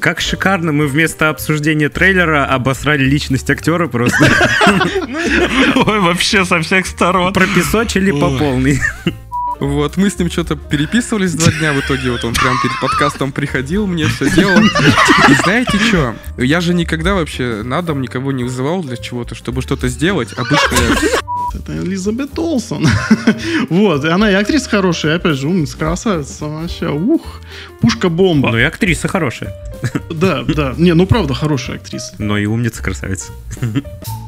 Как 0.00 0.20
шикарно 0.20 0.72
мы 0.72 0.88
вместо 0.88 1.28
обсуждения 1.28 1.88
трейлера 1.88 2.44
обосрали 2.44 3.04
личность 3.04 3.48
актера 3.50 3.86
просто. 3.86 4.18
Ой, 5.76 6.00
вообще 6.00 6.44
со 6.44 6.60
всех 6.60 6.86
сторон. 6.86 7.32
Пропесочили 7.32 8.10
по 8.10 8.36
полной. 8.36 8.80
Вот, 9.60 9.96
мы 9.96 10.10
с 10.10 10.18
ним 10.18 10.30
что-то 10.30 10.56
переписывались 10.56 11.34
два 11.34 11.50
дня, 11.50 11.72
в 11.72 11.80
итоге 11.80 12.10
вот 12.10 12.24
он 12.24 12.34
прям 12.34 12.60
перед 12.62 12.78
подкастом 12.80 13.32
приходил, 13.32 13.86
мне 13.86 14.06
все 14.06 14.30
делал. 14.30 14.58
И 14.62 15.34
знаете 15.44 15.78
что? 15.78 16.14
Я 16.36 16.60
же 16.60 16.74
никогда 16.74 17.14
вообще 17.14 17.62
на 17.62 17.80
дом 17.82 18.02
никого 18.02 18.32
не 18.32 18.44
вызывал 18.44 18.82
для 18.82 18.96
чего-то, 18.96 19.34
чтобы 19.34 19.62
что-то 19.62 19.88
сделать. 19.88 20.32
Обычно 20.36 20.74
я... 20.74 21.20
Это 21.54 21.78
Элизабет 21.78 22.38
Олсон. 22.38 22.86
вот, 23.70 24.04
и 24.04 24.08
она 24.08 24.30
и 24.30 24.34
актриса 24.34 24.68
хорошая, 24.68 25.14
и 25.14 25.16
опять 25.16 25.36
же, 25.36 25.48
умница, 25.48 25.78
красавица, 25.78 26.46
вообще, 26.46 26.90
ух, 26.90 27.40
пушка-бомба. 27.80 28.50
Ну 28.50 28.58
и 28.58 28.62
актриса 28.62 29.08
хорошая. 29.08 29.54
да, 30.10 30.42
да, 30.42 30.74
не, 30.76 30.92
ну 30.92 31.06
правда 31.06 31.32
хорошая 31.32 31.76
актриса. 31.76 32.14
Но 32.18 32.36
и 32.36 32.44
умница, 32.44 32.82
красавица. 32.82 33.32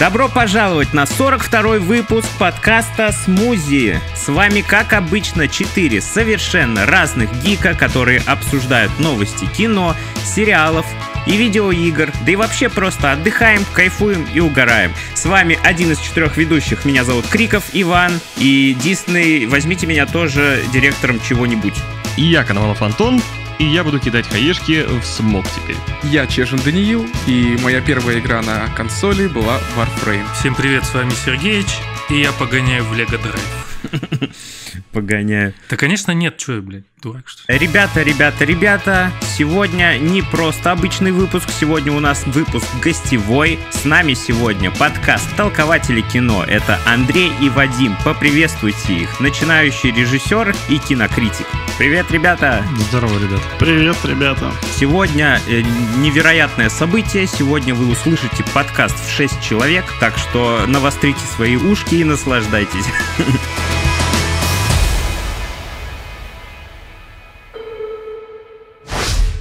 Добро 0.00 0.30
пожаловать 0.30 0.94
на 0.94 1.02
42-й 1.02 1.78
выпуск 1.78 2.26
подкаста 2.38 3.12
«Смузи». 3.12 4.00
С 4.16 4.28
вами, 4.28 4.62
как 4.62 4.94
обычно, 4.94 5.46
четыре 5.46 6.00
совершенно 6.00 6.86
разных 6.86 7.30
гика, 7.42 7.74
которые 7.74 8.20
обсуждают 8.20 8.98
новости 8.98 9.44
кино, 9.44 9.94
сериалов 10.24 10.86
и 11.26 11.36
видеоигр, 11.36 12.10
да 12.24 12.32
и 12.32 12.36
вообще 12.36 12.70
просто 12.70 13.12
отдыхаем, 13.12 13.62
кайфуем 13.74 14.26
и 14.32 14.40
угораем. 14.40 14.94
С 15.12 15.26
вами 15.26 15.58
один 15.62 15.92
из 15.92 15.98
четырех 15.98 16.38
ведущих, 16.38 16.86
меня 16.86 17.04
зовут 17.04 17.26
Криков 17.26 17.64
Иван, 17.74 18.20
и 18.38 18.74
Дисней, 18.82 19.44
возьмите 19.44 19.86
меня 19.86 20.06
тоже 20.06 20.64
директором 20.72 21.20
чего-нибудь. 21.20 21.74
И 22.16 22.22
я, 22.22 22.42
Коновалов 22.42 22.80
Антон, 22.80 23.20
и 23.60 23.64
я 23.64 23.84
буду 23.84 24.00
кидать 24.00 24.26
хаешки 24.26 24.84
в 24.84 25.04
смог 25.04 25.44
теперь. 25.50 25.76
Я 26.02 26.26
Чешин 26.26 26.58
Даниил, 26.64 27.06
и 27.26 27.58
моя 27.62 27.82
первая 27.82 28.18
игра 28.18 28.40
на 28.40 28.66
консоли 28.74 29.26
была 29.26 29.60
Warframe. 29.76 30.26
Всем 30.34 30.54
привет, 30.54 30.84
с 30.84 30.94
вами 30.94 31.10
Сергеич, 31.10 31.66
и 32.08 32.20
я 32.20 32.32
погоняю 32.32 32.84
в 32.84 32.94
Лего 32.94 33.18
Драйв. 33.18 34.30
Погоняю. 34.92 35.54
Да, 35.68 35.76
конечно, 35.76 36.12
нет, 36.12 36.40
что 36.40 36.54
я, 36.54 36.60
блядь, 36.60 36.84
дурак, 37.02 37.28
что 37.28 37.52
ли? 37.52 37.58
Ребята, 37.58 38.02
ребята, 38.02 38.44
ребята, 38.44 39.12
сегодня 39.36 39.98
не 39.98 40.22
просто 40.22 40.72
обычный 40.72 41.12
выпуск, 41.12 41.48
сегодня 41.58 41.92
у 41.92 42.00
нас 42.00 42.24
выпуск 42.26 42.66
гостевой. 42.82 43.58
С 43.70 43.84
нами 43.84 44.14
сегодня 44.14 44.70
подкаст 44.70 45.28
«Толкователи 45.36 46.00
кино». 46.00 46.44
Это 46.44 46.78
Андрей 46.86 47.32
и 47.40 47.48
Вадим. 47.48 47.96
Поприветствуйте 48.04 48.94
их. 48.94 49.20
Начинающий 49.20 49.92
режиссер 49.92 50.54
и 50.68 50.78
кинокритик. 50.78 51.46
Привет, 51.78 52.10
ребята! 52.10 52.64
Здорово, 52.88 53.18
ребят. 53.18 53.40
Привет, 53.58 53.96
ребята. 54.04 54.52
Сегодня 54.76 55.40
э, 55.48 55.62
невероятное 55.96 56.68
событие. 56.68 57.26
Сегодня 57.26 57.74
вы 57.74 57.90
услышите 57.90 58.44
подкаст 58.52 58.96
в 58.98 59.10
6 59.10 59.40
человек, 59.40 59.84
так 59.98 60.18
что 60.18 60.64
навострите 60.66 61.20
свои 61.34 61.56
ушки 61.56 61.96
и 61.96 62.04
наслаждайтесь. 62.04 62.84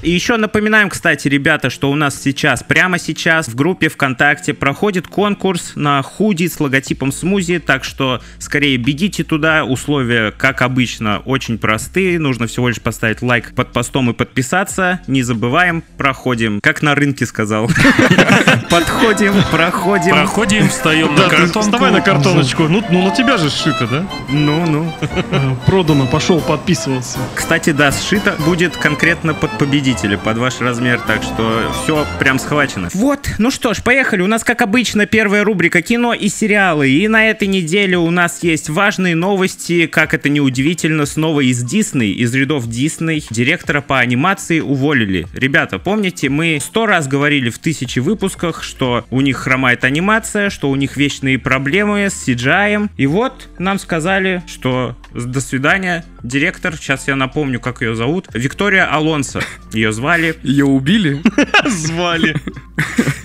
И 0.01 0.11
еще 0.11 0.37
напоминаем, 0.37 0.89
кстати, 0.89 1.27
ребята, 1.27 1.69
что 1.69 1.91
у 1.91 1.95
нас 1.95 2.21
сейчас, 2.21 2.63
прямо 2.63 2.97
сейчас 2.97 3.49
в 3.49 3.55
группе 3.55 3.89
ВКонтакте 3.89 4.53
проходит 4.53 5.07
конкурс 5.07 5.73
на 5.75 6.01
худи 6.01 6.47
с 6.47 6.59
логотипом 6.59 7.11
смузи, 7.11 7.59
так 7.59 7.83
что 7.83 8.21
скорее 8.37 8.77
бегите 8.77 9.25
туда. 9.25 9.65
Условия, 9.65 10.31
как 10.31 10.61
обычно, 10.61 11.19
очень 11.25 11.57
простые. 11.57 12.17
Нужно 12.17 12.47
всего 12.47 12.69
лишь 12.69 12.79
поставить 12.79 13.21
лайк 13.21 13.53
под 13.53 13.73
постом 13.73 14.09
и 14.09 14.13
подписаться. 14.13 15.01
Не 15.07 15.21
забываем, 15.21 15.83
проходим, 15.97 16.61
как 16.61 16.81
на 16.81 16.95
рынке 16.95 17.25
сказал. 17.25 17.69
Подходим, 18.69 19.33
проходим. 19.51 20.11
Проходим, 20.11 20.69
встаем 20.69 21.13
на 21.13 21.27
картонку. 21.27 21.59
вставай 21.59 21.91
на 21.91 22.01
картоночку. 22.01 22.63
Ну, 22.69 22.81
ну 22.89 23.03
на 23.03 23.11
тебя 23.13 23.37
же 23.37 23.49
сшито, 23.49 23.85
да? 23.87 24.07
Ну, 24.29 24.65
ну. 24.65 24.93
Э, 25.01 25.55
Продано, 25.65 26.05
пошел 26.05 26.39
подписываться. 26.39 27.19
Кстати, 27.35 27.71
да, 27.71 27.91
сшито 27.91 28.35
будет 28.45 28.77
конкретно 28.77 29.33
под 29.33 29.57
победителя, 29.57 29.88
под 30.23 30.37
ваш 30.37 30.61
размер, 30.61 30.99
так 31.07 31.23
что 31.23 31.71
все 31.81 32.05
прям 32.19 32.37
схвачено. 32.37 32.89
Вот, 32.93 33.27
ну 33.39 33.49
что 33.49 33.73
ж, 33.73 33.81
поехали. 33.81 34.21
У 34.21 34.27
нас, 34.27 34.43
как 34.43 34.61
обычно, 34.61 35.07
первая 35.07 35.43
рубрика 35.43 35.81
кино 35.81 36.13
и 36.13 36.29
сериалы. 36.29 36.89
И 36.89 37.07
на 37.07 37.27
этой 37.27 37.47
неделе 37.47 37.97
у 37.97 38.11
нас 38.11 38.43
есть 38.43 38.69
важные 38.69 39.15
новости, 39.15 39.87
как 39.87 40.13
это 40.13 40.29
не 40.29 40.41
удивительно, 40.41 41.07
снова 41.07 41.41
из 41.41 41.63
Дисней, 41.63 42.11
из 42.11 42.33
рядов 42.35 42.67
Дисней. 42.67 43.25
Директора 43.31 43.81
по 43.81 43.97
анимации 43.99 44.59
уволили. 44.59 45.27
Ребята, 45.33 45.79
помните, 45.79 46.29
мы 46.29 46.59
сто 46.61 46.85
раз 46.85 47.07
говорили 47.07 47.49
в 47.49 47.57
тысячи 47.57 47.97
выпусках, 47.97 48.61
что 48.61 49.05
у 49.09 49.21
них 49.21 49.37
хромает 49.37 49.83
анимация, 49.83 50.51
что 50.51 50.69
у 50.69 50.75
них 50.75 50.97
вечные 50.97 51.39
проблемы 51.39 52.09
с 52.09 52.27
CGI. 52.27 52.89
И 52.95 53.07
вот 53.07 53.49
нам 53.57 53.79
сказали, 53.79 54.43
что 54.45 54.95
до 55.13 55.41
свидания, 55.41 56.05
директор, 56.23 56.75
сейчас 56.75 57.07
я 57.07 57.15
напомню, 57.15 57.59
как 57.59 57.81
ее 57.81 57.95
зовут, 57.95 58.27
Виктория 58.33 58.85
Алонсо. 58.85 59.41
Ее 59.73 59.91
звали. 59.91 60.35
Ее 60.43 60.65
убили? 60.65 61.21
Звали. 61.65 62.35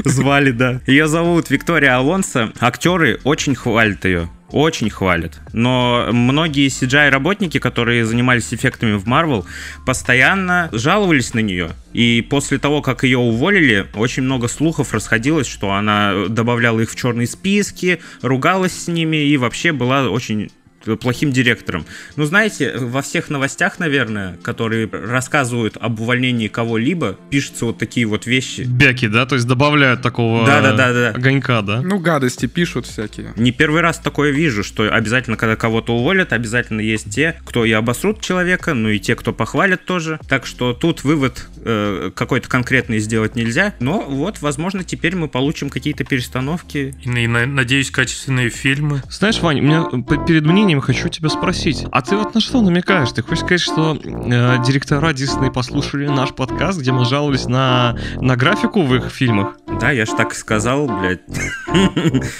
Звали, 0.04 0.50
да. 0.50 0.80
Ее 0.86 1.06
зовут 1.08 1.50
Виктория 1.50 1.96
Алонсо. 1.96 2.52
Актеры 2.60 3.20
очень 3.24 3.54
хвалят 3.54 4.04
ее. 4.04 4.28
Очень 4.50 4.88
хвалят. 4.88 5.40
Но 5.52 6.10
многие 6.12 6.68
CGI-работники, 6.68 7.58
которые 7.58 8.04
занимались 8.04 8.54
эффектами 8.54 8.96
в 8.96 9.04
Marvel, 9.04 9.44
постоянно 9.84 10.68
жаловались 10.70 11.34
на 11.34 11.40
нее. 11.40 11.70
И 11.92 12.24
после 12.30 12.58
того, 12.58 12.80
как 12.80 13.02
ее 13.02 13.18
уволили, 13.18 13.86
очень 13.94 14.22
много 14.22 14.46
слухов 14.46 14.94
расходилось, 14.94 15.48
что 15.48 15.72
она 15.72 16.26
добавляла 16.28 16.78
их 16.80 16.90
в 16.92 16.94
черные 16.94 17.26
списки, 17.26 18.00
ругалась 18.22 18.84
с 18.84 18.86
ними 18.86 19.16
и 19.16 19.36
вообще 19.36 19.72
была 19.72 20.08
очень 20.08 20.52
плохим 21.00 21.32
директором. 21.32 21.84
Ну, 22.16 22.24
знаете, 22.24 22.74
во 22.78 23.02
всех 23.02 23.30
новостях, 23.30 23.78
наверное, 23.78 24.36
которые 24.42 24.88
рассказывают 24.92 25.76
об 25.80 26.00
увольнении 26.00 26.48
кого-либо, 26.48 27.16
пишутся 27.30 27.66
вот 27.66 27.78
такие 27.78 28.06
вот 28.06 28.26
вещи. 28.26 28.62
Бяки, 28.62 29.08
да? 29.08 29.26
То 29.26 29.34
есть 29.36 29.46
добавляют 29.46 30.02
такого 30.02 30.46
Да-да-да-да. 30.46 31.10
огонька, 31.10 31.62
да? 31.62 31.80
Ну, 31.82 31.98
гадости 31.98 32.46
пишут 32.46 32.86
всякие. 32.86 33.32
Не 33.36 33.52
первый 33.52 33.80
раз 33.80 33.98
такое 33.98 34.30
вижу, 34.30 34.62
что 34.62 34.84
обязательно, 34.92 35.36
когда 35.36 35.56
кого-то 35.56 35.94
уволят, 35.96 36.32
обязательно 36.32 36.80
есть 36.80 37.10
те, 37.10 37.36
кто 37.44 37.64
и 37.64 37.72
обосрут 37.72 38.20
человека, 38.20 38.74
ну 38.74 38.88
и 38.88 38.98
те, 38.98 39.14
кто 39.16 39.32
похвалят 39.32 39.84
тоже. 39.84 40.18
Так 40.28 40.46
что 40.46 40.72
тут 40.74 41.04
вывод 41.04 41.46
э, 41.64 42.10
какой-то 42.14 42.48
конкретный 42.48 42.98
сделать 42.98 43.36
нельзя. 43.36 43.74
Но 43.80 44.00
вот, 44.02 44.40
возможно, 44.42 44.84
теперь 44.84 45.16
мы 45.16 45.28
получим 45.28 45.70
какие-то 45.70 46.04
перестановки. 46.04 46.94
И, 47.04 47.08
и 47.08 47.26
на- 47.26 47.46
надеюсь, 47.46 47.90
качественные 47.90 48.50
фильмы. 48.50 49.02
Знаешь, 49.10 49.40
Вань, 49.40 49.60
у 49.60 49.62
меня 49.62 49.82
п- 49.84 50.26
перед 50.26 50.44
мнением 50.44 50.73
хочу 50.80 51.08
тебя 51.08 51.28
спросить. 51.28 51.84
А 51.90 52.02
ты 52.02 52.16
вот 52.16 52.34
на 52.34 52.40
что 52.40 52.60
намекаешь? 52.60 53.12
Ты 53.12 53.22
хочешь 53.22 53.40
сказать, 53.40 53.60
что 53.60 53.98
э, 54.02 54.64
директора 54.64 55.12
Дисней 55.12 55.50
послушали 55.50 56.06
наш 56.06 56.30
подкаст, 56.32 56.80
где 56.80 56.92
мы 56.92 57.04
жаловались 57.04 57.46
на, 57.46 57.96
на 58.16 58.36
графику 58.36 58.82
в 58.82 58.94
их 58.94 59.10
фильмах? 59.10 59.56
Да, 59.80 59.90
я 59.90 60.06
ж 60.06 60.10
так 60.16 60.32
и 60.32 60.36
сказал, 60.36 60.86
блядь. 60.86 61.20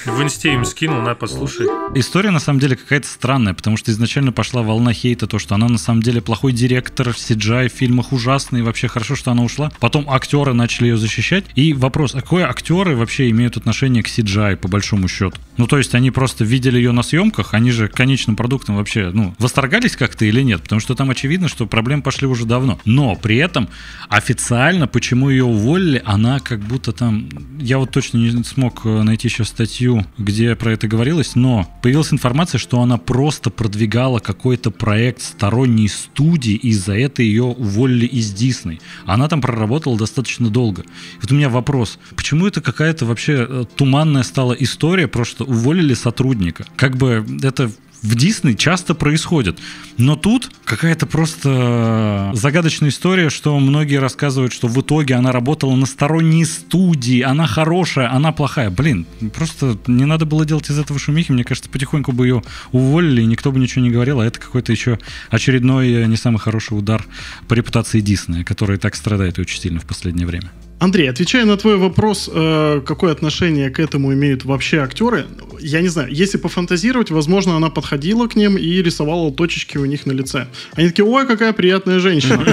В 0.07 0.23
инсте 0.23 0.53
им 0.55 0.65
скинул, 0.65 1.01
на, 1.01 1.15
послушай. 1.15 1.67
История 1.95 2.31
на 2.31 2.39
самом 2.39 2.61
деле 2.61 2.77
какая-то 2.77 3.07
странная, 3.07 3.55
потому 3.55 3.77
что 3.77 3.91
изначально 3.91 4.33
пошла 4.33 4.63
волна 4.63 4.93
хейта, 4.93 5.27
то, 5.27 5.39
что 5.39 5.55
она 5.55 5.69
на 5.69 5.79
самом 5.79 6.03
деле 6.03 6.21
плохой 6.21 6.53
директор, 6.53 7.09
CGI 7.09 7.69
в 7.69 7.73
фильмах 7.73 8.13
ужасный, 8.13 8.63
вообще 8.63 8.89
хорошо, 8.89 9.17
что 9.17 9.31
она 9.31 9.43
ушла. 9.43 9.73
Потом 9.81 10.09
актеры 10.09 10.53
начали 10.53 10.89
ее 10.89 10.97
защищать. 10.97 11.45
И 11.55 11.73
вопрос, 11.73 12.15
а 12.15 12.21
какой 12.21 12.43
актеры 12.43 12.97
вообще 12.97 13.31
имеют 13.31 13.57
отношение 13.57 14.03
к 14.03 14.09
CGI, 14.09 14.57
по 14.57 14.69
большому 14.69 15.09
счету? 15.09 15.37
Ну, 15.57 15.67
то 15.67 15.79
есть 15.79 15.95
они 15.95 16.11
просто 16.11 16.45
видели 16.45 16.77
ее 16.77 16.93
на 16.93 17.03
съемках, 17.03 17.55
они 17.55 17.71
же 17.71 17.89
конечным 18.25 18.37
продуктом 18.37 18.77
вообще, 18.77 19.11
ну, 19.13 19.35
восторгались 19.39 19.97
как-то 19.97 20.25
или 20.25 20.43
нет? 20.43 20.63
Потому 20.63 20.81
что 20.81 20.95
там 20.95 21.11
очевидно, 21.11 21.49
что 21.49 21.67
проблемы 21.67 22.03
пошли 22.03 22.27
уже 22.27 22.47
давно. 22.47 22.79
Но 22.85 23.17
при 23.17 23.37
этом 23.37 23.69
официально, 24.09 24.87
почему 24.87 25.31
ее 25.31 25.45
уволили, 25.45 26.03
она 26.05 26.41
как 26.41 26.61
будто 26.61 26.93
там... 26.93 27.29
Я 27.59 27.79
вот 27.79 27.91
точно 27.91 28.19
не 28.19 28.45
смог 28.45 28.87
э, 28.87 29.03
найти 29.03 29.29
еще 29.29 29.45
статью, 29.45 30.07
где 30.19 30.55
про 30.57 30.73
это 30.73 30.89
говорилось, 30.89 31.35
но 31.35 31.67
появилась 31.83 32.13
информация, 32.13 32.59
что 32.59 32.81
она 32.81 32.97
просто 32.97 33.51
продвигала 33.51 34.19
какой-то 34.21 34.71
проект 34.71 35.21
сторонней 35.23 35.89
студии, 35.89 36.55
и 36.55 36.73
за 36.73 36.95
это 36.95 37.23
ее 37.23 37.45
уволили 37.45 38.07
из 38.07 38.33
Дисней. 38.33 38.81
Она 39.07 39.29
там 39.29 39.41
проработала 39.41 39.99
достаточно 39.99 40.49
долго. 40.49 40.85
Вот 41.21 41.31
у 41.31 41.35
меня 41.35 41.49
вопрос, 41.49 41.99
почему 42.17 42.47
это 42.47 42.61
какая-то 42.61 43.05
вообще 43.07 43.47
э, 43.49 43.65
туманная 43.77 44.23
стала 44.23 44.53
история, 44.55 45.09
просто 45.09 45.45
уволили 45.45 45.95
сотрудника? 45.95 46.65
Как 46.77 46.97
бы 46.97 47.25
это 47.43 47.71
в 48.05 48.15
Дисней 48.17 48.55
часто 48.55 48.95
происходят. 48.95 49.59
Но 49.97 50.15
тут 50.15 50.51
какая-то 50.65 51.07
просто 51.07 52.31
загадочная 52.35 52.91
история, 52.91 53.31
что 53.31 53.59
многие 53.59 53.97
рассказывают, 53.97 54.53
что 54.53 54.69
в 54.69 54.79
итоге 54.81 55.15
она 55.15 55.33
работала 55.33 55.75
на 55.75 55.87
сторонней 55.87 56.45
студии, 56.45 57.23
она 57.23 57.47
хорошая, 57.47 58.13
она 58.13 58.31
плохая. 58.33 58.71
Блин, 58.71 59.07
просто 59.35 59.79
не 59.87 60.05
надо 60.05 60.27
было 60.27 60.45
делать 60.45 60.69
из 60.71 60.79
этого 60.79 60.99
шумихи. 61.01 61.33
Мне 61.33 61.45
кажется, 61.45 61.71
потихоньку 61.71 62.13
бы 62.13 62.27
ее 62.27 62.43
уволили, 62.73 63.23
и 63.23 63.27
никто 63.27 63.51
бы 63.51 63.59
ничего 63.59 63.83
не 63.83 63.91
говорил, 63.91 64.21
а 64.21 64.27
это 64.27 64.39
какой-то 64.39 64.71
еще 64.71 64.99
очередной 65.31 65.91
э, 65.91 66.07
не 66.07 66.17
самый 66.17 66.39
хороший 66.39 66.79
удар 66.79 67.07
по 67.49 67.55
репутации 67.55 68.01
Диснея, 68.01 68.45
который 68.45 68.77
так 68.77 68.95
страдает 68.97 69.39
очень 69.39 69.61
сильно 69.61 69.81
в 69.81 69.87
последнее 69.87 70.27
время. 70.27 70.51
Андрей, 70.85 71.09
отвечая 71.09 71.47
на 71.47 71.57
твой 71.57 71.79
вопрос, 71.79 72.31
э, 72.31 72.83
какое 72.87 73.13
отношение 73.13 73.71
к 73.71 73.81
этому 73.81 74.13
имеют 74.13 74.45
вообще 74.45 74.81
актеры, 74.81 75.25
я 75.59 75.81
не 75.81 75.89
знаю, 75.89 76.09
если 76.13 76.37
пофантазировать, 76.37 77.11
возможно, 77.11 77.57
она 77.57 77.71
подходила 77.71 78.27
к 78.27 78.37
ним 78.37 78.59
и 78.59 78.83
рисовала 78.83 79.33
точечки 79.33 79.79
у 79.79 79.87
них 79.87 80.05
на 80.05 80.13
лице. 80.13 80.47
Они 80.75 80.89
такие, 80.89 81.07
ой, 81.07 81.27
какая 81.27 81.55
приятная 81.55 82.01
женщина. 82.01 82.45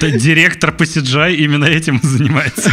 Директор 0.00 0.72
по 0.72 0.84
CGI 0.84 1.34
именно 1.34 1.66
этим 1.66 2.00
занимается. 2.02 2.70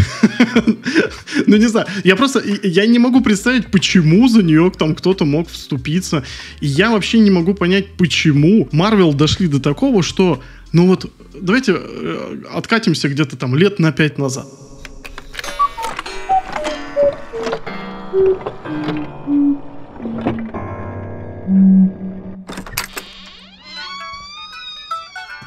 Ну, 1.45 1.57
не 1.57 1.67
знаю, 1.67 1.87
я 2.03 2.15
просто, 2.15 2.41
я 2.63 2.85
не 2.85 2.99
могу 2.99 3.19
представить, 3.21 3.67
почему 3.67 4.29
за 4.29 4.43
нее 4.43 4.71
там 4.77 4.95
кто-то 4.95 5.25
мог 5.25 5.49
вступиться. 5.49 6.23
И 6.61 6.67
я 6.67 6.89
вообще 6.89 7.19
не 7.19 7.31
могу 7.31 7.53
понять, 7.53 7.87
почему 7.97 8.69
Марвел 8.71 9.13
дошли 9.13 9.47
до 9.47 9.59
такого, 9.59 10.03
что 10.03 10.41
ну 10.71 10.87
вот 10.87 11.11
давайте 11.33 11.75
э, 11.77 12.43
откатимся 12.51 13.09
где-то 13.09 13.37
там 13.37 13.55
лет 13.55 13.79
на 13.79 13.91
пять 13.91 14.17
назад. 14.17 14.47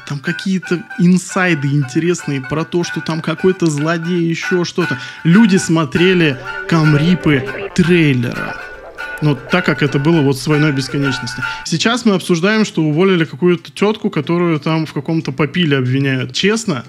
Там 0.07 0.19
какие-то 0.19 0.83
инсайды 0.99 1.67
интересные 1.67 2.41
про 2.41 2.63
то, 2.63 2.83
что 2.83 3.01
там 3.01 3.21
какой-то 3.21 3.65
злодей, 3.65 4.29
еще 4.29 4.63
что-то. 4.63 4.97
Люди 5.23 5.57
смотрели 5.57 6.39
камрипы 6.69 7.71
трейлера. 7.75 8.66
Ну, 9.21 9.35
так 9.51 9.65
как 9.65 9.81
это 9.81 9.97
было 9.97 10.21
вот 10.21 10.37
с 10.37 10.45
«Войной 10.47 10.71
бесконечности». 10.71 11.41
Сейчас 11.65 12.05
мы 12.05 12.13
обсуждаем, 12.13 12.65
что 12.65 12.83
уволили 12.83 13.25
какую-то 13.25 13.71
тетку, 13.71 14.09
которую 14.09 14.59
там 14.59 14.85
в 14.85 14.93
каком-то 14.93 15.31
попиле 15.31 15.77
обвиняют. 15.77 16.33
Честно, 16.33 16.85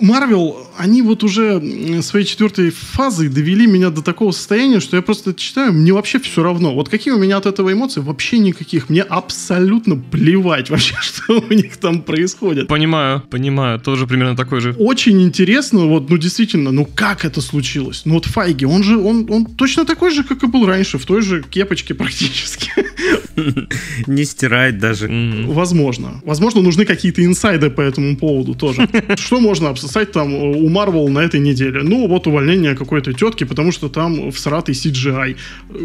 Марвел, 0.00 0.66
они 0.76 1.02
вот 1.02 1.24
уже 1.24 2.02
своей 2.02 2.26
четвертой 2.26 2.70
фазой 2.70 3.28
довели 3.28 3.66
меня 3.66 3.90
до 3.90 4.02
такого 4.02 4.32
состояния, 4.32 4.80
что 4.80 4.96
я 4.96 5.02
просто 5.02 5.30
это 5.30 5.40
читаю, 5.40 5.72
мне 5.72 5.92
вообще 5.92 6.18
все 6.18 6.42
равно. 6.42 6.74
Вот 6.74 6.88
какие 6.88 7.14
у 7.14 7.18
меня 7.18 7.36
от 7.36 7.46
этого 7.46 7.72
эмоции? 7.72 8.00
Вообще 8.00 8.38
никаких. 8.38 8.88
Мне 8.88 9.02
абсолютно 9.02 9.96
плевать 9.96 10.70
вообще, 10.70 10.94
что 11.00 11.40
у 11.40 11.52
них 11.52 11.76
там 11.76 12.02
происходит. 12.02 12.68
Понимаю, 12.68 13.22
понимаю. 13.30 13.80
Тоже 13.80 14.06
примерно 14.06 14.36
такой 14.36 14.60
же. 14.60 14.74
Очень 14.78 15.22
интересно, 15.22 15.86
вот, 15.86 16.10
ну 16.10 16.18
действительно, 16.18 16.72
ну 16.72 16.84
как 16.86 17.24
это 17.24 17.40
случилось? 17.40 18.02
Ну 18.04 18.14
вот 18.14 18.26
Файги, 18.26 18.66
он 18.66 18.82
же, 18.82 18.98
он, 18.98 19.26
он 19.30 19.46
точно 19.46 19.84
такой 19.84 20.10
же, 20.10 20.24
как 20.24 20.42
и 20.42 20.46
был 20.46 20.66
раньше, 20.66 20.98
в 20.98 21.06
той 21.06 21.22
же 21.22 21.42
кепочке 21.42 21.94
практически. 21.94 22.70
Не 24.06 24.24
стирает 24.24 24.78
даже. 24.78 25.08
Возможно. 25.46 26.20
Возможно, 26.24 26.62
нужны 26.62 26.84
какие-то 26.84 27.24
инсайды 27.24 27.70
по 27.70 27.80
этому 27.80 28.16
поводу 28.16 28.54
тоже. 28.54 28.88
Что 29.16 29.40
можно 29.40 29.70
обсосать 29.86 30.12
там 30.12 30.34
у 30.34 30.68
Marvel 30.68 31.08
на 31.08 31.20
этой 31.20 31.40
неделе? 31.40 31.82
Ну, 31.82 32.08
вот 32.08 32.26
увольнение 32.26 32.74
какой-то 32.74 33.12
тетки, 33.12 33.44
потому 33.44 33.72
что 33.72 33.88
там 33.88 34.30
всратый 34.30 34.74
CGI. 34.74 35.36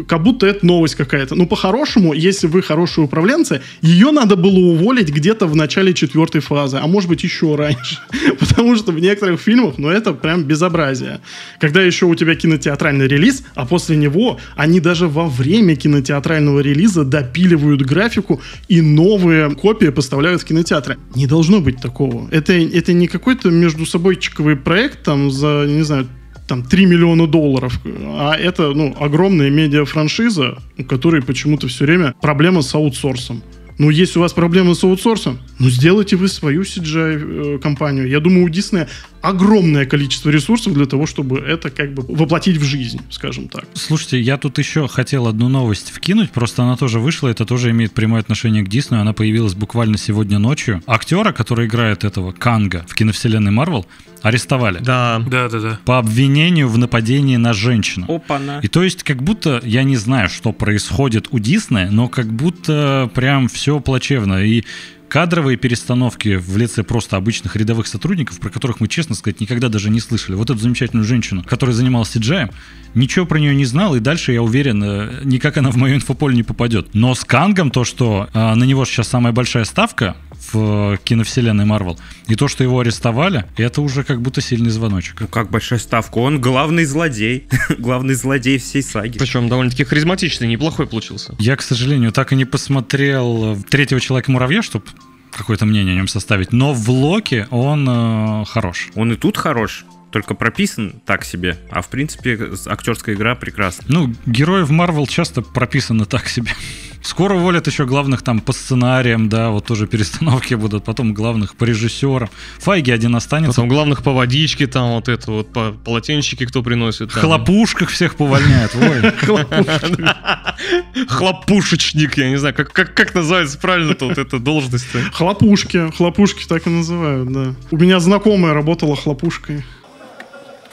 Как 0.08 0.22
будто 0.22 0.46
это 0.46 0.66
новость 0.66 0.96
какая-то. 0.96 1.34
Ну, 1.34 1.46
по-хорошему, 1.46 2.12
если 2.12 2.48
вы 2.48 2.62
хорошие 2.62 3.04
управленцы, 3.04 3.60
ее 3.82 4.10
надо 4.10 4.36
было 4.36 4.58
уволить 4.58 5.10
где-то 5.10 5.46
в 5.46 5.56
начале 5.56 5.94
четвертой 5.94 6.40
фазы, 6.40 6.78
а 6.82 6.86
может 6.86 7.08
быть 7.08 7.24
еще 7.24 7.54
раньше. 7.54 7.98
Потому 8.40 8.76
что 8.76 8.92
в 8.92 8.98
некоторых 8.98 9.40
фильмах, 9.40 9.78
ну, 9.78 9.88
это 9.88 10.12
прям 10.12 10.44
безобразие. 10.44 11.20
Когда 11.60 11.82
еще 11.82 12.06
у 12.06 12.14
тебя 12.14 12.34
кинотеатральный 12.34 13.06
релиз, 13.06 13.44
а 13.54 13.64
после 13.66 13.96
него 13.96 14.38
они 14.56 14.80
даже 14.80 15.06
во 15.06 15.28
время 15.28 15.76
кинотеатрального 15.76 16.60
релиза 16.60 17.04
допиливают 17.04 17.82
графику 17.82 18.40
и 18.68 18.80
новые 18.80 19.50
копии 19.50 19.90
поставляют 19.90 20.42
в 20.42 20.44
кинотеатры. 20.44 20.96
Не 21.14 21.26
должно 21.26 21.60
быть 21.60 21.80
такого. 21.80 22.28
Это, 22.30 22.52
это 22.52 22.92
не 22.92 23.06
какой-то 23.06 23.50
между 23.50 23.86
собойчиковый 23.92 24.56
проект 24.56 25.02
там 25.02 25.30
за, 25.30 25.66
не 25.68 25.82
знаю, 25.82 26.06
там 26.48 26.62
3 26.62 26.86
миллиона 26.86 27.26
долларов, 27.26 27.80
а 27.84 28.34
это, 28.34 28.72
ну, 28.74 28.94
огромная 28.98 29.50
медиа-франшиза, 29.50 30.58
у 30.78 30.84
которой 30.84 31.22
почему-то 31.22 31.68
все 31.68 31.84
время 31.84 32.14
проблема 32.20 32.62
с 32.62 32.74
аутсорсом. 32.74 33.42
Ну, 33.78 33.90
если 33.90 34.18
у 34.18 34.22
вас 34.22 34.32
проблемы 34.32 34.74
с 34.74 34.84
аутсорсом, 34.84 35.38
ну, 35.58 35.70
сделайте 35.70 36.16
вы 36.16 36.28
свою 36.28 36.62
CGI-компанию. 36.62 38.08
Я 38.08 38.20
думаю, 38.20 38.44
у 38.44 38.48
Disney 38.48 38.88
огромное 39.22 39.86
количество 39.86 40.30
ресурсов 40.30 40.74
для 40.74 40.86
того, 40.86 41.06
чтобы 41.06 41.38
это 41.38 41.70
как 41.70 41.94
бы 41.94 42.04
воплотить 42.08 42.56
в 42.58 42.64
жизнь, 42.64 43.00
скажем 43.10 43.48
так. 43.48 43.64
Слушайте, 43.74 44.20
я 44.20 44.36
тут 44.36 44.58
еще 44.58 44.88
хотел 44.88 45.28
одну 45.28 45.48
новость 45.48 45.90
вкинуть, 45.90 46.30
просто 46.30 46.62
она 46.62 46.76
тоже 46.76 46.98
вышла, 46.98 47.28
это 47.28 47.46
тоже 47.46 47.70
имеет 47.70 47.92
прямое 47.92 48.20
отношение 48.20 48.62
к 48.62 48.68
Диснею, 48.68 49.02
она 49.02 49.12
появилась 49.12 49.54
буквально 49.54 49.96
сегодня 49.96 50.38
ночью. 50.38 50.82
Актера, 50.86 51.32
который 51.32 51.66
играет 51.66 52.04
этого 52.04 52.32
Канга 52.32 52.84
в 52.88 52.94
киновселенной 52.94 53.52
Марвел, 53.52 53.86
арестовали. 54.22 54.78
Да. 54.78 55.22
Да, 55.26 55.48
да, 55.48 55.60
да. 55.60 55.80
По 55.84 55.98
обвинению 55.98 56.68
в 56.68 56.78
нападении 56.78 57.36
на 57.36 57.52
женщину. 57.52 58.06
Опа-на. 58.08 58.60
И 58.60 58.68
то 58.68 58.82
есть 58.82 59.02
как 59.02 59.22
будто, 59.22 59.60
я 59.64 59.82
не 59.82 59.96
знаю, 59.96 60.28
что 60.28 60.52
происходит 60.52 61.28
у 61.30 61.38
Диснея, 61.38 61.90
но 61.90 62.08
как 62.08 62.26
будто 62.26 63.10
прям 63.14 63.48
все 63.48 63.80
плачевно. 63.80 64.44
И 64.44 64.64
кадровые 65.12 65.58
перестановки 65.58 66.36
в 66.36 66.56
лице 66.56 66.82
просто 66.82 67.18
обычных 67.18 67.54
рядовых 67.54 67.86
сотрудников, 67.86 68.40
про 68.40 68.48
которых 68.48 68.80
мы, 68.80 68.88
честно 68.88 69.14
сказать, 69.14 69.40
никогда 69.40 69.68
даже 69.68 69.90
не 69.90 70.00
слышали. 70.00 70.36
Вот 70.36 70.48
эту 70.48 70.58
замечательную 70.58 71.04
женщину, 71.04 71.44
которая 71.46 71.76
занималась 71.76 72.16
CGI, 72.16 72.50
ничего 72.94 73.26
про 73.26 73.38
нее 73.38 73.54
не 73.54 73.66
знал, 73.66 73.94
и 73.94 74.00
дальше, 74.00 74.32
я 74.32 74.40
уверен, 74.42 74.82
э, 74.82 75.20
никак 75.24 75.58
она 75.58 75.70
в 75.70 75.76
мою 75.76 75.96
инфополе 75.96 76.34
не 76.34 76.42
попадет. 76.42 76.94
Но 76.94 77.14
с 77.14 77.24
Кангом 77.24 77.70
то, 77.70 77.84
что 77.84 78.30
э, 78.32 78.54
на 78.54 78.64
него 78.64 78.86
сейчас 78.86 79.08
самая 79.08 79.34
большая 79.34 79.64
ставка 79.64 80.16
в 80.52 80.98
киновселенной 81.04 81.64
Марвел, 81.64 81.98
и 82.28 82.34
то, 82.34 82.48
что 82.48 82.64
его 82.64 82.80
арестовали, 82.80 83.44
это 83.56 83.80
уже 83.82 84.04
как 84.04 84.20
будто 84.20 84.40
сильный 84.40 84.70
звоночек. 84.70 85.20
Ну 85.20 85.28
как 85.28 85.50
большая 85.50 85.78
ставка? 85.78 86.18
Он 86.18 86.40
главный 86.40 86.84
злодей. 86.84 87.48
главный 87.78 88.14
злодей 88.14 88.58
всей 88.58 88.82
саги. 88.82 89.18
Причем 89.18 89.48
довольно-таки 89.48 89.84
харизматичный, 89.84 90.48
неплохой 90.48 90.86
получился. 90.86 91.34
Я, 91.38 91.56
к 91.56 91.62
сожалению, 91.62 92.12
так 92.12 92.32
и 92.32 92.36
не 92.36 92.44
посмотрел 92.44 93.58
третьего 93.68 94.00
человека-муравья, 94.00 94.62
чтобы 94.62 94.86
какое-то 95.30 95.66
мнение 95.66 95.94
о 95.94 95.96
нем 95.96 96.08
составить. 96.08 96.52
Но 96.52 96.72
в 96.72 96.88
Локе 96.90 97.48
он 97.50 97.88
э, 97.88 98.44
хорош. 98.46 98.90
Он 98.94 99.12
и 99.12 99.16
тут 99.16 99.36
хорош 99.36 99.84
только 100.12 100.34
прописан 100.34 101.00
так 101.06 101.24
себе, 101.24 101.58
а 101.70 101.80
в 101.80 101.88
принципе 101.88 102.38
актерская 102.66 103.14
игра 103.14 103.34
прекрасна. 103.34 103.84
Ну, 103.88 104.14
герои 104.26 104.62
в 104.62 104.70
Марвел 104.70 105.06
часто 105.06 105.42
прописаны 105.42 106.04
так 106.04 106.28
себе. 106.28 106.52
Скоро 107.02 107.34
уволят 107.34 107.66
еще 107.66 107.84
главных 107.84 108.22
там 108.22 108.40
по 108.40 108.52
сценариям, 108.52 109.28
да, 109.28 109.50
вот 109.50 109.66
тоже 109.66 109.86
перестановки 109.86 110.54
будут, 110.54 110.84
потом 110.84 111.14
главных 111.14 111.56
по 111.56 111.64
режиссерам. 111.64 112.30
Файги 112.58 112.92
один 112.92 113.16
останется. 113.16 113.52
Потом 113.52 113.68
главных 113.68 114.02
по 114.02 114.12
водичке, 114.12 114.66
там 114.66 114.92
вот 114.92 115.08
это 115.08 115.30
вот 115.30 115.52
по 115.52 115.72
полотенчики 115.72 116.46
кто 116.46 116.62
приносит. 116.62 117.10
В 117.10 117.14
хлопушках 117.14 117.90
всех 117.90 118.14
повольняют. 118.14 118.72
Хлопушечник, 121.08 122.18
я 122.18 122.30
не 122.30 122.36
знаю, 122.36 122.54
как, 122.54 122.72
как, 122.72 122.94
как 122.94 123.14
называется 123.14 123.58
правильно-то 123.58 124.08
вот 124.08 124.18
эта 124.18 124.38
должность? 124.38 124.86
Хлопушки, 125.12 125.90
хлопушки 125.96 126.46
так 126.46 126.66
и 126.66 126.70
называют, 126.70 127.32
да. 127.32 127.54
У 127.70 127.76
меня 127.76 128.00
знакомая 128.00 128.54
работала 128.54 128.96
хлопушкой. 128.96 129.64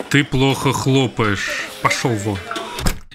Ты 0.10 0.24
плохо 0.24 0.74
хлопаешь. 0.74 1.50
Пошел 1.82 2.12
вон. 2.12 2.38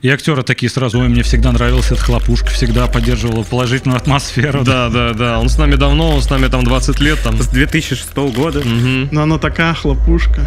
И 0.04 0.10
актеры 0.10 0.42
такие 0.42 0.68
сразу, 0.68 0.98
ой, 0.98 1.08
мне 1.08 1.22
всегда 1.22 1.50
нравился 1.50 1.94
этот 1.94 2.04
хлопушка, 2.04 2.50
всегда 2.50 2.88
поддерживал 2.88 3.42
положительную 3.42 3.96
атмосферу. 3.96 4.62
Да, 4.62 4.90
да, 4.90 5.14
да. 5.14 5.38
Он 5.38 5.48
с 5.48 5.56
нами 5.56 5.76
давно, 5.76 6.14
он 6.16 6.20
с 6.20 6.28
нами 6.28 6.48
там 6.48 6.62
20 6.62 7.00
лет. 7.00 7.18
Там. 7.24 7.40
С 7.40 7.48
2006 7.48 8.14
года. 8.14 8.62
Но 8.62 9.22
она 9.22 9.38
такая 9.38 9.72
хлопушка. 9.72 10.46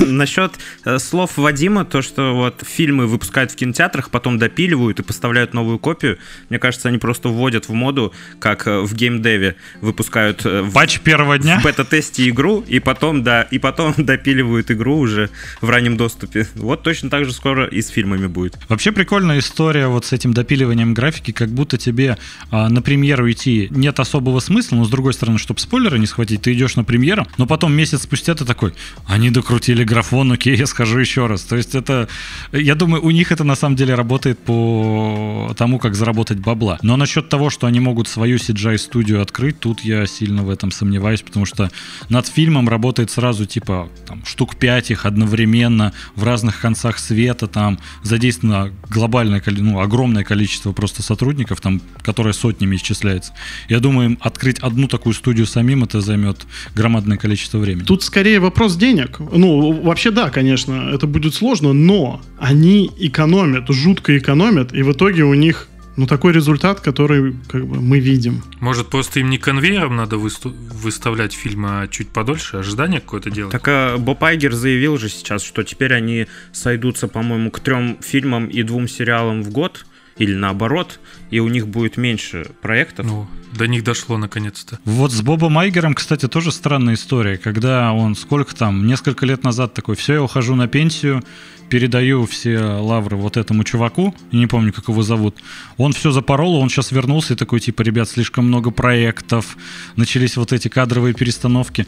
Насчет 0.00 0.52
э, 0.84 0.98
слов 0.98 1.36
Вадима, 1.36 1.84
то, 1.84 2.02
что 2.02 2.34
вот 2.34 2.62
фильмы 2.66 3.06
выпускают 3.06 3.50
в 3.50 3.56
кинотеатрах, 3.56 4.10
потом 4.10 4.38
допиливают 4.38 5.00
и 5.00 5.02
поставляют 5.02 5.54
новую 5.54 5.78
копию, 5.78 6.18
мне 6.48 6.58
кажется, 6.58 6.88
они 6.88 6.98
просто 6.98 7.28
вводят 7.28 7.68
в 7.68 7.72
моду, 7.72 8.12
как 8.38 8.66
э, 8.66 8.80
в 8.80 8.94
геймдеве 8.94 9.56
выпускают 9.80 10.44
э, 10.44 10.62
в, 10.62 10.72
Патч 10.72 11.00
первого 11.00 11.38
дня? 11.38 11.60
в 11.60 11.64
бета-тесте 11.64 12.28
игру, 12.28 12.64
и 12.66 12.78
потом, 12.80 13.22
да, 13.22 13.42
и 13.42 13.58
потом 13.58 13.94
допиливают 13.96 14.70
игру 14.70 14.98
уже 14.98 15.30
в 15.60 15.68
раннем 15.68 15.96
доступе. 15.96 16.46
Вот 16.54 16.82
точно 16.82 17.10
так 17.10 17.24
же 17.24 17.32
скоро 17.32 17.66
и 17.66 17.80
с 17.82 17.88
фильмами 17.88 18.26
будет. 18.26 18.58
Вообще 18.68 18.92
прикольная 18.92 19.38
история 19.38 19.86
вот 19.86 20.06
с 20.06 20.12
этим 20.12 20.32
допиливанием 20.32 20.94
графики, 20.94 21.32
как 21.32 21.48
будто 21.50 21.76
тебе 21.76 22.18
а, 22.50 22.68
на 22.68 22.82
премьеру 22.82 23.30
идти 23.30 23.68
нет 23.70 24.00
особого 24.00 24.40
смысла, 24.40 24.76
но 24.76 24.84
с 24.84 24.90
другой 24.90 25.14
стороны, 25.14 25.38
чтобы 25.38 25.60
спойлеры 25.60 25.98
не 25.98 26.06
схватить, 26.06 26.42
ты 26.42 26.52
идешь 26.52 26.76
на 26.76 26.84
премьеру, 26.84 27.26
но 27.38 27.46
потом 27.46 27.72
месяц 27.72 28.02
спустя 28.02 28.21
спустя 28.22 28.34
ты 28.36 28.44
такой, 28.44 28.72
они 29.06 29.30
докрутили 29.30 29.82
графон, 29.82 30.30
окей, 30.30 30.56
я 30.56 30.66
скажу 30.66 30.98
еще 31.00 31.26
раз. 31.26 31.42
То 31.42 31.56
есть 31.56 31.74
это, 31.74 32.08
я 32.52 32.76
думаю, 32.76 33.02
у 33.04 33.10
них 33.10 33.32
это 33.32 33.42
на 33.42 33.56
самом 33.56 33.74
деле 33.74 33.96
работает 33.96 34.38
по 34.38 35.52
тому, 35.58 35.80
как 35.80 35.96
заработать 35.96 36.38
бабла. 36.38 36.78
Но 36.82 36.96
насчет 36.96 37.28
того, 37.28 37.50
что 37.50 37.66
они 37.66 37.80
могут 37.80 38.06
свою 38.06 38.36
CGI-студию 38.36 39.20
открыть, 39.20 39.58
тут 39.58 39.80
я 39.80 40.06
сильно 40.06 40.44
в 40.44 40.50
этом 40.50 40.70
сомневаюсь, 40.70 41.22
потому 41.22 41.46
что 41.46 41.70
над 42.10 42.28
фильмом 42.28 42.68
работает 42.68 43.10
сразу 43.10 43.44
типа 43.44 43.88
там, 44.06 44.24
штук 44.24 44.54
5 44.54 44.92
их 44.92 45.04
одновременно 45.04 45.92
в 46.14 46.22
разных 46.22 46.60
концах 46.60 46.98
света, 47.00 47.48
там 47.48 47.80
задействовано 48.04 48.72
глобальное, 48.88 49.42
ну, 49.46 49.80
огромное 49.80 50.22
количество 50.22 50.72
просто 50.72 51.02
сотрудников, 51.02 51.60
там, 51.60 51.80
которое 52.02 52.34
сотнями 52.34 52.76
исчисляется. 52.76 53.34
Я 53.68 53.80
думаю, 53.80 54.16
открыть 54.20 54.60
одну 54.60 54.86
такую 54.86 55.14
студию 55.14 55.46
самим, 55.46 55.82
это 55.82 56.00
займет 56.00 56.46
громадное 56.76 57.16
количество 57.16 57.58
времени. 57.58 57.84
Тут 57.84 58.04
скорее 58.12 58.40
вопрос 58.40 58.76
денег. 58.76 59.20
Ну, 59.20 59.72
вообще 59.72 60.10
да, 60.10 60.28
конечно, 60.28 60.90
это 60.92 61.06
будет 61.06 61.34
сложно, 61.34 61.72
но 61.72 62.20
они 62.38 62.90
экономят, 62.98 63.70
жутко 63.70 64.18
экономят, 64.18 64.74
и 64.74 64.82
в 64.82 64.92
итоге 64.92 65.24
у 65.24 65.32
них 65.32 65.68
ну, 65.96 66.06
такой 66.06 66.34
результат, 66.34 66.80
который 66.80 67.34
как 67.48 67.66
бы 67.66 67.80
мы 67.80 68.00
видим. 68.00 68.42
Может, 68.60 68.88
просто 68.88 69.20
им 69.20 69.30
не 69.30 69.38
конвейером 69.38 69.96
надо 69.96 70.16
высту- 70.16 70.54
выставлять 70.84 71.32
фильмы, 71.32 71.68
а 71.80 71.88
чуть 71.88 72.08
подольше, 72.08 72.58
ожидание 72.58 73.00
какое-то 73.00 73.30
делать? 73.30 73.52
Так 73.52 73.66
а, 73.68 73.96
Боб 73.96 74.22
Айгер 74.22 74.52
заявил 74.52 74.98
же 74.98 75.08
сейчас, 75.08 75.42
что 75.42 75.62
теперь 75.62 75.94
они 75.94 76.26
сойдутся, 76.52 77.08
по-моему, 77.08 77.50
к 77.50 77.60
трем 77.60 77.96
фильмам 78.02 78.46
и 78.46 78.62
двум 78.62 78.88
сериалам 78.88 79.42
в 79.42 79.50
год, 79.50 79.86
или 80.18 80.34
наоборот, 80.34 81.00
и 81.30 81.40
у 81.40 81.48
них 81.48 81.66
будет 81.66 81.96
меньше 81.96 82.50
проектов. 82.60 83.06
Ну, 83.06 83.26
до 83.52 83.66
них 83.66 83.84
дошло 83.84 84.16
наконец-то. 84.16 84.78
Вот 84.84 85.12
с 85.12 85.20
Бобом 85.20 85.58
Айгером, 85.58 85.94
кстати, 85.94 86.28
тоже 86.28 86.52
странная 86.52 86.94
история, 86.94 87.36
когда 87.36 87.92
он 87.92 88.14
сколько 88.14 88.54
там, 88.54 88.86
несколько 88.86 89.26
лет 89.26 89.44
назад 89.44 89.74
такой, 89.74 89.96
все, 89.96 90.14
я 90.14 90.22
ухожу 90.22 90.54
на 90.54 90.68
пенсию, 90.68 91.22
передаю 91.68 92.26
все 92.26 92.58
лавры 92.58 93.16
вот 93.16 93.36
этому 93.36 93.64
чуваку, 93.64 94.14
не 94.30 94.46
помню, 94.46 94.72
как 94.72 94.88
его 94.88 95.02
зовут, 95.02 95.36
он 95.76 95.92
все 95.92 96.10
запорол, 96.10 96.56
он 96.56 96.68
сейчас 96.68 96.92
вернулся 96.92 97.34
и 97.34 97.36
такой, 97.36 97.60
типа, 97.60 97.82
ребят, 97.82 98.08
слишком 98.08 98.46
много 98.46 98.70
проектов, 98.70 99.56
начались 99.96 100.36
вот 100.36 100.52
эти 100.52 100.68
кадровые 100.68 101.14
перестановки. 101.14 101.86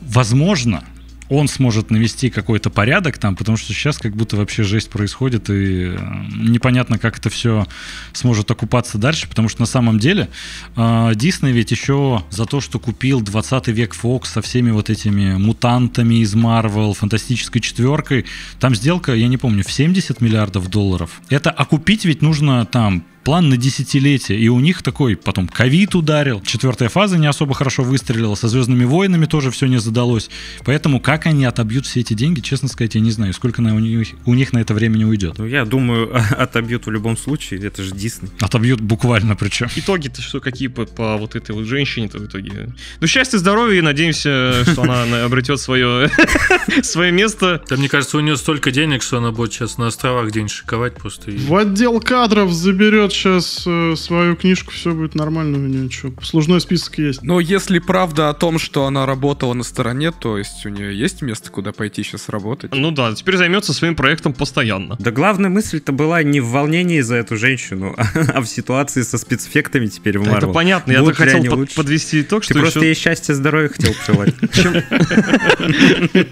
Возможно, 0.00 0.84
он 1.28 1.48
сможет 1.48 1.90
навести 1.90 2.30
какой-то 2.30 2.70
порядок 2.70 3.18
там, 3.18 3.36
потому 3.36 3.56
что 3.56 3.72
сейчас 3.72 3.98
как 3.98 4.14
будто 4.14 4.36
вообще 4.36 4.62
жесть 4.62 4.90
происходит, 4.90 5.50
и 5.50 5.86
э, 5.86 5.98
непонятно, 6.36 6.98
как 6.98 7.18
это 7.18 7.30
все 7.30 7.66
сможет 8.12 8.50
окупаться 8.50 8.98
дальше, 8.98 9.28
потому 9.28 9.48
что 9.48 9.60
на 9.60 9.66
самом 9.66 9.98
деле 9.98 10.28
э, 10.76 11.12
Дисней 11.14 11.52
ведь 11.52 11.70
еще 11.70 12.24
за 12.30 12.46
то, 12.46 12.60
что 12.60 12.78
купил 12.78 13.20
20 13.20 13.68
век 13.68 13.94
Фокс 13.94 14.32
со 14.32 14.42
всеми 14.42 14.70
вот 14.70 14.90
этими 14.90 15.36
мутантами 15.36 16.16
из 16.16 16.34
Марвел, 16.34 16.94
фантастической 16.94 17.60
четверкой, 17.60 18.26
там 18.60 18.74
сделка, 18.74 19.14
я 19.14 19.28
не 19.28 19.36
помню, 19.36 19.64
в 19.64 19.72
70 19.72 20.20
миллиардов 20.20 20.68
долларов. 20.68 21.20
Это 21.28 21.50
окупить 21.50 22.04
ведь 22.04 22.22
нужно 22.22 22.64
там 22.66 23.04
план 23.26 23.48
на 23.48 23.56
десятилетие, 23.56 24.38
и 24.38 24.46
у 24.48 24.60
них 24.60 24.84
такой 24.84 25.16
потом 25.16 25.48
ковид 25.48 25.96
ударил, 25.96 26.40
четвертая 26.42 26.88
фаза 26.88 27.18
не 27.18 27.26
особо 27.26 27.54
хорошо 27.54 27.82
выстрелила, 27.82 28.36
со 28.36 28.46
Звездными 28.46 28.84
войнами 28.84 29.26
тоже 29.26 29.50
все 29.50 29.66
не 29.66 29.78
задалось, 29.80 30.30
поэтому 30.64 31.00
как 31.00 31.26
они 31.26 31.44
отобьют 31.44 31.86
все 31.86 32.00
эти 32.02 32.14
деньги, 32.14 32.38
честно 32.38 32.68
сказать, 32.68 32.94
я 32.94 33.00
не 33.00 33.10
знаю, 33.10 33.32
сколько 33.32 33.60
на, 33.62 33.74
у, 33.74 33.80
них, 33.80 34.10
у 34.26 34.34
них 34.34 34.52
на 34.52 34.58
это 34.58 34.74
времени 34.74 35.02
уйдет. 35.02 35.38
Ну, 35.38 35.44
я 35.46 35.64
думаю, 35.64 36.14
отобьют 36.38 36.86
в 36.86 36.90
любом 36.92 37.16
случае, 37.16 37.66
это 37.66 37.82
же 37.82 37.90
Дисней. 37.96 38.30
Отобьют 38.38 38.80
буквально 38.80 39.34
причем. 39.34 39.66
Итоги-то 39.74 40.22
что, 40.22 40.38
какие 40.38 40.68
по, 40.68 40.84
по 40.86 41.16
вот 41.16 41.34
этой 41.34 41.50
вот 41.52 41.64
женщине-то 41.64 42.18
в 42.18 42.26
итоге? 42.26 42.68
Ну, 43.00 43.06
счастья, 43.08 43.38
здоровья, 43.38 43.78
и 43.80 43.82
надеемся, 43.82 44.62
что 44.70 44.82
она 44.82 45.04
на- 45.04 45.24
обретет 45.24 45.58
свое, 45.60 46.08
свое 46.84 47.10
место. 47.10 47.60
Да, 47.68 47.76
мне 47.76 47.88
кажется, 47.88 48.18
у 48.18 48.20
нее 48.20 48.36
столько 48.36 48.70
денег, 48.70 49.02
что 49.02 49.18
она 49.18 49.32
будет 49.32 49.52
сейчас 49.52 49.78
на 49.78 49.88
островах 49.88 50.30
день 50.30 50.48
шиковать 50.48 50.94
просто. 50.94 51.32
и- 51.32 51.38
В 51.38 51.56
отдел 51.56 51.98
кадров 52.00 52.52
заберет 52.52 53.15
сейчас 53.16 53.64
э, 53.66 53.94
свою 53.96 54.36
книжку, 54.36 54.72
все 54.72 54.92
будет 54.92 55.14
нормально 55.14 55.58
у 55.58 55.60
нее. 55.62 55.90
Что, 55.90 56.10
послужной 56.10 56.60
список 56.60 56.98
есть. 56.98 57.22
Но 57.22 57.40
если 57.40 57.78
правда 57.78 58.28
о 58.30 58.34
том, 58.34 58.58
что 58.58 58.86
она 58.86 59.06
работала 59.06 59.54
на 59.54 59.62
стороне, 59.64 60.10
то 60.12 60.38
есть 60.38 60.64
у 60.66 60.68
нее 60.68 60.96
есть 60.98 61.22
место, 61.22 61.50
куда 61.50 61.72
пойти 61.72 62.02
сейчас 62.02 62.28
работать? 62.28 62.74
Ну 62.74 62.90
да, 62.90 63.14
теперь 63.14 63.36
займется 63.36 63.72
своим 63.72 63.94
проектом 63.96 64.32
постоянно. 64.32 64.96
Да 64.98 65.10
главная 65.10 65.50
мысль-то 65.50 65.92
была 65.92 66.22
не 66.22 66.40
в 66.40 66.48
волнении 66.48 67.00
за 67.00 67.16
эту 67.16 67.36
женщину, 67.36 67.94
а 68.34 68.40
в 68.40 68.46
ситуации 68.46 69.02
со 69.02 69.18
спецэффектами 69.18 69.86
теперь 69.86 70.18
в 70.18 70.24
Да, 70.24 70.30
Marvel. 70.32 70.36
Это 70.38 70.46
понятно, 70.48 70.92
я 70.92 71.00
ли 71.00 71.12
хотел 71.12 71.44
под- 71.44 71.74
подвести 71.74 72.20
итог, 72.22 72.44
Ты 72.44 72.52
что 72.54 72.60
просто 72.60 72.78
еще- 72.80 72.88
ей 72.88 72.94
счастья, 72.94 73.34
здоровья 73.34 73.68
хотел 73.68 73.92
пожелать. 73.94 74.34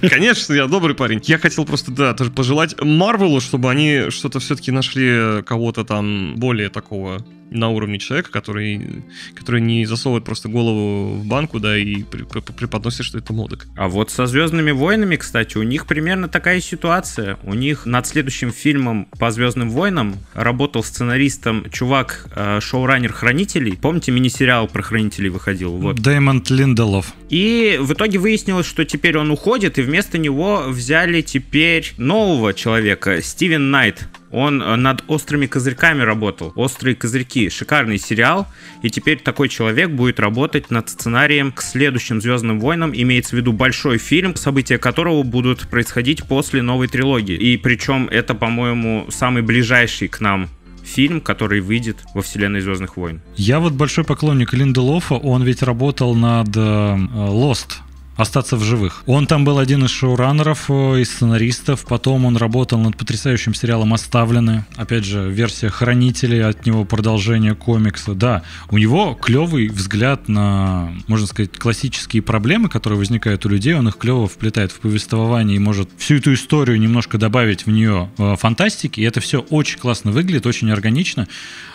Конечно, 0.08 0.52
я 0.54 0.66
добрый 0.66 0.94
парень. 0.94 1.20
Я 1.24 1.38
хотел 1.38 1.64
просто, 1.64 1.90
да, 1.90 2.14
тоже 2.14 2.30
пожелать 2.30 2.74
Марвелу, 2.80 3.40
чтобы 3.40 3.70
они 3.70 4.10
что-то 4.10 4.40
все-таки 4.40 4.70
нашли 4.70 5.42
кого-то 5.44 5.84
там 5.84 6.34
более 6.36 6.63
такого 6.70 7.24
на 7.50 7.70
уровне 7.70 7.98
человека, 7.98 8.30
который, 8.30 9.04
который 9.34 9.60
не 9.60 9.86
засовывает 9.86 10.24
просто 10.24 10.48
голову 10.48 11.14
в 11.14 11.26
банку, 11.26 11.60
да, 11.60 11.76
и 11.76 12.02
преподносит, 12.02 13.06
что 13.06 13.18
это 13.18 13.32
модок. 13.32 13.66
А 13.76 13.88
вот 13.88 14.10
со 14.10 14.26
Звездными 14.26 14.72
войнами, 14.72 15.16
кстати, 15.16 15.56
у 15.56 15.62
них 15.62 15.86
примерно 15.86 16.28
такая 16.28 16.60
ситуация. 16.60 17.38
У 17.44 17.54
них 17.54 17.86
над 17.86 18.06
следующим 18.06 18.52
фильмом 18.52 19.06
по 19.18 19.30
Звездным 19.30 19.70
войнам 19.70 20.16
работал 20.34 20.82
сценаристом 20.82 21.70
чувак, 21.70 22.26
э, 22.34 22.58
шоураннер 22.60 23.12
Хранителей. 23.12 23.76
Помните, 23.76 24.10
мини-сериал 24.10 24.66
про 24.66 24.82
Хранителей 24.82 25.28
выходил? 25.28 25.76
Вот. 25.76 25.96
Дэймонд 25.96 26.50
Линделов. 26.50 27.14
И 27.30 27.78
в 27.80 27.92
итоге 27.92 28.18
выяснилось, 28.18 28.66
что 28.66 28.84
теперь 28.84 29.16
он 29.16 29.30
уходит, 29.30 29.78
и 29.78 29.82
вместо 29.82 30.18
него 30.18 30.64
взяли 30.66 31.20
теперь 31.20 31.92
нового 31.98 32.52
человека, 32.54 33.22
Стивен 33.22 33.70
Найт. 33.70 34.08
Он 34.34 34.60
э, 34.60 34.74
над 34.74 35.04
«Острыми 35.06 35.46
козырьками» 35.46 36.02
работал. 36.02 36.52
«Острые 36.56 36.96
козырьки»— 36.96 37.48
шикарный 37.50 37.98
сериал, 37.98 38.48
и 38.82 38.90
теперь 38.90 39.20
такой 39.20 39.48
человек 39.48 39.90
будет 39.90 40.18
работать 40.18 40.70
над 40.70 40.88
сценарием 40.88 41.52
к 41.52 41.62
следующим 41.62 42.20
«Звездным 42.20 42.58
войнам», 42.58 42.92
имеется 42.92 43.36
в 43.36 43.38
виду 43.38 43.52
большой 43.52 43.98
фильм, 43.98 44.34
события 44.34 44.78
которого 44.78 45.22
будут 45.22 45.68
происходить 45.68 46.24
после 46.24 46.62
новой 46.62 46.88
трилогии. 46.88 47.36
И 47.36 47.56
причем 47.56 48.08
это, 48.10 48.34
по-моему, 48.34 49.06
самый 49.08 49.42
ближайший 49.42 50.08
к 50.08 50.20
нам 50.20 50.48
фильм, 50.82 51.20
который 51.20 51.60
выйдет 51.60 51.98
во 52.12 52.22
вселенной 52.22 52.60
Звездных 52.60 52.96
войн. 52.96 53.22
Я 53.36 53.60
вот 53.60 53.72
большой 53.72 54.04
поклонник 54.04 54.52
Линделофа, 54.52 55.14
он 55.14 55.44
ведь 55.44 55.62
работал 55.62 56.14
над 56.14 56.48
э, 56.56 56.60
Lost. 56.60 57.83
Остаться 58.16 58.56
в 58.56 58.62
живых. 58.62 59.02
Он 59.06 59.26
там 59.26 59.44
был 59.44 59.58
один 59.58 59.84
из 59.84 59.90
шоураннеров, 59.90 60.66
э, 60.68 61.00
из 61.00 61.10
сценаристов. 61.10 61.84
Потом 61.84 62.26
он 62.26 62.36
работал 62.36 62.78
над 62.78 62.96
потрясающим 62.96 63.54
сериалом 63.54 63.92
«Оставлены». 63.92 64.64
Опять 64.76 65.04
же, 65.04 65.28
версия 65.30 65.68
«Хранителей», 65.68 66.44
от 66.44 66.64
него 66.64 66.84
продолжение 66.84 67.56
комикса. 67.56 68.14
Да, 68.14 68.44
у 68.70 68.78
него 68.78 69.14
клевый 69.14 69.68
взгляд 69.68 70.28
на, 70.28 70.92
можно 71.08 71.26
сказать, 71.26 71.58
классические 71.58 72.22
проблемы, 72.22 72.68
которые 72.68 72.98
возникают 72.98 73.44
у 73.46 73.48
людей. 73.48 73.74
Он 73.74 73.88
их 73.88 73.96
клево 73.96 74.28
вплетает 74.28 74.70
в 74.70 74.78
повествование 74.78 75.56
и 75.56 75.60
может 75.60 75.88
всю 75.98 76.16
эту 76.16 76.34
историю 76.34 76.78
немножко 76.78 77.18
добавить 77.18 77.66
в 77.66 77.70
нее 77.70 78.10
э, 78.18 78.36
фантастики. 78.36 79.00
И 79.00 79.04
это 79.04 79.20
все 79.20 79.40
очень 79.40 79.80
классно 79.80 80.12
выглядит, 80.12 80.46
очень 80.46 80.70
органично. 80.70 81.26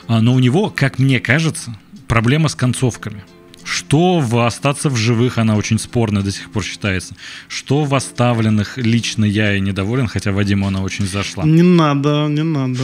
А, 0.08 0.22
Но 0.22 0.34
у 0.34 0.40
него, 0.40 0.70
как 0.70 1.00
мне 1.00 1.20
кажется, 1.20 1.78
проблема 2.08 2.48
с 2.48 2.56
концовками. 2.56 3.24
Что 3.70 4.20
в 4.20 4.38
«Остаться 4.46 4.90
в 4.90 4.96
живых» 4.96 5.38
она 5.38 5.56
очень 5.56 5.78
спорная 5.78 6.24
до 6.24 6.32
сих 6.32 6.50
пор 6.50 6.64
считается. 6.64 7.16
Что 7.48 7.84
в 7.84 7.94
«Оставленных» 7.94 8.78
лично 8.78 9.26
я 9.26 9.56
и 9.56 9.60
недоволен, 9.60 10.08
хотя 10.08 10.32
Вадиму 10.32 10.68
она 10.68 10.82
очень 10.82 11.06
зашла. 11.06 11.44
Не 11.46 11.62
надо, 11.62 12.28
не 12.30 12.44
надо. 12.44 12.80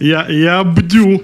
Я, 0.00 0.26
я 0.28 0.64
бдю. 0.64 1.22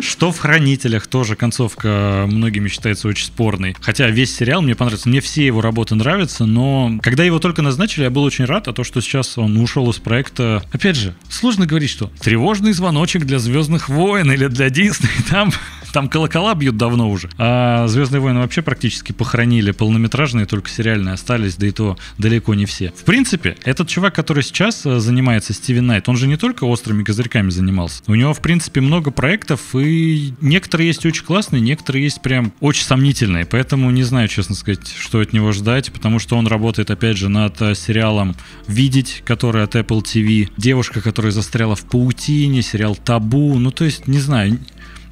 Что 0.00 0.32
в 0.32 0.38
«Хранителях» 0.38 1.06
тоже 1.06 1.36
концовка 1.36 2.24
многими 2.26 2.68
считается 2.68 3.08
очень 3.08 3.26
спорной. 3.26 3.76
Хотя 3.80 4.08
весь 4.08 4.34
сериал 4.34 4.62
мне 4.62 4.74
понравился. 4.74 5.08
Мне 5.08 5.20
все 5.20 5.46
его 5.46 5.60
работы 5.60 5.94
нравятся, 5.94 6.44
но 6.44 6.98
когда 7.02 7.24
его 7.24 7.38
только 7.38 7.62
назначили, 7.62 8.04
я 8.04 8.10
был 8.10 8.22
очень 8.22 8.44
рад, 8.44 8.68
а 8.68 8.72
то, 8.72 8.84
что 8.84 9.00
сейчас 9.00 9.38
он 9.38 9.56
ушел 9.58 9.90
из 9.90 9.96
проекта... 9.96 10.62
Опять 10.72 10.96
же, 10.96 11.14
сложно 11.28 11.66
говорить, 11.66 11.90
что 11.90 12.10
тревожный 12.20 12.72
звоночек 12.72 13.24
для 13.24 13.38
«Звездных 13.38 13.88
войн» 13.88 14.30
или 14.32 14.46
для 14.46 14.70
Дисней, 14.70 15.10
там 15.30 15.52
там 15.92 16.08
колокола 16.08 16.54
бьют 16.54 16.76
давно 16.76 17.10
уже. 17.10 17.30
А 17.38 17.86
Звездные 17.88 18.20
войны 18.20 18.40
вообще 18.40 18.62
практически 18.62 19.12
похоронили. 19.12 19.70
Полнометражные, 19.70 20.46
только 20.46 20.70
сериальные 20.70 21.14
остались, 21.14 21.56
да 21.56 21.66
и 21.66 21.70
то 21.70 21.96
далеко 22.18 22.54
не 22.54 22.66
все. 22.66 22.92
В 22.96 23.04
принципе, 23.04 23.56
этот 23.64 23.88
чувак, 23.88 24.14
который 24.14 24.42
сейчас 24.42 24.84
э, 24.84 24.98
занимается, 25.00 25.52
Стивен 25.52 25.86
Найт, 25.86 26.08
он 26.08 26.16
же 26.16 26.26
не 26.26 26.36
только 26.36 26.64
острыми 26.64 27.04
козырьками 27.04 27.50
занимался. 27.50 28.02
У 28.06 28.14
него, 28.14 28.34
в 28.34 28.40
принципе, 28.40 28.80
много 28.80 29.10
проектов, 29.10 29.60
и 29.80 30.32
некоторые 30.40 30.88
есть 30.88 31.04
очень 31.06 31.24
классные, 31.24 31.60
некоторые 31.60 32.04
есть 32.04 32.22
прям 32.22 32.52
очень 32.60 32.84
сомнительные. 32.84 33.46
Поэтому 33.46 33.90
не 33.90 34.02
знаю, 34.02 34.28
честно 34.28 34.54
сказать, 34.54 34.88
что 34.88 35.20
от 35.20 35.32
него 35.32 35.52
ждать, 35.52 35.92
потому 35.92 36.18
что 36.18 36.36
он 36.36 36.46
работает, 36.46 36.90
опять 36.90 37.16
же, 37.16 37.28
над 37.28 37.60
э, 37.62 37.74
сериалом 37.74 38.36
«Видеть», 38.66 39.22
который 39.24 39.64
от 39.64 39.74
Apple 39.74 40.02
TV. 40.02 40.48
Девушка, 40.56 41.00
которая 41.00 41.32
застряла 41.32 41.76
в 41.76 41.84
паутине, 41.84 42.62
сериал 42.62 42.96
«Табу». 42.96 43.58
Ну, 43.58 43.70
то 43.70 43.84
есть, 43.84 44.06
не 44.06 44.18
знаю, 44.18 44.58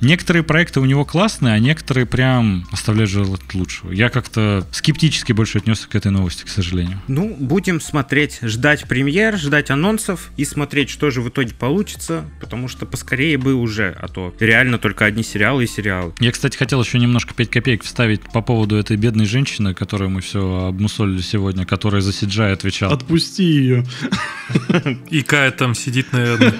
некоторые 0.00 0.43
проекты 0.43 0.81
у 0.81 0.85
него 0.85 1.05
классные, 1.05 1.55
а 1.55 1.59
некоторые 1.59 2.07
прям 2.07 2.67
оставляют 2.73 3.11
желать 3.11 3.55
лучшего. 3.55 3.93
Я 3.93 4.09
как-то 4.09 4.67
скептически 4.73 5.33
больше 5.33 5.59
отнесся 5.59 5.88
к 5.88 5.95
этой 5.95 6.11
новости, 6.11 6.45
к 6.45 6.49
сожалению. 6.49 7.00
Ну, 7.09 7.35
будем 7.38 7.81
смотреть, 7.81 8.38
ждать 8.43 8.87
премьер, 8.88 9.37
ждать 9.37 9.71
анонсов 9.71 10.31
и 10.37 10.45
смотреть, 10.45 10.91
что 10.91 11.11
же 11.11 11.21
в 11.21 11.29
итоге 11.29 11.55
получится, 11.55 12.25
потому 12.41 12.69
что 12.69 12.87
поскорее 12.87 13.38
бы 13.38 13.55
уже, 13.55 13.97
а 14.00 14.09
то 14.09 14.35
реально 14.41 14.79
только 14.79 15.05
одни 15.05 15.23
сериалы 15.23 15.65
и 15.65 15.67
сериалы. 15.67 16.12
Я, 16.19 16.33
кстати, 16.33 16.57
хотел 16.57 16.83
еще 16.83 16.99
немножко 16.99 17.35
5 17.35 17.50
копеек 17.50 17.85
вставить 17.85 18.21
по 18.21 18.43
поводу 18.43 18.76
этой 18.76 18.97
бедной 18.97 19.26
женщины, 19.26 19.75
которую 19.75 20.11
мы 20.11 20.21
все 20.21 20.67
обмусолили 20.67 21.21
сегодня, 21.21 21.65
которая 21.65 22.00
за 22.00 22.11
CGI 22.11 22.53
отвечала. 22.53 22.95
Отпусти 22.95 23.45
ее. 23.45 23.87
И 25.11 25.23
Кая 25.23 25.50
там 25.50 25.75
сидит, 25.75 26.12
наверное. 26.12 26.55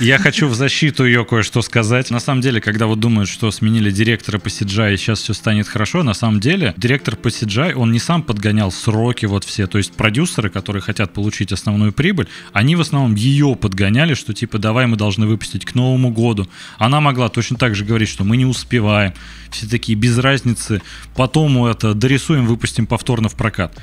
Я 0.00 0.18
хочу 0.18 0.48
в 0.48 0.54
защиту 0.54 1.04
ее 1.04 1.24
кое-что 1.24 1.62
сказать. 1.62 1.91
На 1.92 2.20
самом 2.20 2.40
деле, 2.40 2.58
когда 2.62 2.86
вот 2.86 3.00
думают, 3.00 3.28
что 3.28 3.50
сменили 3.50 3.90
директора 3.90 4.38
по 4.38 4.48
CGI 4.48 4.94
и 4.94 4.96
сейчас 4.96 5.20
все 5.20 5.34
станет 5.34 5.68
хорошо, 5.68 6.02
на 6.02 6.14
самом 6.14 6.40
деле 6.40 6.72
директор 6.78 7.16
по 7.16 7.28
CGI, 7.28 7.74
он 7.74 7.92
не 7.92 7.98
сам 7.98 8.22
подгонял 8.22 8.72
сроки 8.72 9.26
вот 9.26 9.44
все. 9.44 9.66
То 9.66 9.76
есть 9.76 9.92
продюсеры, 9.92 10.48
которые 10.48 10.80
хотят 10.80 11.12
получить 11.12 11.52
основную 11.52 11.92
прибыль, 11.92 12.28
они 12.54 12.76
в 12.76 12.80
основном 12.80 13.14
ее 13.14 13.54
подгоняли, 13.56 14.14
что 14.14 14.32
типа 14.32 14.56
давай 14.56 14.86
мы 14.86 14.96
должны 14.96 15.26
выпустить 15.26 15.66
к 15.66 15.74
Новому 15.74 16.10
году. 16.10 16.48
Она 16.78 17.02
могла 17.02 17.28
точно 17.28 17.58
так 17.58 17.74
же 17.74 17.84
говорить, 17.84 18.08
что 18.08 18.24
мы 18.24 18.38
не 18.38 18.46
успеваем. 18.46 19.12
Все 19.50 19.66
такие 19.68 19.96
без 19.98 20.16
разницы. 20.16 20.80
Потом 21.14 21.62
это 21.66 21.92
дорисуем, 21.92 22.46
выпустим 22.46 22.86
повторно 22.86 23.28
в 23.28 23.34
прокат. 23.34 23.78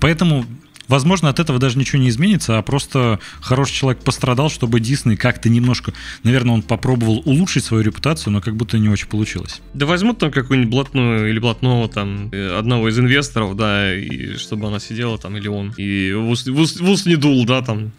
Поэтому 0.00 0.46
Возможно, 0.90 1.28
от 1.28 1.38
этого 1.38 1.60
даже 1.60 1.78
ничего 1.78 2.02
не 2.02 2.08
изменится, 2.08 2.58
а 2.58 2.62
просто 2.62 3.20
хороший 3.40 3.74
человек 3.74 4.02
пострадал, 4.02 4.50
чтобы 4.50 4.80
Дисней 4.80 5.16
как-то 5.16 5.48
немножко, 5.48 5.92
наверное, 6.24 6.54
он 6.54 6.62
попробовал 6.62 7.22
улучшить 7.24 7.64
свою 7.64 7.84
репутацию, 7.84 8.32
но 8.32 8.40
как 8.40 8.56
будто 8.56 8.76
не 8.76 8.88
очень 8.88 9.06
получилось. 9.06 9.60
Да 9.72 9.86
возьмут 9.86 10.18
там 10.18 10.32
какую-нибудь 10.32 10.72
блатную 10.72 11.30
или 11.30 11.38
блатного 11.38 11.88
там 11.88 12.28
э, 12.32 12.58
одного 12.58 12.88
из 12.88 12.98
инвесторов, 12.98 13.54
да, 13.56 13.94
и 13.94 14.34
чтобы 14.34 14.66
она 14.66 14.80
сидела 14.80 15.16
там, 15.16 15.36
или 15.36 15.46
он, 15.46 15.72
и 15.76 16.12
в 16.12 16.28
ус, 16.28 16.44
в 16.48 16.58
ус, 16.58 16.80
в 16.80 16.90
ус 16.90 17.06
не 17.06 17.14
дул, 17.14 17.46
да, 17.46 17.62
там. 17.62 17.92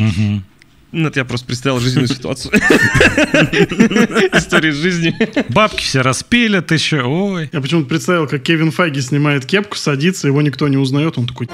Угу. 0.00 0.42
Ну, 0.90 1.08
это 1.08 1.20
я 1.20 1.24
просто 1.24 1.46
представил 1.46 1.78
жизненную 1.78 2.08
ситуацию. 2.08 2.52
История 4.32 4.72
жизни. 4.72 5.14
Бабки 5.52 5.82
все 5.82 6.00
распилят 6.00 6.72
еще, 6.72 7.02
ой. 7.02 7.48
Я 7.52 7.60
почему-то 7.60 7.88
представил, 7.88 8.26
как 8.26 8.42
Кевин 8.42 8.72
Файги 8.72 9.00
снимает 9.00 9.46
кепку, 9.46 9.76
садится, 9.76 10.26
его 10.26 10.42
никто 10.42 10.66
не 10.66 10.76
узнает, 10.76 11.16
он 11.16 11.28
такой... 11.28 11.48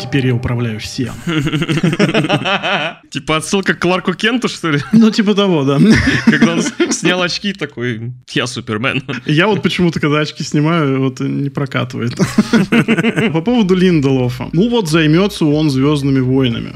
Теперь 0.00 0.26
я 0.26 0.34
управляю 0.34 0.80
всем. 0.80 1.14
Типа 3.10 3.36
отсылка 3.36 3.74
к 3.74 3.78
Кларку 3.80 4.14
Кенту, 4.14 4.48
что 4.48 4.70
ли? 4.70 4.80
Ну, 4.92 5.10
типа 5.10 5.34
того, 5.34 5.64
да. 5.64 5.78
Когда 6.26 6.52
он 6.52 6.62
снял 6.92 7.22
очки, 7.22 7.52
такой, 7.52 8.12
я 8.30 8.46
Супермен. 8.46 9.02
Я 9.26 9.46
вот 9.46 9.62
почему-то, 9.62 10.00
когда 10.00 10.20
очки 10.20 10.42
снимаю, 10.42 11.00
вот 11.00 11.20
не 11.20 11.50
прокатывает. 11.50 12.16
По 13.32 13.40
поводу 13.40 13.74
Линдолофа. 13.74 14.48
Ну 14.52 14.68
вот 14.70 14.88
займется 14.88 15.44
он 15.44 15.70
Звездными 15.70 16.20
войнами. 16.20 16.74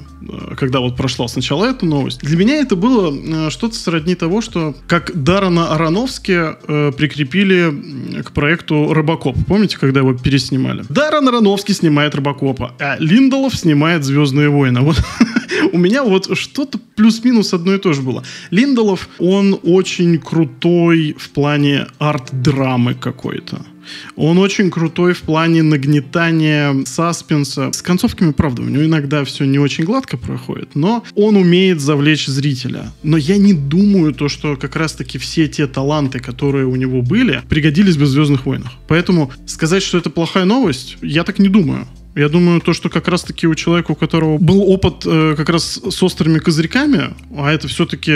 Когда 0.57 0.81
вот 0.81 0.97
прошла 0.97 1.29
сначала 1.29 1.67
эту 1.67 1.87
новость. 1.87 2.21
Для 2.21 2.37
меня 2.37 2.57
это 2.57 2.77
было 2.77 3.15
э, 3.15 3.51
что-то 3.51 3.75
сродни 3.75 4.15
того, 4.15 4.41
что 4.41 4.75
как 4.87 5.11
Дарана 5.15 5.75
Аронофски 5.75 6.57
э, 6.67 6.93
прикрепили 6.93 8.23
к 8.23 8.33
проекту 8.33 8.93
Робокоп. 8.93 9.37
Помните, 9.47 9.79
когда 9.79 10.01
его 10.01 10.15
переснимали? 10.15 10.85
Даран 10.89 11.29
Аронофский 11.29 11.75
снимает 11.75 12.15
Робокопа, 12.15 12.75
а 12.81 12.97
Линдолов 13.15 13.55
снимает 13.55 14.03
Звездные 14.03 14.49
войны. 14.49 14.81
Вот 14.81 15.01
у 15.73 15.79
меня 15.79 16.03
вот 16.03 16.37
что-то 16.37 16.81
плюс-минус 16.97 17.55
одно 17.55 17.75
и 17.75 17.79
то 17.79 17.93
же 17.93 18.03
было. 18.03 18.25
Линдолов, 18.51 19.09
он 19.19 19.57
очень 19.63 20.19
крутой 20.19 21.15
в 21.17 21.31
плане 21.31 21.87
арт-драмы 22.01 22.95
какой-то. 22.95 23.65
Он 24.17 24.39
очень 24.39 24.71
крутой 24.71 25.13
в 25.13 25.21
плане 25.21 25.63
нагнетания 25.63 26.75
саспенса. 26.87 27.71
С 27.73 27.83
концовками, 27.83 28.33
правда, 28.33 28.63
у 28.63 28.65
него 28.65 28.85
иногда 28.85 29.23
все 29.25 29.45
не 29.45 29.61
очень 29.61 29.85
гладко 29.85 30.17
проходит, 30.17 30.75
но 30.75 31.05
он 31.15 31.37
умеет 31.37 31.81
завлечь 31.81 32.27
зрителя. 32.27 32.93
Но 33.05 33.17
я 33.17 33.37
не 33.37 33.53
думаю 33.53 34.13
то, 34.13 34.29
что 34.29 34.57
как 34.57 34.75
раз-таки 34.75 35.19
все 35.19 35.47
те 35.47 35.69
таланты, 35.69 36.19
которые 36.19 36.67
у 36.67 36.75
него 36.75 37.03
были, 37.03 37.43
пригодились 37.49 37.97
бы 37.97 38.07
в 38.07 38.09
«Звездных 38.09 38.47
войнах». 38.47 38.73
Поэтому 38.89 39.31
сказать, 39.47 39.85
что 39.85 39.99
это 39.99 40.11
плохая 40.11 40.47
новость, 40.47 40.97
я 41.01 41.23
так 41.23 41.39
не 41.39 41.49
думаю. 41.49 41.87
Я 42.15 42.29
думаю, 42.29 42.61
то, 42.61 42.73
что 42.73 42.89
как 42.89 43.09
раз-таки 43.09 43.47
у 43.49 43.55
человека, 43.55 43.93
у 43.93 43.95
которого 43.97 44.39
был 44.39 44.63
опыт 44.63 45.05
э, 45.05 45.35
как 45.37 45.49
раз 45.49 45.81
с 45.89 46.03
острыми 46.03 46.39
козырьками, 46.39 47.15
а 47.37 47.53
это 47.53 47.67
все-таки, 47.67 48.15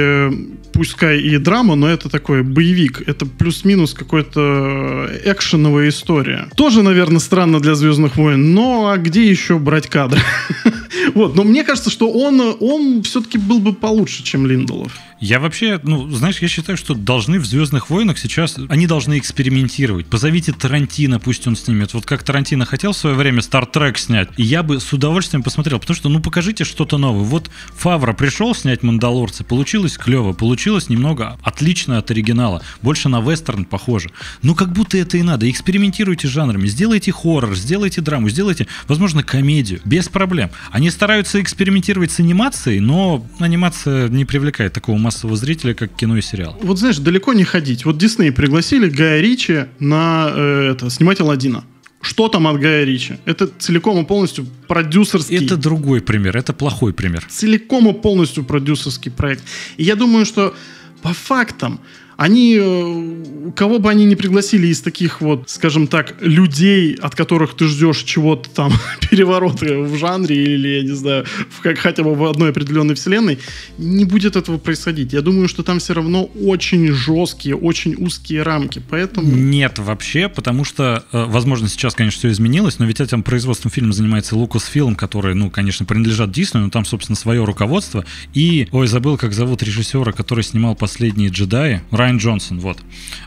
пускай 0.72 1.18
и 1.18 1.36
драма, 1.38 1.74
но 1.74 1.88
это 1.88 2.08
такой 2.08 2.44
боевик, 2.44 3.02
это 3.06 3.26
плюс-минус 3.26 3.94
какой-то 3.94 5.10
экшеновая 5.24 5.88
история. 5.88 6.48
Тоже, 6.56 6.82
наверное, 6.82 7.18
странно 7.18 7.58
для 7.58 7.74
«Звездных 7.74 8.16
войн», 8.16 8.54
но 8.54 8.88
а 8.88 8.98
где 8.98 9.28
еще 9.28 9.58
брать 9.58 9.88
кадры? 9.88 10.20
Вот, 11.14 11.34
но 11.34 11.44
мне 11.44 11.64
кажется, 11.64 11.90
что 11.90 12.10
он, 12.10 12.56
он 12.60 13.02
все-таки 13.02 13.38
был 13.38 13.58
бы 13.58 13.72
получше, 13.72 14.22
чем 14.22 14.46
Линдолов. 14.46 14.92
Я 15.20 15.40
вообще, 15.40 15.80
ну, 15.82 16.08
знаешь, 16.10 16.38
я 16.38 16.46
считаю, 16.46 16.78
что 16.78 16.94
должны 16.94 17.40
в 17.40 17.44
«Звездных 17.44 17.90
войнах» 17.90 18.18
сейчас, 18.18 18.56
они 18.68 18.86
должны 18.86 19.18
экспериментировать. 19.18 20.06
Позовите 20.06 20.52
Тарантино, 20.52 21.18
пусть 21.18 21.44
он 21.48 21.56
снимет. 21.56 21.92
Вот 21.92 22.06
как 22.06 22.22
Тарантино 22.22 22.64
хотел 22.64 22.92
в 22.92 22.96
свое 22.96 23.16
время 23.16 23.42
«Стартрек» 23.42 23.98
снять, 23.98 24.28
и 24.36 24.44
я 24.44 24.62
бы 24.62 24.78
с 24.78 24.92
удовольствием 24.92 25.42
посмотрел, 25.42 25.80
потому 25.80 25.96
что, 25.96 26.08
ну, 26.08 26.20
покажите 26.20 26.62
что-то 26.64 26.98
новое. 26.98 27.24
Вот 27.24 27.50
Фавра 27.76 28.12
пришел 28.12 28.54
снять 28.54 28.84
«Мандалорца», 28.84 29.42
получилось 29.42 29.98
клево, 29.98 30.34
получилось 30.34 30.88
немного 30.88 31.36
отлично 31.42 31.98
от 31.98 32.12
оригинала, 32.12 32.62
больше 32.80 33.08
на 33.08 33.20
вестерн 33.20 33.64
похоже. 33.64 34.10
Ну, 34.42 34.54
как 34.54 34.72
будто 34.72 34.98
это 34.98 35.18
и 35.18 35.22
надо. 35.22 35.50
Экспериментируйте 35.50 36.28
с 36.28 36.30
жанрами, 36.30 36.68
сделайте 36.68 37.10
хоррор, 37.10 37.56
сделайте 37.56 38.00
драму, 38.00 38.28
сделайте, 38.28 38.68
возможно, 38.86 39.24
комедию, 39.24 39.80
без 39.84 40.08
проблем. 40.08 40.50
Они 40.78 40.90
стараются 40.90 41.42
экспериментировать 41.42 42.12
с 42.12 42.20
анимацией, 42.20 42.78
но 42.78 43.26
анимация 43.40 44.08
не 44.08 44.24
привлекает 44.24 44.72
такого 44.72 44.96
массового 44.96 45.36
зрителя, 45.36 45.74
как 45.74 45.92
кино 45.92 46.16
и 46.16 46.22
сериал. 46.22 46.56
Вот 46.62 46.78
знаешь, 46.78 46.98
далеко 46.98 47.32
не 47.32 47.42
ходить. 47.42 47.84
Вот 47.84 47.98
Дисней 47.98 48.30
пригласили 48.30 48.88
Гая 48.88 49.20
Ричи 49.20 49.64
на 49.80 50.30
э, 50.32 50.70
это, 50.70 50.88
снимать 50.88 51.20
Аладдина. 51.20 51.64
Что 52.00 52.28
там 52.28 52.46
от 52.46 52.60
Гая 52.60 52.84
Ричи? 52.84 53.16
Это 53.24 53.48
целиком 53.48 54.00
и 54.00 54.06
полностью 54.06 54.46
продюсерский. 54.68 55.44
Это 55.44 55.56
другой 55.56 56.00
пример, 56.00 56.36
это 56.36 56.52
плохой 56.52 56.92
пример. 56.92 57.26
целиком 57.28 57.88
и 57.88 57.92
полностью 57.92 58.44
продюсерский 58.44 59.10
проект. 59.10 59.42
И 59.78 59.82
я 59.82 59.96
думаю, 59.96 60.24
что 60.24 60.54
по 61.02 61.12
фактам 61.12 61.80
они, 62.18 62.58
э, 62.60 63.52
кого 63.54 63.78
бы 63.78 63.88
они 63.88 64.04
ни 64.04 64.16
пригласили 64.16 64.66
из 64.66 64.80
таких 64.80 65.20
вот, 65.20 65.48
скажем 65.48 65.86
так, 65.86 66.16
людей, 66.20 66.94
от 66.94 67.14
которых 67.14 67.54
ты 67.54 67.66
ждешь 67.66 68.02
чего-то 68.02 68.50
там, 68.50 68.72
переворота 69.10 69.66
в 69.66 69.96
жанре 69.96 70.34
или, 70.34 70.68
я 70.68 70.82
не 70.82 70.96
знаю, 70.96 71.26
в, 71.48 71.60
как, 71.60 71.78
хотя 71.78 72.02
бы 72.02 72.16
в 72.16 72.24
одной 72.24 72.50
определенной 72.50 72.96
вселенной, 72.96 73.38
не 73.78 74.04
будет 74.04 74.34
этого 74.34 74.58
происходить. 74.58 75.12
Я 75.12 75.22
думаю, 75.22 75.46
что 75.46 75.62
там 75.62 75.78
все 75.78 75.94
равно 75.94 76.24
очень 76.24 76.90
жесткие, 76.90 77.54
очень 77.54 77.94
узкие 77.94 78.42
рамки, 78.42 78.82
поэтому... 78.90 79.28
Нет 79.28 79.78
вообще, 79.78 80.28
потому 80.28 80.64
что, 80.64 81.04
э, 81.12 81.24
возможно, 81.24 81.68
сейчас, 81.68 81.94
конечно, 81.94 82.18
все 82.18 82.30
изменилось, 82.30 82.80
но 82.80 82.84
ведь 82.84 83.00
этим 83.00 83.22
производством 83.22 83.70
фильма 83.70 83.92
занимается 83.92 84.34
Lucasfilm, 84.34 84.96
который, 84.96 85.36
ну, 85.36 85.50
конечно, 85.50 85.86
принадлежат 85.86 86.32
Диснею, 86.32 86.64
но 86.64 86.70
там, 86.70 86.84
собственно, 86.84 87.14
свое 87.14 87.44
руководство. 87.44 88.04
И, 88.34 88.66
ой, 88.72 88.88
забыл, 88.88 89.16
как 89.16 89.32
зовут 89.32 89.62
режиссера, 89.62 90.10
который 90.10 90.42
снимал 90.42 90.74
«Последние 90.74 91.28
джедаи», 91.28 91.82
Райан 91.92 92.07
Джонсон, 92.16 92.58
вот. 92.60 92.78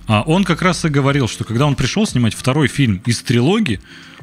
А 0.08 0.24
он 0.24 0.44
как 0.44 0.62
раз 0.62 0.84
и 0.86 0.89
говорил, 0.89 1.28
что 1.28 1.44
когда 1.44 1.67
он 1.67 1.76
пришел 1.76 2.08
снимать 2.08 2.34
второй 2.34 2.67
фильм 2.67 3.02
из 3.06 3.22
трилогии, 3.22 3.80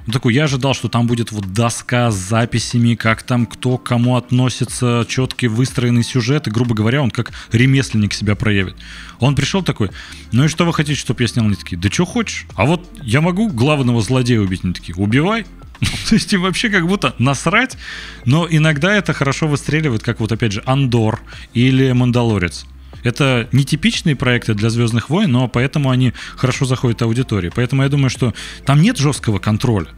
он 0.08 0.12
такой, 0.12 0.32
я 0.32 0.44
ожидал, 0.44 0.72
что 0.72 0.88
там 0.88 1.06
будет 1.06 1.32
вот 1.32 1.52
доска 1.52 2.10
с 2.10 2.14
записями, 2.14 2.94
как 2.94 3.22
там 3.22 3.44
кто 3.44 3.76
к 3.76 3.82
кому 3.84 4.16
относится, 4.16 5.04
четкий 5.06 5.48
выстроенный 5.48 6.02
сюжет, 6.02 6.46
и, 6.48 6.50
грубо 6.50 6.74
говоря, 6.74 7.02
он 7.02 7.10
как 7.10 7.32
ремесленник 7.52 8.14
себя 8.14 8.34
проявит. 8.34 8.74
Он 9.20 9.34
пришел 9.34 9.62
такой, 9.62 9.90
ну 10.32 10.46
и 10.46 10.48
что 10.48 10.64
вы 10.64 10.72
хотите, 10.72 10.98
чтобы 10.98 11.22
я 11.22 11.28
снял? 11.28 11.44
Они 11.44 11.56
такие, 11.56 11.76
да 11.76 11.90
что 11.90 12.06
хочешь? 12.06 12.46
А 12.54 12.64
вот 12.64 12.88
я 13.02 13.20
могу 13.20 13.50
главного 13.50 14.00
злодея 14.00 14.40
убить? 14.40 14.64
Они 14.64 14.72
такие, 14.72 14.94
убивай. 14.94 15.44
То 16.08 16.14
есть 16.14 16.32
им 16.32 16.40
вообще 16.40 16.70
как 16.70 16.86
будто 16.86 17.14
насрать, 17.18 17.76
но 18.24 18.48
иногда 18.50 18.94
это 18.94 19.12
хорошо 19.12 19.46
выстреливает, 19.46 20.02
как 20.02 20.20
вот 20.20 20.32
опять 20.32 20.52
же 20.52 20.62
Андор 20.64 21.20
или 21.52 21.92
Мандалорец. 21.92 22.64
Это 23.02 23.48
нетипичные 23.52 24.16
проекты 24.16 24.54
для 24.54 24.70
Звездных 24.70 25.10
войн, 25.10 25.30
но 25.30 25.48
поэтому 25.48 25.90
они 25.90 26.12
хорошо 26.36 26.64
заходят 26.64 27.02
аудитории. 27.02 27.50
Поэтому 27.54 27.82
я 27.82 27.88
думаю, 27.88 28.10
что 28.10 28.34
там 28.64 28.80
нет 28.82 28.96
жесткого 28.96 29.38
контроля. 29.38 29.88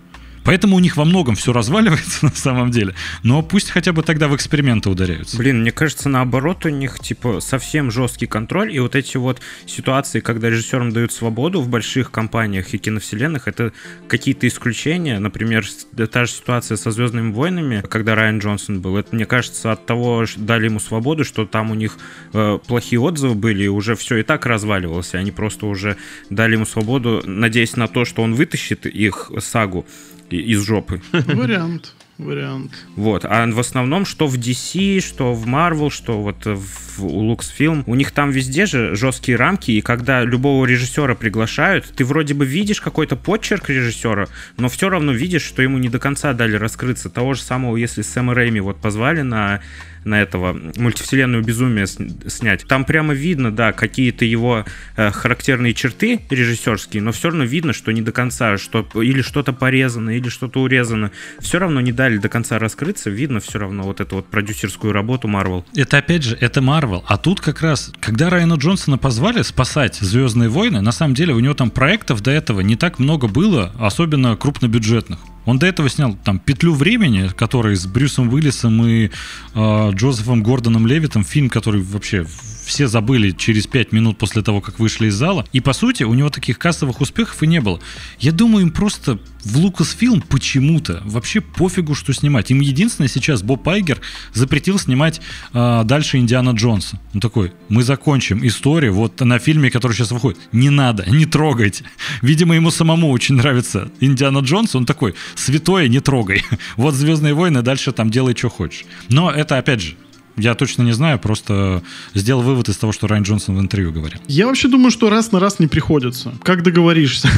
Поэтому 0.45 0.77
у 0.77 0.79
них 0.79 0.97
во 0.97 1.05
многом 1.05 1.35
все 1.35 1.53
разваливается 1.53 2.25
на 2.27 2.35
самом 2.35 2.71
деле. 2.71 2.95
Но 3.23 3.43
пусть 3.43 3.71
хотя 3.71 3.93
бы 3.93 4.03
тогда 4.03 4.29
в 4.29 4.37
эксперименты 4.37 4.91
ударяются. 4.91 5.37
Блин, 5.37 5.61
мне 5.61 5.73
кажется, 5.73 6.09
наоборот, 6.09 6.65
у 6.67 6.69
них 6.69 6.99
типа 6.99 7.41
совсем 7.41 7.91
жесткий 7.91 8.27
контроль, 8.27 8.75
и 8.75 8.79
вот 8.79 8.97
эти 8.97 9.17
вот 9.17 9.41
ситуации, 9.67 10.21
когда 10.21 10.49
режиссерам 10.51 10.93
дают 10.93 11.13
свободу 11.13 11.61
в 11.61 11.69
больших 11.69 12.11
компаниях 12.11 12.73
и 12.75 12.79
киновселенных, 12.79 13.49
это 13.49 13.73
какие-то 14.09 14.47
исключения. 14.49 15.19
Например, 15.19 15.65
да, 15.93 16.07
та 16.07 16.25
же 16.25 16.33
ситуация 16.33 16.77
со 16.77 16.91
Звездными 16.91 17.33
войнами, 17.33 17.83
когда 17.89 18.15
Райан 18.15 18.39
Джонсон 18.39 18.81
был. 18.81 18.97
Это, 18.97 19.15
мне 19.15 19.27
кажется, 19.27 19.73
от 19.73 19.87
того, 19.87 20.27
что 20.27 20.41
дали 20.41 20.67
ему 20.67 20.81
свободу, 20.81 21.25
что 21.25 21.47
там 21.47 21.71
у 21.71 21.75
них 21.75 21.99
э, 22.33 22.59
плохие 22.67 23.01
отзывы 23.01 23.35
были, 23.35 23.65
и 23.65 23.69
уже 23.69 23.95
все 23.95 24.17
и 24.17 24.23
так 24.23 24.47
разваливалось. 24.47 25.15
Они 25.15 25.31
просто 25.31 25.67
уже 25.67 25.97
дали 26.31 26.55
ему 26.55 26.67
свободу, 26.67 27.23
надеясь 27.25 27.77
на 27.77 27.89
то, 27.89 28.05
что 28.05 28.23
он 28.23 28.35
вытащит 28.35 28.87
их 28.87 29.31
сагу 29.39 29.87
из 30.37 30.63
жопы. 30.63 31.03
Вариант. 31.13 31.95
Вариант. 32.25 32.73
Вот. 32.97 33.25
А 33.25 33.47
в 33.47 33.59
основном, 33.59 34.05
что 34.05 34.27
в 34.27 34.37
DC, 34.37 35.01
что 35.01 35.33
в 35.33 35.47
Marvel, 35.47 35.91
что 35.91 36.21
вот 36.21 36.45
в, 36.45 37.05
у 37.05 37.33
Lucasfilm, 37.33 37.85
у 37.87 37.95
них 37.95 38.11
там 38.13 38.31
везде 38.31 38.67
же 38.67 38.95
жесткие 38.95 39.37
рамки, 39.37 39.71
и 39.71 39.81
когда 39.81 40.23
любого 40.23 40.67
режиссера 40.67 41.15
приглашают, 41.15 41.87
ты 41.97 42.05
вроде 42.05 42.35
бы 42.35 42.45
видишь 42.45 42.81
какой-то 42.81 43.17
подчерк 43.17 43.71
режиссера, 43.71 44.29
но 44.59 44.69
все 44.69 44.91
равно 44.91 45.13
видишь, 45.13 45.43
что 45.43 45.63
ему 45.63 45.79
не 45.79 45.89
до 45.89 45.99
конца 45.99 46.33
дали 46.33 46.57
раскрыться. 46.57 47.09
Того 47.09 47.35
же 47.35 47.43
самого, 47.43 47.77
если 47.77 48.03
Сэма 48.03 48.35
Рэйми 48.35 48.61
вот 48.61 48.77
позвали 48.77 49.23
на 49.23 49.61
на 50.05 50.21
этого 50.21 50.57
мультивселенную 50.77 51.45
безумие 51.45 51.87
снять. 51.87 52.67
Там 52.67 52.85
прямо 52.85 53.15
видно, 53.15 53.51
да, 53.51 53.73
какие-то 53.73 54.25
его 54.25 54.65
э, 54.97 55.11
характерные 55.11 55.75
черты 55.75 56.21
режиссерские, 56.31 57.03
но 57.03 57.13
все 57.13 57.29
равно 57.29 57.45
видно, 57.45 57.73
что 57.73 57.93
не 57.93 58.03
до 58.03 58.13
конца, 58.13 58.59
что 58.59 58.87
или 58.95 59.23
что-то 59.23 59.53
порезано, 59.53 60.11
или 60.11 60.29
что-то 60.29 60.61
урезано. 60.61 61.11
Все 61.39 61.59
равно 61.59 61.81
не 61.81 61.93
дали 61.93 62.19
до 62.19 62.29
конца 62.29 62.59
раскрыться, 62.59 63.11
видно 63.11 63.41
все 63.41 63.59
равно 63.59 63.85
вот 63.85 64.01
эту 64.01 64.17
вот 64.17 64.27
продюсерскую 64.27 64.93
работу 64.93 65.29
Marvel. 65.29 65.65
Это 65.77 65.99
опять 65.99 66.23
же, 66.23 66.37
это 66.41 66.63
Марвел. 66.63 67.05
А 67.07 67.17
тут 67.17 67.41
как 67.41 67.61
раз, 67.61 67.93
когда 68.01 68.31
Райана 68.31 68.55
Джонсона 68.55 68.99
позвали 68.99 69.43
спасать 69.43 69.97
Звездные 69.97 70.49
войны, 70.49 70.81
на 70.81 70.93
самом 70.93 71.15
деле 71.15 71.35
у 71.35 71.41
него 71.41 71.55
там 71.55 71.71
проектов 71.71 72.23
до 72.23 72.31
этого 72.31 72.61
не 72.61 72.77
так 72.77 72.99
много 72.99 73.29
было, 73.29 73.73
особенно 73.79 74.37
крупнобюджетных. 74.37 75.19
Он 75.47 75.59
до 75.59 75.67
этого 75.67 75.89
снял 75.89 76.17
там 76.25 76.39
«Петлю 76.39 76.75
времени», 76.75 77.31
который 77.35 77.75
с 77.75 77.87
Брюсом 77.87 78.33
Уиллисом 78.33 78.87
и 78.87 79.11
э, 79.55 79.91
Джозефом 79.93 80.43
Гордоном 80.43 80.87
Левитом, 80.87 81.25
фильм, 81.25 81.49
который 81.49 81.83
вообще 81.83 82.27
все 82.71 82.87
забыли 82.87 83.33
через 83.33 83.67
пять 83.67 83.91
минут 83.91 84.17
после 84.17 84.43
того, 84.43 84.61
как 84.61 84.79
вышли 84.79 85.09
из 85.09 85.15
зала. 85.15 85.45
И, 85.53 85.61
по 85.61 85.73
сути, 85.73 86.05
у 86.05 86.15
него 86.15 86.31
таких 86.31 86.57
кассовых 86.57 87.01
успехов 87.01 87.43
и 87.43 87.47
не 87.49 87.61
было. 87.61 87.81
Я 88.21 88.31
думаю, 88.31 88.67
им 88.67 88.71
просто 88.71 89.19
в 89.45 89.57
Лукасфилм 89.57 90.23
почему-то 90.23 91.03
вообще 91.05 91.41
пофигу, 91.41 91.95
что 91.95 92.13
снимать. 92.13 92.51
Им 92.53 92.61
единственное 92.61 93.09
сейчас 93.09 93.43
Боб 93.43 93.69
Айгер 93.69 94.01
запретил 94.33 94.79
снимать 94.79 95.21
а, 95.53 95.83
дальше 95.83 96.19
Индиана 96.19 96.51
Джонса. 96.51 97.01
Он 97.13 97.21
такой, 97.21 97.53
мы 97.69 97.83
закончим 97.83 98.47
историю 98.47 98.95
вот 98.95 99.19
на 99.21 99.39
фильме, 99.41 99.71
который 99.71 99.95
сейчас 99.95 100.13
выходит. 100.13 100.39
Не 100.53 100.71
надо, 100.71 101.11
не 101.11 101.27
трогайте. 101.27 101.85
Видимо, 102.23 102.55
ему 102.55 102.71
самому 102.71 103.11
очень 103.11 103.35
нравится 103.35 103.91
Индиана 103.99 104.39
Джонс. 104.39 104.77
Он 104.77 104.87
такой, 104.87 105.17
святое, 105.35 105.89
не 105.89 106.01
трогай. 106.01 106.45
Вот 106.77 106.95
Звездные 106.95 107.35
войны, 107.35 107.63
дальше 107.63 107.93
там 107.93 108.11
делай, 108.11 108.37
что 108.37 108.49
хочешь. 108.49 108.85
Но 109.09 109.31
это, 109.31 109.59
опять 109.59 109.81
же, 109.81 109.97
я 110.41 110.55
точно 110.55 110.83
не 110.83 110.93
знаю, 110.93 111.19
просто 111.19 111.83
сделал 112.15 112.43
вывод 112.43 112.69
из 112.69 112.77
того, 112.77 112.93
что 112.93 113.07
Райан 113.07 113.25
Джонсон 113.25 113.57
в 113.57 113.61
интервью 113.61 113.93
говорил. 113.93 114.19
Я 114.27 114.47
вообще 114.47 114.69
думаю, 114.69 114.91
что 114.91 115.11
раз 115.11 115.33
на 115.33 115.41
раз 115.41 115.59
не 115.59 115.67
приходится. 115.67 116.35
Как 116.43 116.63
договоришься? 116.63 117.29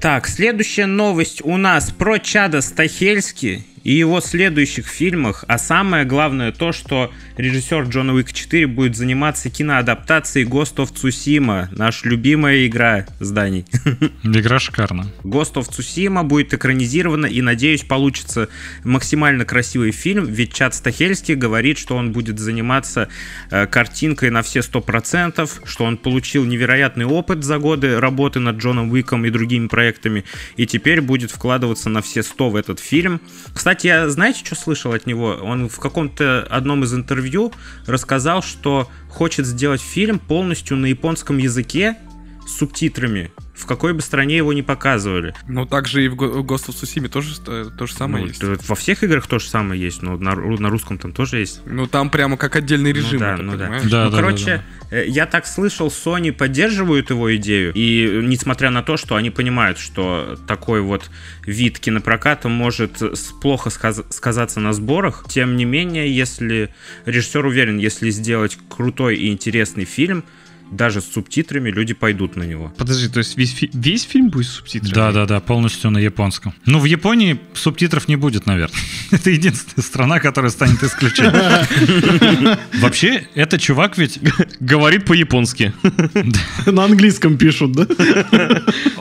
Так, 0.00 0.28
следующая 0.28 0.86
новость 0.86 1.42
у 1.44 1.58
нас 1.58 1.90
про 1.90 2.18
Чада 2.18 2.62
Стахельски 2.62 3.66
и 3.84 3.92
его 3.92 4.20
следующих 4.20 4.86
фильмах, 4.86 5.44
а 5.48 5.58
самое 5.58 6.04
главное 6.04 6.52
то, 6.52 6.72
что 6.72 7.10
режиссер 7.36 7.84
Джона 7.84 8.14
Уик 8.14 8.32
4 8.32 8.66
будет 8.66 8.96
заниматься 8.96 9.50
киноадаптацией 9.50 10.46
Ghost 10.46 10.76
of 10.76 10.92
Tsushima, 10.92 11.68
наша 11.72 12.08
любимая 12.08 12.66
игра 12.66 13.06
зданий. 13.18 13.64
Игра 14.22 14.58
шикарна. 14.58 15.06
Ghost 15.22 15.54
of 15.54 15.68
Tsushima 15.68 16.22
будет 16.22 16.54
экранизирована 16.54 17.26
и, 17.26 17.40
надеюсь, 17.42 17.82
получится 17.82 18.48
максимально 18.84 19.44
красивый 19.44 19.92
фильм, 19.92 20.26
ведь 20.26 20.52
Чад 20.52 20.74
Стахельский 20.74 21.34
говорит, 21.34 21.78
что 21.78 21.96
он 21.96 22.12
будет 22.12 22.38
заниматься 22.38 23.08
э, 23.50 23.66
картинкой 23.66 24.30
на 24.30 24.42
все 24.42 24.60
100%, 24.60 25.48
что 25.64 25.84
он 25.84 25.96
получил 25.96 26.44
невероятный 26.44 27.06
опыт 27.06 27.44
за 27.44 27.58
годы 27.58 27.98
работы 27.98 28.40
над 28.40 28.56
Джоном 28.56 28.90
Уиком 28.90 29.24
и 29.24 29.30
другими 29.30 29.68
проектами, 29.68 30.24
и 30.56 30.66
теперь 30.66 31.00
будет 31.00 31.30
вкладываться 31.30 31.88
на 31.88 32.02
все 32.02 32.22
100 32.22 32.50
в 32.50 32.56
этот 32.56 32.78
фильм. 32.80 33.20
Кстати, 33.54 33.69
я 33.84 34.08
знаете, 34.10 34.44
что 34.44 34.54
слышал 34.54 34.92
от 34.92 35.06
него? 35.06 35.38
Он 35.42 35.68
в 35.68 35.78
каком-то 35.78 36.46
одном 36.50 36.84
из 36.84 36.94
интервью 36.94 37.52
рассказал, 37.86 38.42
что 38.42 38.88
хочет 39.08 39.46
сделать 39.46 39.80
фильм 39.80 40.18
полностью 40.18 40.76
на 40.76 40.86
японском 40.86 41.38
языке 41.38 41.96
с 42.46 42.58
субтитрами, 42.58 43.30
в 43.60 43.66
какой 43.66 43.92
бы 43.92 44.00
стране 44.00 44.36
его 44.36 44.52
не 44.52 44.62
показывали. 44.62 45.34
Ну, 45.46 45.66
также 45.66 46.04
и 46.04 46.08
в 46.08 46.14
Ghost 46.14 46.68
of 46.68 46.74
Tsushima 46.74 47.08
тоже 47.08 47.38
то, 47.40 47.86
же 47.86 47.94
самое 47.94 48.24
Ну, 48.24 48.28
есть. 48.28 48.68
Во 48.68 48.74
всех 48.74 49.02
играх 49.04 49.26
то 49.26 49.38
же 49.38 49.46
самое 49.48 49.80
есть, 49.80 50.02
но 50.02 50.16
на, 50.16 50.34
на 50.34 50.68
русском 50.68 50.98
там 50.98 51.12
тоже 51.12 51.38
есть. 51.38 51.60
Ну, 51.66 51.86
там 51.86 52.10
прямо 52.10 52.36
как 52.36 52.56
отдельный 52.56 52.92
режим. 52.92 53.20
ну 53.20 53.26
да, 53.26 53.34
это, 53.34 53.42
ну 53.42 53.52
да. 53.52 53.64
понимаешь? 53.64 53.90
Да, 53.90 54.04
ну, 54.04 54.10
да, 54.10 54.16
короче, 54.16 54.62
э, 54.90 55.04
я 55.06 55.26
так 55.26 55.46
слышал, 55.46 55.88
Sony 55.88 56.32
поддерживают 56.32 57.10
его 57.10 57.34
идею, 57.36 57.72
и 57.74 58.06
э, 58.06 58.22
несмотря 58.22 58.70
на 58.70 58.82
то, 58.82 58.96
что 58.96 59.16
они 59.16 59.30
понимают, 59.30 59.78
что 59.78 60.38
такой 60.46 60.80
вот 60.80 61.10
вид 61.44 61.78
кинопроката 61.78 62.48
может 62.48 63.02
плохо 63.40 63.70
сказ- 63.70 64.04
сказаться 64.10 64.60
на 64.60 64.72
сборах, 64.72 65.24
тем 65.28 65.56
не 65.56 65.64
менее, 65.64 66.14
если 66.14 66.74
режиссер 67.04 67.44
уверен, 67.44 67.78
если 67.78 68.10
сделать 68.10 68.58
крутой 68.68 69.16
и 69.16 69.28
интересный 69.30 69.84
фильм, 69.84 70.24
даже 70.70 71.00
с 71.00 71.12
субтитрами 71.12 71.70
люди 71.70 71.94
пойдут 71.94 72.36
на 72.36 72.44
него. 72.44 72.72
Подожди, 72.76 73.08
то 73.08 73.18
есть 73.18 73.36
весь, 73.36 73.52
фи- 73.52 73.70
весь 73.72 74.04
фильм 74.04 74.30
будет 74.30 74.46
с 74.46 74.50
субтитрами? 74.50 74.94
Да, 74.94 75.12
да, 75.12 75.26
да, 75.26 75.40
полностью 75.40 75.90
на 75.90 75.98
японском. 75.98 76.54
Ну, 76.66 76.78
в 76.78 76.84
Японии 76.84 77.38
субтитров 77.54 78.08
не 78.08 78.16
будет, 78.16 78.46
наверное. 78.46 78.76
Это 79.10 79.30
единственная 79.30 79.84
страна, 79.84 80.20
которая 80.20 80.50
станет 80.50 80.82
исключением. 80.82 82.58
Вообще, 82.80 83.26
этот 83.34 83.60
чувак 83.60 83.98
ведь, 83.98 84.18
Говорит 84.60 85.04
по-японски. 85.04 85.72
На 86.66 86.84
английском 86.84 87.36
пишут, 87.36 87.72
да? 87.72 87.86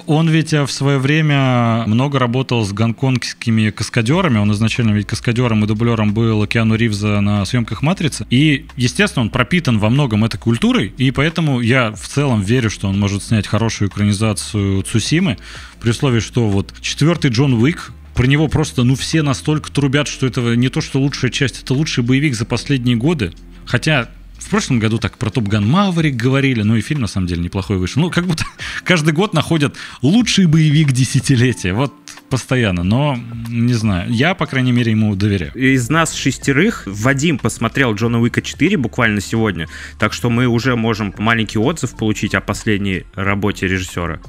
он 0.06 0.30
ведь 0.30 0.54
э, 0.54 0.64
в 0.66 0.72
свое 0.72 0.98
время 0.98 1.84
много 1.86 2.20
работал 2.20 2.66
с 2.66 2.72
гонконгскими 2.72 3.70
каскадерами. 3.72 4.38
Он 4.38 4.52
изначально 4.54 4.92
ведь 4.92 5.08
каскадером 5.08 5.64
и 5.64 5.68
дублером 5.68 6.14
был 6.14 6.46
Киану 6.48 6.76
Ривза 6.76 7.20
на 7.22 7.46
съемках 7.46 7.82
«Матрицы». 7.82 8.26
И, 8.30 8.66
естественно, 8.76 9.24
он 9.24 9.30
пропитан 9.30 9.80
во 9.80 9.90
многом 9.90 10.24
этой 10.26 10.38
культурой. 10.38 10.94
И 10.98 11.12
поэтому 11.12 11.59
я 11.62 11.92
в 11.92 12.08
целом 12.08 12.42
верю, 12.42 12.70
что 12.70 12.88
он 12.88 13.00
может 13.00 13.24
снять 13.24 13.48
хорошую 13.48 13.90
экранизацию 13.90 14.84
Цусимы. 14.84 15.38
При 15.82 15.92
условии, 15.92 16.20
что 16.20 16.50
вот 16.50 16.74
четвертый 16.82 17.32
Джон 17.32 17.54
Уик, 17.54 17.92
про 18.16 18.28
него 18.28 18.48
просто, 18.48 18.84
ну, 18.84 18.96
все 18.96 19.22
настолько 19.22 19.72
трубят, 19.72 20.08
что 20.08 20.28
это 20.28 20.56
не 20.56 20.70
то, 20.70 20.82
что 20.82 21.00
лучшая 21.00 21.32
часть, 21.32 21.64
это 21.64 21.74
лучший 21.74 22.04
боевик 22.04 22.36
за 22.36 22.46
последние 22.46 22.96
годы. 22.96 23.34
Хотя 23.66 24.10
в 24.40 24.50
прошлом 24.50 24.80
году 24.80 24.98
так 24.98 25.18
про 25.18 25.30
Топ 25.30 25.48
Ган 25.48 25.70
Маврик 25.70 26.16
говорили, 26.16 26.64
ну 26.64 26.76
и 26.76 26.82
фильм 26.82 27.02
на 27.02 27.08
самом 27.08 27.28
деле 27.28 27.42
неплохой 27.42 27.78
вышел. 27.78 28.02
Ну, 28.02 28.10
как 28.10 28.26
будто 28.26 28.46
каждый 28.84 29.14
год 29.14 29.34
находят 29.34 29.76
лучший 30.02 30.46
боевик 30.46 30.92
десятилетия. 30.92 31.74
Вот 31.74 31.94
постоянно. 32.30 32.84
Но, 32.84 33.20
не 33.50 33.74
знаю, 33.74 34.12
я, 34.12 34.36
по 34.36 34.46
крайней 34.46 34.72
мере, 34.72 34.92
ему 34.92 35.16
доверяю. 35.16 35.54
Из 35.54 35.90
нас 35.90 36.16
шестерых 36.16 36.84
Вадим 36.86 37.38
посмотрел 37.38 37.94
Джона 37.96 38.20
Уика 38.20 38.42
4 38.42 38.78
буквально 38.78 39.22
сегодня, 39.22 39.68
так 40.00 40.14
что 40.14 40.30
мы 40.30 40.48
уже 40.48 40.76
можем 40.76 41.14
маленький 41.18 41.60
отзыв 41.60 41.96
получить 41.98 42.36
о 42.36 42.42
последней 42.42 43.06
работе 43.16 43.68
режиссера. 43.68 44.20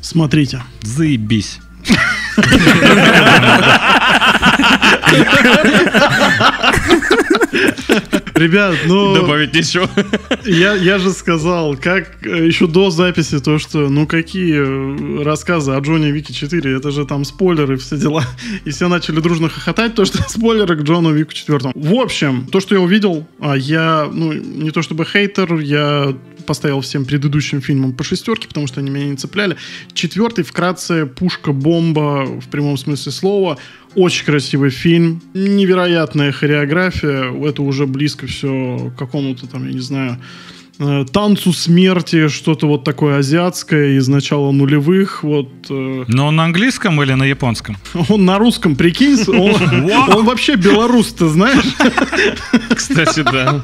Смотрите. 0.00 0.62
Заебись. 0.82 1.60
Ребят, 8.34 8.76
ну... 8.86 9.14
Добавить 9.14 9.54
ничего. 9.54 9.88
Я, 10.44 10.74
я 10.74 10.98
же 10.98 11.10
сказал, 11.12 11.76
как 11.76 12.26
э, 12.26 12.46
еще 12.46 12.66
до 12.66 12.90
записи, 12.90 13.38
то, 13.40 13.58
что 13.58 13.88
ну 13.88 14.06
какие 14.06 14.54
э, 14.56 15.22
рассказы 15.22 15.72
о 15.72 15.80
Джоне 15.80 16.10
Вики 16.10 16.32
4, 16.32 16.76
это 16.76 16.90
же 16.90 17.04
там 17.06 17.24
спойлеры, 17.24 17.76
все 17.76 17.96
дела. 17.96 18.24
И 18.64 18.70
все 18.70 18.88
начали 18.88 19.20
дружно 19.20 19.48
хохотать, 19.48 19.94
то, 19.94 20.04
что 20.04 20.22
спойлеры 20.28 20.76
к 20.76 20.82
Джону 20.82 21.12
Вику 21.12 21.32
4. 21.32 21.72
В 21.74 21.94
общем, 21.94 22.46
то, 22.46 22.60
что 22.60 22.74
я 22.74 22.80
увидел, 22.80 23.26
а 23.40 23.56
я, 23.56 24.08
ну, 24.12 24.32
не 24.32 24.70
то 24.70 24.82
чтобы 24.82 25.04
хейтер, 25.04 25.58
я 25.58 26.14
поставил 26.46 26.80
всем 26.80 27.04
предыдущим 27.04 27.60
фильмам 27.60 27.92
по 27.92 28.04
шестерке, 28.04 28.48
потому 28.48 28.66
что 28.66 28.80
они 28.80 28.90
меня 28.90 29.06
не 29.06 29.16
цепляли. 29.16 29.56
Четвертый, 29.92 30.44
вкратце, 30.44 31.06
пушка-бомба 31.06 32.24
в 32.40 32.48
прямом 32.48 32.76
смысле 32.76 33.12
слова. 33.12 33.58
Очень 33.96 34.24
красивый 34.24 34.70
фильм, 34.70 35.20
невероятная 35.34 36.30
хореография, 36.30 37.32
это 37.48 37.62
уже 37.62 37.86
близко 37.86 38.26
все 38.26 38.92
к 38.94 38.98
какому-то 38.98 39.48
там, 39.48 39.66
я 39.66 39.72
не 39.72 39.80
знаю, 39.80 40.18
танцу 41.12 41.52
смерти, 41.52 42.28
что-то 42.28 42.66
вот 42.66 42.84
такое 42.84 43.18
азиатское 43.18 43.98
из 43.98 44.08
начала 44.08 44.50
нулевых. 44.50 45.22
Вот 45.22 45.48
э, 45.68 46.04
Но 46.08 46.26
он 46.28 46.36
на 46.36 46.44
английском 46.44 47.02
или 47.02 47.12
на 47.12 47.24
японском? 47.24 47.76
он 48.08 48.24
на 48.24 48.38
русском, 48.38 48.76
прикинь, 48.76 49.18
он, 49.28 49.54
он 50.14 50.24
вообще 50.24 50.56
белорус, 50.56 51.12
ты 51.12 51.26
знаешь? 51.28 51.64
Кстати, 52.74 53.20
да. 53.22 53.62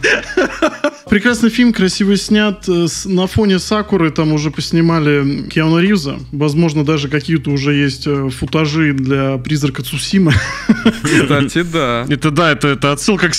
Прекрасный 1.08 1.50
фильм, 1.50 1.72
красиво 1.72 2.16
снят. 2.16 2.64
э, 2.68 2.86
На 3.06 3.26
фоне 3.26 3.58
Сакуры 3.60 4.10
там 4.10 4.32
уже 4.32 4.50
поснимали 4.50 5.46
Киану 5.48 5.78
Ривза. 5.78 6.18
Возможно, 6.32 6.84
даже 6.84 7.08
какие-то 7.08 7.50
уже 7.50 7.74
есть 7.74 8.06
э, 8.06 8.28
футажи 8.28 8.92
для 8.92 9.38
«Призрака 9.38 9.82
Цусимы». 9.84 10.32
Кстати, 11.02 11.62
да. 11.62 12.04
Это 12.08 12.30
да, 12.30 12.50
это, 12.52 12.68
это 12.68 12.92
отсылка, 12.92 13.28
к, 13.28 13.34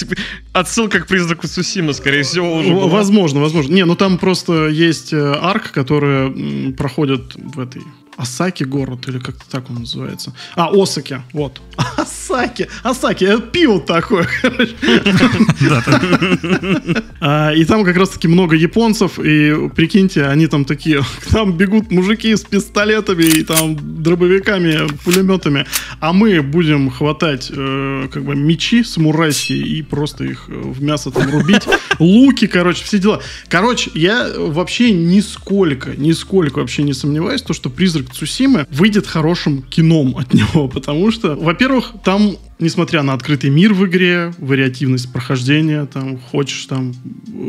отсылка 0.54 1.02
к 1.02 1.08
призраку 1.08 1.48
Сусима, 1.48 1.92
скорее 1.94 2.24
всего, 2.24 2.56
уже 2.56 2.70
В- 2.70 2.76
была. 2.76 2.88
Возможно, 2.88 3.42
возможно. 3.42 3.67
Не, 3.68 3.86
ну 3.86 3.96
там 3.96 4.18
просто 4.18 4.68
есть 4.68 5.14
э, 5.14 5.34
арк, 5.34 5.72
которая 5.72 6.28
м, 6.28 6.74
проходит 6.74 7.36
в 7.36 7.60
этой... 7.60 7.84
Осаки 8.18 8.64
город, 8.64 9.08
или 9.08 9.20
как-то 9.20 9.50
так 9.50 9.70
он 9.70 9.78
называется. 9.78 10.34
А, 10.56 10.70
Осаки, 10.74 11.22
вот. 11.34 11.62
Осаки, 11.98 12.68
Осаки, 12.84 13.26
это 13.26 13.42
пиво 13.42 13.80
такое, 13.80 14.28
короче. 14.42 14.76
И 17.58 17.66
там 17.66 17.84
как 17.84 17.98
раз-таки 17.98 18.28
много 18.28 18.56
японцев, 18.56 19.20
и 19.20 19.70
прикиньте, 19.76 20.26
они 20.26 20.48
там 20.48 20.66
такие, 20.66 21.02
к 21.02 21.34
нам 21.34 21.58
бегут 21.58 21.92
мужики 21.92 22.36
с 22.36 22.42
пистолетами 22.42 23.24
и 23.24 23.44
там 23.44 23.78
дробовиками, 24.04 24.88
пулеметами, 25.04 25.66
а 26.00 26.14
мы 26.14 26.42
будем 26.42 26.90
хватать 26.90 27.52
э, 27.54 28.08
как 28.12 28.24
бы 28.24 28.36
мечи 28.36 28.84
самурайские 28.84 29.60
и 29.60 29.82
просто 29.82 30.24
их 30.24 30.46
э, 30.48 30.54
в 30.54 30.82
мясо 30.82 31.12
там 31.12 31.30
рубить, 31.30 31.64
луки, 32.00 32.48
короче, 32.48 32.84
все 32.84 33.00
дела. 33.00 33.22
Короче, 33.50 33.92
я 33.94 34.32
вообще 34.38 34.92
нисколько, 34.92 35.96
нисколько 35.96 36.60
вообще 36.60 36.84
не 36.84 36.94
сомневаюсь, 36.94 37.42
то, 37.42 37.54
что 37.54 37.70
«Призрак 37.70 38.07
Цусимы» 38.14 38.66
выйдет 38.70 39.08
хорошим 39.08 39.62
кином 39.62 40.18
от 40.18 40.34
него, 40.34 40.68
потому 40.74 41.12
что, 41.12 41.36
во-первых, 41.36 41.94
там 42.04 42.38
несмотря 42.60 43.04
на 43.04 43.14
открытый 43.14 43.50
мир 43.50 43.74
в 43.74 43.86
игре, 43.86 44.34
вариативность 44.40 45.12
прохождения, 45.12 45.86
там, 45.86 46.18
хочешь 46.18 46.66
там 46.66 46.94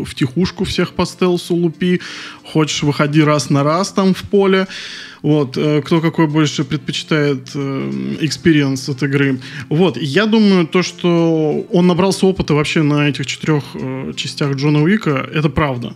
в 0.04 0.14
тихушку 0.14 0.64
всех 0.64 0.92
по 0.92 1.06
стелсу 1.06 1.54
лупи, 1.54 2.00
хочешь 2.44 2.82
выходи 2.82 3.22
раз 3.22 3.50
на 3.50 3.62
раз 3.62 3.92
там 3.92 4.14
в 4.14 4.22
поле, 4.22 4.66
вот, 5.22 5.56
э, 5.56 5.82
кто 5.82 6.00
какой 6.00 6.26
больше 6.26 6.64
предпочитает 6.64 7.48
experience 8.20 8.88
от 8.88 9.02
игры. 9.02 9.40
Вот, 9.68 9.96
я 9.96 10.26
думаю, 10.26 10.66
то, 10.66 10.82
что 10.82 11.66
он 11.72 11.86
набрался 11.86 12.26
опыта 12.26 12.54
вообще 12.54 12.82
на 12.82 13.08
этих 13.08 13.26
четырех 13.26 13.64
э, 13.74 14.12
частях 14.16 14.54
Джона 14.56 14.82
Уика, 14.82 15.28
это 15.32 15.48
правда. 15.48 15.94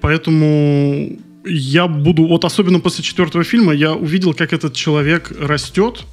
Поэтому 0.00 1.18
я 1.44 1.86
буду, 1.88 2.26
вот 2.26 2.44
особенно 2.44 2.80
после 2.80 3.02
четвертого 3.04 3.44
фильма, 3.44 3.72
я 3.72 3.92
увидел, 3.92 4.34
как 4.34 4.52
этот 4.52 4.74
человек 4.74 5.32
растет, 5.38 6.04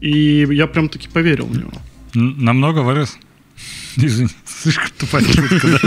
и 0.00 0.46
я 0.50 0.66
прям 0.66 0.88
таки 0.88 1.08
поверил 1.08 1.46
в 1.46 1.56
него. 1.56 1.72
Намного 2.14 2.80
вырос. 2.80 3.16
Извини, 3.96 4.30
слишком 4.44 4.90
тупая 4.98 5.24
шутка? 5.24 5.80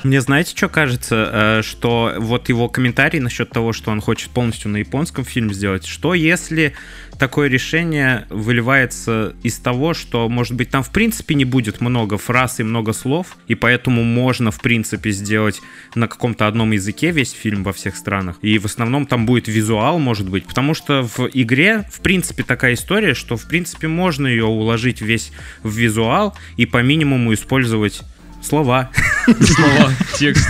Мне 0.04 0.20
знаете, 0.20 0.56
что 0.56 0.68
кажется? 0.68 1.30
Э, 1.32 1.62
Что 1.62 2.14
вот 2.18 2.48
его 2.48 2.68
комментарий 2.68 3.18
насчет 3.20 3.50
того, 3.50 3.72
что 3.72 3.90
он 3.90 4.00
хочет 4.00 4.30
полностью 4.30 4.70
на 4.70 4.76
японском 4.78 5.24
фильм 5.24 5.52
сделать. 5.52 5.86
Что 5.86 6.14
если 6.14 6.74
такое 7.20 7.48
решение 7.48 8.26
выливается 8.30 9.36
из 9.42 9.58
того, 9.58 9.92
что, 9.92 10.28
может 10.30 10.54
быть, 10.54 10.70
там 10.70 10.82
в 10.82 10.90
принципе 10.90 11.34
не 11.34 11.44
будет 11.44 11.82
много 11.82 12.16
фраз 12.16 12.60
и 12.60 12.62
много 12.62 12.94
слов, 12.94 13.36
и 13.46 13.54
поэтому 13.54 14.02
можно, 14.02 14.50
в 14.50 14.58
принципе, 14.60 15.10
сделать 15.10 15.60
на 15.94 16.08
каком-то 16.08 16.46
одном 16.46 16.70
языке 16.70 17.10
весь 17.10 17.32
фильм 17.32 17.62
во 17.62 17.74
всех 17.74 17.96
странах. 17.96 18.38
И 18.40 18.58
в 18.58 18.64
основном 18.64 19.04
там 19.04 19.26
будет 19.26 19.48
визуал, 19.48 19.98
может 19.98 20.30
быть, 20.30 20.46
потому 20.46 20.72
что 20.72 21.02
в 21.02 21.28
игре, 21.34 21.84
в 21.92 22.00
принципе, 22.00 22.42
такая 22.42 22.72
история, 22.72 23.12
что, 23.12 23.36
в 23.36 23.46
принципе, 23.46 23.86
можно 23.86 24.26
ее 24.26 24.46
уложить 24.46 25.02
весь 25.02 25.30
в 25.62 25.76
визуал 25.76 26.34
и 26.56 26.64
по 26.64 26.82
минимуму 26.82 27.34
использовать 27.34 28.00
слова. 28.42 28.90
Слова, 29.26 29.90
текст, 30.18 30.48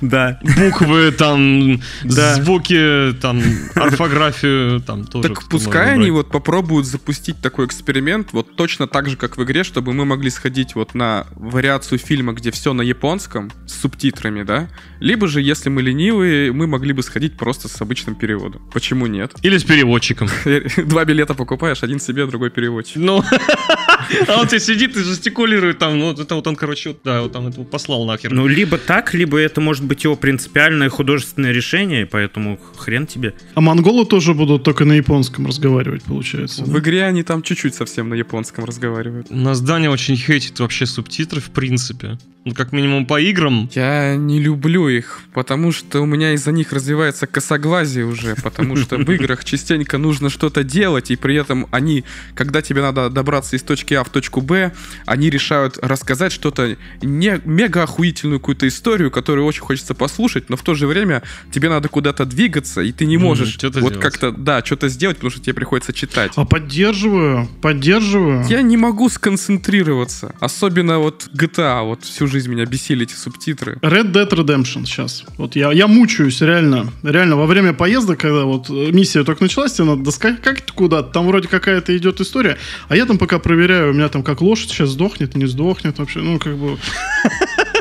Да. 0.00 0.40
буквы, 0.56 1.10
там, 1.12 1.80
Да. 2.04 2.34
звуки, 2.34 3.12
там, 3.20 3.42
орфографию, 3.74 4.80
там 4.80 5.04
тоже. 5.04 5.28
Так 5.28 5.48
пускай 5.48 5.94
они 5.94 6.10
вот 6.10 6.30
попробуют 6.30 6.86
запустить 6.86 7.40
такой 7.40 7.66
эксперимент, 7.66 8.28
вот 8.32 8.56
точно 8.56 8.86
так 8.86 9.08
же, 9.08 9.16
как 9.16 9.36
в 9.36 9.42
игре, 9.44 9.64
чтобы 9.64 9.92
мы 9.92 10.04
могли 10.04 10.30
сходить 10.30 10.74
вот 10.74 10.94
на 10.94 11.26
вариацию 11.34 11.98
фильма, 11.98 12.32
где 12.32 12.50
все 12.50 12.72
на 12.72 12.82
японском, 12.82 13.50
с 13.66 13.80
субтитрами, 13.80 14.42
да? 14.42 14.68
Либо 15.00 15.28
же, 15.28 15.40
если 15.42 15.68
мы 15.68 15.82
ленивые, 15.82 16.52
мы 16.52 16.66
могли 16.66 16.92
бы 16.92 17.02
сходить 17.02 17.36
просто 17.36 17.68
с 17.68 17.80
обычным 17.80 18.14
переводом. 18.14 18.62
Почему 18.72 19.06
нет? 19.06 19.32
Или 19.42 19.58
с 19.58 19.64
переводчиком. 19.64 20.28
Два 20.88 21.04
билета 21.04 21.34
покупаешь, 21.34 21.82
один 21.82 22.00
себе, 22.00 22.26
другой 22.26 22.50
переводчик. 22.50 22.96
Ну, 22.96 23.22
а 24.26 24.40
он 24.40 24.46
тебе 24.48 24.60
сидит 24.60 24.96
и 24.96 25.00
жестикулирует 25.00 25.78
там, 25.78 25.98
ну, 25.98 26.06
вот 26.06 26.18
это 26.18 26.34
вот 26.34 26.46
он, 26.46 26.56
короче, 26.56 26.90
вот, 26.90 27.00
да, 27.04 27.22
вот 27.22 27.32
там 27.32 27.46
этого 27.48 27.64
послал 27.64 28.04
нахер. 28.04 28.32
Ну, 28.32 28.46
либо 28.46 28.78
так, 28.78 29.14
либо 29.14 29.38
это 29.38 29.60
может 29.60 29.84
быть 29.84 30.04
его 30.04 30.16
принципиальное 30.16 30.88
художественное 30.88 31.52
решение, 31.52 32.06
поэтому 32.06 32.58
хрен 32.76 33.06
тебе. 33.06 33.34
А 33.54 33.60
монголы 33.60 34.06
тоже 34.06 34.34
будут 34.34 34.62
только 34.62 34.84
на 34.84 34.94
японском 34.94 35.46
разговаривать, 35.46 36.02
получается. 36.04 36.64
да? 36.64 36.72
В 36.72 36.78
игре 36.78 37.04
они 37.04 37.22
там 37.22 37.42
чуть-чуть 37.42 37.74
совсем 37.74 38.08
на 38.08 38.14
японском 38.14 38.64
разговаривают. 38.64 39.26
У 39.30 39.36
нас 39.36 39.60
Даня 39.60 39.90
очень 39.90 40.16
хейтит 40.16 40.58
вообще 40.60 40.86
субтитры, 40.86 41.40
в 41.40 41.50
принципе. 41.50 42.18
Ну, 42.48 42.54
как 42.54 42.72
минимум 42.72 43.04
по 43.04 43.20
играм. 43.20 43.68
Я 43.74 44.16
не 44.16 44.40
люблю 44.40 44.88
их, 44.88 45.20
потому 45.34 45.70
что 45.70 46.00
у 46.00 46.06
меня 46.06 46.32
из-за 46.32 46.50
них 46.50 46.72
развивается 46.72 47.26
косоглазие 47.26 48.06
уже, 48.06 48.36
потому 48.42 48.74
что 48.76 48.96
в 48.96 49.10
играх 49.12 49.44
частенько 49.44 49.98
нужно 49.98 50.30
что-то 50.30 50.64
делать, 50.64 51.10
и 51.10 51.16
при 51.16 51.34
этом 51.34 51.66
они, 51.72 52.04
когда 52.34 52.62
тебе 52.62 52.80
надо 52.80 53.10
добраться 53.10 53.54
из 53.54 53.62
точки 53.62 53.92
А 53.92 54.02
в 54.02 54.08
точку 54.08 54.40
Б, 54.40 54.72
они 55.04 55.28
решают 55.28 55.76
рассказать 55.82 56.32
что-то 56.32 56.78
не 57.02 57.38
мега 57.44 57.82
охуительную 57.82 58.40
какую-то 58.40 58.66
историю, 58.66 59.10
которую 59.10 59.44
очень 59.44 59.60
хочется 59.60 59.92
послушать, 59.92 60.48
но 60.48 60.56
в 60.56 60.62
то 60.62 60.74
же 60.74 60.86
время 60.86 61.22
тебе 61.52 61.68
надо 61.68 61.90
куда-то 61.90 62.24
двигаться, 62.24 62.80
и 62.80 62.92
ты 62.92 63.04
не 63.04 63.18
можешь 63.18 63.50
что-то 63.50 63.80
вот 63.80 63.98
как-то, 63.98 64.32
да, 64.32 64.64
что-то 64.64 64.88
сделать, 64.88 65.18
потому 65.18 65.32
что 65.32 65.42
тебе 65.42 65.52
приходится 65.52 65.92
читать. 65.92 66.32
А 66.36 66.46
поддерживаю, 66.46 67.46
поддерживаю. 67.60 68.46
Я 68.48 68.62
не 68.62 68.78
могу 68.78 69.10
сконцентрироваться. 69.10 70.34
Особенно 70.40 70.98
вот 70.98 71.28
GTA. 71.34 71.84
Вот 71.84 72.04
всю 72.04 72.26
жизнь 72.26 72.37
меня 72.46 72.64
бесили 72.64 73.04
эти 73.04 73.14
субтитры. 73.14 73.78
Red 73.82 74.12
Dead 74.12 74.28
Redemption 74.28 74.84
сейчас. 74.84 75.24
Вот 75.36 75.56
я, 75.56 75.72
я 75.72 75.86
мучаюсь, 75.86 76.40
реально. 76.40 76.92
Реально, 77.02 77.36
во 77.36 77.46
время 77.46 77.72
поезда, 77.72 78.16
когда 78.16 78.44
вот 78.44 78.70
э, 78.70 78.90
миссия 78.92 79.24
только 79.24 79.42
началась, 79.42 79.72
тебе 79.72 79.86
надо 79.86 80.02
доскакать 80.04 80.70
куда-то, 80.72 81.10
там 81.10 81.26
вроде 81.26 81.48
какая-то 81.48 81.96
идет 81.96 82.20
история, 82.20 82.58
а 82.88 82.96
я 82.96 83.06
там 83.06 83.18
пока 83.18 83.38
проверяю, 83.38 83.90
у 83.90 83.94
меня 83.94 84.08
там 84.08 84.22
как 84.22 84.40
лошадь 84.40 84.70
сейчас 84.70 84.90
сдохнет, 84.90 85.34
не 85.34 85.46
сдохнет 85.46 85.98
вообще, 85.98 86.20
ну, 86.20 86.38
как 86.38 86.56
бы... 86.56 86.78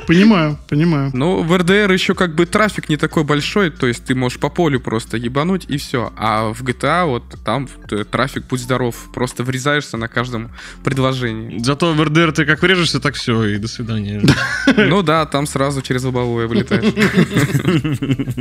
Понимаю, 0.07 0.57
понимаю. 0.69 1.11
Но 1.13 1.43
в 1.43 1.57
РДР 1.57 1.91
еще 1.91 2.15
как 2.15 2.33
бы 2.33 2.45
трафик 2.45 2.87
не 2.87 2.95
такой 2.95 3.25
большой, 3.25 3.69
то 3.69 3.87
есть 3.87 4.05
ты 4.05 4.15
можешь 4.15 4.39
по 4.39 4.49
полю 4.49 4.79
просто 4.79 5.17
ебануть 5.17 5.65
и 5.67 5.75
все. 5.75 6.13
А 6.15 6.53
в 6.53 6.63
GTA 6.63 7.05
вот 7.05 7.23
там 7.43 7.67
трафик, 8.09 8.45
будь 8.49 8.61
здоров, 8.61 8.95
просто 9.13 9.43
врезаешься 9.43 9.97
на 9.97 10.07
каждом 10.07 10.51
предложении. 10.85 11.59
Зато 11.59 11.93
в 11.93 12.01
РДР 12.01 12.31
ты 12.31 12.45
как 12.45 12.61
врежешься, 12.61 13.01
так 13.01 13.15
все, 13.15 13.43
и 13.43 13.57
до 13.57 13.67
свидания. 13.67 14.21
Ну 14.77 15.01
да, 15.01 15.25
там 15.25 15.45
сразу 15.47 15.81
через 15.81 16.03
лобовое 16.03 16.47
вылетаешь. 16.47 16.93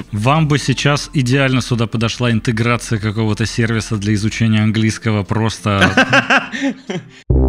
Вам 0.13 0.47
бы 0.47 0.59
сейчас 0.59 1.11
идеально 1.13 1.61
сюда 1.61 1.87
подошла 1.87 2.31
интеграция 2.31 3.01
какого-то 3.01 3.47
сервиса 3.47 3.97
для 3.97 4.15
изучения 4.15 4.63
английского 4.63 5.25
просто... 5.25 5.93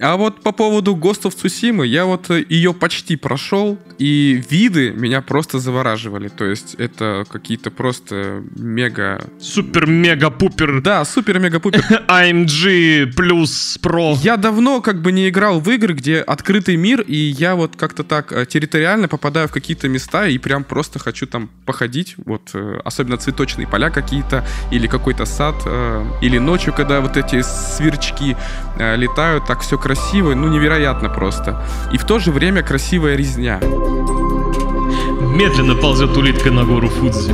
А 0.00 0.16
вот 0.16 0.40
по 0.42 0.52
поводу 0.52 0.94
of 0.94 1.34
Tsushima, 1.36 1.84
я 1.84 2.06
вот 2.06 2.30
э, 2.30 2.44
ее 2.48 2.72
почти 2.72 3.16
прошел, 3.16 3.78
и 3.98 4.42
виды 4.50 4.92
меня 4.92 5.20
просто 5.20 5.58
завораживали. 5.58 6.28
То 6.28 6.46
есть 6.46 6.74
это 6.74 7.26
какие-то 7.30 7.70
просто 7.70 8.42
мега... 8.56 9.22
Супер-мега-пупер 9.40 10.80
Да, 10.80 11.04
супер-мега-пупер. 11.04 11.84
AMG 12.08 13.12
плюс 13.14 13.78
Pro. 13.82 14.16
Я 14.22 14.38
давно 14.38 14.80
как 14.80 15.02
бы 15.02 15.12
не 15.12 15.28
играл 15.28 15.60
в 15.60 15.68
игры, 15.70 15.92
где 15.92 16.20
открытый 16.20 16.76
мир, 16.76 17.02
и 17.02 17.16
я 17.16 17.54
вот 17.54 17.76
как-то 17.76 18.02
так 18.02 18.32
э, 18.32 18.46
территориально 18.46 19.06
попадаю 19.06 19.48
в 19.48 19.52
какие-то 19.52 19.88
места 19.88 20.26
и 20.26 20.38
прям 20.38 20.64
просто 20.64 20.98
хочу 20.98 21.26
там 21.26 21.50
походить, 21.66 22.14
вот 22.24 22.50
э, 22.54 22.80
особенно 22.84 23.18
цветочные 23.18 23.66
поля 23.66 23.90
какие-то, 23.90 24.46
или 24.70 24.86
какой-то 24.86 25.26
сад, 25.26 25.56
или 26.22 26.38
ночью, 26.38 26.72
когда 26.72 27.00
вот 27.00 27.16
эти 27.16 27.42
сверчки 27.42 28.36
летают, 28.78 29.46
так 29.46 29.60
все 29.60 29.76
красиво, 29.76 29.89
ну 30.34 30.48
невероятно 30.48 31.08
просто. 31.08 31.62
И 31.92 31.98
в 31.98 32.04
то 32.04 32.18
же 32.18 32.32
время 32.32 32.62
красивая 32.62 33.16
резня. 33.16 33.60
Медленно 35.20 35.74
ползет 35.74 36.16
улитка 36.16 36.50
на 36.50 36.64
гору 36.64 36.88
Фудзи. 36.88 37.32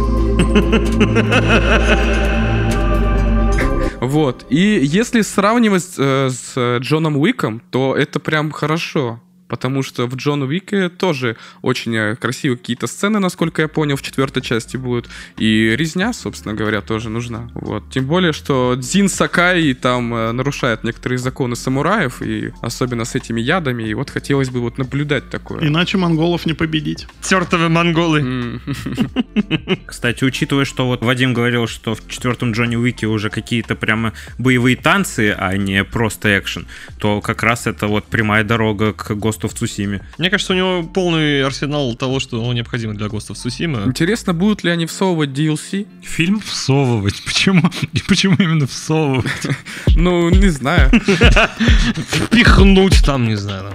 Вот. 4.00 4.46
И 4.50 4.80
если 4.82 5.22
сравнивать 5.22 5.94
э, 5.98 6.28
с 6.30 6.78
Джоном 6.78 7.16
Уиком, 7.16 7.60
то 7.70 7.96
это 7.96 8.20
прям 8.20 8.52
хорошо. 8.52 9.20
Потому 9.48 9.82
что 9.82 10.06
в 10.06 10.16
Джон 10.16 10.42
Уике 10.42 10.88
тоже 10.88 11.36
очень 11.62 11.94
э, 11.96 12.16
красивые 12.16 12.58
какие-то 12.58 12.86
сцены, 12.86 13.20
насколько 13.20 13.62
я 13.62 13.68
понял, 13.68 13.96
в 13.96 14.02
четвертой 14.02 14.42
части 14.42 14.76
будут. 14.76 15.08
И 15.36 15.74
резня, 15.76 16.12
собственно 16.12 16.54
говоря, 16.54 16.80
тоже 16.80 17.10
нужна. 17.10 17.48
Вот. 17.54 17.84
Тем 17.90 18.06
более, 18.06 18.32
что 18.32 18.74
Дзин 18.76 19.08
Сакай 19.08 19.74
там 19.74 20.14
э, 20.14 20.32
нарушает 20.32 20.84
некоторые 20.84 21.18
законы 21.18 21.54
самураев, 21.54 22.22
и 22.22 22.52
особенно 22.60 23.04
с 23.04 23.14
этими 23.14 23.40
ядами. 23.40 23.84
И 23.84 23.94
вот 23.94 24.10
хотелось 24.10 24.50
бы 24.50 24.60
вот 24.60 24.78
наблюдать 24.78 25.30
такое. 25.30 25.66
Иначе 25.66 25.96
монголов 25.98 26.46
не 26.46 26.54
победить. 26.54 27.06
Чертовы 27.22 27.68
монголы. 27.68 28.60
Кстати, 29.86 30.24
учитывая, 30.24 30.64
что 30.64 30.86
вот 30.86 31.02
Вадим 31.02 31.34
говорил, 31.34 31.68
что 31.68 31.94
в 31.94 32.08
четвертом 32.08 32.52
Джонни 32.52 32.76
Уике 32.76 33.06
уже 33.06 33.30
какие-то 33.30 33.76
прямо 33.76 34.12
боевые 34.38 34.76
танцы, 34.76 35.34
а 35.38 35.56
не 35.56 35.84
просто 35.84 36.38
экшен, 36.38 36.66
то 36.98 37.20
как 37.20 37.42
раз 37.42 37.66
это 37.66 37.86
вот 37.86 38.06
прямая 38.06 38.42
дорога 38.44 38.92
к 38.92 39.14
Ghost 39.36 39.42
of 39.42 39.54
Tsushima. 39.54 40.02
Мне 40.18 40.30
кажется, 40.30 40.52
у 40.52 40.56
него 40.56 40.82
полный 40.82 41.44
арсенал 41.44 41.94
того, 41.94 42.20
что 42.20 42.52
необходимо 42.52 42.94
для 42.94 43.06
Ghost 43.06 43.30
of 43.30 43.34
Tsushima. 43.34 43.86
Интересно, 43.86 44.32
будут 44.32 44.64
ли 44.64 44.70
они 44.70 44.86
всовывать 44.86 45.30
DLC? 45.30 45.86
Фильм? 46.02 46.40
Всовывать. 46.40 47.22
Почему? 47.24 47.70
И 47.92 48.00
почему 48.06 48.36
именно 48.38 48.66
всовывать? 48.66 49.26
Ну, 49.96 50.28
не 50.28 50.48
знаю. 50.50 50.90
Впихнуть 51.96 53.02
там, 53.04 53.26
не 53.26 53.36
знаю. 53.36 53.72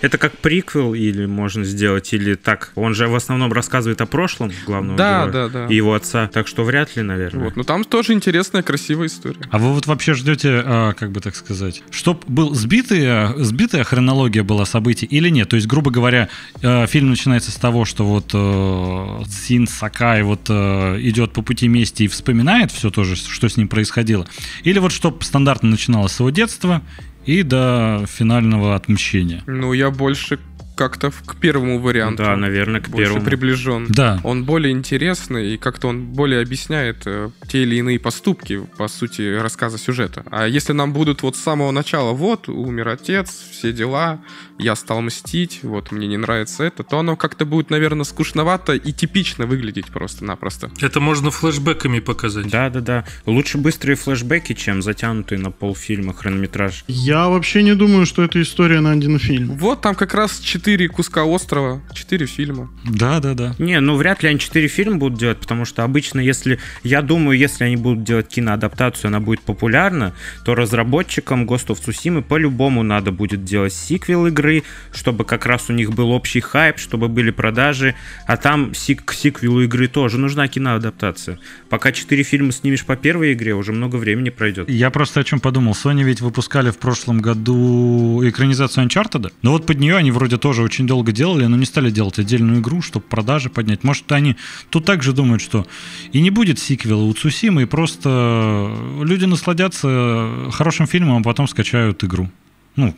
Это 0.00 0.18
как 0.18 0.36
приквел 0.38 0.94
или 0.94 1.26
можно 1.26 1.64
сделать, 1.64 2.12
или 2.12 2.34
так. 2.34 2.72
Он 2.76 2.94
же 2.94 3.08
в 3.08 3.14
основном 3.14 3.52
рассказывает 3.52 4.00
о 4.00 4.06
прошлом 4.06 4.52
главного 4.66 4.96
Да, 4.96 5.26
героя 5.26 5.48
да, 5.48 5.48
да. 5.48 5.66
и 5.66 5.74
его 5.76 5.94
отца, 5.94 6.28
так 6.28 6.46
что 6.46 6.64
вряд 6.64 6.94
ли, 6.96 7.02
наверное. 7.02 7.44
Вот, 7.44 7.56
но 7.56 7.64
там 7.64 7.84
тоже 7.84 8.12
интересная, 8.12 8.62
красивая 8.62 9.08
история. 9.08 9.40
А 9.50 9.58
вы 9.58 9.72
вот 9.72 9.86
вообще 9.86 10.14
ждете, 10.14 10.62
а, 10.64 10.92
как 10.92 11.10
бы 11.10 11.20
так 11.20 11.34
сказать, 11.34 11.82
чтоб 11.90 12.24
был 12.28 12.54
сбитая, 12.54 13.34
сбитая 13.36 13.84
хронология 13.84 14.42
была 14.44 14.66
событий 14.66 15.06
или 15.06 15.28
нет? 15.28 15.48
То 15.48 15.56
есть, 15.56 15.66
грубо 15.66 15.90
говоря, 15.90 16.28
э, 16.62 16.86
фильм 16.86 17.10
начинается 17.10 17.50
с 17.50 17.56
того, 17.56 17.84
что 17.84 18.04
вот 18.06 18.30
э, 18.34 19.22
Син 19.28 19.66
Сакай 19.66 20.22
вот 20.22 20.46
э, 20.48 20.98
идет 21.00 21.32
по 21.32 21.42
пути 21.42 21.68
мести 21.68 22.04
и 22.04 22.08
вспоминает 22.08 22.70
все 22.70 22.90
то 22.90 23.04
же, 23.04 23.16
что 23.16 23.48
с 23.48 23.56
ним 23.56 23.68
происходило. 23.68 24.26
Или 24.62 24.78
вот 24.78 24.92
чтоб 24.92 25.22
стандартно 25.24 25.70
начиналось 25.70 26.12
с 26.12 26.20
его 26.20 26.30
детства 26.30 26.82
и 27.26 27.42
до 27.42 28.04
финального 28.06 28.74
отмщения. 28.74 29.42
Ну, 29.46 29.72
я 29.72 29.90
больше 29.90 30.38
как-то 30.78 31.10
к 31.10 31.36
первому 31.36 31.80
варианту. 31.80 32.22
Да, 32.22 32.36
наверное, 32.36 32.80
к 32.80 32.88
больше 32.88 33.06
первому. 33.06 33.24
приближен. 33.26 33.86
Да. 33.88 34.20
Он 34.22 34.44
более 34.44 34.72
интересный, 34.72 35.54
и 35.54 35.56
как-то 35.56 35.88
он 35.88 36.04
более 36.04 36.40
объясняет 36.40 37.02
э, 37.04 37.30
те 37.48 37.64
или 37.64 37.76
иные 37.76 37.98
поступки, 37.98 38.62
по 38.76 38.86
сути, 38.86 39.36
рассказа 39.36 39.76
сюжета. 39.76 40.24
А 40.30 40.46
если 40.46 40.72
нам 40.72 40.92
будут 40.92 41.22
вот 41.22 41.34
с 41.36 41.40
самого 41.40 41.72
начала, 41.72 42.12
вот, 42.12 42.48
умер 42.48 42.88
отец, 42.88 43.28
все 43.50 43.72
дела, 43.72 44.20
я 44.58 44.76
стал 44.76 45.00
мстить, 45.02 45.60
вот, 45.64 45.90
мне 45.90 46.06
не 46.06 46.16
нравится 46.16 46.62
это, 46.62 46.84
то 46.84 47.00
оно 47.00 47.16
как-то 47.16 47.44
будет, 47.44 47.70
наверное, 47.70 48.04
скучновато 48.04 48.74
и 48.74 48.92
типично 48.92 49.46
выглядеть 49.46 49.86
просто-напросто. 49.86 50.70
Это 50.80 51.00
можно 51.00 51.32
флешбеками 51.32 51.98
показать. 51.98 52.48
Да, 52.48 52.70
да, 52.70 52.80
да. 52.80 53.04
Лучше 53.26 53.58
быстрые 53.58 53.96
флешбеки, 53.96 54.52
чем 54.54 54.80
затянутые 54.80 55.40
на 55.40 55.50
полфильма 55.50 56.14
хронометраж. 56.14 56.84
Я 56.86 57.28
вообще 57.28 57.64
не 57.64 57.74
думаю, 57.74 58.06
что 58.06 58.22
это 58.22 58.40
история 58.40 58.80
на 58.80 58.92
один 58.92 59.18
фильм. 59.18 59.58
Вот 59.58 59.80
там 59.80 59.96
как 59.96 60.14
раз 60.14 60.38
четыре 60.68 60.88
куска 60.88 61.24
острова, 61.24 61.80
четыре 61.94 62.26
фильма. 62.26 62.68
Да, 62.84 63.20
да, 63.20 63.32
да. 63.32 63.54
Не, 63.58 63.80
ну 63.80 63.96
вряд 63.96 64.22
ли 64.22 64.28
они 64.28 64.38
четыре 64.38 64.68
фильма 64.68 64.98
будут 64.98 65.18
делать, 65.18 65.38
потому 65.38 65.64
что 65.64 65.82
обычно, 65.82 66.20
если, 66.20 66.58
я 66.82 67.00
думаю, 67.00 67.38
если 67.38 67.64
они 67.64 67.76
будут 67.76 68.04
делать 68.04 68.28
киноадаптацию, 68.28 69.08
она 69.08 69.18
будет 69.18 69.40
популярна, 69.40 70.12
то 70.44 70.54
разработчикам 70.54 71.46
Ghost 71.46 71.68
of 71.68 71.78
Tsushima 71.80 72.20
по-любому 72.20 72.82
надо 72.82 73.12
будет 73.12 73.44
делать 73.44 73.72
сиквел 73.72 74.26
игры, 74.26 74.62
чтобы 74.92 75.24
как 75.24 75.46
раз 75.46 75.70
у 75.70 75.72
них 75.72 75.94
был 75.94 76.10
общий 76.10 76.40
хайп, 76.40 76.76
чтобы 76.76 77.08
были 77.08 77.30
продажи, 77.30 77.94
а 78.26 78.36
там 78.36 78.72
сик- 78.74 79.06
к 79.06 79.14
сиквелу 79.14 79.62
игры 79.62 79.88
тоже 79.88 80.18
нужна 80.18 80.48
киноадаптация. 80.48 81.38
Пока 81.70 81.92
четыре 81.92 82.24
фильма 82.24 82.52
снимешь 82.52 82.84
по 82.84 82.94
первой 82.94 83.32
игре, 83.32 83.54
уже 83.54 83.72
много 83.72 83.96
времени 83.96 84.28
пройдет. 84.28 84.68
Я 84.68 84.90
просто 84.90 85.20
о 85.20 85.24
чем 85.24 85.40
подумал. 85.40 85.72
Sony 85.72 86.02
ведь 86.02 86.20
выпускали 86.20 86.68
в 86.68 86.76
прошлом 86.76 87.22
году 87.22 88.20
экранизацию 88.22 88.86
Uncharted. 88.86 89.32
Но 89.40 89.52
вот 89.52 89.64
под 89.64 89.78
нее 89.78 89.96
они 89.96 90.10
вроде 90.10 90.36
тоже 90.36 90.57
очень 90.62 90.86
долго 90.86 91.12
делали, 91.12 91.46
но 91.46 91.56
не 91.56 91.66
стали 91.66 91.90
делать 91.90 92.18
отдельную 92.18 92.60
игру, 92.60 92.82
чтобы 92.82 93.06
продажи 93.06 93.50
поднять. 93.50 93.84
Может, 93.84 94.10
они 94.12 94.36
тут 94.70 94.84
также 94.84 95.12
думают, 95.12 95.42
что 95.42 95.66
и 96.12 96.20
не 96.20 96.30
будет 96.30 96.58
сиквела 96.58 97.02
у 97.02 97.12
Цусимы, 97.12 97.62
и 97.62 97.66
просто 97.66 98.74
люди 99.02 99.24
насладятся 99.24 100.50
хорошим 100.52 100.86
фильмом, 100.86 101.20
а 101.20 101.22
потом 101.22 101.48
скачают 101.48 102.02
игру. 102.04 102.28
Ну, 102.76 102.94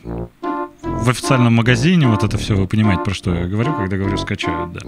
в 0.81 1.09
официальном 1.09 1.53
магазине 1.53 2.07
вот 2.07 2.23
это 2.23 2.37
все, 2.37 2.55
вы 2.55 2.67
понимаете, 2.67 3.03
про 3.03 3.13
что 3.13 3.33
я 3.33 3.47
говорю, 3.47 3.73
когда 3.73 3.97
говорю 3.97 4.17
скачают, 4.17 4.73
да. 4.73 4.81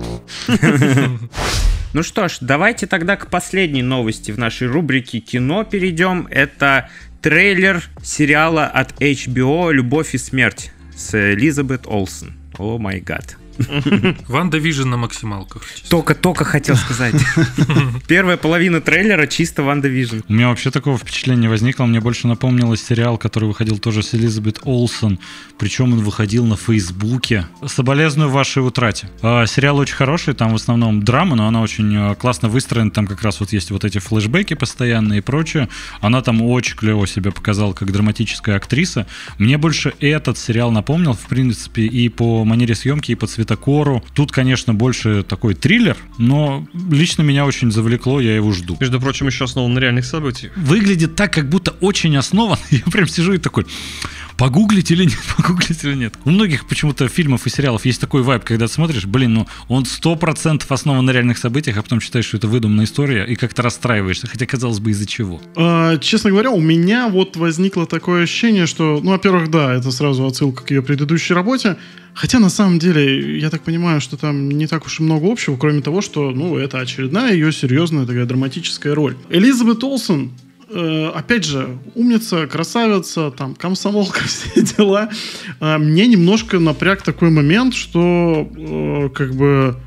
Ну 1.93 2.01
что 2.01 2.27
ж, 2.27 2.37
давайте 2.41 2.87
тогда 2.87 3.15
к 3.15 3.29
последней 3.29 3.83
новости 3.83 4.31
в 4.31 4.39
нашей 4.39 4.67
рубрике 4.67 5.19
кино 5.19 5.63
перейдем. 5.63 6.27
Это 6.31 6.89
трейлер 7.21 7.83
сериала 8.03 8.65
от 8.65 8.99
HBO 8.99 9.71
«Любовь 9.71 10.15
и 10.15 10.17
смерть» 10.17 10.71
с 10.95 11.13
Элизабет 11.13 11.85
Олсен. 11.85 12.33
Oh 12.59 12.77
my 12.77 12.99
god. 12.99 13.42
WandaVision 14.27 14.89
на 14.89 14.97
максималках. 14.97 15.63
Только-только 15.89 16.45
хотел 16.45 16.75
сказать. 16.75 17.15
Первая 18.07 18.37
половина 18.37 18.81
трейлера 18.81 19.27
чисто 19.27 19.63
WandaVision. 19.63 20.19
У 20.27 20.33
меня 20.33 20.49
вообще 20.49 20.71
такого 20.71 20.97
впечатления 20.97 21.49
возникло. 21.49 21.85
Мне 21.85 21.99
больше 21.99 22.27
напомнилось 22.27 22.83
сериал, 22.83 23.17
который 23.17 23.45
выходил 23.45 23.77
тоже 23.77 24.03
с 24.03 24.13
Элизабет 24.13 24.59
Олсен. 24.63 25.19
Причем 25.57 25.93
он 25.93 25.99
выходил 25.99 26.45
на 26.45 26.57
Фейсбуке. 26.57 27.47
Соболезную 27.65 28.29
вашей 28.29 28.65
утрате. 28.65 29.09
А, 29.21 29.45
сериал 29.45 29.77
очень 29.77 29.95
хороший, 29.95 30.33
там 30.33 30.51
в 30.51 30.55
основном 30.55 31.03
драма, 31.03 31.35
но 31.35 31.47
она 31.47 31.61
очень 31.61 31.95
а, 31.95 32.15
классно 32.15 32.49
выстроена. 32.49 32.91
Там 32.91 33.07
как 33.07 33.21
раз 33.21 33.39
вот 33.39 33.53
есть 33.53 33.71
вот 33.71 33.85
эти 33.85 33.99
флешбеки 33.99 34.53
постоянные 34.53 35.19
и 35.19 35.21
прочее. 35.21 35.69
Она 36.01 36.21
там 36.21 36.41
очень 36.41 36.75
клево 36.75 37.07
себя 37.07 37.31
показала 37.31 37.73
как 37.73 37.91
драматическая 37.91 38.55
актриса. 38.55 39.07
Мне 39.37 39.57
больше 39.57 39.93
этот 39.99 40.37
сериал 40.37 40.71
напомнил, 40.71 41.13
в 41.13 41.27
принципе, 41.27 41.83
и 41.83 42.09
по 42.09 42.43
манере 42.45 42.75
съемки, 42.75 43.11
и 43.11 43.15
по 43.15 43.27
цветокору. 43.43 44.03
Тут, 44.13 44.31
конечно, 44.31 44.73
больше 44.73 45.23
такой 45.23 45.53
триллер, 45.53 45.97
но 46.17 46.65
лично 46.91 47.23
меня 47.23 47.45
очень 47.45 47.71
завлекло, 47.71 48.19
я 48.21 48.35
его 48.35 48.51
жду 48.51 48.77
Между 48.79 48.99
прочим, 48.99 49.27
еще 49.27 49.45
основан 49.45 49.73
на 49.73 49.79
реальных 49.79 50.05
событиях. 50.05 50.53
выглядит 50.55 51.15
так, 51.15 51.33
как 51.33 51.49
будто 51.49 51.71
очень 51.81 52.15
основан. 52.15 52.57
Я 52.71 52.79
прям 52.91 53.07
сижу 53.07 53.33
и 53.33 53.37
такой, 53.37 53.65
погуглить 54.43 54.91
или 54.91 55.05
нет, 55.05 55.19
погуглить 55.37 55.83
или 55.85 55.95
нет. 55.95 56.15
У 56.25 56.29
многих 56.29 56.67
почему-то 56.67 57.07
фильмов 57.07 57.47
и 57.47 57.49
сериалов 57.49 57.85
есть 57.85 58.01
такой 58.01 58.23
вайб, 58.23 58.43
когда 58.43 58.67
ты 58.67 58.73
смотришь, 58.73 59.05
блин, 59.05 59.33
ну 59.35 59.47
он 59.69 59.85
сто 59.85 60.17
процентов 60.17 60.69
основан 60.69 61.05
на 61.05 61.11
реальных 61.11 61.37
событиях, 61.37 61.77
а 61.77 61.81
потом 61.81 62.01
считаешь, 62.01 62.25
что 62.25 62.35
это 62.35 62.49
выдуманная 62.49 62.83
история, 62.83 63.23
и 63.23 63.35
как-то 63.35 63.61
расстраиваешься, 63.61 64.27
хотя 64.27 64.45
казалось 64.45 64.81
бы 64.81 64.91
из-за 64.91 65.05
чего. 65.05 65.41
А, 65.55 65.97
честно 65.97 66.29
говоря, 66.29 66.51
у 66.51 66.59
меня 66.59 67.07
вот 67.07 67.37
возникло 67.37 67.85
такое 67.85 68.23
ощущение, 68.23 68.65
что, 68.65 68.99
ну, 69.01 69.11
во-первых, 69.11 69.49
да, 69.49 69.73
это 69.73 69.91
сразу 69.91 70.25
отсылка 70.25 70.63
к 70.63 70.71
ее 70.71 70.81
предыдущей 70.81 71.33
работе. 71.33 71.77
Хотя, 72.13 72.39
на 72.39 72.49
самом 72.49 72.79
деле, 72.79 73.39
я 73.39 73.49
так 73.49 73.63
понимаю, 73.63 74.01
что 74.01 74.17
там 74.17 74.49
не 74.49 74.67
так 74.67 74.85
уж 74.85 74.99
и 74.99 75.03
много 75.03 75.31
общего, 75.31 75.55
кроме 75.55 75.81
того, 75.81 76.01
что, 76.01 76.31
ну, 76.31 76.57
это 76.57 76.79
очередная 76.79 77.33
ее 77.33 77.53
серьезная 77.53 78.05
такая 78.05 78.25
драматическая 78.25 78.93
роль. 78.93 79.15
Элизабет 79.29 79.83
Олсен, 79.83 80.31
опять 81.13 81.45
же, 81.45 81.77
умница, 81.95 82.47
красавица, 82.47 83.31
там, 83.31 83.55
комсомолка, 83.55 84.21
все 84.25 84.61
дела. 84.61 85.09
А, 85.59 85.77
мне 85.77 86.07
немножко 86.07 86.59
напряг 86.59 87.01
такой 87.01 87.29
момент, 87.29 87.73
что, 87.73 88.49
э, 88.55 89.09
как 89.13 89.35
бы, 89.35 89.77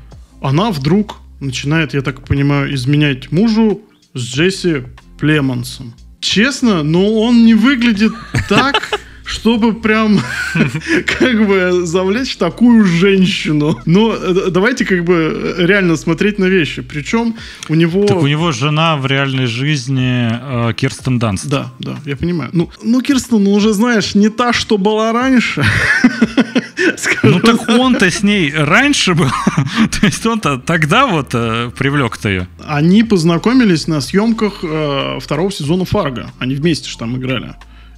она 0.41 0.71
вдруг 0.71 1.17
начинает, 1.39 1.93
я 1.93 2.01
так 2.01 2.23
понимаю, 2.25 2.73
изменять 2.73 3.31
мужу 3.31 3.81
с 4.13 4.19
Джесси 4.19 4.83
Племонсом. 5.19 5.93
Честно, 6.19 6.83
но 6.83 7.21
он 7.21 7.45
не 7.45 7.53
выглядит 7.53 8.13
так, 8.49 8.99
чтобы 9.27 9.73
прям 9.73 10.21
как 11.19 11.47
бы 11.47 11.85
завлечь 11.85 12.37
такую 12.37 12.85
женщину. 12.85 13.77
Но 13.85 14.13
э, 14.13 14.49
давайте 14.49 14.85
как 14.85 15.03
бы 15.03 15.55
реально 15.57 15.97
смотреть 15.97 16.39
на 16.39 16.45
вещи. 16.45 16.81
Причем 16.81 17.35
у 17.67 17.75
него... 17.75 18.05
Так 18.05 18.17
у 18.17 18.27
него 18.27 18.53
жена 18.53 18.95
в 18.95 19.05
реальной 19.05 19.45
жизни 19.45 20.29
э, 20.31 20.73
Кирстен 20.73 21.19
Данст. 21.19 21.47
Да, 21.47 21.73
да, 21.79 21.97
я 22.05 22.15
понимаю. 22.15 22.51
Ну, 22.53 22.71
ну 22.81 23.01
Кирстен, 23.01 23.43
ну 23.43 23.53
уже 23.53 23.73
знаешь, 23.73 24.15
не 24.15 24.29
та, 24.29 24.53
что 24.53 24.77
была 24.77 25.11
раньше. 25.11 25.63
Ну 27.23 27.39
так 27.39 27.67
он-то 27.67 28.09
с 28.09 28.23
ней 28.23 28.53
раньше 28.53 29.13
был, 29.13 29.27
то 29.99 30.05
есть 30.05 30.25
он-то 30.25 30.57
тогда 30.57 31.07
вот 31.07 31.31
э, 31.33 31.71
привлек-то 31.77 32.29
ее. 32.29 32.47
Они 32.65 33.03
познакомились 33.03 33.87
на 33.87 33.99
съемках 33.99 34.59
э, 34.63 35.19
второго 35.19 35.51
сезона 35.51 35.85
Фарго. 35.85 36.31
Они 36.39 36.55
вместе 36.55 36.89
же 36.89 36.97
там 36.97 37.17
играли. 37.17 37.55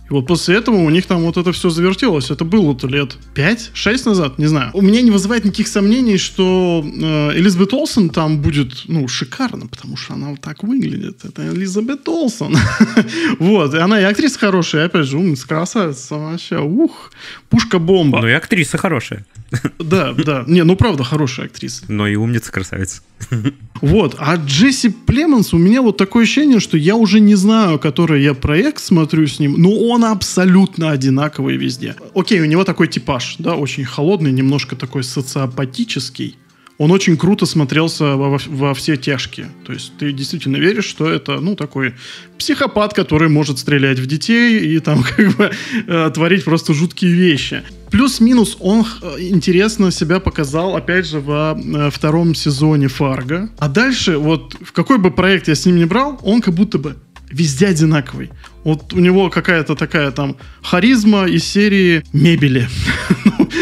И 0.10 0.14
вот 0.14 0.28
после 0.28 0.56
этого 0.56 0.76
у 0.76 0.90
них 0.90 1.06
там 1.06 1.22
вот 1.22 1.38
это 1.38 1.52
все 1.52 1.70
завертелось. 1.70 2.32
Это 2.32 2.44
было-то 2.44 2.88
лет 2.88 3.16
5-6 3.36 4.10
назад, 4.10 4.40
не 4.40 4.48
знаю. 4.48 4.72
У 4.74 4.82
меня 4.82 5.02
не 5.02 5.12
вызывает 5.12 5.46
никаких 5.46 5.68
сомнений, 5.68 6.18
что 6.18 6.84
э, 6.84 7.38
Элизабет 7.38 7.74
Олсен 7.74 8.10
там 8.10 8.42
будет, 8.42 8.84
ну, 8.88 9.08
шикарно, 9.08 9.68
потому 9.68 9.98
что 9.98 10.14
она 10.14 10.30
вот 10.30 10.42
так 10.42 10.64
выглядит. 10.64 11.24
Это 11.24 11.48
Элизабет 11.48 12.08
Олсен. 12.08 12.58
вот, 13.40 13.74
и 13.74 13.78
она 13.78 14.00
и 14.02 14.04
актриса 14.04 14.40
хорошая, 14.40 14.86
опять 14.86 15.06
же, 15.06 15.18
умница, 15.18 15.48
красавица, 15.48 16.16
вообще, 16.16 16.60
ух, 16.60 17.12
пушка-бомба. 17.50 18.22
Ну 18.22 18.28
и 18.28 18.32
актриса 18.32 18.78
хорошая. 18.78 19.26
Да, 19.80 20.14
да. 20.14 20.44
Не, 20.48 20.64
ну 20.64 20.76
правда, 20.76 21.04
хорошая 21.04 21.48
актриса. 21.48 21.86
Но 21.88 22.08
и 22.08 22.16
умница 22.16 22.52
красавица. 22.52 23.02
Вот. 23.82 24.16
А 24.20 24.36
Джесси 24.36 24.90
Племенс, 24.90 25.54
у 25.54 25.58
меня 25.58 25.82
вот 25.82 25.96
такое 25.96 26.24
ощущение, 26.24 26.60
что 26.60 26.76
я 26.76 26.96
уже 26.96 27.22
не 27.22 27.36
знаю, 27.36 27.80
который 27.80 28.22
я 28.22 28.34
проект 28.34 28.84
смотрю 28.84 29.26
с 29.26 29.40
ним, 29.40 29.56
но 29.58 29.72
он 29.72 29.99
абсолютно 30.06 30.92
одинаковый 30.92 31.58
везде. 31.58 31.96
Окей, 32.16 32.40
у 32.42 32.46
него 32.46 32.64
такой 32.64 32.88
типаж, 32.88 33.36
да, 33.40 33.56
очень 33.56 33.86
холодный, 33.86 34.32
немножко 34.32 34.76
такой 34.76 35.04
социопатический. 35.04 36.38
Он 36.80 36.92
очень 36.92 37.18
круто 37.18 37.46
смотрелся 37.46 38.16
во, 38.16 38.30
во- 38.30 38.40
во 38.48 38.74
все 38.74 38.96
тяжкие. 38.96 39.52
То 39.66 39.74
есть 39.74 39.92
ты 40.00 40.14
действительно 40.14 40.56
веришь, 40.56 40.86
что 40.86 41.10
это, 41.10 41.42
ну, 41.42 41.56
такой 41.56 41.94
психопат, 42.38 42.94
который 42.94 43.28
может 43.28 43.60
стрелять 43.60 44.00
в 44.00 44.06
детей 44.06 44.60
и 44.60 44.80
там 44.80 45.04
как 45.18 45.36
бы 45.36 45.52
э, 45.88 46.12
творить 46.14 46.46
просто 46.46 46.74
жуткие 46.74 47.12
вещи. 47.12 47.64
Плюс-минус 47.92 48.56
он 48.62 48.86
э, 49.02 49.16
интересно 49.20 49.92
себя 49.92 50.22
показал, 50.22 50.78
опять 50.78 51.06
же, 51.06 51.20
во 51.20 51.60
э, 51.60 51.90
втором 51.92 52.34
сезоне 52.34 52.88
Фарго. 52.88 53.50
А 53.58 53.68
дальше, 53.68 54.18
вот 54.18 54.56
в 54.62 54.72
какой 54.72 55.00
бы 55.00 55.12
проект 55.12 55.50
я 55.50 55.56
с 55.56 55.66
ним 55.66 55.76
не 55.76 55.86
брал, 55.86 56.18
он 56.24 56.42
как 56.42 56.54
будто 56.54 56.78
бы 56.78 56.96
везде 57.30 57.68
одинаковый. 57.68 58.30
Вот 58.64 58.94
у 58.94 59.00
него 59.00 59.30
какая-то 59.30 59.76
такая 59.76 60.12
там 60.12 60.36
харизма 60.62 61.26
из 61.26 61.44
серии 61.44 62.04
мебели. 62.14 62.68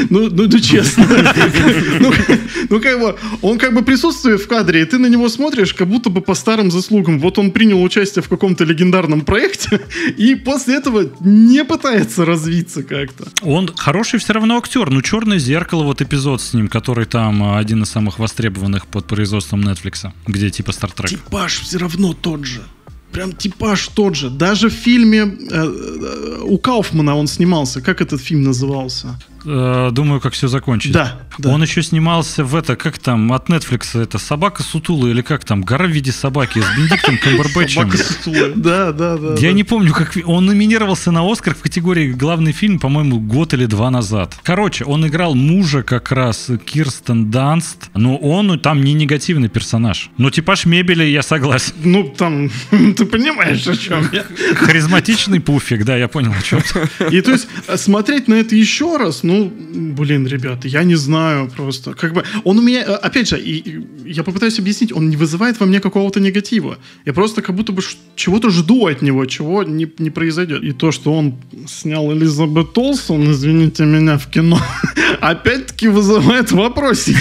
Ну, 0.09 0.29
ну, 0.29 0.47
ну, 0.47 0.59
честно. 0.59 1.07
Ну, 1.99 2.13
Ну, 2.69 2.81
как 2.81 2.99
бы, 2.99 3.15
он 3.41 3.57
как 3.57 3.73
бы 3.73 3.83
присутствует 3.83 4.41
в 4.41 4.47
кадре, 4.47 4.81
и 4.81 4.85
ты 4.85 4.97
на 4.97 5.07
него 5.07 5.29
смотришь, 5.29 5.73
как 5.73 5.87
будто 5.87 6.09
бы 6.09 6.21
по 6.21 6.35
старым 6.35 6.71
заслугам. 6.71 7.19
Вот 7.19 7.37
он 7.39 7.51
принял 7.51 7.81
участие 7.81 8.23
в 8.23 8.29
каком-то 8.29 8.63
легендарном 8.63 9.21
проекте, 9.21 9.81
и 10.17 10.35
после 10.35 10.75
этого 10.75 11.09
не 11.21 11.63
пытается 11.63 12.25
развиться 12.25 12.83
как-то. 12.83 13.27
Он 13.41 13.69
хороший 13.75 14.19
все 14.19 14.33
равно 14.33 14.57
актер. 14.57 14.89
Ну, 14.89 15.01
Черное 15.01 15.39
зеркало, 15.39 15.83
вот 15.83 16.01
эпизод 16.01 16.41
с 16.41 16.53
ним, 16.53 16.67
который 16.67 17.05
там 17.05 17.43
э, 17.43 17.57
один 17.57 17.83
из 17.83 17.89
самых 17.89 18.19
востребованных 18.19 18.87
под 18.87 19.07
производством 19.07 19.61
Netflix, 19.61 20.11
где 20.25 20.49
типа 20.49 20.71
Стартрек. 20.71 21.09
Типаж 21.09 21.61
все 21.61 21.77
равно 21.77 22.13
тот 22.13 22.45
же. 22.45 22.61
Прям 23.11 23.31
типаж 23.33 23.87
тот 23.87 24.15
же. 24.15 24.29
Даже 24.29 24.69
в 24.69 24.73
фильме 24.73 25.19
э, 25.19 25.27
э, 25.51 26.41
у 26.43 26.57
Кауфмана 26.57 27.15
он 27.15 27.27
снимался. 27.27 27.81
Как 27.81 28.01
этот 28.01 28.21
фильм 28.21 28.43
назывался? 28.43 29.19
Э, 29.49 29.89
Думаю, 29.93 30.19
как 30.19 30.33
все 30.33 30.49
закончить. 30.49 30.91
Да, 30.91 31.21
да. 31.37 31.49
Он 31.49 31.61
еще 31.61 31.81
снимался 31.81 32.43
в 32.43 32.53
это, 32.53 32.75
как 32.75 32.99
там, 32.99 33.31
от 33.31 33.49
Netflix, 33.49 33.99
это 33.99 34.17
«Собака 34.17 34.61
Сутула» 34.61 35.07
или 35.07 35.21
как 35.21 35.45
там, 35.45 35.61
«Гора 35.61 35.85
в 35.85 35.91
виде 35.91 36.11
собаки» 36.11 36.59
с 36.59 36.77
Бенедиктом 36.77 37.17
Камбербэтчем. 37.23 37.89
Да, 38.61 38.91
да, 38.91 39.17
да. 39.17 39.35
Я 39.39 39.53
не 39.53 39.63
помню, 39.63 39.93
как 39.93 40.17
он 40.25 40.45
номинировался 40.45 41.11
на 41.11 41.29
Оскар 41.31 41.55
в 41.55 41.61
категории 41.61 42.11
главный 42.11 42.51
фильм, 42.51 42.77
по-моему, 42.77 43.21
год 43.21 43.53
или 43.53 43.65
два 43.65 43.89
назад. 43.89 44.35
Короче, 44.43 44.83
он 44.83 45.07
играл 45.07 45.33
мужа 45.33 45.81
как 45.81 46.11
раз 46.11 46.51
Кирстен 46.65 47.31
Данст, 47.31 47.89
но 47.93 48.17
он 48.17 48.59
там 48.59 48.83
не 48.83 48.93
негативный 48.93 49.47
персонаж. 49.47 50.09
Но 50.17 50.29
типаж 50.29 50.65
мебели 50.65 51.05
я 51.05 51.21
согласен. 51.21 51.73
Ну, 51.83 52.13
там, 52.17 52.49
ты 52.69 53.05
понимаешь, 53.05 53.65
о 53.65 53.77
чем 53.77 54.09
я. 54.11 54.25
Харизматичный 54.55 55.39
пуфик, 55.39 55.85
да, 55.85 55.95
я 55.95 56.09
понял, 56.09 56.33
о 56.37 56.41
чем 56.41 56.61
ты. 56.61 57.15
И 57.15 57.21
то 57.21 57.31
есть 57.31 57.47
э, 57.67 57.77
смотреть 57.77 58.27
на 58.27 58.33
это 58.33 58.53
еще 58.53 58.97
раз, 58.97 59.23
ну, 59.23 59.36
блин, 59.45 60.27
ребята, 60.27 60.67
я 60.67 60.83
не 60.83 60.95
знаю 60.95 61.49
просто. 61.55 61.93
Как 61.93 62.13
бы 62.13 62.23
он 62.43 62.59
у 62.59 62.61
меня, 62.61 62.81
э, 62.81 62.93
опять 62.93 63.29
же, 63.29 63.39
и, 63.39 63.59
и 63.59 64.11
я 64.11 64.23
попытаюсь 64.23 64.59
объяснить, 64.59 64.93
он 64.93 65.09
не 65.09 65.15
вызывает 65.15 65.59
во 65.59 65.65
мне 65.65 65.79
какого-то 65.79 66.19
негатива. 66.19 66.77
Я 67.05 67.13
просто 67.13 67.41
как 67.41 67.55
будто 67.55 67.71
бы 67.71 67.81
чего-то 68.15 68.49
жду 68.49 68.87
от 68.87 69.01
него, 69.01 69.25
чего 69.25 69.63
не, 69.63 69.91
не 69.97 70.09
произойдет. 70.09 70.63
И 70.63 70.71
то, 70.71 70.91
что 70.91 71.13
он 71.13 71.35
снял 71.67 72.11
Элизабет 72.13 72.77
Олсон, 72.77 73.31
извините 73.31 73.85
меня, 73.85 74.17
в 74.17 74.27
кино, 74.27 74.59
опять-таки 75.21 75.87
вызывает 75.87 76.51
вопросики. 76.51 77.17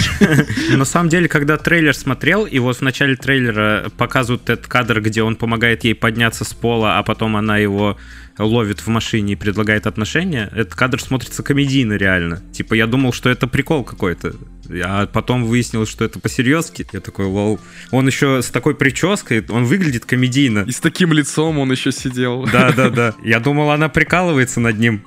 На 0.75 0.85
самом 0.85 1.09
деле, 1.09 1.27
когда 1.27 1.57
трейлер 1.57 1.95
смотрел, 1.95 2.45
и 2.45 2.59
вот 2.59 2.77
в 2.77 2.81
начале 2.81 3.15
трейлера 3.15 3.91
показывают 3.97 4.49
этот 4.49 4.67
кадр, 4.67 5.01
где 5.01 5.23
он 5.23 5.35
помогает 5.35 5.83
ей 5.83 5.95
подняться 5.95 6.43
с 6.43 6.53
пола, 6.53 6.97
а 6.97 7.03
потом 7.03 7.35
она 7.35 7.57
его 7.57 7.97
ловит 8.37 8.81
в 8.81 8.87
машине 8.87 9.33
и 9.33 9.35
предлагает 9.35 9.87
отношения, 9.87 10.49
этот 10.53 10.75
кадр 10.75 11.01
смотрится 11.01 11.43
комедийно 11.43 11.93
реально. 11.93 12.41
Типа, 12.51 12.73
я 12.73 12.87
думал, 12.87 13.13
что 13.13 13.29
это 13.29 13.47
прикол 13.47 13.83
какой-то. 13.83 14.35
А 14.69 15.07
потом 15.07 15.45
выяснилось, 15.45 15.89
что 15.89 16.05
это 16.05 16.19
по-серьезки. 16.19 16.85
Я 16.91 16.99
такой, 16.99 17.25
лол. 17.25 17.59
Он 17.91 18.07
еще 18.07 18.41
с 18.41 18.49
такой 18.49 18.75
прической, 18.75 19.43
он 19.49 19.65
выглядит 19.65 20.05
комедийно. 20.05 20.59
И 20.67 20.71
с 20.71 20.79
таким 20.79 21.13
лицом 21.13 21.59
он 21.59 21.71
еще 21.71 21.91
сидел. 21.91 22.47
Да, 22.51 22.71
да, 22.71 22.89
да. 22.89 23.13
Я 23.23 23.39
думал, 23.39 23.71
она 23.71 23.89
прикалывается 23.89 24.59
над 24.59 24.77
ним. 24.79 25.03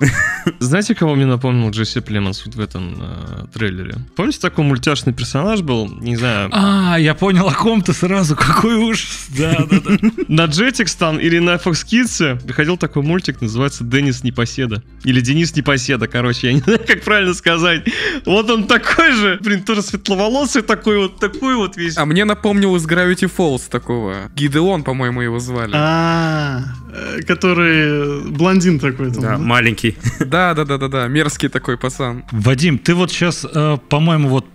Знаете, 0.59 0.95
кого 0.95 1.15
мне 1.15 1.25
напомнил 1.25 1.69
Джесси 1.69 1.99
Племенс 1.99 2.45
вот 2.45 2.55
в 2.55 2.59
этом 2.59 2.95
э, 2.99 3.45
трейлере? 3.53 3.95
Помните, 4.15 4.39
такой 4.39 4.65
мультяшный 4.65 5.13
персонаж 5.13 5.61
был? 5.61 5.87
Не 5.99 6.15
знаю, 6.15 6.49
А, 6.51 6.97
я 6.99 7.13
понял 7.13 7.47
о 7.47 7.53
ком-то 7.53 7.93
сразу, 7.93 8.35
какой 8.35 8.75
ужас. 8.75 9.27
Да, 9.37 9.65
да, 9.69 9.79
да. 9.79 9.97
на 10.27 10.45
Jetix 10.45 10.95
там 10.97 11.19
или 11.19 11.39
на 11.39 11.55
Fox 11.55 11.85
Kids 11.85 12.45
приходил 12.45 12.77
такой 12.77 13.03
мультик, 13.03 13.41
называется 13.41 13.83
«Денис 13.83 14.23
Непоседа». 14.23 14.83
Или 15.03 15.21
«Денис 15.21 15.55
Непоседа», 15.55 16.07
короче, 16.07 16.47
я 16.47 16.53
не 16.53 16.59
знаю, 16.59 16.79
как 16.85 17.03
правильно 17.03 17.33
сказать. 17.33 17.83
Вот 18.25 18.49
он 18.49 18.65
такой 18.65 19.11
же, 19.13 19.39
блин, 19.51 19.63
тоже 19.63 19.81
светловолосый 19.81 20.61
такой 20.61 20.97
вот, 20.97 21.19
такой 21.19 21.55
вот 21.55 21.77
весь. 21.77 21.97
А 21.97 22.05
мне 22.05 22.25
напомнил 22.25 22.75
из 22.75 22.85
Gravity 22.87 23.31
Falls 23.35 23.69
такого. 23.69 24.29
Гидеон, 24.35 24.83
по-моему, 24.83 25.21
его 25.21 25.39
звали. 25.39 25.73
А, 25.75 26.61
э, 26.61 26.80
который 27.27 28.29
блондин 28.29 28.79
такой 28.79 29.11
там. 29.11 29.21
Да, 29.21 29.29
да? 29.31 29.37
маленький. 29.37 29.97
Да, 30.31 30.53
да, 30.53 30.65
да, 30.65 30.77
да, 30.77 30.87
да. 30.87 31.07
Мерзкий 31.07 31.49
такой 31.49 31.77
пацан. 31.77 32.23
Вадим, 32.31 32.77
ты 32.77 32.95
вот 32.95 33.11
сейчас, 33.11 33.45
по-моему, 33.89 34.29
вот 34.29 34.45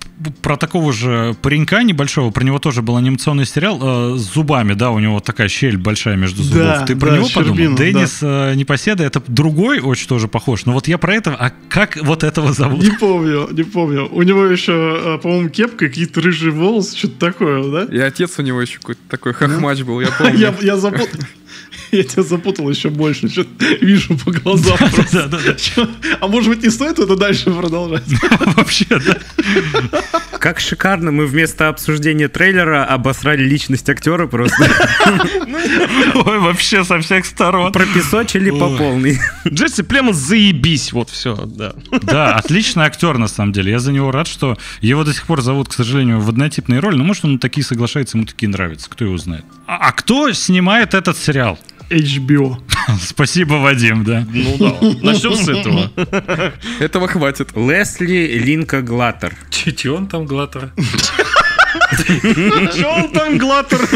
про 0.42 0.56
такого 0.56 0.92
же 0.92 1.36
паренька 1.42 1.82
небольшого, 1.82 2.30
про 2.30 2.42
него 2.42 2.58
тоже 2.58 2.82
был 2.82 2.96
анимационный 2.96 3.44
сериал 3.44 4.14
э, 4.14 4.18
с 4.18 4.32
зубами, 4.32 4.72
да, 4.72 4.90
у 4.90 4.98
него 4.98 5.20
такая 5.20 5.48
щель 5.48 5.76
большая 5.76 6.16
между 6.16 6.42
зубов. 6.42 6.58
Да, 6.58 6.86
ты 6.86 6.96
про 6.96 7.10
да, 7.10 7.16
него 7.18 7.28
подумал? 7.28 7.56
щербина, 7.56 7.76
Денис 7.76 8.18
э, 8.22 8.54
Непоседа, 8.54 9.04
это 9.04 9.22
другой 9.26 9.80
очень 9.80 10.08
тоже 10.08 10.28
похож. 10.28 10.64
Но 10.64 10.72
вот 10.72 10.88
я 10.88 10.96
про 10.98 11.14
этого, 11.14 11.36
а 11.38 11.52
как 11.68 11.98
вот 12.02 12.24
этого 12.24 12.52
зовут? 12.52 12.82
Не 12.82 12.90
помню, 12.90 13.48
не 13.52 13.62
помню. 13.62 14.08
У 14.10 14.22
него 14.22 14.46
еще, 14.46 14.72
э, 14.72 15.18
по-моему, 15.18 15.50
кепка, 15.50 15.86
какие-то 15.86 16.20
рыжие 16.22 16.50
волосы, 16.50 16.96
что-то 16.96 17.18
такое, 17.18 17.70
да? 17.70 17.94
И 17.94 17.98
отец 17.98 18.38
у 18.38 18.42
него 18.42 18.62
еще 18.62 18.78
какой-то 18.78 19.02
такой 19.08 19.34
хохмач 19.34 19.82
был, 19.82 20.00
я 20.00 20.08
помню. 20.18 20.54
Я, 20.62 20.76
запутал. 20.76 21.20
Я 21.92 22.02
тебя 22.04 22.22
запутал 22.22 22.68
еще 22.68 22.90
больше. 22.90 23.28
Что-то 23.28 23.64
вижу 23.80 24.16
по 24.18 24.32
глазам. 24.32 24.76
Да, 25.12 25.26
да, 25.26 25.38
да. 25.38 25.88
А 26.20 26.26
может 26.26 26.48
быть, 26.48 26.62
не 26.62 26.70
стоит 26.70 26.98
это 26.98 27.16
дальше 27.16 27.50
продолжать? 27.50 28.04
Вообще, 28.56 28.86
да. 28.88 30.02
Как 30.38 30.60
шикарно 30.60 31.12
мы 31.12 31.26
вместо 31.26 31.68
обсуждения 31.68 32.28
трейлера 32.28 32.84
обосрали 32.84 33.44
личность 33.44 33.88
актера 33.88 34.26
просто. 34.26 34.56
Ой, 36.14 36.38
вообще 36.38 36.84
со 36.84 37.00
всех 37.00 37.24
сторон. 37.26 37.72
Пропесочили 37.72 38.50
по 38.50 38.64
Ой. 38.64 38.78
полной. 38.78 39.18
Джесси 39.48 39.82
Племенс 39.82 40.16
заебись, 40.16 40.92
вот 40.92 41.10
все, 41.10 41.34
да. 41.34 41.74
Да, 42.02 42.34
отличный 42.34 42.84
актер, 42.84 43.18
на 43.18 43.28
самом 43.28 43.52
деле. 43.52 43.72
Я 43.72 43.78
за 43.78 43.92
него 43.92 44.10
рад, 44.10 44.26
что 44.26 44.56
его 44.80 45.04
до 45.04 45.12
сих 45.12 45.26
пор 45.26 45.40
зовут, 45.40 45.68
к 45.68 45.72
сожалению, 45.72 46.20
в 46.20 46.28
однотипные 46.28 46.80
роли. 46.80 46.96
Но 46.96 47.04
может 47.04 47.24
он 47.24 47.38
такие 47.38 47.64
соглашается, 47.64 48.16
ему 48.16 48.26
такие 48.26 48.48
нравятся. 48.48 48.88
Кто 48.90 49.04
его 49.04 49.16
знает. 49.18 49.44
А, 49.66 49.88
а 49.88 49.92
кто 49.92 50.32
снимает 50.32 50.94
этот 50.94 51.16
сериал? 51.16 51.35
HBO. 51.90 52.56
Спасибо, 53.00 53.54
Вадим, 53.54 54.04
да. 54.04 54.26
Ну 54.32 54.56
да, 54.58 54.76
начнем 55.02 55.34
с 55.34 55.48
этого. 55.48 55.90
Этого 56.80 57.08
хватит. 57.08 57.56
Лесли 57.56 58.38
Линка 58.38 58.82
Глаттер. 58.82 59.34
Чуть 59.50 59.86
он 59.86 60.08
там 60.08 60.26
глаттер. 60.26 60.72
Он 62.86 63.10
там, 63.12 63.38
Глаттер? 63.38 63.88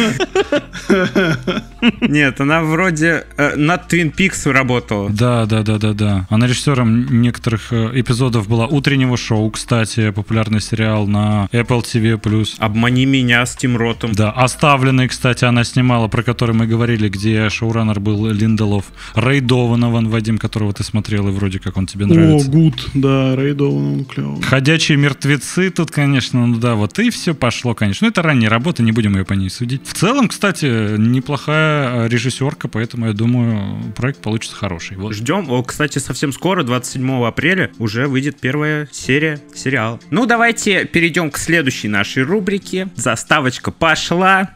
Нет, 2.00 2.40
она 2.40 2.62
вроде 2.62 3.24
э, 3.36 3.56
над 3.56 3.92
Twin 3.92 4.14
Peaks 4.14 4.50
работала. 4.50 5.08
Да, 5.10 5.46
да, 5.46 5.62
да, 5.62 5.78
да, 5.78 5.92
да. 5.92 6.26
Она 6.28 6.46
режиссером 6.46 7.22
некоторых 7.22 7.72
э, 7.72 7.90
эпизодов 7.94 8.48
была 8.48 8.66
утреннего 8.66 9.16
шоу, 9.16 9.50
кстати, 9.50 10.10
популярный 10.10 10.60
сериал 10.60 11.06
на 11.06 11.48
Apple 11.52 11.82
TV+. 11.82 12.48
Обмани 12.58 13.06
меня 13.06 13.46
с 13.46 13.56
Тим 13.56 13.76
Ротом. 13.76 14.12
Да, 14.12 14.30
оставленный, 14.30 15.08
кстати, 15.08 15.44
она 15.44 15.64
снимала, 15.64 16.08
про 16.08 16.22
который 16.22 16.54
мы 16.54 16.66
говорили, 16.66 17.08
где 17.08 17.48
шоураннер 17.48 18.00
был 18.00 18.26
Линдолов. 18.26 18.86
Рэй 19.14 19.40
Дованован, 19.40 20.08
Вадим, 20.08 20.38
которого 20.38 20.72
ты 20.72 20.84
смотрел, 20.84 21.28
и 21.28 21.32
вроде 21.32 21.58
как 21.58 21.76
он 21.76 21.86
тебе 21.86 22.04
О, 22.04 22.08
нравится. 22.08 22.50
гуд. 22.50 22.88
Да, 22.94 23.36
Рэй 23.36 23.54
Донован 23.54 24.04
клевый. 24.04 24.42
Ходячие 24.42 24.98
мертвецы 24.98 25.70
тут, 25.70 25.90
конечно, 25.90 26.46
ну 26.46 26.56
да, 26.58 26.74
вот 26.74 26.98
и 26.98 27.10
все 27.10 27.34
пошло 27.34 27.69
зашло, 27.70 27.74
конечно. 27.74 28.06
Ну, 28.06 28.10
это 28.10 28.22
ранняя 28.22 28.50
работа, 28.50 28.82
не 28.82 28.92
будем 28.92 29.16
ее 29.16 29.24
по 29.24 29.34
ней 29.34 29.50
судить. 29.50 29.86
В 29.86 29.94
целом, 29.94 30.28
кстати, 30.28 30.96
неплохая 30.96 32.06
режиссерка, 32.08 32.68
поэтому 32.68 33.06
я 33.06 33.12
думаю, 33.12 33.92
проект 33.96 34.20
получится 34.20 34.56
хороший. 34.56 34.96
Вот. 34.96 35.14
Ждем. 35.14 35.50
О, 35.50 35.62
кстати, 35.62 35.98
совсем 35.98 36.32
скоро, 36.32 36.62
27 36.62 37.24
апреля, 37.24 37.70
уже 37.78 38.06
выйдет 38.06 38.40
первая 38.40 38.88
серия 38.90 39.40
сериала. 39.54 39.98
Ну, 40.10 40.26
давайте 40.26 40.84
перейдем 40.84 41.30
к 41.30 41.38
следующей 41.38 41.88
нашей 41.88 42.22
рубрике. 42.22 42.88
Заставочка 42.96 43.70
пошла. 43.70 44.50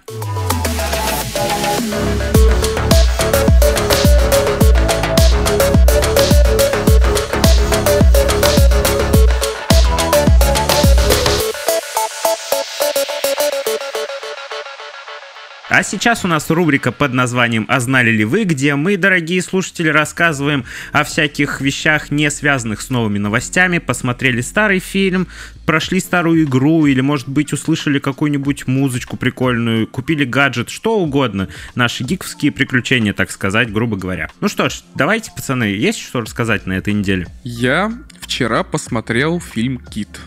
А 15.77 15.83
сейчас 15.83 16.25
у 16.25 16.29
нас 16.29 16.51
рубрика 16.51 16.93
под 16.93 17.15
названием 17.15 17.67
«А 17.69 17.81
знали 17.81 18.13
ли 18.13 18.25
вы?», 18.25 18.45
где 18.45 18.77
мы, 18.77 18.97
дорогие 18.97 19.43
слушатели, 19.43 19.89
рассказываем 19.89 20.65
о 20.93 21.03
всяких 21.03 21.61
вещах, 21.61 22.13
не 22.13 22.31
связанных 22.31 22.81
с 22.81 22.91
новыми 22.91 23.19
новостями, 23.19 23.79
посмотрели 23.79 24.41
старый 24.41 24.79
фильм, 24.79 25.27
прошли 25.67 25.99
старую 25.99 26.45
игру 26.45 26.87
или, 26.87 27.01
может 27.01 27.29
быть, 27.29 27.53
услышали 27.53 27.99
какую-нибудь 27.99 28.69
музычку 28.69 29.17
прикольную, 29.17 29.89
купили 29.89 30.25
гаджет, 30.25 30.71
что 30.71 31.01
угодно. 31.01 31.49
Наши 31.75 32.05
гиковские 32.05 32.53
приключения, 32.53 33.13
так 33.13 33.33
сказать, 33.33 33.73
грубо 33.73 33.97
говоря. 33.97 34.31
Ну 34.41 34.47
что 34.47 34.69
ж, 34.69 34.85
давайте, 34.95 35.33
пацаны, 35.35 35.65
есть 35.65 35.99
что 35.99 36.21
рассказать 36.21 36.67
на 36.67 36.75
этой 36.75 36.93
неделе? 36.93 37.27
Я 37.43 37.93
вчера 38.21 38.63
посмотрел 38.63 39.41
фильм 39.41 39.79
«Кит». 39.79 40.21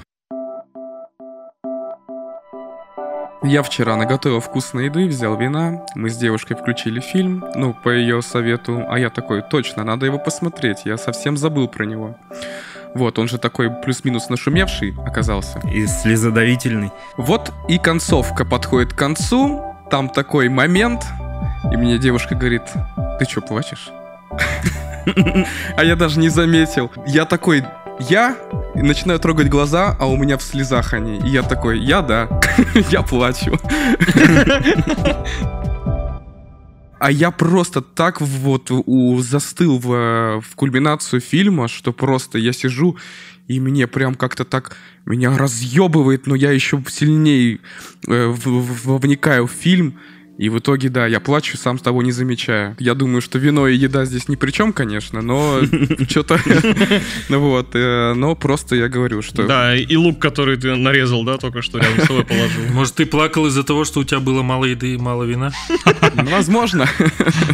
Я 3.43 3.61
вчера 3.61 3.95
наготовил 3.95 4.39
вкусной 4.39 4.85
еды, 4.85 5.07
взял 5.07 5.37
вина, 5.37 5.85
мы 5.93 6.09
с 6.09 6.17
девушкой 6.17 6.55
включили 6.55 6.99
фильм, 6.99 7.45
ну, 7.53 7.73
по 7.73 7.89
ее 7.89 8.23
совету, 8.23 8.83
а 8.89 8.97
я 8.97 9.11
такой, 9.11 9.43
точно, 9.43 9.83
надо 9.83 10.07
его 10.07 10.17
посмотреть, 10.17 10.81
я 10.85 10.97
совсем 10.97 11.37
забыл 11.37 11.67
про 11.67 11.85
него. 11.85 12.15
Вот, 12.95 13.19
он 13.19 13.27
же 13.27 13.37
такой 13.37 13.69
плюс-минус 13.69 14.29
нашумевший 14.29 14.95
оказался. 15.05 15.61
И 15.71 15.85
слезодавительный. 15.85 16.91
Вот 17.15 17.53
и 17.67 17.77
концовка 17.77 18.43
подходит 18.43 18.93
к 18.93 18.97
концу, 18.97 19.63
там 19.91 20.09
такой 20.09 20.49
момент, 20.49 21.03
и 21.71 21.77
мне 21.77 21.99
девушка 21.99 22.33
говорит, 22.33 22.63
ты 23.19 23.25
что, 23.25 23.41
плачешь? 23.41 23.89
А 25.77 25.85
я 25.85 25.95
даже 25.95 26.19
не 26.19 26.27
заметил. 26.27 26.91
Я 27.05 27.23
такой, 27.23 27.63
я 27.99 28.35
начинаю 28.83 29.19
трогать 29.19 29.49
глаза, 29.49 29.95
а 29.99 30.07
у 30.07 30.17
меня 30.17 30.37
в 30.37 30.43
слезах 30.43 30.93
они. 30.93 31.19
И 31.19 31.29
я 31.29 31.43
такой, 31.43 31.79
я 31.79 32.01
да, 32.01 32.29
я 32.91 33.01
плачу. 33.01 33.59
А 36.99 37.11
я 37.11 37.31
просто 37.31 37.81
так 37.81 38.21
вот 38.21 38.71
у, 38.71 39.21
застыл 39.21 39.77
в, 39.77 40.41
в 40.41 40.55
кульминацию 40.55 41.21
фильма, 41.21 41.67
что 41.67 41.93
просто 41.93 42.39
я 42.39 42.53
сижу, 42.53 42.97
и 43.47 43.59
мне 43.59 43.87
прям 43.87 44.15
как-то 44.15 44.45
так 44.45 44.75
меня 45.05 45.37
разъебывает, 45.37 46.27
но 46.27 46.35
я 46.35 46.51
еще 46.51 46.83
сильнее 46.89 47.59
э, 48.07 48.27
в, 48.27 48.45
в, 48.45 48.97
вникаю 48.99 49.47
в 49.47 49.51
фильм. 49.51 49.99
И 50.37 50.49
в 50.49 50.59
итоге, 50.59 50.89
да, 50.89 51.07
я 51.07 51.19
плачу, 51.19 51.57
сам 51.57 51.79
с 51.79 51.81
того 51.81 52.03
не 52.03 52.11
замечая. 52.11 52.75
Я 52.79 52.93
думаю, 52.93 53.21
что 53.21 53.39
вино 53.39 53.67
и 53.67 53.75
еда 53.75 54.05
здесь 54.05 54.27
ни 54.27 54.35
при 54.35 54.51
чем, 54.51 54.71
конечно, 54.71 55.21
но 55.21 55.61
что-то... 56.09 56.39
Ну 57.29 57.39
вот, 57.39 57.69
э, 57.73 58.13
но 58.13 58.35
просто 58.35 58.75
я 58.75 58.87
говорю, 58.87 59.21
что... 59.21 59.47
Да, 59.47 59.75
и 59.75 59.95
лук, 59.95 60.19
который 60.19 60.57
ты 60.57 60.75
нарезал, 60.75 61.23
да, 61.23 61.37
только 61.37 61.61
что 61.61 61.79
рядом 61.79 61.99
с 61.99 62.07
собой 62.07 62.25
положил. 62.25 62.63
Может, 62.71 62.95
ты 62.95 63.05
плакал 63.05 63.47
из-за 63.47 63.63
того, 63.63 63.83
что 63.85 64.01
у 64.01 64.03
тебя 64.03 64.19
было 64.19 64.43
мало 64.43 64.65
еды 64.65 64.93
и 64.93 64.97
мало 64.97 65.23
вина? 65.23 65.51
Ну, 66.13 66.25
возможно. 66.25 66.87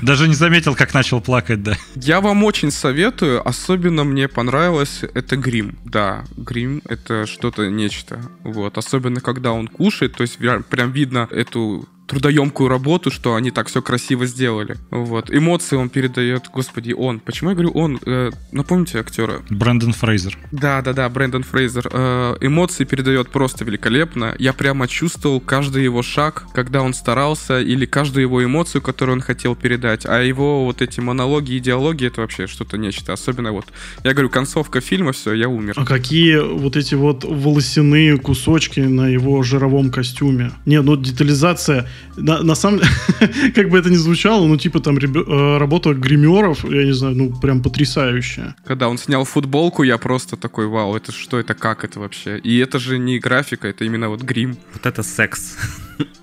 Даже 0.02 0.28
не 0.28 0.36
заметил, 0.36 0.76
как 0.76 0.94
начал 0.94 1.22
плакать, 1.22 1.64
да. 1.64 1.78
Я 1.96 2.22
вам 2.22 2.44
очень 2.44 2.72
советую, 2.72 3.48
особенно 3.48 4.04
мне 4.04 4.28
понравилось, 4.28 5.02
это 5.14 5.38
грим. 5.38 5.78
Да, 5.86 6.26
грим— 6.36 6.82
это 6.90 7.26
что-то 7.26 7.70
нечто. 7.70 8.20
Вот, 8.44 8.78
особенно 8.78 9.22
когда 9.22 9.54
он 9.54 9.68
кушает, 9.68 10.16
то 10.16 10.22
есть 10.24 10.38
прям 10.70 10.92
видно 10.92 11.28
эту 11.32 11.88
трудоемкую 12.08 12.70
работу, 12.70 13.12
что 13.12 13.36
они 13.36 13.52
так 13.52 13.68
все 13.68 13.82
красиво 13.82 14.26
сделали. 14.26 14.78
Вот. 14.92 15.32
Эмоции 15.32 15.76
он 15.76 15.90
передает, 15.90 16.50
господи, 16.54 16.94
он. 16.94 17.20
Почему 17.20 17.52
я 17.52 17.56
говорю 17.56 17.72
он? 17.72 18.00
Э, 18.06 18.32
напомните 18.52 19.00
актера? 19.00 19.42
Брэндон 19.50 19.94
Фрейзер. 19.94 20.38
Да, 20.52 20.82
да, 20.82 20.94
да, 20.94 21.10
Брэндон 21.10 21.44
Фрейзер. 21.44 21.90
Э, 21.92 22.36
эмоции 22.42 22.84
передает 22.84 23.30
просто 23.30 23.64
великолепно. 23.66 24.36
Я 24.38 24.54
прямо 24.54 24.88
чувствовал 24.88 25.40
каждый 25.40 25.84
его 25.84 26.04
шаг, 26.04 26.46
когда 26.54 26.82
он 26.82 26.94
старался, 26.94 27.60
или 27.60 27.86
каждую 27.86 28.24
его 28.24 28.44
эмоцию, 28.44 28.82
которую 28.82 29.18
он 29.18 29.22
хотел 29.22 29.56
передать. 29.56 30.06
А 30.06 30.22
его 30.22 30.66
вот 30.66 30.82
эти 30.82 31.00
монологи 31.00 31.54
и 31.54 31.60
диалоги, 31.60 32.08
это 32.08 32.22
вообще 32.22 32.48
что-то 32.48 32.78
нечто. 32.78 33.14
Особенно 33.14 33.52
вот, 33.52 33.66
я 34.04 34.14
говорю, 34.14 34.30
концовка 34.30 34.82
фильма, 34.82 35.14
все, 35.14 35.34
я 35.34 35.48
умер. 35.48 35.74
А 35.78 35.86
какие 35.86 36.38
вот 36.40 36.76
эти 36.76 36.96
вот 36.96 37.24
волосяные 37.24 38.18
кусочки 38.18 38.82
на 38.82 39.08
его 39.08 39.42
жировом 39.44 39.92
костюме? 39.92 40.52
Не, 40.66 40.82
ну 40.82 40.96
детализация 40.98 41.88
на, 42.18 42.44
на 42.44 42.56
самом 42.56 42.80
деле, 42.80 43.52
как 43.56 43.70
бы 43.70 43.78
это 43.78 43.90
ни 43.90 43.96
звучало, 43.96 44.46
ну, 44.46 44.58
типа 44.58 44.80
там 44.80 44.98
ребё, 44.98 45.24
э, 45.24 45.58
работа 45.58 45.94
гримеров, 45.94 46.64
я 46.64 46.84
не 46.84 46.94
знаю, 46.94 47.16
ну, 47.16 47.40
прям 47.40 47.62
потрясающая. 47.62 48.56
Когда 48.66 48.88
он 48.88 48.98
снял 48.98 49.26
футболку, 49.26 49.84
я 49.84 49.98
просто 49.98 50.38
такой, 50.38 50.68
вау, 50.68 50.96
это 50.96 51.12
что, 51.12 51.40
это 51.40 51.54
как 51.54 51.84
это 51.84 52.00
вообще? 52.00 52.38
И 52.38 52.58
это 52.60 52.80
же 52.80 52.98
не 52.98 53.20
графика, 53.20 53.68
это 53.68 53.86
именно 53.86 54.10
вот 54.10 54.22
грим. 54.22 54.58
Вот 54.74 54.86
это 54.86 55.04
секс. 55.04 55.58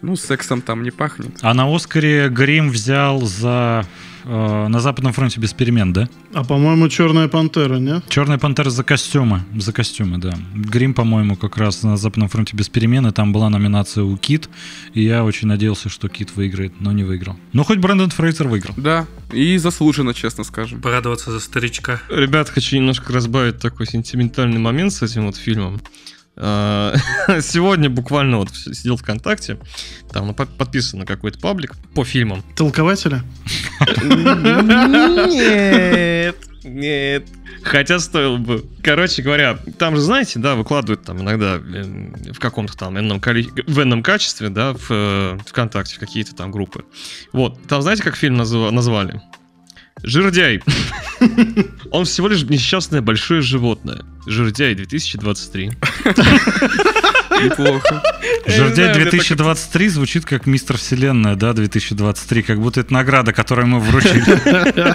Ну, 0.03 0.17
сексом 0.17 0.63
там 0.63 0.83
не 0.83 0.91
пахнет. 0.91 1.39
А 1.43 1.55
на 1.55 1.75
Оскаре 1.75 2.29
грим 2.29 2.71
взял 2.71 3.21
за 3.21 3.87
э, 4.25 4.67
на 4.69 4.81
Западном 4.81 5.13
фронте 5.13 5.41
без 5.41 5.53
перемен, 5.53 5.93
да? 5.93 6.09
А 6.35 6.45
по-моему, 6.45 6.89
Черная 6.89 7.29
пантера, 7.29 7.77
нет? 7.77 8.05
Черная 8.09 8.39
пантера 8.39 8.71
за 8.71 8.85
костюмы. 8.85 9.43
За 9.57 9.73
костюмы, 9.73 10.19
да. 10.19 10.35
Грим, 10.55 10.95
по-моему, 10.95 11.37
как 11.37 11.57
раз 11.57 11.83
на 11.83 11.97
Западном 11.97 12.29
фронте 12.29 12.57
без 12.57 12.69
перемены. 12.69 13.13
Там 13.13 13.33
была 13.33 13.49
номинация 13.49 14.05
у 14.05 14.17
Кит. 14.17 14.49
И 14.95 15.03
я 15.03 15.25
очень 15.25 15.49
надеялся, 15.49 15.89
что 15.89 16.09
Кит 16.09 16.37
выиграет, 16.37 16.81
но 16.81 16.93
не 16.93 17.05
выиграл. 17.05 17.37
Ну, 17.53 17.65
хоть 17.65 17.79
Брэндон 17.79 18.11
Фрейзер 18.11 18.49
выиграл. 18.49 18.75
Да, 18.77 19.07
и 19.33 19.57
заслуженно, 19.57 20.15
честно 20.15 20.45
скажем. 20.45 20.81
Порадоваться 20.81 21.31
за 21.31 21.41
старичка. 21.41 22.01
Ребят, 22.09 22.49
хочу 22.49 22.77
немножко 22.77 23.13
разбавить 23.13 23.59
такой 23.59 23.87
сентиментальный 23.87 24.59
момент 24.59 24.93
с 24.93 25.03
этим 25.03 25.27
вот 25.27 25.37
фильмом. 25.37 25.81
А, 26.43 26.95
сегодня 27.43 27.91
буквально 27.91 28.39
вот 28.39 28.49
сидел 28.55 28.97
ВКонтакте, 28.97 29.59
там 30.11 30.35
подписан 30.35 31.01
на 31.01 31.07
какой-то 31.07 31.39
паблик 31.39 31.77
по 31.95 32.03
фильмам. 32.03 32.43
Толкователя? 32.57 33.23
Нет, 35.29 36.37
нет. 36.65 37.27
Хотя 37.63 37.99
стоило 37.99 38.39
бы. 38.39 38.65
Короче 38.83 39.21
говоря, 39.21 39.59
там 39.79 39.97
же, 39.97 40.01
знаете, 40.01 40.39
да, 40.39 40.55
выкладывают 40.55 41.03
там 41.05 41.21
иногда 41.21 41.59
в 41.59 42.39
каком-то 42.39 42.75
там 42.75 42.99
энном, 42.99 43.21
коли... 43.21 43.47
в 43.67 43.83
энном 43.83 44.03
качестве, 44.03 44.49
да, 44.49 44.73
в 44.73 44.87
э, 44.89 45.39
ВКонтакте, 45.47 45.97
в 45.97 45.99
какие-то 45.99 46.35
там 46.35 46.51
группы. 46.53 46.87
Вот, 47.33 47.63
там 47.69 47.83
знаете, 47.83 48.03
как 48.03 48.17
фильм 48.17 48.37
назв... 48.37 48.71
назвали? 48.73 49.21
Жирдяй. 50.03 50.63
Он 51.91 52.05
всего 52.05 52.29
лишь 52.29 52.43
несчастное 52.45 53.01
большое 53.01 53.41
животное. 53.41 54.05
Жирдяй 54.27 54.75
2023. 54.75 55.73
Неплохо. 57.45 58.03
Жердяй 58.47 58.95
2023 58.95 59.89
звучит 59.89 60.25
как 60.25 60.47
Мистер 60.47 60.77
Вселенная, 60.77 61.37
да, 61.37 61.53
2023, 61.53 62.43
как 62.43 62.61
будто 62.61 62.81
это 62.81 62.93
награда, 62.93 63.33
которую 63.33 63.69
мы 63.69 63.81
вручили. 63.81 64.95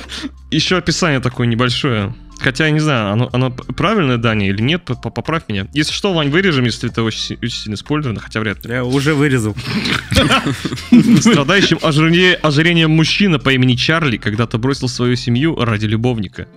Еще 0.51 0.77
описание 0.77 1.19
такое 1.19 1.47
небольшое. 1.47 2.13
Хотя 2.39 2.65
я 2.65 2.71
не 2.71 2.79
знаю, 2.79 3.13
оно, 3.13 3.29
оно 3.31 3.51
правильное, 3.51 4.17
Даня, 4.17 4.49
или 4.49 4.61
нет, 4.61 4.83
поправь 4.85 5.43
меня. 5.47 5.67
Если 5.73 5.93
что, 5.93 6.13
Вань, 6.13 6.29
вырежем, 6.29 6.65
если 6.65 6.89
это 6.89 7.03
очень, 7.03 7.37
очень 7.41 7.49
сильно 7.49 7.77
спойлерно, 7.77 8.19
хотя 8.19 8.39
вряд 8.39 8.65
ли. 8.65 8.73
Я 8.73 8.83
уже 8.83 9.13
вырезал. 9.13 9.55
Страдающим 11.21 11.79
ожирением 11.81 12.91
мужчина 12.91 13.39
по 13.39 13.53
имени 13.53 13.75
Чарли 13.75 14.17
когда-то 14.17 14.57
бросил 14.57 14.87
свою 14.87 15.15
семью 15.15 15.55
ради 15.55 15.85
любовника. 15.85 16.47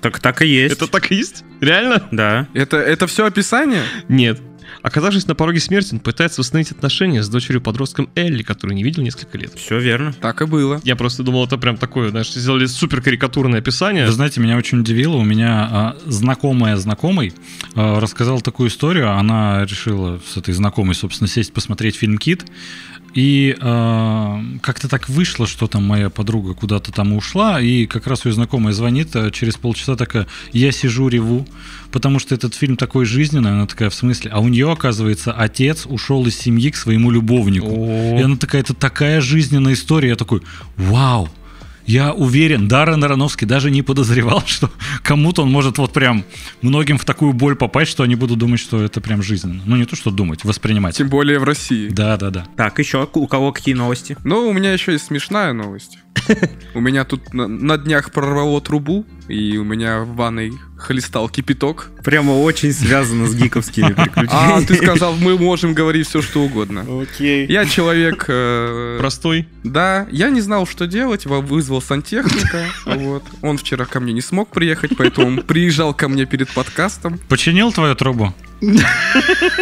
Так, 0.00 0.20
так 0.20 0.42
и 0.42 0.46
есть. 0.46 0.74
Это 0.74 0.86
так 0.86 1.10
и 1.10 1.14
есть? 1.14 1.44
Реально? 1.60 2.02
Да. 2.10 2.48
Это, 2.54 2.76
это 2.76 3.06
все 3.06 3.26
описание? 3.26 3.82
Нет. 4.08 4.40
Оказавшись 4.82 5.26
на 5.26 5.34
пороге 5.34 5.60
смерти, 5.60 5.94
он 5.94 6.00
пытается 6.00 6.40
восстановить 6.40 6.72
отношения 6.72 7.22
с 7.22 7.28
дочерью-подростком 7.28 8.10
Элли, 8.16 8.42
которую 8.42 8.76
не 8.76 8.82
видел 8.82 9.02
несколько 9.02 9.38
лет. 9.38 9.52
Все 9.54 9.78
верно. 9.78 10.12
Так 10.12 10.42
и 10.42 10.46
было. 10.46 10.80
Я 10.84 10.96
просто 10.96 11.22
думал, 11.22 11.44
это 11.44 11.56
прям 11.56 11.76
такое, 11.76 12.10
знаешь, 12.10 12.32
сделали 12.32 12.66
супер 12.66 13.00
карикатурное 13.00 13.60
описание. 13.60 14.06
Вы 14.06 14.12
знаете, 14.12 14.40
меня 14.40 14.56
очень 14.56 14.80
удивило. 14.80 15.16
У 15.16 15.24
меня 15.24 15.68
а, 15.70 15.96
знакомая 16.06 16.76
знакомый 16.76 17.32
а, 17.74 18.00
рассказал 18.00 18.40
такую 18.40 18.68
историю. 18.68 19.10
Она 19.16 19.64
решила 19.64 20.20
с 20.26 20.36
этой 20.36 20.52
знакомой, 20.52 20.94
собственно, 20.94 21.28
сесть 21.28 21.52
посмотреть 21.52 21.96
фильм 21.96 22.18
«Кит». 22.18 22.44
И 23.14 23.56
э, 23.58 24.40
как-то 24.62 24.88
так 24.88 25.08
вышло, 25.08 25.46
что 25.46 25.66
там 25.66 25.84
моя 25.84 26.08
подруга 26.08 26.54
куда-то 26.54 26.92
там 26.92 27.12
ушла, 27.12 27.60
и 27.60 27.86
как 27.86 28.06
раз 28.06 28.24
ее 28.24 28.32
знакомая 28.32 28.72
звонит 28.72 29.14
а 29.14 29.30
через 29.30 29.56
полчаса 29.56 29.96
такая, 29.96 30.26
я 30.52 30.72
сижу, 30.72 31.08
реву, 31.08 31.46
потому 31.90 32.18
что 32.18 32.34
этот 32.34 32.54
фильм 32.54 32.76
такой 32.76 33.04
жизненный, 33.04 33.50
она 33.50 33.66
такая, 33.66 33.90
в 33.90 33.94
смысле? 33.94 34.30
А 34.32 34.40
у 34.40 34.48
нее, 34.48 34.70
оказывается, 34.70 35.32
отец 35.32 35.86
ушел 35.86 36.26
из 36.26 36.38
семьи 36.38 36.70
к 36.70 36.76
своему 36.76 37.10
любовнику. 37.10 37.68
О. 37.68 38.18
И 38.18 38.22
она 38.22 38.36
такая, 38.36 38.62
это 38.62 38.74
такая 38.74 39.20
жизненная 39.20 39.74
история. 39.74 40.10
Я 40.10 40.16
такой, 40.16 40.42
вау, 40.76 41.28
я 41.86 42.12
уверен, 42.12 42.68
Даррен 42.68 43.02
Аронофский 43.02 43.46
даже 43.46 43.70
не 43.70 43.82
подозревал, 43.82 44.42
что 44.46 44.70
кому-то 45.02 45.42
он 45.42 45.50
может 45.50 45.78
вот 45.78 45.92
прям 45.92 46.24
многим 46.60 46.98
в 46.98 47.04
такую 47.04 47.32
боль 47.32 47.56
попасть, 47.56 47.90
что 47.90 48.02
они 48.02 48.14
будут 48.14 48.38
думать, 48.38 48.60
что 48.60 48.82
это 48.82 49.00
прям 49.00 49.22
жизненно. 49.22 49.62
Ну, 49.66 49.76
не 49.76 49.84
то, 49.84 49.96
что 49.96 50.10
думать, 50.10 50.44
воспринимать. 50.44 50.96
Тем 50.96 51.08
более 51.08 51.38
в 51.38 51.44
России. 51.44 51.88
Да, 51.88 52.16
да, 52.16 52.30
да. 52.30 52.46
Так, 52.56 52.78
еще 52.78 53.08
у 53.12 53.26
кого 53.26 53.52
какие 53.52 53.74
новости? 53.74 54.16
Но 54.24 54.48
у 54.48 54.52
меня 54.52 54.72
еще 54.72 54.92
есть 54.92 55.06
смешная 55.06 55.52
новость. 55.52 55.98
У 56.74 56.80
меня 56.80 57.04
тут 57.04 57.32
на 57.32 57.78
днях 57.78 58.12
прорвало 58.12 58.60
трубу, 58.60 59.04
и 59.28 59.56
у 59.56 59.64
меня 59.64 60.00
в 60.00 60.14
ванной 60.16 60.52
хлестал 60.76 61.28
кипяток. 61.28 61.90
Прямо 62.04 62.32
очень 62.32 62.72
связано 62.72 63.26
с 63.28 63.34
гиковскими 63.34 63.92
А, 63.96 64.02
приключениями. 64.04 64.64
ты 64.66 64.74
сказал, 64.76 65.14
мы 65.14 65.38
можем 65.38 65.74
говорить 65.74 66.08
все, 66.08 66.22
что 66.22 66.42
угодно. 66.42 66.84
Окей. 67.02 67.46
Я 67.46 67.64
человек... 67.66 68.24
э, 68.26 68.96
Простой. 68.98 69.46
Да, 69.62 70.08
я 70.10 70.30
не 70.30 70.40
знал, 70.40 70.66
что 70.66 70.86
делать, 70.88 71.24
во- 71.26 71.40
вызвал 71.40 71.80
сантехника. 71.80 72.64
Вот. 72.86 73.22
Он 73.42 73.58
вчера 73.58 73.84
ко 73.84 74.00
мне 74.00 74.12
не 74.12 74.20
смог 74.20 74.50
приехать, 74.50 74.96
поэтому 74.96 75.26
он 75.28 75.42
приезжал 75.42 75.94
ко 75.94 76.08
мне 76.08 76.26
перед 76.26 76.48
подкастом. 76.50 77.18
Починил 77.28 77.72
твою 77.72 77.94
трубу? 77.94 78.34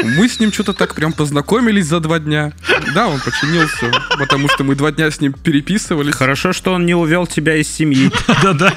Мы 0.03 0.29
с 0.29 0.41
ним 0.41 0.53
что-то 0.53 0.73
так 0.75 0.95
прям 0.95 1.13
познакомились 1.13 1.87
за 1.87 2.01
два 2.01 2.19
дня. 2.19 2.53
Да, 2.95 3.09
он 3.09 3.19
починил 3.21 3.67
все, 3.67 3.91
потому 4.19 4.49
что 4.49 4.63
мы 4.65 4.75
два 4.75 4.93
дня 4.93 5.11
с 5.11 5.21
ним 5.21 5.33
переписывались. 5.33 6.15
Хорошо, 6.15 6.53
что 6.53 6.73
он 6.75 6.85
не 6.87 6.95
увел 6.95 7.27
тебя 7.27 7.57
из 7.57 7.69
семьи. 7.69 8.11
Да-да. 8.43 8.75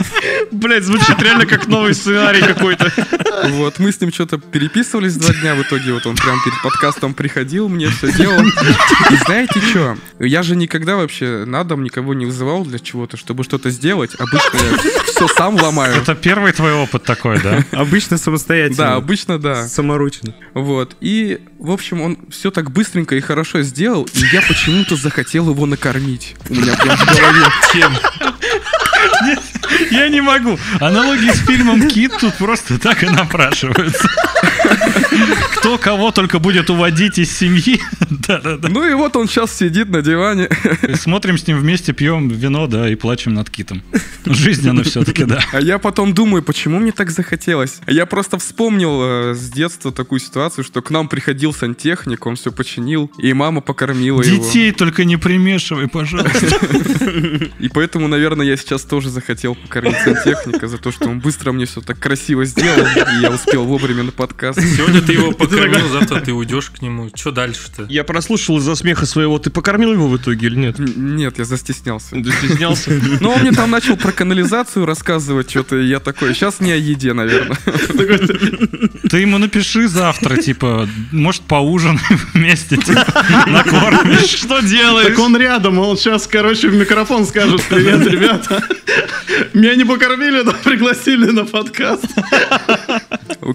Блять, 0.73 0.85
звучит 0.85 1.21
реально 1.21 1.45
как 1.45 1.67
новый 1.67 1.93
сценарий 1.93 2.41
какой-то. 2.41 2.91
Вот, 3.49 3.77
мы 3.77 3.91
с 3.91 4.01
ним 4.01 4.11
что-то 4.11 4.39
переписывались 4.39 5.15
два 5.17 5.31
дня, 5.31 5.53
в 5.53 5.61
итоге 5.61 5.93
вот 5.93 6.07
он 6.07 6.15
прям 6.15 6.41
перед 6.43 6.59
подкастом 6.63 7.13
приходил, 7.13 7.69
мне 7.69 7.89
все 7.89 8.11
делал. 8.11 8.43
И 8.43 9.15
знаете 9.17 9.61
что? 9.61 9.95
Я 10.19 10.41
же 10.41 10.55
никогда 10.55 10.95
вообще 10.95 11.45
на 11.45 11.63
дом 11.63 11.83
никого 11.83 12.15
не 12.15 12.25
вызывал 12.25 12.65
для 12.65 12.79
чего-то, 12.79 13.17
чтобы 13.17 13.43
что-то 13.43 13.69
сделать. 13.69 14.15
Обычно 14.17 14.57
я 14.57 15.03
все 15.05 15.27
сам 15.27 15.61
ломаю. 15.61 15.95
Это 15.95 16.15
первый 16.15 16.51
твой 16.53 16.73
опыт 16.73 17.03
такой, 17.03 17.39
да? 17.39 17.63
Обычно 17.71 18.17
самостоятельно. 18.17 18.77
Да, 18.77 18.95
обычно 18.95 19.37
да. 19.37 19.67
Саморучно. 19.67 20.33
Вот. 20.55 20.97
И, 21.01 21.39
в 21.59 21.69
общем, 21.69 22.01
он 22.01 22.17
все 22.31 22.49
так 22.49 22.71
быстренько 22.71 23.15
и 23.15 23.21
хорошо 23.21 23.61
сделал, 23.61 24.09
и 24.11 24.25
я 24.33 24.41
почему-то 24.41 24.95
захотел 24.95 25.51
его 25.51 25.67
накормить. 25.67 26.35
У 26.49 26.55
меня 26.55 26.75
прям 26.77 26.97
в 26.97 27.05
голове. 27.05 27.45
Чем? 27.71 27.93
Я 29.91 30.09
не 30.09 30.21
могу. 30.21 30.57
Аналогии 30.79 31.31
с 31.31 31.45
фильмом 31.45 31.87
«Кит» 31.87 32.13
тут 32.19 32.35
просто 32.35 32.79
так 32.79 33.03
и 33.03 33.07
напрашиваются. 33.07 34.07
Кто 35.57 35.77
кого 35.77 36.11
только 36.11 36.39
будет 36.39 36.69
уводить 36.69 37.17
из 37.17 37.35
семьи. 37.35 37.79
Да-да-да. 38.09 38.69
Ну 38.69 38.87
и 38.87 38.93
вот 38.93 39.15
он 39.15 39.27
сейчас 39.27 39.55
сидит 39.57 39.89
на 39.89 40.01
диване. 40.01 40.49
Смотрим 40.95 41.37
с 41.37 41.47
ним 41.47 41.57
вместе, 41.57 41.93
пьем 41.93 42.29
вино, 42.29 42.67
да, 42.67 42.89
и 42.89 42.95
плачем 42.95 43.33
над 43.33 43.49
Китом. 43.49 43.81
Жизненно 44.25 44.83
все-таки, 44.83 45.25
да. 45.25 45.39
А 45.51 45.59
я 45.59 45.77
потом 45.79 46.13
думаю, 46.13 46.43
почему 46.43 46.79
мне 46.79 46.91
так 46.91 47.11
захотелось. 47.11 47.79
Я 47.87 48.05
просто 48.05 48.37
вспомнил 48.37 49.01
э, 49.01 49.35
с 49.35 49.49
детства 49.49 49.91
такую 49.91 50.19
ситуацию, 50.19 50.63
что 50.63 50.81
к 50.81 50.89
нам 50.89 51.07
приходил 51.07 51.53
сантехник, 51.53 52.25
он 52.25 52.35
все 52.35 52.51
починил, 52.51 53.11
и 53.17 53.33
мама 53.33 53.61
покормила 53.61 54.21
его. 54.21 54.43
Детей 54.43 54.71
только 54.71 55.05
не 55.05 55.17
примешивай, 55.17 55.87
пожалуйста. 55.87 56.59
И 57.59 57.69
поэтому, 57.69 58.07
наверное, 58.07 58.45
я 58.45 58.57
сейчас 58.57 58.83
тоже 58.83 59.09
захотел 59.09 59.57
покормить 59.63 59.97
сантехника 60.03 60.67
за 60.67 60.77
то, 60.77 60.91
что 60.91 61.09
он 61.09 61.19
быстро 61.19 61.51
мне 61.51 61.65
все 61.65 61.81
так 61.81 61.99
красиво 61.99 62.45
сделал, 62.45 62.85
и 62.85 63.21
я 63.21 63.31
успел 63.31 63.63
вовремя 63.65 64.03
на 64.03 64.11
подкаст. 64.11 64.59
Сегодня 64.59 65.01
ты 65.01 65.13
его 65.13 65.31
покормил, 65.31 65.89
завтра 65.89 66.19
ты 66.21 66.33
уйдешь 66.33 66.69
к 66.69 66.81
нему. 66.81 67.09
Что 67.15 67.31
дальше-то? 67.31 67.85
Я 67.89 68.03
прослушал 68.03 68.57
из-за 68.59 68.75
смеха 68.75 69.05
своего. 69.05 69.39
Ты 69.39 69.49
покормил 69.49 69.93
его 69.93 70.07
в 70.07 70.17
итоге 70.17 70.47
или 70.47 70.55
нет? 70.55 70.79
Нет, 70.79 71.39
я 71.39 71.45
застеснялся. 71.45 72.15
Ты 72.15 72.31
стеснялся? 72.31 72.91
Но 73.21 73.31
он 73.31 73.41
мне 73.41 73.51
там 73.51 73.71
начал 73.71 73.97
про 73.97 74.11
канализацию 74.11 74.85
рассказывать, 74.85 75.49
что-то 75.49 75.77
и 75.77 75.87
я 75.87 75.99
такой, 75.99 76.33
сейчас 76.33 76.59
не 76.59 76.71
о 76.71 76.75
еде, 76.75 77.13
наверное. 77.13 77.57
Ты 79.09 79.19
ему 79.19 79.37
напиши 79.37 79.87
завтра, 79.87 80.37
типа, 80.37 80.87
может, 81.11 81.41
поужинаем 81.43 82.19
вместе, 82.33 82.77
типа, 82.77 83.05
накормишь. 83.47 84.29
Что 84.29 84.59
делаешь? 84.61 85.09
Так 85.09 85.19
он 85.19 85.37
рядом, 85.37 85.79
он 85.79 85.97
сейчас, 85.97 86.27
короче, 86.27 86.69
в 86.69 86.75
микрофон 86.75 87.25
скажет 87.25 87.61
«Привет, 87.69 88.05
ребята». 88.07 88.63
Меня 89.53 89.75
не 89.75 89.85
покормили, 89.85 90.41
но 90.41 90.53
пригласили 90.63 91.31
на 91.31 91.45
подкаст. 91.45 92.05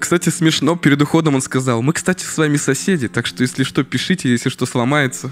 Кстати, 0.01 0.28
смешно, 0.30 0.76
перед 0.76 1.01
уходом 1.01 1.34
он 1.34 1.41
сказал, 1.41 1.82
мы, 1.82 1.93
кстати, 1.93 2.24
с 2.24 2.36
вами 2.36 2.57
соседи, 2.57 3.09
так 3.09 3.26
что, 3.26 3.43
если 3.43 3.64
что, 3.64 3.84
пишите, 3.84 4.30
если 4.30 4.49
что 4.51 4.66
сломается. 4.66 5.30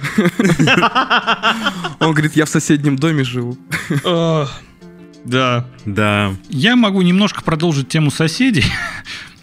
Он 2.01 2.13
говорит, 2.13 2.37
я 2.37 2.45
в 2.45 2.49
соседнем 2.49 2.97
доме 2.97 3.25
живу. 3.25 3.59
А, 4.05 4.49
Да. 5.25 5.67
Да. 5.85 6.35
Я 6.49 6.77
могу 6.77 7.03
немножко 7.03 7.43
продолжить 7.43 7.89
тему 7.89 8.11
соседей. 8.11 8.65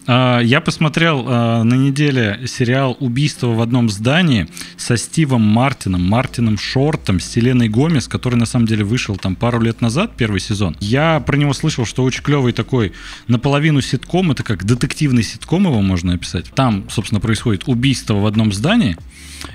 А, 0.06 0.40
Я 0.40 0.62
посмотрел 0.62 1.26
а, 1.28 1.64
на 1.64 1.76
неделе 1.76 2.42
сериал 2.48 2.98
«Убийство 3.00 3.48
в 3.48 3.62
одном 3.62 3.90
здании» 3.90 4.48
со 4.78 4.98
Стивом 4.98 5.42
Мартином, 5.42 6.04
Мартином 6.04 6.58
Шортом, 6.58 7.20
с 7.20 7.26
Селеной 7.26 7.70
Гомес, 7.70 8.08
который 8.08 8.36
на 8.36 8.46
самом 8.46 8.66
деле 8.66 8.84
вышел 8.84 9.16
там 9.16 9.36
пару 9.36 9.62
лет 9.62 9.82
назад, 9.82 10.14
первый 10.18 10.40
сезон. 10.40 10.76
Я 10.80 11.20
про 11.22 11.38
него 11.38 11.54
слышал, 11.54 11.86
что 11.86 12.04
очень 12.04 12.24
клевый 12.24 12.54
такой 12.54 12.94
наполовину 13.28 13.82
ситком, 13.82 14.32
это 14.32 14.44
как 14.44 14.66
детективный 14.66 15.24
ситком 15.24 15.64
его 15.64 15.82
можно 15.82 16.14
описать. 16.14 16.52
Там, 16.54 16.86
собственно, 16.90 17.22
происходит 17.22 17.64
убийство 17.68 18.16
в 18.16 18.26
одном 18.26 18.52
здании, 18.52 18.98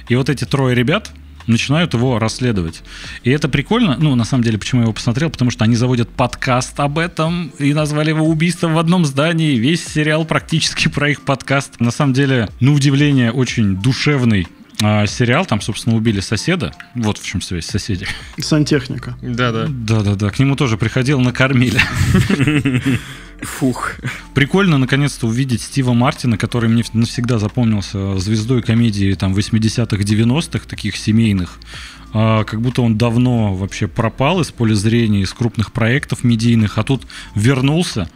и 0.09 0.17
вот 0.17 0.29
эти 0.29 0.45
трое 0.45 0.75
ребят, 0.75 1.11
начинают 1.49 1.95
его 1.95 2.19
расследовать. 2.19 2.83
И 3.25 3.31
это 3.31 3.49
прикольно. 3.49 3.97
Ну, 3.99 4.15
на 4.15 4.25
самом 4.25 4.45
деле, 4.45 4.59
почему 4.59 4.83
я 4.83 4.85
его 4.85 4.93
посмотрел? 4.93 5.31
Потому 5.31 5.51
что 5.51 5.65
они 5.65 5.77
заводят 5.77 6.09
подкаст 6.09 6.79
об 6.81 6.99
этом 6.99 7.53
и 7.59 7.73
назвали 7.73 8.11
его 8.11 8.27
«Убийство 8.27 8.69
в 8.69 8.79
одном 8.79 9.05
здании». 9.05 9.57
Весь 9.57 9.85
сериал 9.85 10.25
практически 10.25 10.89
про 10.89 11.11
их 11.11 11.23
подкаст. 11.23 11.81
На 11.81 11.91
самом 11.91 12.13
деле, 12.13 12.49
на 12.61 12.73
удивление, 12.73 13.33
очень 13.33 13.77
душевный 13.77 14.47
а, 14.83 15.07
сериал. 15.07 15.45
Там, 15.47 15.61
собственно, 15.61 15.97
убили 15.97 16.21
соседа. 16.21 16.73
Вот 16.95 17.19
в 17.19 17.25
чем 17.25 17.41
связь 17.41 17.67
соседи. 17.67 18.07
Сантехника. 18.39 19.17
Да-да. 19.23 19.67
Да-да-да, 19.69 20.31
к 20.31 20.39
нему 20.39 20.57
тоже 20.57 20.77
приходил, 20.77 21.21
накормили. 21.21 21.81
Фух. 23.43 23.93
Прикольно, 24.35 24.79
наконец-то, 24.79 25.27
увидеть 25.27 25.63
Стива 25.63 25.93
Мартина, 25.93 26.37
который 26.37 26.69
мне 26.69 26.85
навсегда 26.93 27.39
запомнился 27.39 28.19
звездой 28.19 28.63
комедии 28.63 29.15
там 29.15 29.35
80-х, 29.35 29.97
90-х, 29.97 30.67
таких 30.67 30.97
семейных. 30.97 31.59
А, 32.13 32.45
как 32.45 32.61
будто 32.61 32.83
он 32.83 32.97
давно 32.97 33.55
вообще 33.55 33.87
пропал 33.87 34.41
из 34.41 34.51
поля 34.51 34.75
зрения, 34.75 35.23
из 35.23 35.33
крупных 35.33 35.73
проектов 35.73 36.25
медийных, 36.25 36.79
а 36.79 36.83
тут 36.83 37.07
вернулся 37.35 38.11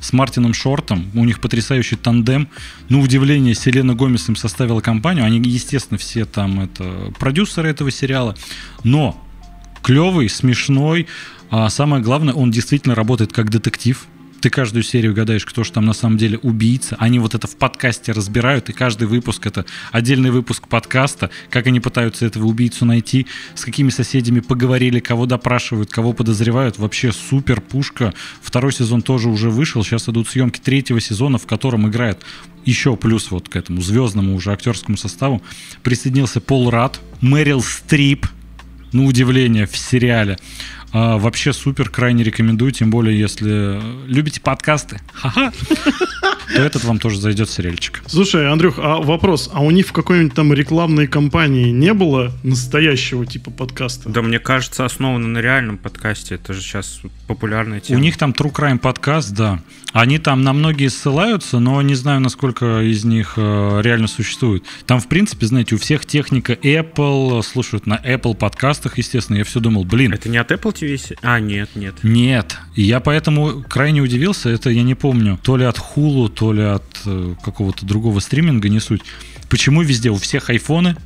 с 0.00 0.12
Мартином 0.12 0.54
Шортом. 0.54 1.10
У 1.14 1.24
них 1.24 1.40
потрясающий 1.40 1.96
тандем. 1.96 2.48
На 2.88 3.00
удивление, 3.00 3.54
Селена 3.54 3.94
Гомес 3.94 4.28
им 4.28 4.36
составила 4.36 4.80
компанию. 4.80 5.24
Они, 5.24 5.38
естественно, 5.38 5.98
все 5.98 6.24
там 6.24 6.60
это 6.60 7.12
продюсеры 7.18 7.68
этого 7.68 7.90
сериала. 7.90 8.36
Но 8.84 9.22
клевый, 9.82 10.28
смешной. 10.28 11.06
А 11.50 11.68
самое 11.70 12.02
главное, 12.02 12.34
он 12.34 12.50
действительно 12.50 12.94
работает 12.94 13.32
как 13.32 13.50
детектив. 13.50 14.06
Ты 14.40 14.50
каждую 14.50 14.84
серию 14.84 15.14
гадаешь, 15.14 15.44
кто 15.44 15.64
же 15.64 15.72
там 15.72 15.84
на 15.84 15.92
самом 15.92 16.16
деле 16.16 16.38
убийца. 16.38 16.96
Они 17.00 17.18
вот 17.18 17.34
это 17.34 17.46
в 17.48 17.56
подкасте 17.56 18.12
разбирают, 18.12 18.68
и 18.68 18.72
каждый 18.72 19.08
выпуск 19.08 19.46
это 19.46 19.64
отдельный 19.90 20.30
выпуск 20.30 20.68
подкаста, 20.68 21.30
как 21.50 21.66
они 21.66 21.80
пытаются 21.80 22.24
этого 22.24 22.46
убийцу 22.46 22.84
найти, 22.84 23.26
с 23.54 23.64
какими 23.64 23.90
соседями 23.90 24.40
поговорили, 24.40 25.00
кого 25.00 25.26
допрашивают, 25.26 25.90
кого 25.90 26.12
подозревают. 26.12 26.78
Вообще 26.78 27.12
супер 27.12 27.60
пушка. 27.60 28.14
Второй 28.40 28.72
сезон 28.72 29.02
тоже 29.02 29.28
уже 29.28 29.50
вышел. 29.50 29.82
Сейчас 29.82 30.08
идут 30.08 30.28
съемки 30.28 30.60
третьего 30.60 31.00
сезона, 31.00 31.38
в 31.38 31.46
котором 31.46 31.88
играет 31.88 32.24
еще 32.64 32.96
плюс 32.96 33.30
вот 33.30 33.48
к 33.48 33.56
этому 33.56 33.80
звездному 33.80 34.34
уже 34.34 34.52
актерскому 34.52 34.96
составу 34.98 35.42
присоединился 35.82 36.40
Пол 36.40 36.70
Рад, 36.70 37.00
Мэрил 37.20 37.62
Стрип, 37.62 38.26
на 38.92 39.04
удивление, 39.04 39.66
в 39.66 39.76
сериале. 39.76 40.38
А, 40.90 41.18
вообще 41.18 41.52
супер, 41.52 41.90
крайне 41.90 42.24
рекомендую, 42.24 42.72
тем 42.72 42.90
более, 42.90 43.18
если 43.18 43.80
любите 44.06 44.40
подкасты, 44.40 45.00
ха-ха, 45.12 45.52
то 46.54 46.62
этот 46.62 46.84
вам 46.84 46.98
тоже 46.98 47.20
зайдет 47.20 47.50
сериальчик. 47.50 48.02
Слушай, 48.06 48.50
Андрюх, 48.50 48.76
а 48.78 48.96
вопрос, 48.96 49.50
а 49.52 49.62
у 49.62 49.70
них 49.70 49.88
в 49.88 49.92
какой-нибудь 49.92 50.34
там 50.34 50.52
рекламной 50.52 51.06
кампании 51.06 51.70
не 51.70 51.92
было 51.92 52.32
настоящего 52.42 53.26
типа 53.26 53.50
подкаста? 53.50 54.08
Да, 54.08 54.22
мне 54.22 54.38
кажется, 54.38 54.86
основано 54.86 55.28
на 55.28 55.38
реальном 55.38 55.76
подкасте. 55.76 56.36
Это 56.36 56.54
же 56.54 56.62
сейчас 56.62 57.00
популярная 57.26 57.80
тема. 57.80 57.98
У 57.98 58.02
них 58.02 58.16
там 58.16 58.30
True 58.30 58.52
Crime 58.52 58.78
подкаст, 58.78 59.32
да. 59.32 59.60
Они 59.92 60.18
там 60.18 60.42
на 60.42 60.52
многие 60.52 60.88
ссылаются, 60.88 61.58
но 61.58 61.80
не 61.82 61.94
знаю, 61.94 62.20
насколько 62.20 62.82
из 62.82 63.04
них 63.04 63.34
э, 63.36 63.80
реально 63.82 64.06
существует. 64.06 64.64
Там, 64.86 65.00
в 65.00 65.08
принципе, 65.08 65.46
знаете, 65.46 65.74
у 65.74 65.78
всех 65.78 66.04
техника 66.04 66.52
Apple, 66.52 67.42
слушают 67.42 67.86
на 67.86 67.96
Apple 67.96 68.34
подкастах, 68.34 68.98
естественно. 68.98 69.38
Я 69.38 69.44
все 69.44 69.60
думал, 69.60 69.84
блин, 69.84 70.12
Это 70.12 70.28
не 70.28 70.36
от 70.36 70.52
Apple 70.52 70.74
TV? 70.74 71.16
А, 71.22 71.40
нет, 71.40 71.70
нет. 71.74 71.94
нет. 72.02 72.58
И 72.74 72.82
я 72.82 73.00
поэтому 73.00 73.64
крайне 73.66 74.02
удивился. 74.02 74.50
Это 74.50 74.70
я 74.70 74.82
не 74.82 74.94
помню, 74.94 75.38
то 75.42 75.56
ли 75.56 75.64
от 75.64 75.78
Hulu, 75.78 76.28
то 76.28 76.52
ли 76.52 76.62
от 76.62 76.84
э, 77.06 77.34
какого-то 77.42 77.86
другого 77.86 78.20
стриминга, 78.20 78.68
не 78.68 78.80
суть. 78.80 79.02
Почему 79.48 79.82
везде 79.82 80.10
у 80.10 80.16
всех 80.16 80.50
айфоны, 80.50 80.96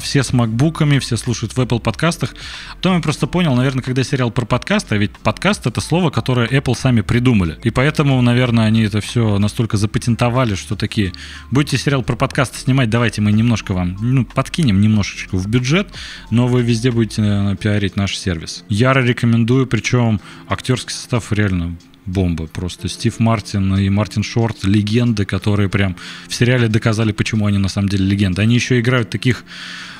все 0.00 0.22
с 0.22 0.32
макбуками, 0.32 0.98
все 0.98 1.16
слушают 1.16 1.56
в 1.56 1.58
Apple 1.58 1.80
подкастах. 1.80 2.34
Потом 2.76 2.96
я 2.96 3.02
просто 3.02 3.26
понял, 3.26 3.54
наверное, 3.54 3.82
когда 3.82 4.02
сериал 4.02 4.30
про 4.30 4.44
подкасты, 4.44 4.96
а 4.96 4.98
ведь 4.98 5.12
подкаст 5.12 5.66
это 5.66 5.80
слово, 5.80 6.10
которое 6.10 6.48
Apple 6.48 6.76
сами 6.76 7.00
придумали. 7.00 7.58
И 7.62 7.70
поэтому, 7.70 8.20
наверное, 8.20 8.64
они 8.66 8.82
это 8.82 9.00
все 9.00 9.38
настолько 9.38 9.76
запатентовали, 9.76 10.54
что 10.54 10.76
такие, 10.76 11.12
будете 11.50 11.78
сериал 11.78 12.02
про 12.02 12.16
подкасты 12.16 12.58
снимать, 12.58 12.90
давайте 12.90 13.20
мы 13.20 13.32
немножко 13.32 13.72
вам, 13.72 13.96
ну, 14.00 14.24
подкинем 14.24 14.80
немножечко 14.80 15.36
в 15.36 15.46
бюджет, 15.46 15.88
но 16.30 16.46
вы 16.46 16.62
везде 16.62 16.90
будете 16.90 17.22
наверное, 17.22 17.56
пиарить 17.56 17.96
наш 17.96 18.16
сервис. 18.16 18.64
Яро 18.68 19.00
рекомендую, 19.00 19.66
причем 19.66 20.20
актерский 20.48 20.94
состав 20.94 21.32
реально 21.32 21.76
бомба 22.06 22.46
просто. 22.46 22.88
Стив 22.88 23.20
Мартин 23.20 23.76
и 23.76 23.88
Мартин 23.90 24.22
Шорт— 24.22 24.56
легенды, 24.64 25.24
которые 25.24 25.68
прям 25.68 25.96
в 26.28 26.34
сериале 26.34 26.68
доказали, 26.68 27.12
почему 27.12 27.46
они 27.46 27.58
на 27.58 27.68
самом 27.68 27.88
деле 27.88 28.06
легенды. 28.06 28.42
Они 28.42 28.54
еще 28.54 28.80
играют 28.80 29.10
таких... 29.10 29.44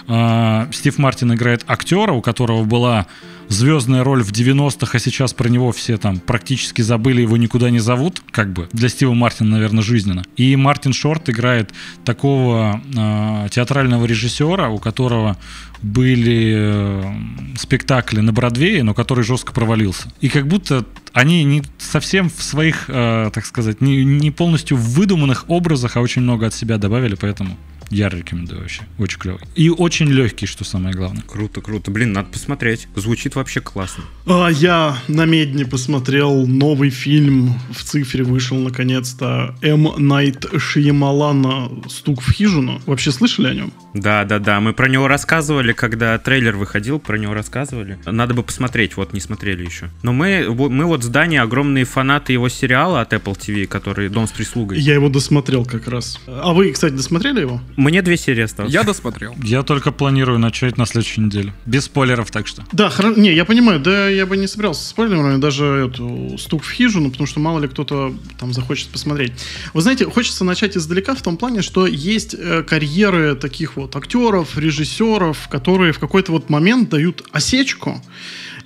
а, 0.08 0.68
Стив 0.72 0.98
Мартин 0.98 1.32
играет 1.34 1.64
актера, 1.66 2.12
у 2.12 2.20
которого 2.20 2.64
была 2.64 3.06
звездная 3.50 4.04
роль 4.04 4.22
в 4.22 4.32
90-х, 4.32 4.96
а 4.96 4.98
сейчас 4.98 5.34
про 5.34 5.48
него 5.48 5.72
все 5.72 5.98
там 5.98 6.18
практически 6.18 6.82
забыли, 6.82 7.22
его 7.22 7.36
никуда 7.36 7.68
не 7.70 7.80
зовут, 7.80 8.22
как 8.30 8.52
бы. 8.52 8.68
Для 8.72 8.88
Стива 8.88 9.12
Мартина, 9.12 9.50
наверное, 9.50 9.82
жизненно. 9.82 10.24
И 10.36 10.56
Мартин 10.56 10.92
Шорт 10.92 11.28
играет 11.28 11.72
такого 12.04 12.80
а, 12.96 13.48
театрального 13.48 14.06
режиссера, 14.06 14.70
у 14.70 14.78
которого 14.78 15.36
были 15.82 16.54
э, 16.56 17.14
спектакли 17.56 18.20
на 18.20 18.32
Бродвее, 18.32 18.82
но 18.82 18.92
который 18.92 19.24
жестко 19.24 19.52
провалился. 19.52 20.12
И 20.20 20.28
как 20.28 20.46
будто 20.46 20.84
они 21.14 21.42
не 21.44 21.62
совсем 21.78 22.28
в 22.28 22.42
своих, 22.42 22.84
э, 22.88 23.30
так 23.32 23.46
сказать, 23.46 23.80
не, 23.80 24.04
не 24.04 24.30
полностью 24.30 24.76
выдуманных 24.76 25.46
образах, 25.48 25.96
а 25.96 26.00
очень 26.00 26.22
много 26.22 26.46
от 26.46 26.54
себя 26.54 26.76
добавили, 26.76 27.14
поэтому 27.14 27.56
я 27.90 28.08
рекомендую 28.08 28.60
вообще. 28.60 28.82
Очень 28.98 29.18
клевый. 29.18 29.40
И 29.56 29.68
очень 29.68 30.08
легкий, 30.08 30.46
что 30.46 30.64
самое 30.64 30.94
главное. 30.94 31.22
Круто, 31.26 31.60
круто. 31.60 31.90
Блин, 31.90 32.12
надо 32.12 32.28
посмотреть. 32.30 32.88
Звучит 32.94 33.34
вообще 33.34 33.60
классно. 33.60 34.04
А, 34.26 34.48
я 34.48 34.96
на 35.08 35.24
Медне 35.26 35.66
посмотрел 35.66 36.46
новый 36.46 36.90
фильм. 36.90 37.54
В 37.72 37.82
цифре 37.82 38.22
вышел 38.22 38.56
наконец-то 38.56 39.56
М. 39.60 39.92
Найт 39.98 40.46
Шиямалана 40.56 41.70
«Стук 41.88 42.22
в 42.22 42.32
хижину». 42.32 42.80
Вообще 42.86 43.10
слышали 43.10 43.48
о 43.48 43.54
нем? 43.54 43.72
Да, 43.92 44.24
да, 44.24 44.38
да. 44.38 44.60
Мы 44.60 44.72
про 44.72 44.88
него 44.88 45.08
рассказывали, 45.08 45.72
когда 45.72 46.16
трейлер 46.18 46.56
выходил, 46.56 47.00
про 47.00 47.18
него 47.18 47.34
рассказывали. 47.34 47.98
Надо 48.06 48.34
бы 48.34 48.42
посмотреть, 48.42 48.96
вот 48.96 49.12
не 49.12 49.20
смотрели 49.20 49.64
еще. 49.64 49.90
Но 50.02 50.12
мы, 50.12 50.46
мы 50.48 50.84
вот 50.84 51.02
с 51.02 51.08
Даней 51.08 51.40
огромные 51.40 51.84
фанаты 51.84 52.32
его 52.32 52.48
сериала 52.48 53.00
от 53.00 53.12
Apple 53.12 53.36
TV, 53.36 53.66
который 53.66 54.08
«Дом 54.08 54.28
с 54.28 54.30
прислугой». 54.30 54.78
Я 54.78 54.94
его 54.94 55.08
досмотрел 55.08 55.64
как 55.64 55.88
раз. 55.88 56.20
А 56.26 56.52
вы, 56.52 56.70
кстати, 56.70 56.92
досмотрели 56.92 57.40
его? 57.40 57.60
Мне 57.80 58.02
две 58.02 58.18
серии 58.18 58.42
осталось. 58.42 58.70
Я 58.70 58.82
досмотрел. 58.82 59.34
Я 59.42 59.62
только 59.62 59.90
планирую 59.90 60.38
начать 60.38 60.76
на 60.76 60.84
следующей 60.84 61.22
неделе. 61.22 61.54
Без 61.64 61.84
спойлеров, 61.84 62.30
так 62.30 62.46
что. 62.46 62.62
Да, 62.72 62.88
хоро- 62.88 63.18
не, 63.18 63.32
я 63.32 63.46
понимаю, 63.46 63.80
да, 63.80 64.06
я 64.10 64.26
бы 64.26 64.36
не 64.36 64.46
собирался 64.46 64.84
с 64.84 64.88
спойлерами, 64.88 65.40
даже 65.40 65.88
эту 65.88 66.36
стук 66.36 66.62
в 66.62 66.70
хижину, 66.70 67.10
потому 67.10 67.26
что 67.26 67.40
мало 67.40 67.58
ли 67.58 67.68
кто-то 67.68 68.14
там 68.38 68.52
захочет 68.52 68.88
посмотреть. 68.88 69.32
Вы 69.72 69.80
знаете, 69.80 70.04
хочется 70.04 70.44
начать 70.44 70.76
издалека 70.76 71.14
в 71.14 71.22
том 71.22 71.38
плане, 71.38 71.62
что 71.62 71.86
есть 71.86 72.36
э, 72.38 72.62
карьеры 72.64 73.34
таких 73.34 73.76
вот 73.76 73.96
актеров, 73.96 74.58
режиссеров, 74.58 75.48
которые 75.48 75.94
в 75.94 75.98
какой-то 75.98 76.32
вот 76.32 76.50
момент 76.50 76.90
дают 76.90 77.26
осечку, 77.32 78.02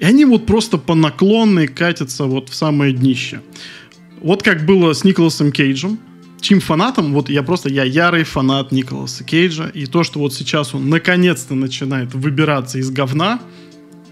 и 0.01 0.05
они 0.05 0.25
вот 0.25 0.45
просто 0.45 0.77
по 0.77 0.97
наклонной 0.97 1.69
катятся 1.69 2.25
вот 2.25 2.49
в 2.49 2.55
самое 2.57 2.93
днище. 2.93 3.43
Вот 4.21 4.43
как 4.43 4.67
было 4.67 4.93
с 4.93 5.05
Николасом 5.05 5.53
Кейджем, 5.53 6.01
чьим 6.45 6.61
фанатом, 6.61 7.15
вот 7.15 7.31
я 7.31 7.43
просто, 7.43 7.71
я 7.71 7.85
ярый 7.85 8.25
фанат 8.25 8.71
Николаса 8.71 9.25
Кейджа, 9.25 9.71
и 9.73 9.87
то, 9.87 10.05
что 10.05 10.19
вот 10.19 10.35
сейчас 10.35 10.75
он 10.75 10.91
наконец-то 10.91 11.55
начинает 11.55 12.15
выбираться 12.15 12.79
из 12.79 12.91
говна, 12.91 13.41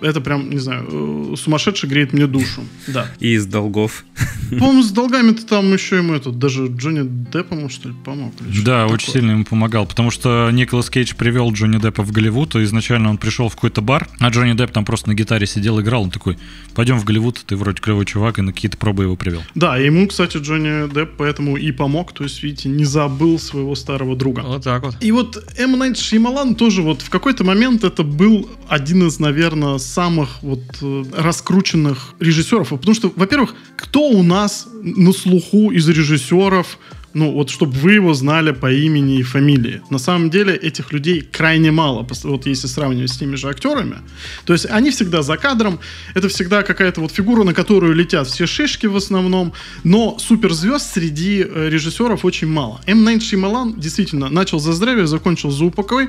это 0.03 0.21
прям, 0.21 0.51
не 0.51 0.59
знаю, 0.59 1.33
э, 1.33 1.37
сумасшедше 1.37 1.87
греет 1.87 2.13
мне 2.13 2.27
душу. 2.27 2.63
Да. 2.87 3.07
И 3.21 3.35
из 3.35 3.47
долгов. 3.47 4.05
По-моему, 4.51 4.83
с 4.83 4.91
долгами-то 4.91 5.47
там 5.47 5.73
еще 5.73 5.97
ему 5.97 6.15
этот, 6.15 6.39
даже 6.39 6.67
Джонни 6.67 7.03
Депп 7.33 7.53
ему, 7.53 7.69
что 7.69 7.89
ли, 7.89 7.95
помог. 8.05 8.35
Да, 8.65 8.83
такое. 8.83 8.95
очень 8.95 9.13
сильно 9.13 9.31
ему 9.31 9.45
помогал, 9.45 9.87
потому 9.87 10.11
что 10.11 10.51
Николас 10.53 10.91
Кейдж 10.91 11.15
привел 11.15 11.53
Джонни 11.53 11.79
Деппа 11.79 12.03
в 12.03 12.13
Голливуд, 12.13 12.55
и 12.57 12.63
изначально 12.65 13.09
он 13.11 13.19
пришел 13.19 13.49
в 13.49 13.55
какой-то 13.55 13.81
бар, 13.81 14.09
а 14.19 14.29
Джонни 14.29 14.53
Депп 14.53 14.73
там 14.73 14.85
просто 14.85 15.09
на 15.09 15.15
гитаре 15.15 15.47
сидел, 15.47 15.81
играл, 15.81 16.03
он 16.03 16.11
такой, 16.11 16.37
пойдем 16.75 16.99
в 16.99 17.05
Голливуд, 17.05 17.43
ты 17.47 17.57
вроде 17.57 17.81
клевый 17.81 18.05
чувак, 18.05 18.39
и 18.39 18.43
на 18.43 18.53
какие-то 18.53 18.77
пробы 18.77 19.05
его 19.05 19.17
привел. 19.17 19.43
Да, 19.55 19.81
и 19.81 19.87
ему, 19.87 20.07
кстати, 20.07 20.37
Джонни 20.37 20.93
Депп 20.93 21.13
поэтому 21.17 21.57
и 21.57 21.73
помог, 21.73 22.13
то 22.13 22.25
есть, 22.25 22.43
видите, 22.43 22.69
не 22.69 22.85
забыл 22.85 23.39
своего 23.39 23.75
старого 23.75 24.17
друга. 24.17 24.41
Вот 24.41 24.65
так 24.65 24.83
вот. 24.83 24.97
И 25.01 25.13
вот 25.13 25.43
М. 25.59 25.79
Найт 25.79 25.99
Шьямалан 25.99 26.55
тоже 26.55 26.83
вот 26.83 27.01
в 27.03 27.09
какой-то 27.11 27.45
момент 27.45 27.85
это 27.85 28.03
был 28.03 28.49
один 28.69 29.07
из, 29.09 29.19
наверное, 29.19 29.79
самых 29.93 30.43
вот 30.43 30.63
э, 30.81 31.05
раскрученных 31.17 32.15
режиссеров. 32.21 32.71
Потому 32.71 32.95
что, 32.95 33.13
во-первых, 33.17 33.55
кто 33.77 34.09
у 34.09 34.23
нас 34.23 34.69
на 34.83 35.13
слуху 35.13 35.71
из 35.71 35.89
режиссеров, 35.89 36.79
ну 37.15 37.33
вот 37.33 37.51
чтобы 37.51 37.73
вы 37.73 37.93
его 37.95 38.15
знали 38.15 38.53
по 38.53 38.73
имени 38.73 39.19
и 39.19 39.23
фамилии. 39.23 39.83
На 39.91 39.99
самом 39.99 40.31
деле 40.31 40.55
этих 40.55 40.93
людей 40.93 41.21
крайне 41.21 41.71
мало, 41.71 42.07
вот 42.25 42.47
если 42.47 42.67
сравнивать 42.67 43.11
с 43.11 43.19
теми 43.19 43.37
же 43.37 43.49
актерами. 43.49 43.97
То 44.45 44.53
есть 44.53 44.67
они 44.67 44.91
всегда 44.91 45.23
за 45.23 45.37
кадром, 45.37 45.79
это 46.15 46.29
всегда 46.29 46.63
какая-то 46.63 47.01
вот 47.01 47.13
фигура, 47.13 47.45
на 47.45 47.55
которую 47.55 47.95
летят 47.95 48.29
все 48.29 48.47
шишки 48.47 48.87
в 48.87 48.97
основном, 48.97 49.53
но 49.85 50.19
суперзвезд 50.19 50.95
среди 50.95 51.43
э, 51.43 51.69
режиссеров 51.69 52.25
очень 52.25 52.49
мало. 52.49 52.81
М. 52.87 53.05
Найт 53.05 53.23
Шьямалан 53.23 53.79
действительно 53.79 54.29
начал 54.29 54.59
за 54.59 54.73
здравие, 54.73 55.07
закончил 55.07 55.51
за 55.51 55.65
упокой. 55.65 56.09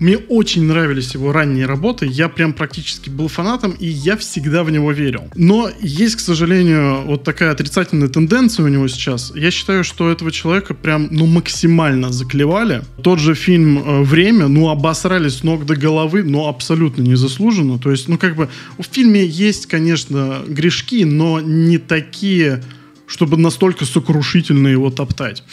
Мне 0.00 0.16
очень 0.16 0.64
нравились 0.64 1.14
его 1.14 1.32
ранние 1.32 1.66
работы, 1.66 2.06
я 2.06 2.28
прям 2.28 2.52
практически 2.52 3.08
был 3.08 3.28
фанатом, 3.28 3.72
и 3.78 3.86
я 3.86 4.16
всегда 4.16 4.64
в 4.64 4.70
него 4.70 4.90
верил. 4.90 5.30
Но 5.36 5.70
есть, 5.80 6.16
к 6.16 6.20
сожалению, 6.20 7.02
вот 7.02 7.22
такая 7.22 7.52
отрицательная 7.52 8.08
тенденция 8.08 8.64
у 8.64 8.68
него 8.68 8.88
сейчас. 8.88 9.32
Я 9.36 9.50
считаю, 9.50 9.84
что 9.84 10.10
этого 10.10 10.32
человека 10.32 10.74
прям, 10.74 11.08
ну, 11.10 11.26
максимально 11.26 12.12
заклевали. 12.12 12.82
Тот 13.02 13.20
же 13.20 13.34
фильм 13.34 13.78
э, 13.78 14.02
«Время», 14.02 14.48
ну, 14.48 14.68
обосрались 14.68 15.38
с 15.38 15.42
ног 15.44 15.64
до 15.64 15.76
головы, 15.76 16.24
но 16.24 16.48
абсолютно 16.48 17.02
незаслуженно. 17.02 17.78
То 17.78 17.90
есть, 17.92 18.08
ну, 18.08 18.18
как 18.18 18.34
бы, 18.34 18.48
в 18.78 18.84
фильме 18.90 19.24
есть, 19.24 19.66
конечно, 19.66 20.42
грешки, 20.46 21.04
но 21.04 21.40
не 21.40 21.78
такие, 21.78 22.64
чтобы 23.06 23.36
настолько 23.36 23.84
сокрушительно 23.84 24.68
его 24.68 24.90
топтать. 24.90 25.44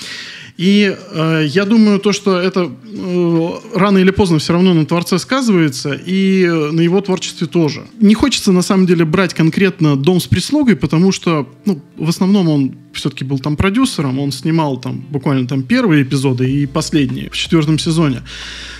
И 0.61 0.95
э, 0.95 1.45
я 1.47 1.65
думаю, 1.65 1.99
то, 1.99 2.11
что 2.11 2.37
это 2.37 2.69
э, 2.69 3.49
рано 3.73 3.97
или 3.97 4.11
поздно 4.11 4.37
все 4.37 4.53
равно 4.53 4.75
на 4.75 4.85
творце 4.85 5.17
сказывается, 5.17 5.93
и 5.93 6.45
на 6.45 6.81
его 6.81 7.01
творчестве 7.01 7.47
тоже. 7.47 7.87
Не 7.99 8.13
хочется, 8.13 8.51
на 8.51 8.61
самом 8.61 8.85
деле, 8.85 9.03
брать 9.03 9.33
конкретно 9.33 9.95
«Дом 9.95 10.19
с 10.19 10.27
прислугой», 10.27 10.75
потому 10.75 11.11
что, 11.11 11.49
ну, 11.65 11.81
в 11.97 12.07
основном 12.07 12.47
он 12.47 12.75
все-таки 12.93 13.23
был 13.25 13.39
там 13.39 13.55
продюсером, 13.55 14.19
он 14.19 14.31
снимал 14.31 14.79
там 14.79 15.03
буквально 15.09 15.47
там 15.47 15.63
первые 15.63 16.03
эпизоды 16.03 16.47
и 16.47 16.67
последние 16.67 17.31
в 17.31 17.35
четвертом 17.35 17.79
сезоне. 17.79 18.21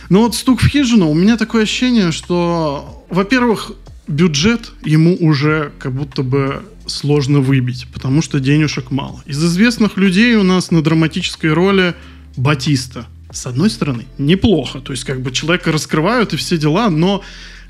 Но 0.10 0.22
вот 0.22 0.36
«Стук 0.36 0.62
в 0.62 0.68
хижину» 0.68 1.10
у 1.10 1.16
меня 1.16 1.36
такое 1.36 1.64
ощущение, 1.64 2.12
что, 2.12 3.04
во-первых, 3.10 3.72
бюджет 4.08 4.72
ему 4.86 5.18
уже 5.20 5.72
как 5.80 5.94
будто 5.94 6.22
бы 6.22 6.62
сложно 6.88 7.40
выбить, 7.40 7.88
потому 7.94 8.22
что 8.22 8.40
денежек 8.40 8.92
мало. 8.92 9.22
Из 9.26 9.44
известных 9.44 9.98
людей 9.98 10.36
у 10.36 10.44
нас 10.44 10.72
на 10.72 10.82
драматической 10.82 11.54
роли 11.54 11.96
Батиста. 12.38 13.08
С 13.32 13.46
одной 13.46 13.70
стороны, 13.70 14.06
неплохо. 14.18 14.80
То 14.80 14.92
есть, 14.92 15.06
как 15.06 15.22
бы 15.22 15.32
человека 15.32 15.72
раскрывают 15.72 16.34
и 16.34 16.38
все 16.38 16.58
дела, 16.58 16.90
но 16.90 17.24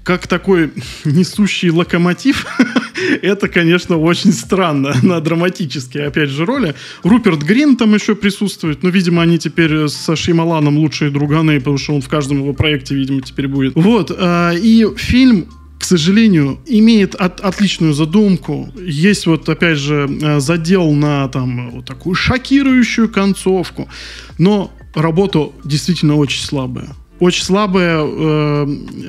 как 0.04 0.28
такой 0.28 0.72
несущий 1.06 1.70
локомотив, 1.70 2.46
это, 3.22 3.48
конечно, 3.48 3.98
очень 3.98 4.32
странно 4.34 4.96
на 5.04 5.20
драматические, 5.22 6.08
опять 6.08 6.30
же, 6.30 6.46
роли. 6.46 6.76
Руперт 7.04 7.44
Грин 7.44 7.76
там 7.76 7.94
еще 7.94 8.16
присутствует, 8.16 8.84
но, 8.84 8.90
видимо, 8.90 9.22
они 9.22 9.38
теперь 9.38 9.88
с 9.88 10.16
Шеймаланом 10.16 10.78
лучшие 10.78 11.12
друганы, 11.12 11.60
потому 11.60 11.78
что 11.78 11.94
он 11.94 12.02
в 12.02 12.10
каждом 12.10 12.40
его 12.40 12.54
проекте, 12.54 12.96
видимо, 12.96 13.22
теперь 13.22 13.48
будет. 13.48 13.74
Вот, 13.76 14.12
а, 14.18 14.52
и 14.54 14.88
фильм 14.98 15.48
к 15.82 15.84
сожалению, 15.84 16.60
имеет 16.68 17.16
от- 17.16 17.42
отличную 17.42 17.94
задумку. 17.94 18.70
Есть 18.80 19.26
вот, 19.26 19.50
опять 19.50 19.80
же, 19.80 20.08
э, 20.22 20.40
задел 20.40 20.92
на 20.92 21.28
там 21.28 21.72
вот 21.72 21.86
такую 21.86 22.14
шокирующую 22.14 23.10
концовку. 23.10 23.90
Но 24.38 24.72
работа 24.94 25.50
действительно 25.66 26.18
очень 26.18 26.44
слабая. 26.44 26.90
Очень 27.22 27.44
слабая 27.44 28.00
э, 28.04 28.66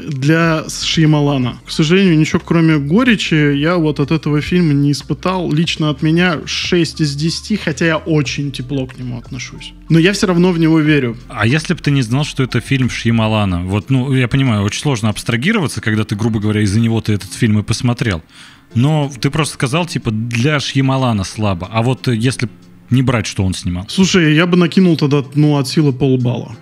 для 0.08 0.64
Шьямалана. 0.68 1.58
К 1.64 1.70
сожалению, 1.70 2.18
ничего 2.18 2.40
кроме 2.44 2.76
горечи 2.76 3.56
я 3.56 3.76
вот 3.78 4.00
от 4.00 4.10
этого 4.10 4.42
фильма 4.42 4.74
не 4.74 4.92
испытал. 4.92 5.50
Лично 5.50 5.88
от 5.88 6.02
меня 6.02 6.40
6 6.44 7.00
из 7.00 7.16
10, 7.16 7.58
хотя 7.58 7.86
я 7.86 7.96
очень 7.96 8.52
тепло 8.52 8.86
к 8.86 8.98
нему 8.98 9.16
отношусь. 9.18 9.72
Но 9.88 9.98
я 9.98 10.12
все 10.12 10.26
равно 10.26 10.52
в 10.52 10.58
него 10.58 10.78
верю. 10.80 11.16
А 11.28 11.46
если 11.46 11.72
бы 11.72 11.80
ты 11.80 11.90
не 11.90 12.02
знал, 12.02 12.24
что 12.24 12.42
это 12.42 12.60
фильм 12.60 12.90
Шьямалана? 12.90 13.64
Вот, 13.64 13.88
ну, 13.88 14.12
я 14.14 14.28
понимаю, 14.28 14.62
очень 14.62 14.82
сложно 14.82 15.08
абстрагироваться, 15.08 15.80
когда 15.80 16.04
ты, 16.04 16.14
грубо 16.14 16.38
говоря, 16.38 16.60
из-за 16.60 16.80
него 16.80 17.00
ты 17.00 17.14
этот 17.14 17.32
фильм 17.32 17.60
и 17.60 17.62
посмотрел. 17.62 18.22
Но 18.74 19.10
ты 19.20 19.30
просто 19.30 19.54
сказал, 19.54 19.86
типа, 19.86 20.10
для 20.10 20.60
Шьямалана 20.60 21.24
слабо. 21.24 21.66
А 21.72 21.80
вот 21.80 22.08
э, 22.08 22.14
если 22.14 22.50
не 22.90 23.02
брать, 23.02 23.26
что 23.26 23.42
он 23.42 23.54
снимал. 23.54 23.86
Слушай, 23.88 24.34
я 24.34 24.46
бы 24.46 24.58
накинул 24.58 24.98
тогда, 24.98 25.24
ну, 25.34 25.56
от 25.56 25.66
силы 25.66 25.94
полбалла. 25.94 26.54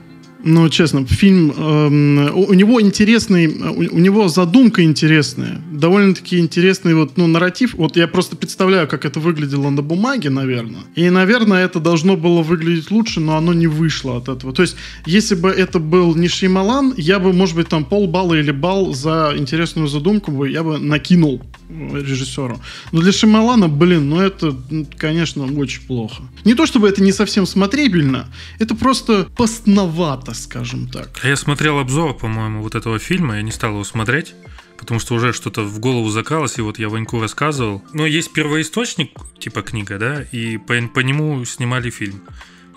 Ну, 0.43 0.69
честно, 0.69 1.07
фильм, 1.07 1.53
эм, 1.57 2.35
у, 2.35 2.55
него 2.55 2.81
интересный, 2.81 3.47
у, 3.47 3.97
у 3.97 3.99
него 3.99 4.29
задумка 4.29 4.83
интересная, 4.83 5.61
довольно-таки 5.71 6.39
интересный 6.39 6.95
вот, 6.95 7.17
ну, 7.17 7.27
нарратив. 7.27 7.75
Вот 7.75 7.97
я 7.97 8.09
просто 8.09 8.37
представляю, 8.37 8.89
как 8.89 9.05
это 9.05 9.21
выглядело 9.21 9.71
на 9.71 9.83
бумаге, 9.83 10.31
наверное. 10.31 10.83
И, 10.95 11.11
наверное, 11.11 11.65
это 11.65 11.81
должно 11.81 12.17
было 12.17 12.43
выглядеть 12.43 12.91
лучше, 12.91 13.21
но 13.21 13.37
оно 13.37 13.53
не 13.53 13.67
вышло 13.67 14.17
от 14.17 14.29
этого. 14.29 14.53
То 14.53 14.63
есть, 14.63 14.77
если 15.07 15.35
бы 15.35 15.51
это 15.51 15.79
был 15.79 16.15
не 16.15 16.29
Шеймалан, 16.29 16.95
я 16.97 17.19
бы, 17.19 17.33
может 17.33 17.57
быть, 17.57 17.69
там 17.69 17.85
полбалла 17.85 18.35
или 18.35 18.51
балл 18.51 18.95
за 18.95 19.35
интересную 19.37 19.89
задумку 19.89 20.31
бы 20.31 20.49
я 20.49 20.63
бы 20.63 20.79
накинул 20.79 21.43
режиссеру. 21.71 22.61
Но 22.93 23.01
для 23.01 23.13
Шималана, 23.13 23.69
блин, 23.69 24.09
ну 24.09 24.21
это, 24.21 24.57
конечно, 24.97 25.45
очень 25.45 25.83
плохо. 25.83 26.23
Не 26.45 26.55
то 26.55 26.67
чтобы 26.67 26.89
это 26.89 27.03
не 27.03 27.13
совсем 27.13 27.47
смотрибельно, 27.47 28.29
это 28.59 28.75
просто 28.75 29.29
постновато, 29.37 30.30
скажем 30.35 30.89
так. 30.89 31.09
А 31.23 31.29
я 31.29 31.37
смотрел 31.37 31.79
обзор, 31.79 32.17
по-моему, 32.17 32.63
вот 32.63 32.75
этого 32.75 32.99
фильма, 32.99 33.37
я 33.37 33.43
не 33.43 33.53
стал 33.53 33.73
его 33.73 33.85
смотреть 33.85 34.35
потому 34.81 34.99
что 34.99 35.15
уже 35.15 35.35
что-то 35.35 35.63
в 35.63 35.79
голову 35.79 36.09
закалось, 36.09 36.57
и 36.57 36.63
вот 36.63 36.79
я 36.79 36.89
Ваньку 36.89 37.21
рассказывал. 37.21 37.85
Но 37.93 38.07
есть 38.07 38.33
первоисточник, 38.33 39.11
типа 39.39 39.61
книга, 39.61 39.99
да, 39.99 40.23
и 40.23 40.57
по, 40.57 40.75
по 40.89 41.01
нему 41.01 41.45
снимали 41.45 41.91
фильм. 41.91 42.23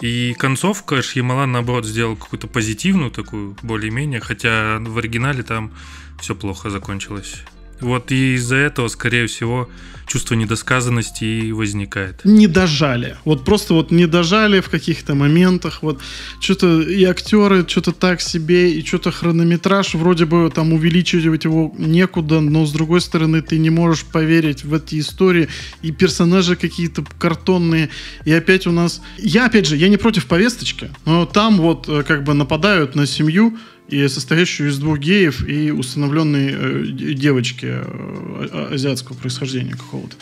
И 0.02 0.36
концовка 0.38 1.02
Шьямалан, 1.02 1.54
наоборот, 1.54 1.86
сделал 1.86 2.18
какую-то 2.18 2.48
позитивную 2.48 3.10
такую, 3.10 3.56
более-менее, 3.62 4.20
хотя 4.20 4.80
в 4.82 4.98
оригинале 4.98 5.44
там 5.44 5.72
все 6.20 6.36
плохо 6.36 6.70
закончилось. 6.70 7.38
Вот 7.80 8.12
и 8.12 8.36
из-за 8.36 8.58
этого, 8.58 8.90
скорее 8.90 9.28
всего, 9.28 9.70
чувство 10.06 10.36
недосказанности 10.36 11.24
и 11.24 11.52
возникает. 11.52 12.22
Не 12.24 12.48
дожали. 12.48 13.18
Вот 13.26 13.46
просто 13.46 13.74
вот 13.74 13.92
не 13.92 14.06
дожали 14.06 14.60
в 14.60 14.70
каких-то 14.70 15.16
моментах. 15.16 15.80
Вот 15.82 16.02
что-то 16.40 16.82
и 16.82 17.04
актеры 17.04 17.66
что-то 17.68 17.92
так 17.92 18.22
себе, 18.22 18.72
и 18.74 18.86
что-то 18.86 19.12
хронометраж 19.12 19.96
вроде 19.96 20.26
бы 20.26 20.52
там 20.54 20.74
увеличивать 20.74 21.46
его 21.46 21.74
некуда, 21.78 22.42
но 22.42 22.66
с 22.66 22.72
другой 22.72 23.02
стороны 23.02 23.42
ты 23.42 23.58
не 23.58 23.70
можешь 23.70 24.06
поверить 24.06 24.64
в 24.64 24.74
эти 24.74 25.00
истории. 25.00 25.48
И 25.82 25.92
персонажи 25.92 26.56
какие-то 26.56 27.04
картонные. 27.18 27.90
И 28.26 28.32
опять 28.32 28.68
у 28.68 28.72
нас... 28.72 29.02
Я, 29.18 29.46
опять 29.46 29.68
же, 29.68 29.78
я 29.78 29.90
не 29.90 29.98
против 29.98 30.26
повесточки, 30.26 30.90
но 31.06 31.26
там 31.26 31.58
вот 31.58 31.88
э, 31.88 32.04
как 32.04 32.24
бы 32.24 32.34
нападают 32.34 32.96
на 32.96 33.06
семью, 33.06 33.58
и 33.90 34.08
состоящую 34.08 34.70
из 34.70 34.78
двух 34.80 35.00
геев 35.00 35.48
и 35.48 35.72
установленной 35.72 36.50
э, 36.52 36.86
девочки 36.88 37.68
э, 37.70 38.68
азиатского 38.72 39.16
происхождения 39.16 39.74
какого-то. 39.74 40.16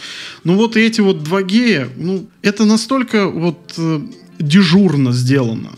Ну 0.44 0.56
вот 0.56 0.76
эти 0.76 1.02
вот 1.02 1.24
два 1.24 1.44
гея, 1.44 1.88
ну 1.96 2.28
это 2.42 2.66
настолько 2.66 3.28
вот 3.28 3.74
э, 3.78 4.02
дежурно 4.40 5.12
сделано, 5.12 5.72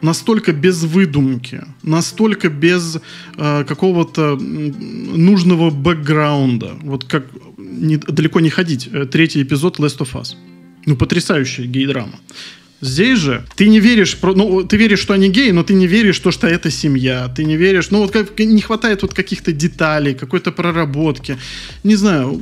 настолько 0.00 0.52
без 0.52 0.82
выдумки, 0.82 1.62
настолько 1.82 2.48
без 2.48 2.98
э, 3.36 3.64
какого-то 3.64 4.36
нужного 4.36 5.70
бэкграунда, 5.70 6.76
вот 6.82 7.04
как 7.04 7.26
не, 7.58 7.96
далеко 7.96 8.40
не 8.40 8.50
ходить. 8.50 8.88
Э, 8.92 9.06
третий 9.06 9.42
эпизод 9.42 9.78
Last 9.78 9.98
of 9.98 10.14
Us. 10.14 10.34
Ну, 10.86 10.96
потрясающая 10.96 11.66
гей-драма. 11.66 12.20
Здесь 12.86 13.18
же 13.18 13.44
ты 13.56 13.68
не 13.68 13.80
веришь, 13.80 14.16
ну, 14.22 14.62
ты 14.62 14.76
веришь, 14.76 15.00
что 15.00 15.14
они 15.14 15.28
геи, 15.28 15.50
но 15.50 15.62
ты 15.62 15.74
не 15.74 15.86
веришь, 15.86 16.16
что, 16.16 16.30
что 16.30 16.46
это 16.46 16.70
семья. 16.70 17.28
Ты 17.34 17.44
не 17.44 17.56
веришь, 17.56 17.90
ну, 17.90 17.98
вот 17.98 18.12
как, 18.12 18.38
не 18.38 18.60
хватает 18.60 19.02
вот 19.02 19.14
каких-то 19.14 19.52
деталей, 19.52 20.14
какой-то 20.14 20.52
проработки. 20.52 21.36
Не 21.84 21.96
знаю, 21.96 22.32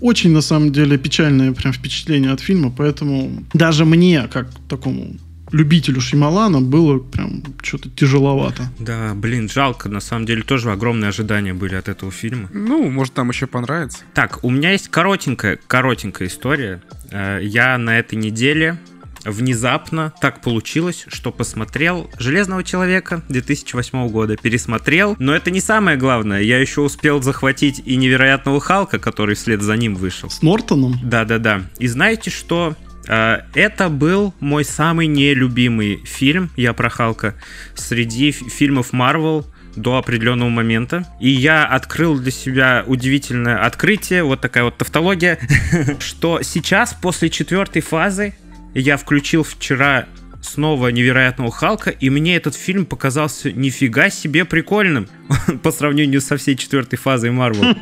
очень, 0.00 0.30
на 0.30 0.42
самом 0.42 0.72
деле, 0.72 0.98
печальное 0.98 1.52
прям 1.52 1.72
впечатление 1.72 2.32
от 2.32 2.40
фильма, 2.40 2.72
поэтому 2.76 3.44
даже 3.52 3.84
мне, 3.84 4.28
как 4.32 4.48
такому 4.68 5.16
любителю 5.52 6.00
Шималана 6.00 6.60
было 6.60 6.98
прям 6.98 7.42
что-то 7.62 7.90
тяжеловато. 7.90 8.64
Да, 8.78 9.12
блин, 9.14 9.48
жалко. 9.48 9.88
На 9.88 10.00
самом 10.00 10.26
деле 10.26 10.42
тоже 10.42 10.72
огромные 10.72 11.08
ожидания 11.08 11.54
были 11.54 11.74
от 11.74 11.88
этого 11.88 12.10
фильма. 12.10 12.48
Ну, 12.52 12.90
может, 12.90 13.14
там 13.14 13.28
еще 13.30 13.46
понравится. 13.46 13.98
Так, 14.14 14.42
у 14.42 14.50
меня 14.50 14.72
есть 14.72 14.88
коротенькая, 14.88 15.58
коротенькая 15.66 16.28
история. 16.28 16.82
Э, 17.10 17.38
я 17.42 17.78
на 17.78 17.98
этой 17.98 18.16
неделе 18.16 18.78
внезапно 19.24 20.12
так 20.20 20.40
получилось, 20.40 21.04
что 21.08 21.32
посмотрел 21.32 22.10
«Железного 22.18 22.64
человека» 22.64 23.22
2008 23.28 24.08
года, 24.08 24.36
пересмотрел, 24.36 25.16
но 25.18 25.34
это 25.34 25.50
не 25.50 25.60
самое 25.60 25.96
главное, 25.96 26.42
я 26.42 26.58
еще 26.58 26.80
успел 26.80 27.22
захватить 27.22 27.82
и 27.84 27.96
«Невероятного 27.96 28.60
Халка», 28.60 28.98
который 28.98 29.34
вслед 29.34 29.62
за 29.62 29.76
ним 29.76 29.94
вышел. 29.94 30.30
С 30.30 30.42
Нортоном? 30.42 30.98
Да-да-да. 31.02 31.62
И 31.78 31.86
знаете 31.86 32.30
что? 32.30 32.74
А, 33.08 33.44
это 33.54 33.88
был 33.88 34.34
мой 34.40 34.64
самый 34.64 35.06
нелюбимый 35.06 36.04
фильм, 36.04 36.50
я 36.56 36.72
про 36.72 36.88
Халка, 36.88 37.34
среди 37.74 38.32
фильмов 38.32 38.92
Марвел, 38.92 39.46
до 39.76 39.96
определенного 39.96 40.48
момента. 40.48 41.06
И 41.20 41.30
я 41.30 41.64
открыл 41.64 42.18
для 42.18 42.30
себя 42.30 42.84
удивительное 42.86 43.64
открытие, 43.64 44.22
вот 44.22 44.40
такая 44.40 44.64
вот 44.64 44.76
тавтология, 44.76 45.38
что 45.98 46.42
сейчас, 46.42 46.94
после 46.94 47.30
четвертой 47.30 47.82
фазы, 47.82 48.34
я 48.74 48.96
включил 48.96 49.42
вчера 49.42 50.06
снова 50.42 50.88
невероятного 50.88 51.50
Халка, 51.50 51.90
и 51.90 52.10
мне 52.10 52.36
этот 52.36 52.54
фильм 52.54 52.84
показался 52.84 53.52
нифига 53.52 54.10
себе 54.10 54.44
прикольным 54.44 55.08
по 55.62 55.70
сравнению 55.70 56.20
со 56.20 56.36
всей 56.36 56.56
четвертой 56.56 56.98
фазой 56.98 57.30
Марвел. 57.30 57.74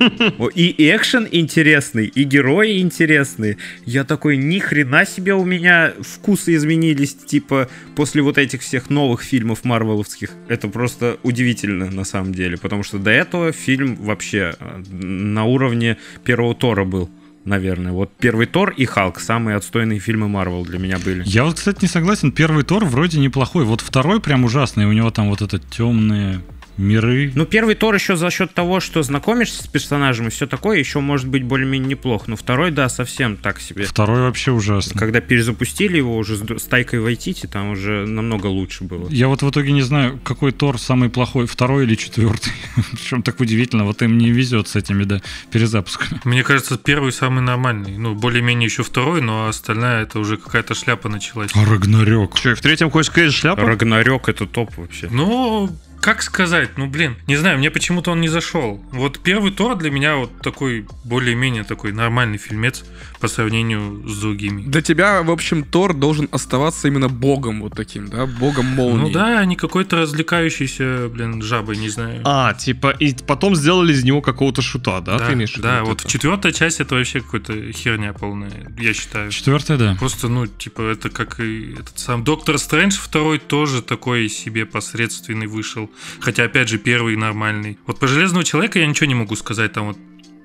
И 0.55 0.74
экшен 0.95 1.26
интересный, 1.30 2.07
и 2.07 2.22
герои 2.24 2.80
интересные. 2.80 3.57
Я 3.84 4.05
такой, 4.05 4.36
ни 4.36 4.59
хрена 4.59 5.07
себе 5.07 5.34
у 5.34 5.45
меня 5.45 5.95
вкусы 6.01 6.55
изменились, 6.55 7.14
типа, 7.14 7.68
после 7.97 8.22
вот 8.22 8.38
этих 8.38 8.61
всех 8.61 8.91
новых 8.91 9.22
фильмов 9.22 9.64
марвеловских. 9.64 10.30
Это 10.49 10.68
просто 10.68 11.18
удивительно, 11.22 11.91
на 11.91 12.05
самом 12.05 12.34
деле, 12.34 12.59
потому 12.59 12.82
что 12.82 12.99
до 12.99 13.11
этого 13.11 13.53
фильм 13.53 13.97
вообще 13.97 14.55
э, 14.59 14.82
на 14.91 15.45
уровне 15.45 15.97
первого 16.24 16.55
Тора 16.55 16.84
был 16.84 17.11
наверное. 17.45 17.93
Вот 17.93 18.11
первый 18.18 18.47
Тор 18.47 18.70
и 18.70 18.84
Халк 18.84 19.20
самые 19.20 19.57
отстойные 19.57 19.99
фильмы 19.99 20.28
Марвел 20.28 20.64
для 20.64 20.78
меня 20.78 20.99
были. 20.99 21.22
Я 21.26 21.45
вот, 21.45 21.57
кстати, 21.57 21.82
не 21.82 21.88
согласен. 21.88 22.32
Первый 22.32 22.64
Тор 22.64 22.84
вроде 22.84 23.18
неплохой. 23.18 23.64
Вот 23.64 23.80
второй 23.80 24.20
прям 24.20 24.45
ужасный. 24.45 24.86
У 24.86 24.93
него 24.93 25.11
там 25.11 25.30
вот 25.30 25.43
это 25.43 25.59
темные 25.59 26.41
миры. 26.81 27.33
Ну, 27.35 27.47
первый 27.47 27.74
Тор 27.74 27.95
еще 27.95 28.16
за 28.16 28.31
счет 28.31 28.53
того, 28.53 28.81
что 28.81 29.03
знакомишься 29.03 29.62
с 29.62 29.66
персонажем 29.66 30.26
и 30.28 30.31
все 30.31 30.47
такое, 30.47 30.78
еще 30.78 31.01
может 31.01 31.28
быть 31.28 31.45
более-менее 31.45 31.91
неплох. 31.91 32.26
Но 32.28 32.37
второй, 32.37 32.70
да, 32.70 32.89
совсем 32.89 33.37
так 33.37 33.61
себе. 33.61 33.85
Второй 33.85 34.22
вообще 34.22 34.53
ужасно. 34.53 34.99
Когда 34.99 35.20
перезапустили 35.20 35.99
его 35.99 36.16
уже 36.16 36.37
с 36.37 36.62
Тайкой 36.64 37.01
Вайтити, 37.01 37.47
там 37.47 37.70
уже 37.70 38.07
намного 38.07 38.47
лучше 38.47 38.85
было. 38.85 39.09
Я 39.11 39.28
вот 39.28 39.43
в 39.43 39.51
итоге 39.51 39.72
не 39.72 39.83
знаю, 39.83 40.18
какой 40.24 40.53
Тор 40.53 40.78
самый 40.78 41.11
плохой, 41.11 41.47
второй 41.47 41.85
или 41.85 41.95
четвертый. 41.95 42.53
Причем 42.93 43.22
так 43.22 43.41
удивительно, 43.41 43.85
вот 43.85 44.03
им 44.03 44.18
не 44.18 44.31
везет 44.31 44.68
с 44.68 44.76
этими, 44.76 45.05
да, 45.05 45.20
перезапусками. 45.51 46.20
Мне 46.24 46.43
кажется, 46.43 46.78
первый 46.78 47.12
самый 47.12 47.43
нормальный. 47.43 47.97
Ну, 47.97 48.14
более-менее 48.14 48.66
еще 48.66 48.83
второй, 48.83 49.20
но 49.20 49.49
остальная 49.49 50.03
это 50.03 50.18
уже 50.18 50.37
какая-то 50.37 50.74
шляпа 50.74 51.09
началась. 51.09 51.51
А 51.55 51.64
Рагнарёк? 51.64 52.37
Что, 52.37 52.55
в 52.55 52.61
третьем 52.61 52.91
хоть 52.91 53.07
сказать 53.07 53.33
шляпа? 53.33 53.62
Рагнарёк 53.62 54.28
это 54.28 54.47
топ 54.47 54.76
вообще. 54.76 55.09
Ну, 55.11 55.70
как 56.01 56.22
сказать, 56.22 56.76
ну 56.76 56.86
блин, 56.86 57.16
не 57.26 57.36
знаю, 57.36 57.59
мне 57.59 57.70
почему-то 57.70 58.11
он 58.12 58.20
не 58.20 58.28
зашел. 58.28 58.82
Вот 58.92 59.18
первый 59.18 59.53
Тор 59.53 59.76
для 59.76 59.90
меня 59.90 60.16
вот 60.16 60.40
такой 60.40 60.86
более-менее 61.05 61.64
такой 61.64 61.92
нормальный 61.92 62.38
фильмец 62.38 62.84
по 63.20 63.28
сравнению 63.28 64.09
с 64.09 64.18
другими. 64.20 64.62
Для 64.62 64.80
тебя, 64.82 65.22
в 65.22 65.30
общем, 65.30 65.62
Тор 65.62 65.94
должен 65.94 66.28
оставаться 66.32 66.88
именно 66.88 67.09
богом 67.09 67.61
вот 67.61 67.74
таким, 67.74 68.09
да, 68.09 68.26
богом 68.26 68.66
молнии. 68.66 69.01
Ну 69.01 69.11
да, 69.11 69.44
не 69.44 69.57
какой-то 69.57 69.96
развлекающийся, 69.96 71.09
блин, 71.12 71.42
жабой, 71.42 71.76
не 71.76 71.90
знаю. 71.90 72.22
А, 72.24 72.55
типа, 72.55 72.90
и 72.98 73.14
потом 73.26 73.55
сделали 73.55 73.92
из 73.92 74.03
него 74.03 74.22
какого-то 74.22 74.62
шута, 74.62 75.01
да, 75.01 75.18
да 75.18 75.26
ты 75.26 75.32
имеешь 75.34 75.55
Да, 75.55 75.84
вот 75.84 76.01
это? 76.01 76.09
четвертая 76.09 76.53
часть 76.53 76.80
это 76.80 76.94
вообще 76.94 77.20
какая-то 77.20 77.72
херня 77.72 78.12
полная, 78.12 78.72
я 78.78 78.94
считаю. 78.94 79.30
Четвертая, 79.30 79.76
да. 79.76 79.96
Просто, 79.98 80.28
ну, 80.28 80.46
типа, 80.46 80.82
это 80.82 81.11
как 81.11 81.40
и 81.40 81.74
этот 81.74 81.98
сам 81.98 82.24
Доктор 82.24 82.59
Стрэндж 82.59 82.96
второй 82.98 83.38
тоже 83.38 83.82
такой 83.82 84.28
себе 84.28 84.64
посредственный 84.64 85.46
вышел. 85.46 85.89
Хотя, 86.20 86.45
опять 86.45 86.68
же, 86.68 86.78
первый 86.78 87.16
нормальный. 87.16 87.78
Вот 87.86 87.99
по 87.99 88.07
Железного 88.07 88.45
Человека 88.45 88.78
я 88.78 88.86
ничего 88.86 89.07
не 89.07 89.14
могу 89.14 89.36
сказать. 89.36 89.72
Там 89.72 89.88
вот 89.88 89.99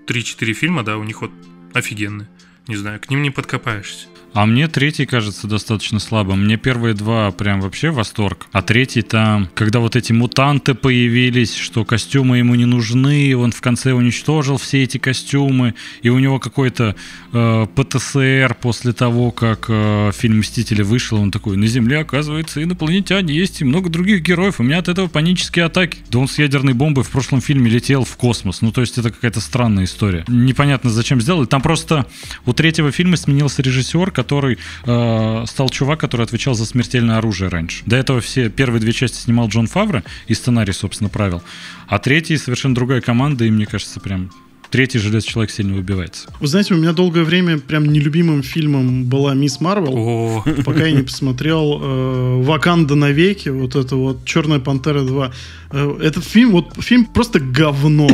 3-4 0.07 0.53
фильма, 0.53 0.83
да, 0.83 0.97
у 0.97 1.03
них 1.03 1.21
вот 1.21 1.31
офигенные. 1.73 2.29
Не 2.67 2.75
знаю, 2.75 2.99
к 2.99 3.09
ним 3.09 3.21
не 3.21 3.29
подкопаешься. 3.29 4.07
А 4.35 4.45
мне 4.45 4.67
третий 4.67 5.05
кажется 5.05 5.47
достаточно 5.47 5.97
слабым. 5.97 6.43
Мне 6.43 6.57
первые 6.57 6.93
два 6.93 7.31
прям 7.31 7.61
вообще 7.61 7.89
восторг. 7.89 8.47
А 8.51 8.61
третий 8.61 9.01
там, 9.01 9.47
когда 9.53 9.79
вот 9.79 9.95
эти 9.95 10.11
мутанты 10.11 10.73
появились, 10.73 11.55
что 11.55 11.85
костюмы 11.85 12.39
ему 12.39 12.55
не 12.55 12.65
нужны, 12.65 13.33
он 13.37 13.53
в 13.53 13.61
конце 13.61 13.93
уничтожил 13.93 14.57
все 14.57 14.83
эти 14.83 14.97
костюмы, 14.97 15.73
и 16.01 16.09
у 16.09 16.19
него 16.19 16.39
какой-то 16.39 16.97
э, 17.31 17.67
ПТСР 17.75 18.57
после 18.59 18.91
того, 18.91 19.31
как 19.31 19.67
э, 19.69 20.11
фильм 20.13 20.39
«Мстители» 20.39 20.81
вышел, 20.81 21.17
он 21.17 21.31
такой, 21.31 21.55
на 21.55 21.67
Земле, 21.67 21.99
оказывается, 21.99 22.61
инопланетяне 22.61 23.33
есть 23.33 23.61
и 23.61 23.63
много 23.63 23.89
других 23.89 24.21
героев, 24.21 24.59
у 24.59 24.63
меня 24.63 24.79
от 24.79 24.89
этого 24.89 25.07
панические 25.07 25.63
атаки. 25.63 25.99
Да 26.11 26.19
он 26.19 26.27
с 26.27 26.37
ядерной 26.39 26.73
бомбой 26.73 27.05
в 27.05 27.09
прошлом 27.09 27.39
фильме 27.39 27.71
летел 27.71 28.03
в 28.03 28.17
космос, 28.17 28.59
ну 28.59 28.73
то 28.73 28.81
есть 28.81 28.97
это 28.97 29.11
какая-то 29.11 29.39
странная 29.39 29.85
история. 29.85 30.25
Непонятно, 30.27 30.89
зачем 30.89 31.21
сделали. 31.21 31.45
Там 31.45 31.61
просто 31.61 32.05
у 32.45 32.51
третьего 32.51 32.91
фильма 32.91 33.15
сменился 33.15 33.61
режиссер, 33.61 34.11
который 34.11 34.24
э, 34.31 35.43
стал 35.47 35.69
чувак, 35.69 35.99
который 35.99 36.23
отвечал 36.23 36.53
за 36.53 36.65
смертельное 36.65 37.17
оружие 37.17 37.49
раньше. 37.49 37.83
До 37.85 37.95
этого 37.95 38.21
все 38.21 38.49
первые 38.49 38.81
две 38.81 38.93
части 38.93 39.17
снимал 39.17 39.47
Джон 39.47 39.67
Фавро 39.67 40.03
и 40.27 40.33
сценарий, 40.33 40.73
собственно, 40.73 41.09
правил. 41.09 41.41
А 41.87 41.99
третий 41.99 42.37
совершенно 42.37 42.75
другая 42.75 43.01
команда, 43.01 43.45
и 43.45 43.51
мне 43.51 43.65
кажется, 43.65 43.99
прям 43.99 44.31
третий 44.69 44.99
железный 44.99 45.29
человек 45.29 45.51
сильно 45.51 45.73
выбивается. 45.73 46.27
Вы 46.39 46.47
знаете, 46.47 46.73
у 46.73 46.77
меня 46.77 46.91
долгое 46.91 47.23
время 47.23 47.59
прям 47.59 47.85
нелюбимым 47.85 48.43
фильмом 48.43 49.05
была 49.05 49.33
Мисс 49.33 49.61
Марвел, 49.61 50.43
пока 50.65 50.85
я 50.85 50.91
не 50.91 51.03
посмотрел 51.03 51.79
э, 51.81 52.41
«Ваканда 52.43 52.95
навеки», 52.95 53.49
вот 53.49 53.75
это 53.75 53.95
вот 53.95 54.25
«Черная 54.25 54.59
пантера 54.59 54.99
2». 54.99 55.33
Э, 55.71 55.97
этот 56.01 56.25
фильм, 56.25 56.51
вот 56.51 56.73
фильм 56.79 57.05
просто 57.05 57.39
говно. 57.39 58.09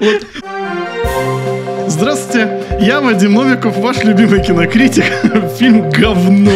Здравствуйте, 1.98 2.64
я 2.80 3.00
Вадим 3.00 3.34
Новиков, 3.34 3.76
ваш 3.76 4.04
любимый 4.04 4.40
кинокритик. 4.40 5.02
Фильм 5.58 5.90
говно. 5.90 6.52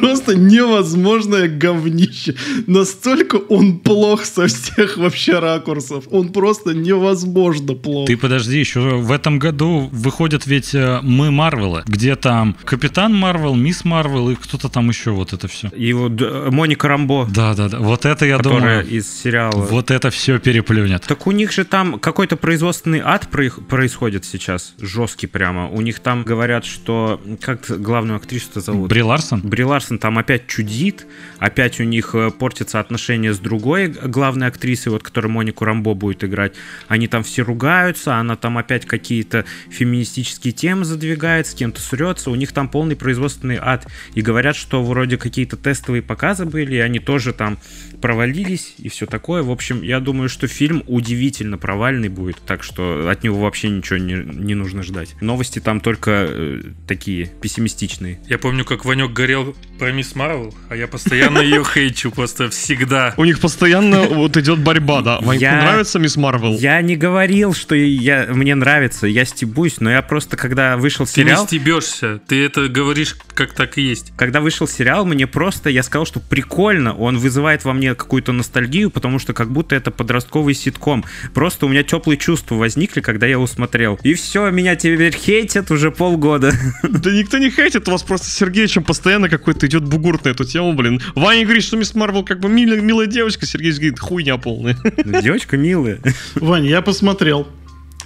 Просто 0.00 0.36
невозможное 0.36 1.46
говнище. 1.46 2.34
Настолько 2.66 3.36
он 3.36 3.78
плох 3.78 4.24
со 4.24 4.48
всех 4.48 4.96
вообще 4.96 5.38
ракурсов. 5.38 6.06
Он 6.10 6.30
просто 6.32 6.74
невозможно 6.74 7.74
плох. 7.74 8.08
Ты 8.08 8.16
подожди, 8.16 8.58
еще 8.58 8.80
в 8.80 9.12
этом 9.12 9.38
году 9.38 9.88
выходят 9.92 10.44
ведь 10.46 10.74
э, 10.74 10.98
мы 11.02 11.30
Марвелы, 11.30 11.84
где 11.86 12.16
там 12.16 12.56
Капитан 12.64 13.14
Марвел, 13.14 13.54
Мисс 13.54 13.84
Марвел 13.84 14.30
и 14.30 14.34
кто-то 14.34 14.68
там 14.68 14.88
еще 14.88 15.12
вот 15.12 15.32
это 15.32 15.46
все. 15.46 15.68
И 15.68 15.92
вот 15.92 16.20
э, 16.20 16.48
Моника 16.50 16.88
Рамбо, 16.88 17.28
Да, 17.32 17.54
да, 17.54 17.68
да. 17.68 17.78
Вот 17.78 18.04
это 18.06 18.26
я 18.26 18.38
которая 18.38 18.82
думаю. 18.82 18.98
из 18.98 19.22
сериала. 19.22 19.54
Вот 19.54 19.92
это 19.92 20.10
все 20.10 20.40
переплюнет. 20.40 21.04
Так 21.06 21.28
у 21.28 21.30
них 21.30 21.52
же 21.52 21.64
там 21.64 22.00
какой-то 22.00 22.34
производственный 22.36 23.00
ад 23.04 23.28
происходит 23.28 24.24
сейчас. 24.24 24.63
Жесткий 24.78 25.26
прямо. 25.26 25.68
У 25.68 25.80
них 25.80 26.00
там 26.00 26.22
говорят, 26.22 26.64
что... 26.64 27.20
Как 27.40 27.66
главную 27.80 28.16
актрису-то 28.16 28.60
зовут? 28.60 28.88
Бри 28.88 29.02
Ларсон? 29.02 29.40
Бри 29.42 29.64
Ларсон 29.64 29.98
там 29.98 30.18
опять 30.18 30.46
чудит, 30.46 31.06
опять 31.38 31.80
у 31.80 31.84
них 31.84 32.14
э, 32.14 32.30
портятся 32.30 32.80
отношения 32.80 33.32
с 33.32 33.38
другой 33.38 33.88
главной 33.88 34.46
актрисой, 34.46 34.92
вот, 34.92 35.02
которая 35.02 35.30
Монику 35.30 35.64
Рамбо 35.64 35.94
будет 35.94 36.24
играть. 36.24 36.54
Они 36.88 37.08
там 37.08 37.22
все 37.22 37.42
ругаются, 37.42 38.16
она 38.16 38.36
там 38.36 38.58
опять 38.58 38.86
какие-то 38.86 39.44
феминистические 39.70 40.52
темы 40.52 40.84
задвигает, 40.84 41.46
с 41.46 41.54
кем-то 41.54 41.80
срется, 41.80 42.30
у 42.30 42.34
них 42.34 42.52
там 42.52 42.68
полный 42.68 42.96
производственный 42.96 43.58
ад. 43.60 43.86
И 44.14 44.22
говорят, 44.22 44.56
что 44.56 44.82
вроде 44.82 45.16
какие-то 45.16 45.56
тестовые 45.56 46.02
показы 46.02 46.44
были, 46.44 46.76
и 46.76 46.78
они 46.78 46.98
тоже 46.98 47.32
там 47.32 47.58
провалились 48.00 48.74
и 48.78 48.88
все 48.88 49.06
такое. 49.06 49.42
В 49.42 49.50
общем, 49.50 49.82
я 49.82 50.00
думаю, 50.00 50.28
что 50.28 50.46
фильм 50.46 50.82
удивительно 50.86 51.58
провальный 51.58 52.08
будет, 52.08 52.36
так 52.46 52.62
что 52.62 53.08
от 53.10 53.24
него 53.24 53.40
вообще 53.40 53.70
ничего 53.70 53.98
не, 53.98 54.14
не 54.14 54.53
нужно 54.54 54.82
ждать. 54.82 55.14
Новости 55.20 55.58
там 55.58 55.80
только 55.80 56.26
э, 56.28 56.62
такие 56.86 57.26
пессимистичные. 57.40 58.20
я 58.28 58.38
помню, 58.38 58.64
как 58.64 58.84
Ванек 58.84 59.12
горел 59.12 59.54
про 59.78 59.92
Мисс 59.92 60.14
Марвел, 60.14 60.54
а 60.68 60.76
я 60.76 60.86
постоянно 60.86 61.38
ее 61.38 61.64
хейчу, 61.74 62.10
просто 62.10 62.50
всегда. 62.50 63.14
У 63.16 63.24
них 63.24 63.40
постоянно 63.40 64.02
вот 64.02 64.36
идет 64.36 64.60
борьба, 64.60 65.02
да. 65.02 65.18
Ваньку 65.20 65.44
нравится 65.44 65.98
Мисс 65.98 66.16
Марвел? 66.16 66.56
Я 66.58 66.80
не 66.82 66.96
говорил, 66.96 67.54
что 67.54 67.74
я, 67.74 68.26
мне 68.30 68.54
нравится, 68.54 69.06
я 69.06 69.24
стебусь, 69.24 69.80
но 69.80 69.90
я 69.90 70.02
просто, 70.02 70.36
когда 70.36 70.76
вышел 70.76 71.06
Ты 71.06 71.22
не 71.22 71.28
сериал, 71.28 71.46
стебешься, 71.46 72.20
ты 72.26 72.44
это 72.44 72.68
говоришь, 72.68 73.16
как 73.34 73.52
так 73.52 73.78
и 73.78 73.82
есть. 73.82 74.12
когда 74.16 74.40
вышел 74.40 74.68
сериал, 74.68 75.04
мне 75.04 75.26
просто, 75.26 75.70
я 75.70 75.82
сказал, 75.82 76.06
что 76.06 76.20
прикольно, 76.20 76.94
он 76.94 77.18
вызывает 77.18 77.64
во 77.64 77.72
мне 77.72 77.94
какую-то 77.94 78.32
ностальгию, 78.32 78.90
потому 78.90 79.18
что 79.18 79.32
как 79.32 79.50
будто 79.50 79.74
это 79.74 79.90
подростковый 79.90 80.54
ситком. 80.54 81.04
Просто 81.32 81.66
у 81.66 81.68
меня 81.68 81.82
теплые 81.82 82.16
чувства 82.16 82.56
возникли, 82.56 83.00
когда 83.00 83.26
я 83.26 83.32
его 83.32 83.46
смотрел. 83.46 83.98
И 84.02 84.14
все, 84.14 84.43
меня 84.50 84.76
теперь 84.76 85.14
хейтят 85.14 85.70
уже 85.70 85.90
полгода. 85.90 86.52
Да 86.82 87.10
никто 87.10 87.38
не 87.38 87.50
хейтит, 87.50 87.88
у 87.88 87.92
вас 87.92 88.02
просто 88.02 88.26
с 88.26 88.34
Сергеичем 88.34 88.84
постоянно 88.84 89.28
какой-то 89.28 89.66
идет 89.66 89.84
бугурт 89.84 90.24
на 90.24 90.30
эту 90.30 90.44
тему, 90.44 90.72
блин. 90.72 91.00
Ваня 91.14 91.44
говорит, 91.44 91.62
что 91.62 91.76
Мисс 91.76 91.94
Марвел 91.94 92.24
как 92.24 92.40
бы 92.40 92.48
милая, 92.48 92.80
милая 92.80 93.06
девочка, 93.06 93.46
Сергей 93.46 93.72
говорит, 93.72 93.98
хуйня 93.98 94.36
полная. 94.38 94.76
Девочка 95.04 95.56
милая. 95.56 96.00
Вань, 96.34 96.66
я 96.66 96.82
посмотрел 96.82 97.48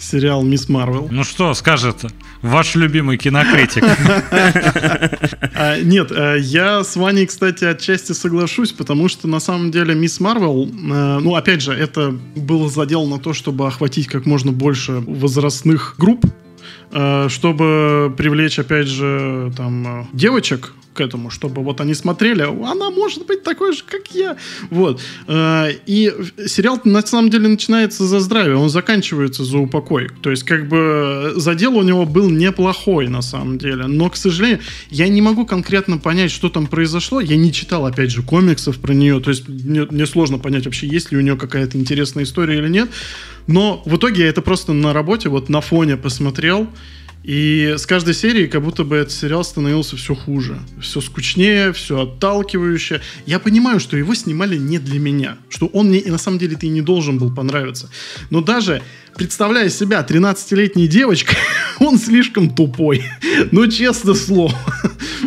сериал 0.00 0.42
«Мисс 0.42 0.68
Марвел». 0.68 1.08
Ну 1.10 1.24
что 1.24 1.54
скажет 1.54 2.04
ваш 2.42 2.74
любимый 2.74 3.16
кинокритик? 3.18 3.84
А, 5.60 5.80
нет, 5.80 6.12
э, 6.12 6.36
я 6.40 6.84
с 6.84 6.94
Ваней, 6.96 7.26
кстати, 7.26 7.64
отчасти 7.64 8.12
соглашусь, 8.12 8.72
потому 8.72 9.08
что 9.08 9.26
на 9.26 9.40
самом 9.40 9.70
деле 9.70 9.94
Мисс 9.94 10.20
Марвел, 10.20 10.66
э, 10.66 11.18
ну, 11.20 11.34
опять 11.34 11.62
же, 11.62 11.72
это 11.72 12.14
было 12.36 12.68
заделано 12.68 13.16
на 13.16 13.18
то, 13.18 13.32
чтобы 13.32 13.66
охватить 13.66 14.06
как 14.06 14.24
можно 14.24 14.52
больше 14.52 15.02
возрастных 15.06 15.96
групп, 15.98 16.24
э, 16.92 17.28
чтобы 17.28 18.14
привлечь, 18.16 18.58
опять 18.58 18.86
же, 18.86 19.52
там, 19.56 20.08
девочек 20.12 20.72
к 20.98 21.00
этому, 21.00 21.30
чтобы 21.30 21.62
вот 21.62 21.80
они 21.80 21.94
смотрели, 21.94 22.42
она 22.42 22.90
может 22.90 23.24
быть 23.24 23.44
такой 23.44 23.72
же, 23.72 23.84
как 23.86 24.08
я. 24.14 24.36
Вот. 24.70 25.00
Э, 25.28 25.70
И 25.86 26.12
сериал 26.46 26.80
на 26.82 27.06
самом 27.06 27.30
деле 27.30 27.46
начинается 27.46 28.04
за 28.04 28.18
здравие, 28.18 28.56
он 28.56 28.68
заканчивается 28.68 29.44
за 29.44 29.58
упокой. 29.58 30.08
То 30.22 30.30
есть, 30.30 30.42
как 30.42 30.68
бы, 30.68 31.34
задел 31.36 31.76
у 31.76 31.82
него 31.84 32.04
был 32.04 32.28
неплохой, 32.30 33.06
на 33.06 33.22
самом 33.22 33.58
деле. 33.58 33.86
Но, 33.86 34.10
к 34.10 34.16
сожалению, 34.16 34.58
я 34.90 35.08
не 35.08 35.22
могу 35.22 35.46
конкретно 35.46 35.98
понять, 35.98 36.32
что 36.32 36.48
там 36.48 36.66
произошло. 36.66 37.20
Я 37.20 37.36
не 37.36 37.52
читал, 37.52 37.86
опять 37.86 38.10
же, 38.10 38.22
комиксов 38.22 38.78
про 38.78 38.92
нее. 38.92 39.20
То 39.20 39.30
есть, 39.30 39.48
мне, 39.48 39.86
мне 39.90 40.06
сложно 40.06 40.38
понять 40.38 40.64
вообще, 40.64 40.88
есть 40.88 41.12
ли 41.12 41.18
у 41.18 41.20
нее 41.20 41.36
какая-то 41.36 41.78
интересная 41.78 42.24
история 42.24 42.58
или 42.58 42.68
нет. 42.68 42.88
Но 43.46 43.82
в 43.86 43.96
итоге 43.96 44.24
я 44.24 44.28
это 44.28 44.42
просто 44.42 44.72
на 44.72 44.92
работе, 44.92 45.28
вот 45.28 45.48
на 45.48 45.60
фоне 45.60 45.96
посмотрел. 45.96 46.66
И 47.24 47.74
с 47.76 47.84
каждой 47.84 48.14
серией 48.14 48.48
как 48.48 48.62
будто 48.62 48.84
бы 48.84 48.96
этот 48.96 49.12
сериал 49.12 49.44
становился 49.44 49.96
все 49.96 50.14
хуже. 50.14 50.60
Все 50.80 51.00
скучнее, 51.00 51.72
все 51.72 52.02
отталкивающе. 52.02 53.00
Я 53.26 53.38
понимаю, 53.38 53.80
что 53.80 53.96
его 53.96 54.14
снимали 54.14 54.56
не 54.56 54.78
для 54.78 54.98
меня. 54.98 55.36
Что 55.48 55.66
он 55.66 55.88
мне 55.88 55.98
и 55.98 56.10
на 56.10 56.18
самом 56.18 56.38
деле-то 56.38 56.66
и 56.66 56.70
не 56.70 56.80
должен 56.80 57.18
был 57.18 57.34
понравиться. 57.34 57.90
Но 58.30 58.40
даже 58.40 58.82
представляя 59.18 59.68
себя 59.68 60.06
13-летней 60.08 60.86
девочкой, 60.86 61.36
он 61.80 61.98
слишком 61.98 62.48
тупой. 62.48 63.04
Ну, 63.50 63.66
честно 63.66 64.14
слово. 64.14 64.54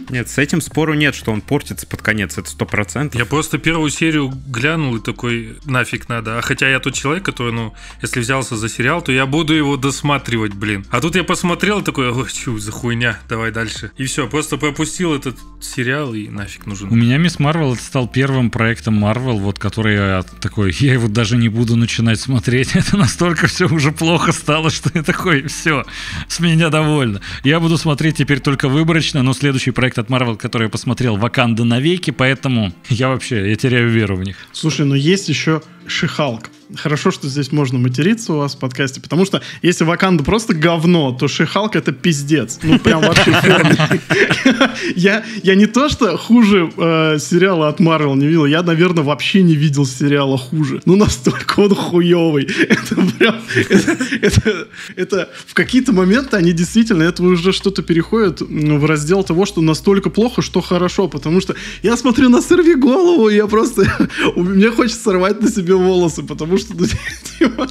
Нет, 0.10 0.30
с 0.30 0.38
этим 0.38 0.62
спору 0.62 0.94
нет, 0.94 1.16
что 1.16 1.32
он 1.32 1.42
портится 1.42 1.88
под 1.88 2.02
конец, 2.02 2.38
это 2.38 2.50
сто 2.50 2.66
процентов. 2.66 3.20
Я 3.20 3.26
просто 3.26 3.58
первую 3.58 3.90
серию 3.90 4.34
глянул 4.48 4.98
и 4.98 5.02
такой, 5.02 5.58
нафиг 5.66 6.10
надо. 6.10 6.38
А 6.38 6.42
хотя 6.42 6.70
я 6.70 6.80
тот 6.80 6.94
человек, 6.94 7.24
который, 7.24 7.54
ну, 7.54 7.74
если 8.02 8.20
взялся 8.20 8.56
за 8.56 8.68
сериал, 8.68 9.02
то 9.02 9.12
я 9.12 9.26
буду 9.26 9.54
его 9.54 9.78
досматривать, 9.78 10.54
блин. 10.54 10.86
А 10.90 11.00
тут 11.00 11.16
я 11.16 11.24
посмотрел 11.24 11.80
и 11.80 11.84
такой, 11.84 12.12
ой, 12.12 12.28
чу, 12.32 12.58
за 12.60 12.72
хуйня, 12.72 13.20
давай 13.30 13.52
дальше. 13.52 13.92
И 13.98 14.06
все, 14.06 14.28
просто 14.28 14.58
пропустил 14.58 15.14
этот 15.14 15.38
сериал 15.62 16.14
и 16.14 16.28
нафиг 16.28 16.66
У 16.66 16.70
нужен. 16.70 16.94
меня 16.94 17.18
Мисс 17.18 17.40
Марвел 17.40 17.74
это 17.74 17.84
стал 17.84 18.08
первым 18.08 18.50
проектом 18.52 18.96
Марвел, 18.96 19.38
вот 19.40 19.60
который 19.60 19.96
я 19.96 20.26
такой, 20.42 20.76
я 20.80 20.94
его 20.94 21.08
даже 21.08 21.38
не 21.38 21.50
буду 21.50 21.76
начинать 21.76 22.20
смотреть. 22.20 22.76
Это 22.76 22.98
настолько 22.98 23.48
все 23.48 23.66
уже 23.68 23.81
плохо 23.90 24.32
стало, 24.32 24.70
что 24.70 24.92
я 24.94 25.02
такой, 25.02 25.48
все, 25.48 25.84
с 26.28 26.40
меня 26.40 26.70
довольно. 26.70 27.22
Я 27.44 27.60
буду 27.60 27.78
смотреть 27.80 28.18
теперь 28.18 28.40
только 28.40 28.70
выборочно, 28.70 29.24
но 29.24 29.34
следующий 29.34 29.72
проект 29.72 29.98
от 29.98 30.10
Марвел, 30.10 30.38
который 30.38 30.66
я 30.66 30.70
посмотрел, 30.70 31.18
Ваканда 31.18 31.64
навеки, 31.64 32.12
поэтому 32.12 32.72
я 32.90 33.10
вообще, 33.10 33.50
я 33.50 33.56
теряю 33.56 33.90
веру 33.90 34.16
в 34.16 34.24
них. 34.24 34.36
Слушай, 34.52 34.86
но 34.86 34.94
есть 34.94 35.28
еще 35.30 35.64
Шихалк. 35.88 36.50
Хорошо, 36.78 37.12
что 37.12 37.28
здесь 37.28 37.52
можно 37.52 37.80
материться 37.80 38.34
у 38.34 38.38
вас 38.38 38.56
в 38.56 38.60
подкасте, 38.60 39.02
потому 39.02 39.26
что 39.26 39.42
если 39.62 39.84
Ваканда 39.84 40.24
просто 40.24 40.54
говно, 40.54 41.12
то 41.12 41.28
Шихалк 41.28 41.76
это 41.76 41.92
пиздец. 41.92 42.60
Ну, 42.64 42.80
прям 42.80 43.02
вообще 43.02 43.32
я, 44.96 45.24
я 45.44 45.56
не 45.56 45.66
то, 45.66 45.90
что 45.90 46.18
хуже 46.18 46.72
э, 46.78 47.18
сериала 47.20 47.68
от 47.68 47.80
Марвел 47.80 48.16
не 48.16 48.28
видел, 48.28 48.46
я, 48.46 48.64
наверное, 48.64 49.04
вообще 49.04 49.42
не 49.44 49.56
видел 49.56 49.86
сериала 49.86 50.38
хуже. 50.38 50.82
Ну, 50.86 50.96
настолько 50.96 51.60
он 51.60 51.76
хуевый. 51.76 52.48
Это 52.70 52.96
прям... 52.96 53.36
Это, 53.70 53.98
это, 54.22 54.68
это 54.96 55.30
в 55.48 55.54
какие-то 55.54 55.92
моменты 55.92 56.38
они 56.38 56.54
действительно, 56.54 57.04
это 57.04 57.24
уже 57.24 57.52
что-то 57.52 57.82
переходит 57.82 58.42
в 58.42 58.86
раздел 58.86 59.24
того, 59.24 59.46
что 59.46 59.62
настолько 59.62 60.10
плохо, 60.10 60.42
что 60.42 60.62
хорошо, 60.62 61.08
потому 61.08 61.42
что 61.42 61.56
я 61.84 61.98
смотрю 61.98 62.30
на 62.30 62.42
«Сорви 62.42 62.76
голову», 62.76 63.30
и 63.30 63.36
я 63.36 63.48
просто... 63.48 63.86
Мне 64.36 64.72
хочется 64.72 65.02
сорвать 65.04 65.42
на 65.42 65.50
себе 65.50 65.76
волосы, 65.76 66.24
потому 66.24 66.58
что, 66.58 66.61
ну, 66.70 66.86
типа, 67.24 67.68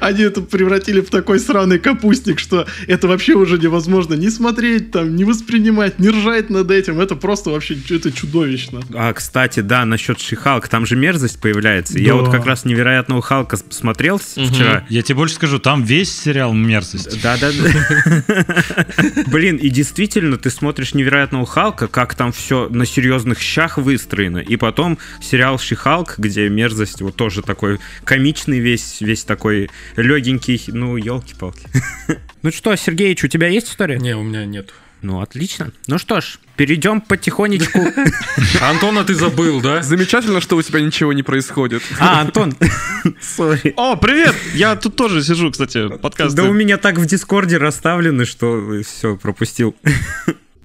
Они 0.00 0.22
это 0.22 0.40
превратили 0.40 1.00
в 1.00 1.10
такой 1.10 1.38
сраный 1.40 1.78
капустник, 1.78 2.38
что 2.38 2.66
это 2.86 3.08
вообще 3.08 3.34
уже 3.34 3.58
невозможно 3.58 4.14
ни 4.14 4.28
смотреть 4.28 4.90
там, 4.90 5.14
ни 5.16 5.24
воспринимать, 5.24 5.98
ни 5.98 6.08
ржать 6.08 6.50
над 6.50 6.70
этим. 6.70 7.00
Это 7.00 7.16
просто 7.16 7.50
вообще 7.50 7.76
это 7.90 8.10
чудовищно. 8.12 8.80
А, 8.94 9.12
кстати, 9.12 9.60
да, 9.60 9.84
насчет 9.84 10.20
Шихалк, 10.20 10.68
там 10.68 10.86
же 10.86 10.96
мерзость 10.96 11.40
появляется. 11.40 11.98
Я 11.98 12.08
Да. 12.12 12.14
вот 12.20 12.30
как 12.30 12.46
раз 12.46 12.64
невероятного 12.64 13.22
Халка 13.22 13.58
смотрел 13.70 14.18
с- 14.18 14.34
вчера. 14.36 14.84
Я 14.88 15.02
тебе 15.02 15.16
больше 15.16 15.34
скажу, 15.34 15.58
там 15.58 15.82
весь 15.84 16.14
сериал 16.16 16.52
мерзость. 16.52 17.20
Да, 17.22 17.36
да, 17.40 17.50
да. 17.52 18.44
Блин, 19.26 19.56
и 19.56 19.68
действительно, 19.68 20.36
ты 20.38 20.50
смотришь 20.50 20.94
невероятного 20.94 21.46
Халка, 21.46 21.88
как 21.88 22.14
там 22.14 22.32
все 22.32 22.68
на 22.70 22.86
серьезных 22.86 23.40
щах 23.40 23.78
выстроено. 23.78 24.38
И 24.38 24.56
потом 24.56 24.98
сериал 25.20 25.58
Шихалк, 25.58 26.14
где 26.18 26.48
мерзость 26.48 27.00
вот 27.00 27.16
тоже 27.16 27.42
такой 27.42 27.78
комичный 28.04 28.58
весь, 28.60 29.00
весь 29.00 29.24
такой 29.24 29.67
легенький. 29.96 30.62
Ну, 30.68 30.96
елки-палки. 30.96 31.66
Ну 32.40 32.52
что, 32.52 32.76
Сергеич, 32.76 33.24
у 33.24 33.26
тебя 33.28 33.48
есть 33.48 33.68
история? 33.68 33.98
Не, 33.98 34.14
у 34.14 34.22
меня 34.22 34.44
нет. 34.46 34.72
Ну, 35.02 35.20
отлично. 35.20 35.72
Ну 35.86 35.98
что 35.98 36.20
ж, 36.20 36.38
перейдем 36.56 37.00
потихонечку. 37.00 37.80
Антона 38.60 39.04
ты 39.04 39.14
забыл, 39.14 39.60
да? 39.60 39.82
Замечательно, 39.82 40.40
что 40.40 40.56
у 40.56 40.62
тебя 40.62 40.80
ничего 40.80 41.12
не 41.12 41.22
происходит. 41.22 41.82
А, 42.00 42.20
Антон, 42.20 42.54
сори. 43.20 43.72
О, 43.76 43.96
привет! 43.96 44.34
Я 44.54 44.74
тут 44.76 44.96
тоже 44.96 45.22
сижу, 45.22 45.50
кстати, 45.52 45.88
подкаст. 45.98 46.34
Да 46.34 46.44
у 46.44 46.52
меня 46.52 46.78
так 46.78 46.98
в 46.98 47.06
Дискорде 47.06 47.58
расставлены, 47.58 48.24
что 48.24 48.82
все, 48.84 49.16
пропустил. 49.16 49.76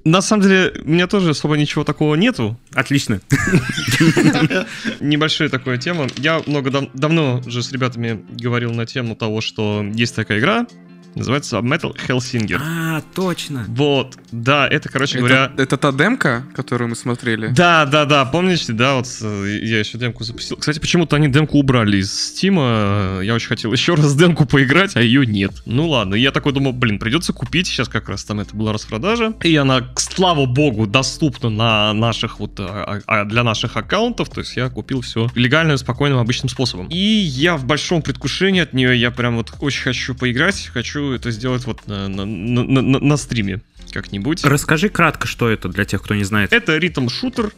На 0.06 0.22
самом 0.22 0.44
деле, 0.44 0.74
у 0.84 0.90
меня 0.90 1.08
тоже 1.08 1.30
особо 1.30 1.56
ничего 1.56 1.86
такого 1.86 2.16
нету. 2.16 2.60
Отлично. 2.74 3.22
Небольшая 5.00 5.48
такая 5.50 5.78
тема. 5.78 6.08
Я 6.18 6.42
много 6.46 6.72
дав- 6.72 6.90
давно 6.94 7.42
же 7.46 7.64
с 7.64 7.72
ребятами 7.72 8.24
говорил 8.32 8.74
на 8.74 8.86
тему 8.86 9.16
того, 9.16 9.40
что 9.40 9.86
есть 9.94 10.16
такая 10.16 10.40
игра, 10.40 10.68
называется 11.16 11.58
Metal 11.58 11.96
Hellsinger. 12.08 12.60
А, 12.62 13.02
точно. 13.14 13.66
Вот, 13.68 14.18
да, 14.32 14.68
это, 14.68 14.90
короче 14.90 15.20
говоря... 15.20 15.52
Это, 15.58 15.78
та 15.78 15.92
демка, 15.92 16.44
которую 16.56 16.90
мы 16.90 16.96
смотрели? 16.96 17.48
Да, 17.48 17.86
да, 17.86 18.06
да, 18.06 18.26
помните, 18.26 18.74
да, 18.74 18.96
вот 18.96 19.08
я 19.22 19.80
еще 19.80 19.98
демку 19.98 20.24
запустил. 20.24 20.58
Кстати, 20.58 20.80
почему-то 20.80 21.16
они 21.16 21.28
демку 21.28 21.58
убрали 21.58 21.98
из 21.98 22.14
Стима. 22.14 23.20
Я 23.22 23.34
очень 23.34 23.48
хотел 23.48 23.72
еще 23.72 23.96
раз 23.96 24.16
демку 24.16 24.46
поиграть, 24.46 24.96
а 24.96 25.02
ее 25.02 25.26
нет. 25.26 25.52
Ну 25.66 25.90
ладно, 25.90 26.16
я 26.16 26.32
такой 26.32 26.54
думал, 26.54 26.74
блин, 26.74 27.00
придется 27.00 27.34
купить. 27.34 27.68
Сейчас 27.68 27.88
как 27.90 28.10
раз 28.10 28.24
там 28.24 28.40
это 28.40 28.56
была 28.56 28.74
распродажа. 28.74 29.34
И 29.44 29.56
она, 29.56 29.92
слава 29.96 30.46
богу, 30.46 30.88
доступна 30.88 31.50
на 31.50 31.94
наших 31.94 32.40
вот, 32.40 32.60
а, 32.60 33.02
а, 33.06 33.26
для 33.26 33.44
наших 33.44 33.78
аккаунтов. 33.78 34.30
То 34.30 34.40
есть 34.42 34.56
я 34.56 34.70
купил 34.70 35.02
все 35.02 35.30
легальным, 35.36 35.78
спокойным, 35.78 36.20
обычным 36.20 36.50
способом. 36.50 36.88
И 36.88 36.98
я 36.98 37.58
в 37.58 37.66
большом 37.66 38.02
предвкушении 38.02 38.62
от 38.62 38.74
нее. 38.74 39.00
Я 39.00 39.12
прям 39.12 39.38
вот 39.38 39.54
очень 39.60 39.84
хочу 39.84 40.16
поиграть. 40.16 40.70
Хочу 40.74 41.03
это 41.12 41.32
сделать 41.32 41.66
вот 41.66 41.86
на, 41.88 42.08
на, 42.08 42.26
на- 42.26 42.64
на- 42.64 42.82
на- 42.82 43.00
на 43.00 43.18
стриме 43.18 43.62
как-нибудь. 43.92 44.44
Расскажи 44.46 44.90
кратко, 44.90 45.28
что 45.28 45.50
это 45.50 45.68
для 45.70 45.86
тех, 45.86 46.02
кто 46.02 46.16
не 46.16 46.24
знает. 46.24 46.54
Это 46.54 46.78
ритм-шутер, 46.78 47.52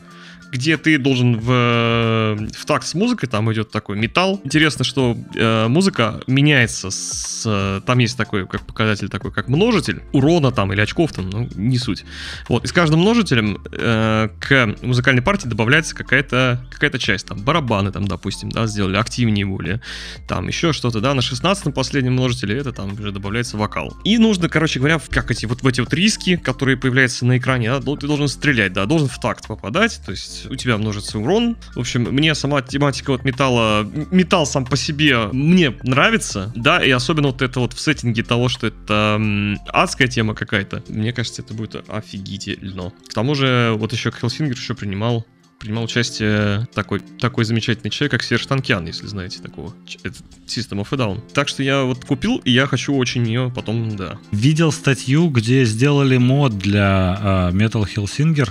где 0.55 0.77
ты 0.77 0.97
должен 0.97 1.37
в, 1.37 1.51
э, 1.51 2.47
в 2.57 2.65
такт 2.65 2.87
с 2.87 2.93
музыкой, 2.93 3.27
там 3.27 3.51
идет 3.51 3.71
такой 3.71 3.97
металл. 3.97 4.39
Интересно, 4.45 4.85
что 4.85 5.17
э, 5.35 5.67
музыка 5.67 6.21
меняется 6.27 6.89
с... 6.89 7.43
э, 7.45 7.81
Там 7.85 7.99
есть 7.99 8.17
такой, 8.17 8.47
как 8.47 8.65
показатель, 8.65 9.09
такой, 9.09 9.31
как 9.33 9.49
множитель 9.49 10.01
урона 10.13 10.51
там 10.51 10.71
или 10.71 10.79
очков 10.79 11.11
там, 11.11 11.29
ну, 11.29 11.49
не 11.55 11.77
суть. 11.77 12.05
Вот, 12.47 12.63
и 12.63 12.67
с 12.67 12.71
каждым 12.71 13.01
множителем 13.01 13.61
э, 13.71 14.29
к 14.39 14.75
музыкальной 14.81 15.21
партии 15.21 15.47
добавляется 15.47 15.93
какая-то 15.93 16.65
какая 16.71 16.95
часть, 16.99 17.27
там, 17.27 17.39
барабаны 17.39 17.91
там, 17.91 18.07
допустим, 18.07 18.49
да, 18.49 18.67
сделали 18.67 18.95
активнее 18.95 19.45
более, 19.45 19.81
там, 20.27 20.47
еще 20.47 20.71
что-то, 20.71 21.01
да, 21.01 21.13
на 21.13 21.19
16-м 21.19 21.73
последнем 21.73 22.13
множителе 22.13 22.57
это 22.57 22.71
там 22.71 22.93
уже 22.93 23.11
добавляется 23.11 23.57
вокал. 23.57 23.93
И 24.05 24.17
нужно, 24.17 24.47
короче 24.47 24.79
говоря, 24.79 25.01
как 25.09 25.31
эти 25.31 25.45
вот 25.45 25.63
в 25.63 25.67
эти 25.67 25.81
вот 25.81 25.93
риски, 25.93 26.37
которые 26.37 26.77
появляются 26.77 27.25
на 27.25 27.37
экране, 27.37 27.69
да, 27.69 27.79
ты 27.81 28.07
должен 28.07 28.27
стрелять, 28.29 28.71
да, 28.71 28.85
должен 28.85 29.09
в 29.09 29.19
такт 29.19 29.47
попадать, 29.47 29.99
то 30.05 30.11
есть 30.11 30.44
у 30.49 30.55
тебя 30.55 30.77
множится 30.77 31.19
урон. 31.19 31.57
В 31.75 31.79
общем, 31.79 32.03
мне 32.03 32.35
сама 32.35 32.61
тематика 32.61 33.11
вот 33.11 33.23
металла, 33.23 33.83
металл 34.11 34.45
сам 34.45 34.65
по 34.65 34.77
себе 34.77 35.27
мне 35.31 35.75
нравится, 35.83 36.51
да, 36.55 36.83
и 36.83 36.89
особенно 36.91 37.27
вот 37.27 37.41
это 37.41 37.59
вот 37.59 37.73
в 37.73 37.79
сеттинге 37.79 38.23
того, 38.23 38.49
что 38.49 38.67
это 38.67 39.17
м, 39.19 39.59
адская 39.67 40.07
тема 40.07 40.35
какая-то, 40.35 40.83
мне 40.87 41.13
кажется, 41.13 41.41
это 41.41 41.53
будет 41.53 41.89
офигительно. 41.89 42.91
К 43.09 43.13
тому 43.13 43.35
же, 43.35 43.73
вот 43.77 43.93
еще 43.93 44.11
Хелсингер 44.11 44.55
еще 44.55 44.75
принимал 44.75 45.25
принимал 45.59 45.85
участие 45.85 46.67
такой, 46.73 46.99
такой 46.99 47.45
замечательный 47.45 47.89
человек, 47.89 48.11
как 48.11 48.23
Серж 48.23 48.45
Танкян, 48.45 48.85
если 48.85 49.07
знаете 49.07 49.41
такого. 49.41 49.73
Это 50.03 50.15
System 50.45 50.81
of 50.81 50.87
a 50.91 50.95
Down. 50.95 51.21
Так 51.33 51.47
что 51.47 51.63
я 51.63 51.83
вот 51.83 52.05
купил, 52.05 52.37
и 52.43 52.51
я 52.51 52.67
хочу 52.67 52.95
очень 52.95 53.25
ее 53.25 53.51
потом, 53.55 53.95
да. 53.95 54.19
Видел 54.31 54.71
статью, 54.71 55.29
где 55.29 55.65
сделали 55.65 56.17
мод 56.17 56.57
для 56.57 57.17
а, 57.19 57.51
Metal 57.51 57.83
Hellsinger, 57.83 58.49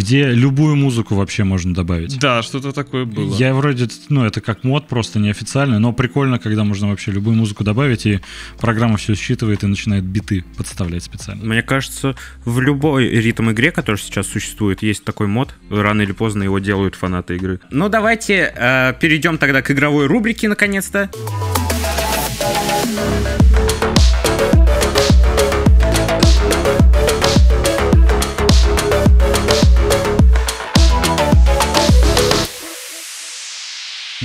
где 0.00 0.30
любую 0.32 0.76
музыку 0.76 1.14
вообще 1.14 1.44
можно 1.44 1.74
добавить. 1.74 2.18
Да, 2.18 2.42
что-то 2.42 2.72
такое 2.72 3.04
было. 3.04 3.34
Я 3.36 3.52
вроде, 3.52 3.86
ну, 4.08 4.24
это 4.24 4.40
как 4.40 4.64
мод, 4.64 4.88
просто 4.88 5.18
неофициальный, 5.18 5.78
но 5.78 5.92
прикольно, 5.92 6.38
когда 6.38 6.64
можно 6.64 6.88
вообще 6.88 7.10
любую 7.12 7.36
музыку 7.36 7.64
добавить, 7.64 8.06
и 8.06 8.20
программа 8.58 8.96
все 8.96 9.14
считывает 9.14 9.62
и 9.62 9.66
начинает 9.66 10.04
биты 10.04 10.42
подставлять 10.56 11.04
специально. 11.04 11.44
Мне 11.44 11.62
кажется, 11.62 12.16
в 12.46 12.60
любой 12.60 13.08
ритм-игре, 13.08 13.72
которая 13.72 14.00
сейчас 14.00 14.26
существует, 14.26 14.82
есть 14.82 15.04
такой 15.04 15.26
мод. 15.26 15.54
Рано 15.68 16.00
или 16.00 16.12
поздно 16.12 16.44
его 16.44 16.58
делают 16.58 16.94
фанаты 16.94 17.36
игры. 17.36 17.60
Ну, 17.70 17.90
давайте 17.90 18.54
э, 18.56 18.94
перейдем 18.98 19.36
тогда 19.36 19.60
к 19.60 19.70
игровой 19.70 20.06
рубрике, 20.06 20.48
наконец-то. 20.48 21.10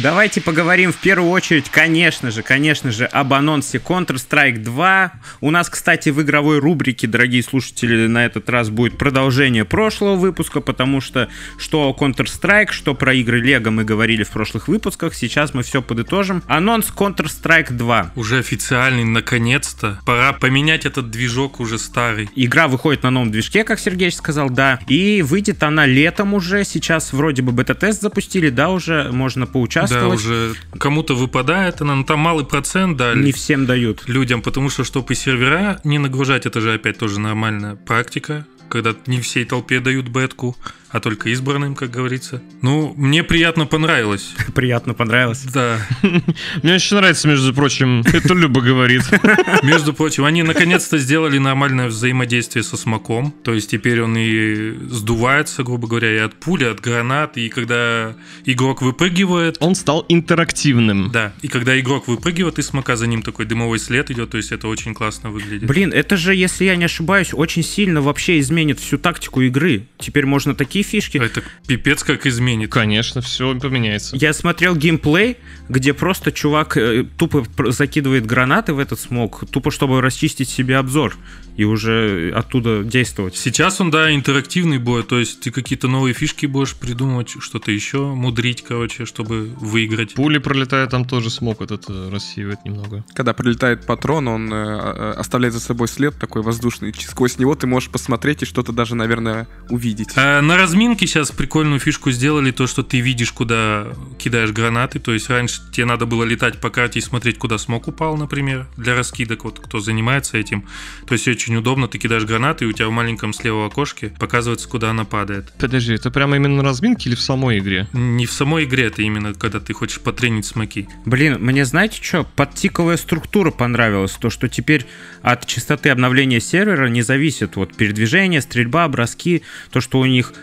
Давайте 0.05 0.39
поговорим 0.39 0.93
в 0.93 0.97
первую 0.97 1.31
очередь, 1.31 1.71
конечно 1.71 2.29
же, 2.29 2.43
конечно 2.43 2.91
же, 2.91 3.05
об 3.05 3.33
анонсе 3.33 3.79
Counter-Strike 3.79 4.59
2. 4.59 5.11
У 5.41 5.49
нас, 5.49 5.67
кстати, 5.67 6.09
в 6.09 6.21
игровой 6.21 6.59
рубрике, 6.59 7.07
дорогие 7.07 7.41
слушатели, 7.41 8.05
на 8.05 8.23
этот 8.23 8.47
раз 8.51 8.69
будет 8.69 8.99
продолжение 8.99 9.65
прошлого 9.65 10.15
выпуска, 10.15 10.61
потому 10.61 11.01
что 11.01 11.27
что 11.57 11.97
Counter-Strike, 11.99 12.71
что 12.71 12.93
про 12.93 13.15
игры 13.15 13.41
Лего 13.41 13.71
мы 13.71 13.83
говорили 13.83 14.23
в 14.23 14.29
прошлых 14.29 14.67
выпусках. 14.67 15.15
Сейчас 15.15 15.55
мы 15.55 15.63
все 15.63 15.81
подытожим. 15.81 16.43
Анонс 16.45 16.93
Counter-Strike 16.95 17.73
2. 17.73 18.11
Уже 18.15 18.37
официальный, 18.37 19.05
наконец-то. 19.05 20.01
Пора 20.05 20.33
поменять 20.33 20.85
этот 20.85 21.09
движок 21.09 21.59
уже 21.59 21.79
старый. 21.79 22.29
Игра 22.35 22.67
выходит 22.67 23.01
на 23.01 23.09
новом 23.09 23.31
движке, 23.31 23.63
как 23.63 23.79
Сергей 23.79 24.11
сказал, 24.11 24.51
да. 24.51 24.79
И 24.87 25.23
выйдет 25.23 25.63
она 25.63 25.87
летом 25.87 26.35
уже. 26.35 26.63
Сейчас 26.63 27.11
вроде 27.11 27.41
бы 27.41 27.51
бета-тест 27.51 28.03
запустили, 28.03 28.49
да, 28.51 28.69
уже 28.69 29.11
можно 29.11 29.47
поучаствовать. 29.47 29.94
Да, 30.01 30.07
уже 30.07 30.55
кому-то 30.79 31.15
выпадает 31.15 31.81
она, 31.81 31.95
но 31.95 32.03
там 32.03 32.19
малый 32.19 32.45
процент 32.45 32.97
дали. 32.97 33.23
Не 33.23 33.31
всем 33.31 33.65
дают. 33.65 34.07
людям, 34.07 34.41
потому 34.41 34.69
что, 34.69 34.83
чтобы 34.83 35.13
и 35.13 35.15
сервера 35.15 35.79
не 35.83 35.97
нагружать, 35.97 36.45
это 36.45 36.61
же 36.61 36.73
опять 36.73 36.97
тоже 36.97 37.19
нормальная 37.19 37.75
практика, 37.75 38.45
когда 38.69 38.95
не 39.07 39.21
всей 39.21 39.45
толпе 39.45 39.79
дают 39.79 40.07
бетку, 40.07 40.55
а 40.95 41.01
только 41.01 41.27
избранным, 41.29 41.75
как 41.75 41.91
говорится. 41.91 42.41
Ну, 42.61 42.93
мне 42.95 43.21
приятно 43.21 43.65
понравилось. 43.65 44.33
Приятно 44.55 44.93
понравилось. 44.93 45.43
Да. 45.53 45.77
Мне 46.63 46.75
очень 46.75 46.95
нравится, 46.95 47.27
между 47.27 47.53
прочим, 47.53 48.01
это 48.13 48.33
Люба 48.33 48.61
говорит. 48.61 49.01
Между 49.63 49.93
прочим, 49.93 50.23
они 50.23 50.41
наконец-то 50.41 50.97
сделали 50.97 51.37
нормальное 51.37 51.87
взаимодействие 51.87 52.63
со 52.63 52.77
смоком. 52.77 53.33
То 53.43 53.53
есть 53.53 53.71
теперь 53.71 54.01
он 54.01 54.15
и 54.17 54.71
сдувается, 54.87 55.63
грубо 55.63 55.89
говоря, 55.89 56.15
и 56.15 56.17
от 56.17 56.35
пули, 56.35 56.63
от 56.63 56.79
гранат. 56.79 57.35
И 57.35 57.49
когда 57.49 58.15
игрок 58.45 58.81
выпрыгивает, 58.81 59.57
Он 59.59 59.75
стал 59.75 60.05
интерактивным. 60.07 61.11
да, 61.11 61.33
и 61.41 61.49
когда 61.49 61.77
игрок 61.77 62.07
выпрыгивает 62.07 62.57
из 62.57 62.67
смока, 62.67 62.95
за 62.95 63.07
ним 63.07 63.21
такой 63.21 63.45
дымовой 63.45 63.79
след 63.79 64.11
идет, 64.11 64.29
то 64.29 64.37
есть 64.37 64.53
это 64.53 64.69
очень 64.69 64.93
классно 64.93 65.29
выглядит. 65.29 65.67
Блин, 65.67 65.91
это 65.91 66.15
же, 66.15 66.33
если 66.33 66.63
я 66.63 66.77
не 66.77 66.85
ошибаюсь, 66.85 67.33
очень 67.33 67.63
сильно 67.63 68.01
вообще 68.01 68.39
изменит 68.39 68.79
всю 68.79 68.97
тактику 68.97 69.41
игры. 69.41 69.87
Теперь 69.99 70.25
можно 70.25 70.55
такие 70.55 70.84
фишки. 70.85 71.17
Это 71.17 71.43
пипец 71.67 72.03
как 72.03 72.25
изменит. 72.25 72.71
Конечно, 72.71 73.21
все 73.21 73.57
поменяется. 73.59 74.15
Я 74.15 74.33
смотрел 74.33 74.75
геймплей, 74.75 75.37
где 75.69 75.93
просто 75.93 76.31
чувак 76.31 76.77
э, 76.77 77.05
тупо 77.17 77.45
закидывает 77.71 78.25
гранаты 78.25 78.73
в 78.73 78.79
этот 78.79 78.99
смог, 78.99 79.43
тупо 79.49 79.71
чтобы 79.71 80.01
расчистить 80.01 80.49
себе 80.49 80.77
обзор 80.77 81.17
и 81.55 81.63
уже 81.63 82.31
оттуда 82.35 82.83
действовать. 82.83 83.35
Сейчас 83.37 83.79
он, 83.79 83.91
да, 83.91 84.13
интерактивный 84.13 84.77
бой, 84.77 85.03
то 85.03 85.19
есть 85.19 85.39
ты 85.39 85.51
какие-то 85.51 85.87
новые 85.87 86.13
фишки 86.13 86.45
будешь 86.45 86.75
придумывать, 86.75 87.35
что-то 87.39 87.71
еще 87.71 88.13
мудрить, 88.13 88.63
короче, 88.63 89.05
чтобы 89.05 89.45
выиграть. 89.59 90.13
Пули 90.15 90.37
пролетают, 90.37 90.91
там 90.91 91.05
тоже 91.05 91.29
смог 91.29 91.61
этот 91.61 91.85
э, 91.89 92.09
рассеивает 92.11 92.65
немного. 92.65 93.05
Когда 93.13 93.33
прилетает 93.33 93.85
патрон, 93.85 94.27
он 94.27 94.51
э, 94.51 94.55
э, 94.55 95.13
оставляет 95.17 95.53
за 95.53 95.59
собой 95.59 95.87
след 95.87 96.17
такой 96.17 96.41
воздушный. 96.41 96.93
Сквозь 96.97 97.39
него 97.39 97.55
ты 97.55 97.67
можешь 97.67 97.89
посмотреть 97.89 98.43
и 98.43 98.45
что-то 98.45 98.71
даже, 98.71 98.95
наверное, 98.95 99.47
увидеть. 99.69 100.09
А 100.15 100.41
на 100.41 100.57
разминке 100.57 101.07
сейчас 101.07 101.31
прикольную 101.31 101.79
фишку 101.79 102.11
сделали, 102.11 102.51
то, 102.51 102.67
что 102.67 102.83
ты 102.83 102.99
видишь, 102.99 103.31
куда 103.31 103.87
кидаешь 104.17 104.51
гранаты. 104.51 104.99
То 104.99 105.13
есть 105.13 105.29
раньше 105.29 105.61
тебе 105.71 105.85
надо 105.85 106.05
было 106.05 106.23
летать 106.23 106.59
по 106.59 106.69
карте 106.69 106.99
и 106.99 107.01
смотреть, 107.01 107.37
куда 107.37 107.57
смог 107.57 107.87
упал, 107.87 108.17
например, 108.17 108.67
для 108.77 108.95
раскидок, 108.95 109.45
вот 109.45 109.59
кто 109.59 109.79
занимается 109.79 110.37
этим. 110.37 110.65
То 111.07 111.13
есть 111.13 111.27
очень 111.45 111.57
удобно, 111.57 111.87
ты 111.87 111.99
кидаешь 111.99 112.23
гранаты, 112.23 112.65
и 112.65 112.67
у 112.67 112.71
тебя 112.71 112.87
в 112.87 112.91
маленьком 112.91 113.31
слева 113.31 113.67
окошке 113.67 114.11
показывается, 114.19 114.67
куда 114.67 114.89
она 114.89 115.05
падает. 115.05 115.53
Подожди, 115.59 115.93
это 115.93 116.09
прямо 116.09 116.37
именно 116.37 116.55
на 116.55 116.63
разминке 116.63 117.07
или 117.07 117.15
в 117.15 117.21
самой 117.21 117.59
игре? 117.59 117.87
Не 117.93 118.25
в 118.25 118.31
самой 118.31 118.63
игре, 118.63 118.85
это 118.85 119.03
именно 119.03 119.35
когда 119.35 119.59
ты 119.59 119.71
хочешь 119.73 119.99
потренить 119.99 120.47
смоки. 120.47 120.89
Блин, 121.05 121.37
мне 121.39 121.63
знаете 121.65 122.01
что? 122.01 122.23
Подтиковая 122.35 122.97
структура 122.97 123.51
понравилась. 123.51 124.13
То, 124.13 124.31
что 124.31 124.49
теперь 124.49 124.87
от 125.21 125.45
частоты 125.45 125.89
обновления 125.89 126.39
сервера 126.39 126.87
не 126.87 127.03
зависит 127.03 127.57
вот 127.57 127.75
передвижение, 127.75 128.41
стрельба, 128.41 128.87
броски. 128.87 129.43
То, 129.69 129.81
что 129.81 129.99
у 129.99 130.05
них 130.05 130.33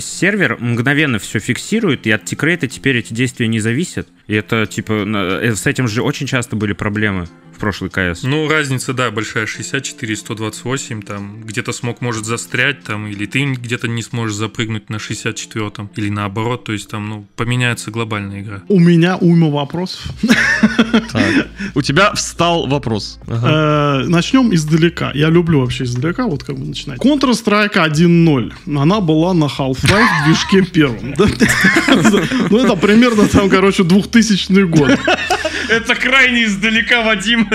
сервер 0.00 0.56
мгновенно 0.60 1.18
все 1.18 1.38
фиксирует, 1.38 2.06
и 2.06 2.10
от 2.10 2.24
тикрейта 2.24 2.68
теперь 2.68 2.98
эти 2.98 3.12
действия 3.12 3.48
не 3.48 3.60
зависят. 3.60 4.08
И 4.26 4.34
это, 4.34 4.66
типа, 4.66 4.92
э, 5.42 5.54
с 5.54 5.66
этим 5.66 5.88
же 5.88 6.02
очень 6.02 6.26
часто 6.26 6.56
были 6.56 6.72
проблемы 6.72 7.26
в 7.54 7.58
прошлый 7.58 7.90
КС. 7.90 8.22
Ну, 8.22 8.48
разница, 8.48 8.92
да, 8.92 9.10
большая, 9.10 9.46
64 9.46 10.12
и 10.12 10.16
128, 10.16 11.02
там, 11.02 11.42
где-то 11.42 11.72
смог 11.72 12.00
может 12.00 12.24
застрять, 12.24 12.82
там, 12.82 13.06
или 13.06 13.26
ты 13.26 13.44
где-то 13.44 13.88
не 13.88 14.02
сможешь 14.02 14.36
запрыгнуть 14.36 14.90
на 14.90 14.96
64-м, 14.96 15.90
или 15.96 16.08
наоборот, 16.08 16.64
то 16.64 16.72
есть 16.72 16.88
там, 16.88 17.08
ну, 17.08 17.26
поменяется 17.36 17.90
глобальная 17.90 18.40
игра. 18.40 18.62
У 18.68 18.80
меня 18.80 19.16
уйма 19.16 19.50
вопросов. 19.50 20.10
Так. 21.12 21.48
У 21.74 21.82
тебя 21.82 22.12
встал 22.14 22.66
вопрос. 22.66 23.18
Э, 23.26 24.04
Начнем 24.06 24.54
издалека. 24.54 25.10
Я 25.14 25.28
люблю 25.30 25.60
вообще 25.60 25.84
издалека, 25.84 26.26
вот 26.26 26.44
как 26.44 26.56
бы 26.58 26.66
начинать. 26.66 26.98
Counter-Strike 27.00 27.74
1.0. 27.74 28.52
Она 28.78 29.00
была 29.00 29.34
на 29.34 29.46
Half-Life 29.46 30.24
движке 30.26 30.62
первом. 30.62 31.14
да? 31.14 31.26
Ну, 32.50 32.58
это 32.58 32.76
примерно 32.76 33.26
там, 33.28 33.48
короче, 33.48 33.84
2000 33.84 34.64
год. 34.66 34.90
Это 35.68 35.94
крайне 35.94 36.44
издалека, 36.44 37.02
Вадим. 37.02 37.48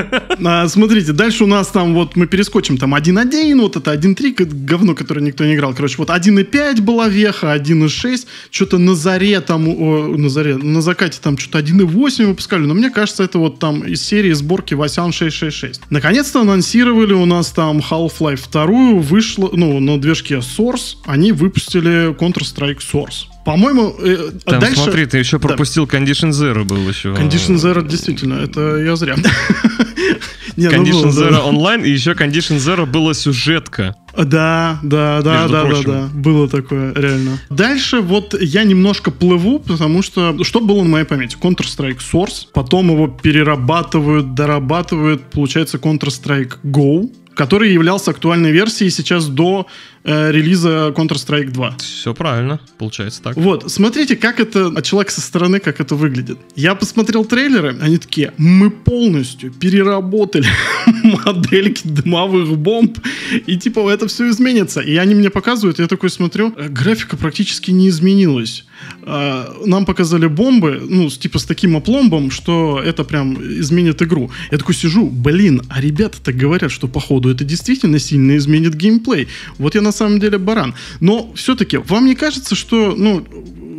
А, 0.45 0.67
Смотрите, 0.67 1.11
дальше 1.13 1.43
у 1.43 1.47
нас 1.47 1.67
там 1.67 1.93
вот 1.93 2.15
мы 2.15 2.27
перескочим 2.27 2.77
там 2.77 2.95
1.1, 2.95 3.61
вот 3.61 3.75
это 3.77 3.93
1.3, 3.93 4.31
г- 4.35 4.45
говно, 4.45 4.95
которое 4.95 5.21
никто 5.21 5.45
не 5.45 5.55
играл. 5.55 5.73
Короче, 5.73 5.95
вот 5.97 6.09
1.5 6.09 6.81
была 6.81 7.07
веха, 7.07 7.55
1.6, 7.55 8.25
что-то 8.51 8.77
на 8.77 8.95
заре 8.95 9.39
там, 9.41 9.67
о, 9.67 10.15
на 10.17 10.29
заре, 10.29 10.57
на 10.57 10.81
закате 10.81 11.19
там 11.21 11.37
что-то 11.37 11.59
1.8 11.59 12.25
выпускали, 12.25 12.61
но 12.61 12.73
мне 12.73 12.89
кажется, 12.89 13.23
это 13.23 13.37
вот 13.39 13.59
там 13.59 13.81
из 13.83 14.01
серии 14.01 14.31
сборки 14.33 14.73
Васян 14.73 15.11
666. 15.11 15.81
Наконец-то 15.89 16.41
анонсировали 16.41 17.13
у 17.13 17.25
нас 17.25 17.51
там 17.51 17.79
Half-Life 17.79 18.49
2, 18.51 18.65
вышло, 19.01 19.49
ну, 19.53 19.79
на 19.79 19.99
движке 19.99 20.35
Source, 20.35 20.95
они 21.05 21.31
выпустили 21.31 22.13
Counter-Strike 22.13 22.79
Source. 22.79 23.25
По-моему, 23.49 23.95
э, 23.99 24.29
а 24.45 24.49
Там, 24.51 24.59
дальше... 24.59 24.83
смотри, 24.83 25.07
ты 25.07 25.17
еще 25.17 25.39
Да. 25.39 25.47
пропустил 25.47 25.85
Condition 25.85 26.29
Zero 26.29 26.63
был 26.65 26.87
еще. 26.87 27.09
Condition 27.13 27.55
Zero, 27.55 27.87
действительно, 27.87 28.35
это 28.35 28.77
я 28.77 28.95
зря. 28.95 29.15
Не, 30.55 30.69
ну 30.69 30.83
Condition 30.83 31.13
да. 31.15 31.29
Zero 31.29 31.39
онлайн, 31.47 31.83
и 31.83 31.89
еще 31.89 32.11
Condition 32.11 32.57
Zero 32.57 32.85
была 32.85 33.15
сюжетка. 33.15 33.95
Да, 34.15 34.79
да, 34.83 35.21
да, 35.23 35.47
да, 35.47 35.47
да, 35.47 35.65
прочим. 35.65 35.83
да. 35.91 36.09
Было 36.13 36.47
такое, 36.47 36.93
реально. 36.93 37.39
Дальше 37.49 38.01
вот 38.01 38.35
я 38.39 38.63
немножко 38.63 39.09
плыву, 39.09 39.59
потому 39.59 40.03
что 40.03 40.43
что 40.43 40.59
было 40.59 40.83
на 40.83 40.89
моей 40.89 41.05
памяти? 41.05 41.35
Counter-Strike 41.41 41.99
Source, 41.99 42.45
потом 42.53 42.91
его 42.91 43.07
перерабатывают, 43.07 44.35
дорабатывают, 44.35 45.23
получается 45.31 45.77
Counter-Strike 45.77 46.57
Go, 46.63 47.09
который 47.39 47.71
являлся 47.71 48.11
актуальной 48.11 48.51
версией 48.51 48.91
сейчас 48.91 49.27
до 49.27 49.65
э, 50.03 50.29
релиза 50.29 50.93
Counter-Strike 50.93 51.51
2. 51.51 51.77
Все 51.77 52.13
правильно, 52.13 52.59
получается 52.77 53.21
так. 53.21 53.37
Вот, 53.37 53.71
смотрите, 53.71 54.17
как 54.17 54.41
это 54.41 54.67
от 54.67 54.83
человека 54.83 55.13
со 55.13 55.21
стороны, 55.21 55.61
как 55.61 55.79
это 55.79 55.95
выглядит. 55.95 56.37
Я 56.57 56.75
посмотрел 56.75 57.23
трейлеры, 57.23 57.77
они 57.79 57.97
такие, 57.97 58.33
мы 58.37 58.69
полностью 58.69 59.53
переработали 59.53 60.49
модельки 61.25 61.87
дымовых 61.87 62.57
бомб, 62.57 62.99
и 63.47 63.55
типа 63.55 63.89
это 63.89 64.09
все 64.09 64.29
изменится. 64.29 64.81
И 64.81 64.97
они 64.97 65.15
мне 65.15 65.29
показывают, 65.29 65.79
я 65.79 65.87
такой 65.87 66.09
смотрю, 66.09 66.53
э, 66.57 66.67
графика 66.67 67.15
практически 67.15 67.71
не 67.71 67.87
изменилась. 67.87 68.65
А, 69.03 69.55
Нам 69.65 69.85
показали 69.85 70.27
бомбы, 70.27 70.81
ну, 70.87 71.09
типа 71.09 71.39
с 71.39 71.45
таким 71.45 71.75
опломбом, 71.75 72.31
что 72.31 72.81
это 72.83 73.03
прям 73.03 73.35
изменит 73.59 74.01
игру. 74.01 74.31
Я 74.51 74.57
такой 74.57 74.75
сижу, 74.75 75.09
блин, 75.09 75.61
а 75.69 75.81
ребята-то 75.81 76.33
говорят, 76.33 76.71
что 76.71 76.87
походу 76.87 77.29
это 77.29 77.43
действительно 77.43 77.99
сильно 77.99 78.37
изменит 78.37 78.75
геймплей. 78.75 79.27
Вот 79.57 79.75
я 79.75 79.81
на 79.81 79.91
самом 79.91 80.19
деле 80.19 80.37
баран. 80.37 80.75
Но 80.99 81.31
все-таки, 81.35 81.77
вам 81.77 82.05
не 82.05 82.15
кажется, 82.15 82.55
что, 82.55 82.95
ну, 82.95 83.25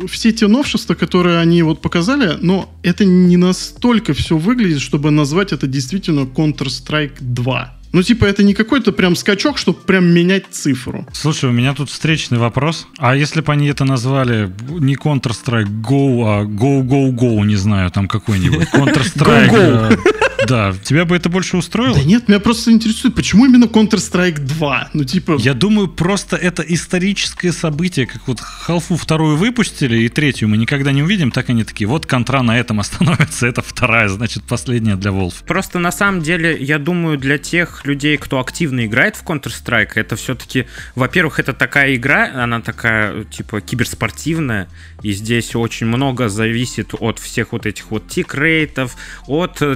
все 0.07 0.31
те 0.31 0.47
новшества, 0.47 0.95
которые 0.95 1.39
они 1.39 1.63
вот 1.63 1.81
показали, 1.81 2.37
но 2.41 2.73
это 2.83 3.05
не 3.05 3.37
настолько 3.37 4.13
все 4.13 4.37
выглядит, 4.37 4.81
чтобы 4.81 5.11
назвать 5.11 5.51
это 5.51 5.67
действительно 5.67 6.21
Counter-Strike 6.21 7.17
2. 7.19 7.80
Ну, 7.93 8.03
типа, 8.03 8.25
это 8.25 8.43
не 8.43 8.53
какой-то 8.53 8.91
прям 8.91 9.15
скачок, 9.15 9.57
чтобы 9.57 9.79
прям 9.79 10.05
менять 10.05 10.45
цифру. 10.51 11.05
Слушай, 11.11 11.49
у 11.49 11.53
меня 11.53 11.73
тут 11.73 11.89
встречный 11.89 12.37
вопрос. 12.37 12.87
А 12.97 13.15
если 13.15 13.41
бы 13.41 13.51
они 13.51 13.67
это 13.67 13.83
назвали 13.83 14.51
не 14.69 14.95
Counter-Strike 14.95 15.81
Go, 15.81 16.23
а 16.25 16.43
Go, 16.45 16.81
Go, 16.83 17.11
Go, 17.11 17.45
не 17.45 17.55
знаю, 17.55 17.91
там 17.91 18.07
какой-нибудь. 18.07 18.67
Counter-Strike. 18.73 20.20
Да, 20.47 20.73
тебя 20.83 21.05
бы 21.05 21.15
это 21.15 21.29
больше 21.29 21.57
устроило? 21.57 21.95
Да 21.95 22.03
нет, 22.03 22.27
меня 22.27 22.39
просто 22.39 22.71
интересует, 22.71 23.15
почему 23.15 23.45
именно 23.45 23.65
Counter-Strike 23.65 24.39
2? 24.39 24.89
Ну, 24.93 25.03
типа... 25.03 25.37
Я 25.39 25.53
думаю, 25.53 25.87
просто 25.87 26.35
это 26.35 26.63
историческое 26.63 27.51
событие, 27.51 28.05
как 28.05 28.27
вот 28.27 28.39
Халфу 28.39 28.95
вторую 28.95 29.37
выпустили, 29.37 29.97
и 29.97 30.09
третью 30.09 30.49
мы 30.49 30.57
никогда 30.57 30.91
не 30.91 31.03
увидим, 31.03 31.31
так 31.31 31.49
они 31.49 31.63
такие, 31.63 31.87
вот 31.87 32.05
контра 32.05 32.41
на 32.41 32.57
этом 32.59 32.79
остановится, 32.79 33.47
это 33.47 33.61
вторая, 33.61 34.09
значит, 34.09 34.43
последняя 34.43 34.95
для 34.95 35.11
Wolf. 35.11 35.45
Просто 35.45 35.79
на 35.79 35.91
самом 35.91 36.21
деле, 36.21 36.57
я 36.59 36.79
думаю, 36.79 37.17
для 37.17 37.37
тех 37.37 37.85
людей, 37.85 38.17
кто 38.17 38.39
активно 38.39 38.85
играет 38.85 39.15
в 39.15 39.23
Counter-Strike, 39.23 39.91
это 39.95 40.15
все-таки, 40.15 40.65
во-первых, 40.95 41.39
это 41.39 41.53
такая 41.53 41.95
игра, 41.95 42.31
она 42.33 42.61
такая, 42.61 43.23
типа, 43.25 43.61
киберспортивная, 43.61 44.67
и 45.03 45.11
здесь 45.13 45.55
очень 45.55 45.87
много 45.87 46.29
зависит 46.29 46.93
от 46.99 47.19
всех 47.19 47.53
вот 47.53 47.65
этих 47.65 47.91
вот 47.91 48.07
тик-рейтов, 48.07 48.95
от 49.27 49.61
э, 49.61 49.75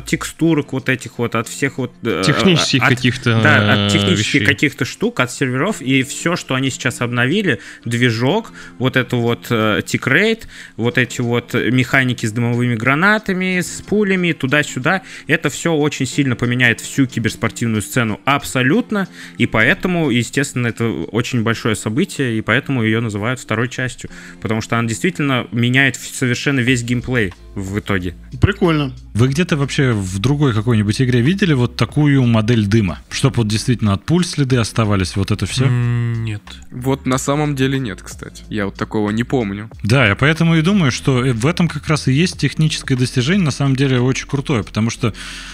текстурок 0.56 0.74
вот 0.74 0.90
этих 0.90 1.18
вот, 1.18 1.36
от 1.36 1.48
всех 1.48 1.78
вот... 1.78 1.92
э, 2.04 2.24
Технических 2.26 2.84
от- 2.84 2.90
каких-то 2.90 3.42
Да, 3.42 3.58
э, 3.58 3.86
от 3.86 3.92
технических 3.92 4.42
вещей. 4.42 4.46
каких-то 4.46 4.86
штук, 4.86 5.20
от 5.20 5.32
серверов, 5.32 5.82
и 5.82 6.04
все, 6.04 6.36
что 6.36 6.56
они 6.56 6.70
сейчас 6.70 7.02
обновили, 7.02 7.60
движок, 7.84 8.52
вот 8.80 8.96
это 8.96 9.16
вот 9.16 9.48
э, 9.50 9.82
тикрейт, 9.86 10.48
вот 10.78 10.98
эти 10.98 11.22
вот 11.22 11.54
механики 11.54 12.26
с 12.26 12.32
дымовыми 12.32 12.76
гранатами, 12.76 13.60
с 13.60 13.82
пулями, 13.82 14.32
туда-сюда, 14.32 15.02
это 15.28 15.50
все 15.50 15.74
очень 15.74 16.06
сильно 16.06 16.36
поменяет 16.36 16.82
всю 16.82 17.06
киберспортивную 17.06 17.82
сцену 17.82 18.20
абсолютно, 18.26 19.08
и 19.38 19.46
поэтому, 19.48 20.10
естественно, 20.10 20.68
это 20.68 20.88
очень 20.90 21.44
большое 21.44 21.76
событие, 21.76 22.38
и 22.38 22.42
поэтому 22.42 22.84
ее 22.84 23.00
называют 23.00 23.40
второй 23.40 23.70
частью, 23.70 24.10
потому 24.42 24.62
что 24.62 24.78
она 24.78 24.88
действительно 24.88 25.48
меняет 25.52 25.96
совершенно 25.96 26.60
весь 26.62 26.84
геймплей 26.84 27.34
в 27.56 27.80
итоге. 27.80 28.16
Прикольно. 28.40 28.94
Вы 29.14 29.30
где-то 29.30 29.58
вообще 29.58 29.94
в 29.94 30.20
другой 30.20 30.54
какой-нибудь 30.54 31.02
игре 31.02 31.22
видели 31.22 31.54
вот 31.54 31.76
такую 31.76 32.24
модель 32.26 32.66
дыма? 32.66 33.00
Чтоб 33.10 33.38
вот 33.38 33.48
действительно 33.48 33.94
от 33.94 34.04
пуль 34.06 34.26
следы 34.26 34.58
оставались, 34.58 35.16
вот 35.16 35.32
это 35.32 35.46
все? 35.46 35.68
Нет. 35.68 36.42
Вот 36.72 37.06
на 37.06 37.18
самом 37.18 37.56
деле 37.56 37.80
нет, 37.80 38.02
кстати. 38.02 38.44
Я 38.50 38.66
вот 38.66 38.76
такого 38.76 39.10
не 39.12 39.24
помню. 39.24 39.70
Да, 39.84 40.06
я 40.06 40.16
поэтому 40.16 40.56
и 40.56 40.62
думаю, 40.62 40.92
что 40.92 41.26
э, 41.26 41.34
в 41.34 41.46
этом 41.48 41.68
как 41.68 41.88
раз 41.88 42.08
и 42.08 42.14
есть 42.14 42.38
техническое 42.38 42.96
достижение, 42.96 43.46
на 43.46 43.52
самом 43.52 43.76
деле 43.76 44.00
очень 44.00 44.28
крутое, 44.28 44.64
потому 44.64 44.90
что, 44.90 45.14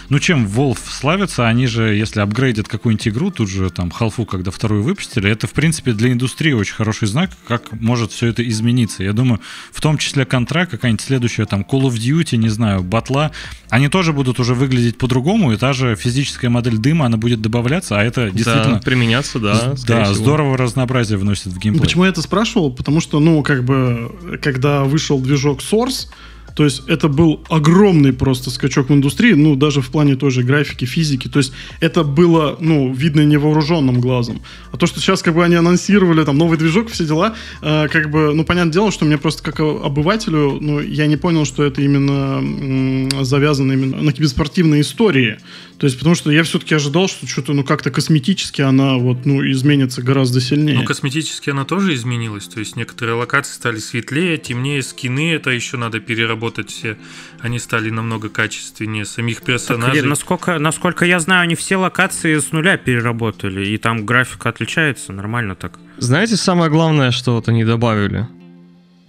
ну 0.10 0.20
чем 0.20 0.46
Valve 0.46 0.80
славится, 0.90 1.48
они 1.48 1.68
же, 1.68 1.94
если 1.96 2.20
апгрейдят 2.20 2.68
какую-нибудь 2.68 3.08
игру, 3.10 3.32
тут 3.32 3.50
же 3.50 3.70
там 3.70 3.90
Half-Life, 3.90 4.26
когда 4.26 4.52
вторую 4.52 4.84
выпустили, 4.84 5.30
это, 5.30 5.48
в 5.48 5.54
принципе, 5.54 5.94
для 5.94 6.12
индустрии 6.12 6.54
очень 6.54 6.74
хороший 6.74 7.08
знак, 7.08 7.32
как 7.48 7.72
может 7.74 8.12
все 8.12 8.28
это 8.28 8.48
измениться. 8.48 9.04
Я 9.04 9.14
думаю, 9.14 9.40
в 9.72 9.82
том 9.82 9.98
числе 9.98 10.26
контра, 10.26 10.66
какая-нибудь 10.66 11.02
следующая 11.02 11.46
там 11.46 11.62
Call 11.62 11.84
of 11.84 11.91
Duty, 11.96 12.38
не 12.38 12.50
знаю, 12.50 12.84
батла, 12.84 13.32
они 13.70 13.88
тоже 13.88 14.14
будут 14.14 14.40
уже 14.40 14.54
выглядеть 14.54 14.98
по-другому, 14.98 15.54
и 15.54 15.58
та 15.58 15.74
же 15.74 15.96
физическая 15.96 16.50
модель 16.50 16.78
дыма, 16.78 17.06
она 17.06 17.18
будет 17.18 17.42
добавляться, 17.42 18.00
а 18.00 18.04
это 18.04 18.30
действительно... 18.32 18.76
Да, 18.76 18.82
применяться, 18.82 19.40
да. 19.40 19.74
Да, 19.88 20.04
всего. 20.04 20.16
здорово 20.16 20.58
разнообразие 20.58 21.18
вносит 21.18 21.48
в 21.48 21.58
геймплей. 21.58 21.82
Почему 21.82 22.04
я 22.04 22.10
это 22.10 22.22
спрашивал? 22.22 22.72
Потому 22.72 23.00
что, 23.02 23.20
ну, 23.20 23.44
как 23.44 23.64
бы, 23.64 24.40
когда 24.42 24.84
вышел 24.84 25.20
движок 25.20 25.60
Source, 25.62 26.08
То 26.56 26.64
есть 26.64 26.84
это 26.88 27.08
был 27.08 27.42
огромный 27.50 28.14
просто 28.14 28.50
скачок 28.50 28.90
в 28.90 28.94
индустрии, 28.94 29.34
ну, 29.34 29.56
даже 29.56 29.82
в 29.82 29.90
плане 29.90 30.16
той 30.16 30.32
же 30.32 30.44
графики, 30.44 30.86
физики. 30.86 31.28
То 31.28 31.40
есть 31.40 31.54
это 31.80 32.04
было, 32.04 32.58
ну, 32.60 32.94
видно 32.94 33.22
невооруженным 33.22 34.02
глазом. 34.02 34.42
А 34.72 34.78
то, 34.78 34.86
что 34.86 35.00
сейчас 35.00 35.22
как 35.22 35.36
бы 35.36 35.44
они 35.44 35.56
анонсировали 35.56 36.24
там 36.24 36.38
новый 36.38 36.58
движок, 36.58 36.90
все 36.90 37.06
дела, 37.06 37.36
э, 37.62 37.88
как 37.88 38.12
бы, 38.12 38.34
ну, 38.34 38.44
понятное 38.44 38.74
дело, 38.74 38.92
что 38.92 39.06
мне 39.06 39.18
просто 39.18 39.44
как 39.44 39.60
обывателю, 39.60 40.58
ну, 40.62 40.80
я 40.80 41.08
не 41.08 41.18
понял, 41.18 41.46
что 41.46 41.64
это 41.64 41.82
именно 41.82 42.40
м, 42.40 43.26
завязано 43.26 43.74
именно 43.74 44.02
на 44.02 44.12
киберспортивной 44.12 44.82
истории. 44.82 45.38
То 45.82 45.86
есть, 45.86 45.98
потому 45.98 46.14
что 46.14 46.30
я 46.30 46.44
все-таки 46.44 46.76
ожидал, 46.76 47.08
что 47.08 47.26
что-то, 47.26 47.54
ну, 47.54 47.64
как-то 47.64 47.90
косметически 47.90 48.62
она 48.62 48.98
вот, 48.98 49.26
ну, 49.26 49.42
изменится 49.50 50.04
гораздо 50.04 50.40
сильнее. 50.40 50.78
Ну, 50.78 50.86
косметически 50.86 51.50
она 51.50 51.66
тоже 51.66 51.96
изменилась. 51.96 52.48
То 52.48 52.60
есть 52.60 52.76
некоторые 52.76 53.16
локации 53.16 53.56
стали 53.56 53.80
светлее, 53.80 54.38
темнее, 54.38 54.84
скины 54.84 55.34
это 55.34 55.50
еще 55.50 55.78
надо 55.78 56.00
переработать 56.00 56.70
все. 56.70 57.00
Они 57.40 57.58
стали 57.58 57.90
намного 57.90 58.30
качественнее. 58.30 59.06
Самих 59.06 59.38
Так, 59.38 59.48
персонажей. 59.48 60.04
насколько, 60.04 60.60
насколько 60.60 61.04
я 61.04 61.20
знаю, 61.20 61.42
они 61.42 61.56
все 61.56 61.78
локации 61.78 62.38
с 62.38 62.52
нуля 62.52 62.78
переработали, 62.78 63.66
и 63.66 63.80
там 63.80 64.06
графика 64.06 64.50
отличается 64.50 65.14
нормально 65.14 65.56
так. 65.56 65.80
Знаете, 65.98 66.36
самое 66.36 66.70
главное, 66.70 67.10
что 67.10 67.34
вот 67.34 67.50
они 67.50 67.66
добавили? 67.66 68.28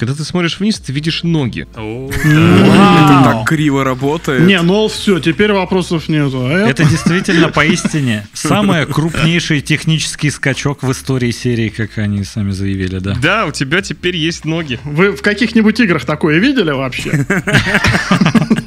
Когда 0.03 0.17
ты 0.17 0.25
смотришь 0.25 0.59
вниз, 0.59 0.81
ты 0.81 0.93
видишь 0.93 1.23
ноги. 1.23 1.61
Это 1.75 3.23
так 3.23 3.47
криво 3.49 3.85
работает. 3.85 4.43
Не, 4.45 4.61
ну 4.63 4.89
все, 4.89 5.21
теперь 5.21 5.53
вопросов 5.53 6.09
нету. 6.09 6.45
А 6.45 6.51
это- 6.51 6.83
Это 6.83 6.91
действительно 6.91 7.49
поистине 7.53 8.27
самый 8.33 8.85
крупнейший 8.87 9.61
технический 9.61 10.31
скачок 10.31 10.83
в 10.83 10.91
истории 10.91 11.31
серии, 11.31 11.69
как 11.69 11.99
они 11.99 12.25
сами 12.25 12.51
заявили, 12.51 12.99
да. 12.99 13.15
Да, 13.23 13.47
у 13.47 13.53
тебя 13.53 13.81
теперь 13.81 14.17
есть 14.17 14.45
ноги. 14.45 14.81
Вы 14.83 15.13
в 15.13 15.23
каких-нибудь 15.23 15.79
играх 15.79 16.05
такое 16.05 16.39
видели 16.39 16.73
вообще? 16.73 17.25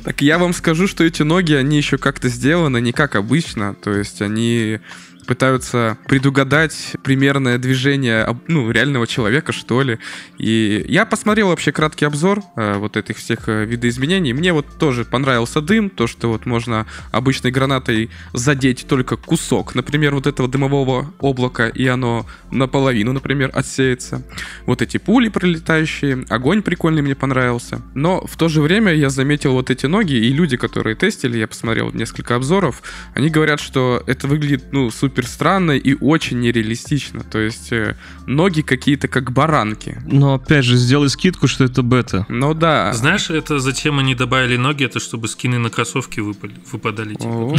Так 0.05 0.21
я 0.21 0.37
вам 0.37 0.53
скажу, 0.53 0.87
что 0.87 1.03
эти 1.03 1.23
ноги, 1.23 1.51
они 1.53 1.75
еще 1.77 1.97
как-то 1.97 2.29
сделаны 2.29 2.79
не 2.79 2.91
как 2.93 3.15
обычно. 3.15 3.73
То 3.73 3.91
есть 3.91 4.21
они 4.21 4.79
пытаются 5.25 5.97
предугадать 6.07 6.95
примерное 7.03 7.57
движение 7.57 8.27
ну, 8.47 8.69
реального 8.71 9.07
человека, 9.07 9.51
что 9.51 9.81
ли. 9.81 9.99
И 10.37 10.85
я 10.87 11.05
посмотрел 11.05 11.49
вообще 11.49 11.71
краткий 11.71 12.05
обзор 12.05 12.41
э, 12.55 12.77
вот 12.77 12.97
этих 12.97 13.17
всех 13.17 13.49
э, 13.49 13.65
видоизменений. 13.65 14.33
Мне 14.33 14.53
вот 14.53 14.65
тоже 14.79 15.05
понравился 15.05 15.61
дым, 15.61 15.89
то, 15.89 16.07
что 16.07 16.29
вот 16.29 16.45
можно 16.45 16.85
обычной 17.11 17.51
гранатой 17.51 18.09
задеть 18.33 18.85
только 18.87 19.17
кусок, 19.17 19.75
например, 19.75 20.15
вот 20.15 20.27
этого 20.27 20.47
дымового 20.47 21.13
облака, 21.19 21.67
и 21.67 21.85
оно 21.87 22.25
наполовину, 22.51 23.13
например, 23.13 23.51
отсеется. 23.53 24.23
Вот 24.65 24.81
эти 24.81 24.97
пули 24.97 25.29
пролетающие, 25.29 26.25
огонь 26.29 26.61
прикольный 26.61 27.01
мне 27.01 27.15
понравился. 27.15 27.81
Но 27.93 28.25
в 28.25 28.37
то 28.37 28.47
же 28.47 28.61
время 28.61 28.93
я 28.93 29.09
заметил 29.09 29.53
вот 29.53 29.69
эти 29.69 29.85
ноги, 29.85 30.13
и 30.13 30.29
люди, 30.29 30.57
которые 30.57 30.95
тестили, 30.95 31.37
я 31.37 31.47
посмотрел 31.47 31.91
несколько 31.91 32.35
обзоров, 32.35 32.81
они 33.13 33.29
говорят, 33.29 33.59
что 33.59 34.03
это 34.07 34.27
выглядит, 34.27 34.71
ну, 34.71 34.91
супер 34.91 35.14
странно 35.23 35.71
и 35.71 35.95
очень 35.95 36.41
нереалистично. 36.41 37.23
То 37.23 37.39
есть 37.39 37.71
э, 37.71 37.95
ноги 38.27 38.61
какие-то 38.61 39.07
как 39.07 39.31
баранки. 39.31 40.01
Но 40.05 40.33
опять 40.35 40.65
же, 40.65 40.75
сделай 40.75 41.09
скидку, 41.09 41.47
что 41.47 41.63
это 41.63 41.81
бета. 41.81 42.25
Ну 42.27 42.53
да. 42.53 42.91
Знаешь, 42.93 43.29
это 43.29 43.59
зачем 43.59 43.99
они 43.99 44.15
добавили 44.15 44.57
ноги? 44.57 44.83
Это 44.83 44.99
чтобы 44.99 45.27
скины 45.27 45.57
на 45.57 45.69
кроссовки 45.69 46.19
выпали, 46.19 46.55
выпадали. 46.71 47.13
типа. 47.15 47.55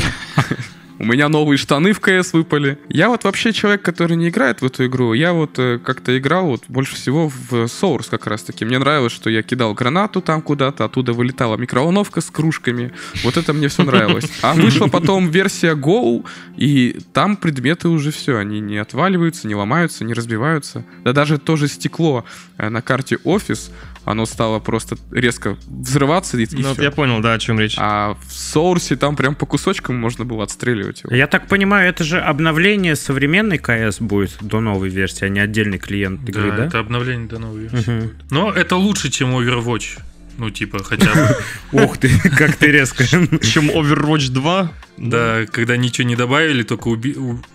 У 0.99 1.05
меня 1.05 1.29
новые 1.29 1.59
штаны 1.59 1.93
в 1.93 2.01
КС 2.01 2.33
выпали. 2.33 2.79
Я 2.89 3.09
вот 3.09 3.25
вообще 3.25 3.53
человек, 3.53 3.83
который 3.83 4.17
не 4.17 4.31
играет 4.31 4.63
в 4.63 4.65
эту 4.65 4.87
игру. 4.87 5.13
Я 5.13 5.35
вот 5.35 5.59
э, 5.59 5.79
как-то 5.79 6.17
играл 6.17 6.47
вот 6.47 6.65
больше 6.69 6.97
всего 6.97 7.29
в 7.29 7.53
Source 7.65 8.09
как 8.11 8.27
раз 8.27 8.43
таки. 8.43 8.65
Мне 8.65 8.79
нравилось, 8.79 9.13
что 9.13 9.29
я 9.29 9.43
кидал 9.43 9.75
гранату 9.75 10.23
там 10.23 10.41
куда-то, 10.41 10.85
оттуда 10.85 11.13
вылетала 11.13 11.57
микроволновка 11.57 12.23
с 12.23 12.31
кружками. 12.31 12.93
Вот 13.25 13.37
это 13.37 13.53
мне 13.53 13.69
все 13.69 13.83
нравилось. 13.83 14.31
А 14.43 14.55
вышла 14.55 14.87
потом 14.87 15.29
версия 15.29 15.75
Go, 15.75 16.25
и 16.57 16.99
там 17.13 17.37
предметы 17.37 17.89
уже 17.89 18.11
все, 18.11 18.39
они 18.39 18.61
не 18.61 18.79
отваливаются, 18.79 19.47
не 19.49 19.55
ломаются, 19.55 20.05
не 20.05 20.15
разбиваются. 20.15 20.85
Да 21.05 21.13
даже 21.13 21.39
то 21.39 21.57
же 21.57 21.69
стекло 21.69 22.25
э, 22.57 22.71
на 22.71 22.81
карте 22.81 23.19
офис, 23.25 23.71
оно 24.07 24.25
стало 24.25 24.61
просто 24.61 24.97
резко 25.11 25.59
взрываться 25.67 26.39
и, 26.39 26.45
и 26.45 26.49
Ну, 26.63 26.73
всё. 26.73 26.83
я 26.83 26.91
понял, 26.91 27.21
да, 27.21 27.35
о 27.35 27.39
чем 27.39 27.61
речь. 27.61 27.75
А 27.77 28.17
в 28.27 28.33
соурсе 28.33 28.97
там 28.97 29.17
прям 29.17 29.35
по 29.35 29.45
кусочкам 29.47 29.97
можно 29.97 30.25
было 30.25 30.45
отстреливать 30.45 31.03
его. 31.05 31.15
Я 31.15 31.27
так 31.27 31.49
понимаю, 31.49 31.89
это 31.89 32.05
же 32.05 32.21
обновление 32.21 32.97
современной 32.97 33.59
КС 33.59 33.99
будет 34.01 34.37
до 34.41 34.61
новой 34.61 34.89
версии, 34.89 35.25
а 35.25 35.29
не 35.29 35.41
отдельный 35.41 35.79
клиент 35.79 36.27
игры, 36.29 36.51
Да, 36.51 36.57
да? 36.57 36.65
это 36.67 36.79
обновление 36.79 37.29
до 37.29 37.39
новой 37.39 37.63
версии. 37.69 37.91
Мгм. 37.91 38.01
будет. 38.01 38.31
Но 38.31 38.53
это 38.53 38.77
лучше, 38.77 39.11
чем 39.11 39.31
Overwatch. 39.37 39.99
Ну, 40.39 40.51
типа, 40.51 40.85
хотя 40.85 41.13
бы. 41.15 41.37
Ух 41.85 41.97
ты, 41.99 42.11
как 42.31 42.57
ты 42.57 42.67
резко. 42.67 43.05
Чем 43.07 43.71
Overwatch 43.71 44.29
2? 44.31 44.73
Да, 44.99 45.47
когда 45.51 45.77
ничего 45.79 46.07
не 46.07 46.15
добавили, 46.15 46.63
только 46.63 46.89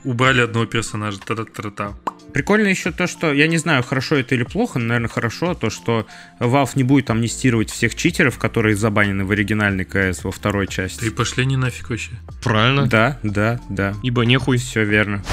убрали 0.03 0.41
одного 0.41 0.65
персонажа. 0.65 1.19
Та-та-та-та. 1.26 1.94
Прикольно 2.34 2.68
еще 2.68 2.91
то, 2.91 3.08
что, 3.08 3.34
я 3.34 3.48
не 3.48 3.58
знаю, 3.58 3.84
хорошо 3.84 4.16
это 4.16 4.36
или 4.36 4.44
плохо, 4.44 4.80
но, 4.80 4.86
наверное, 4.86 5.10
хорошо, 5.10 5.53
то, 5.53 5.70
что 5.70 6.08
Valve 6.40 6.72
не 6.76 6.84
будет 6.84 7.10
амнистировать 7.10 7.70
всех 7.70 7.95
читеров, 7.95 8.38
которые 8.38 8.76
забанены 8.76 9.26
в 9.26 9.32
оригинальной 9.32 9.86
КС 9.86 10.24
во 10.24 10.32
второй 10.32 10.68
Да 10.68 10.72
и 10.72 10.76
части. 10.76 11.10
пошли 11.10 11.45
не 11.45 11.58
нафиг 11.58 11.90
вообще. 11.90 12.12
Правильно. 12.44 12.88
Да, 12.88 13.20
да, 13.24 13.60
да. 13.70 13.95
Ибо 14.03 14.24
нехуй. 14.24 14.58
Все 14.58 14.84
верно. 14.84 15.24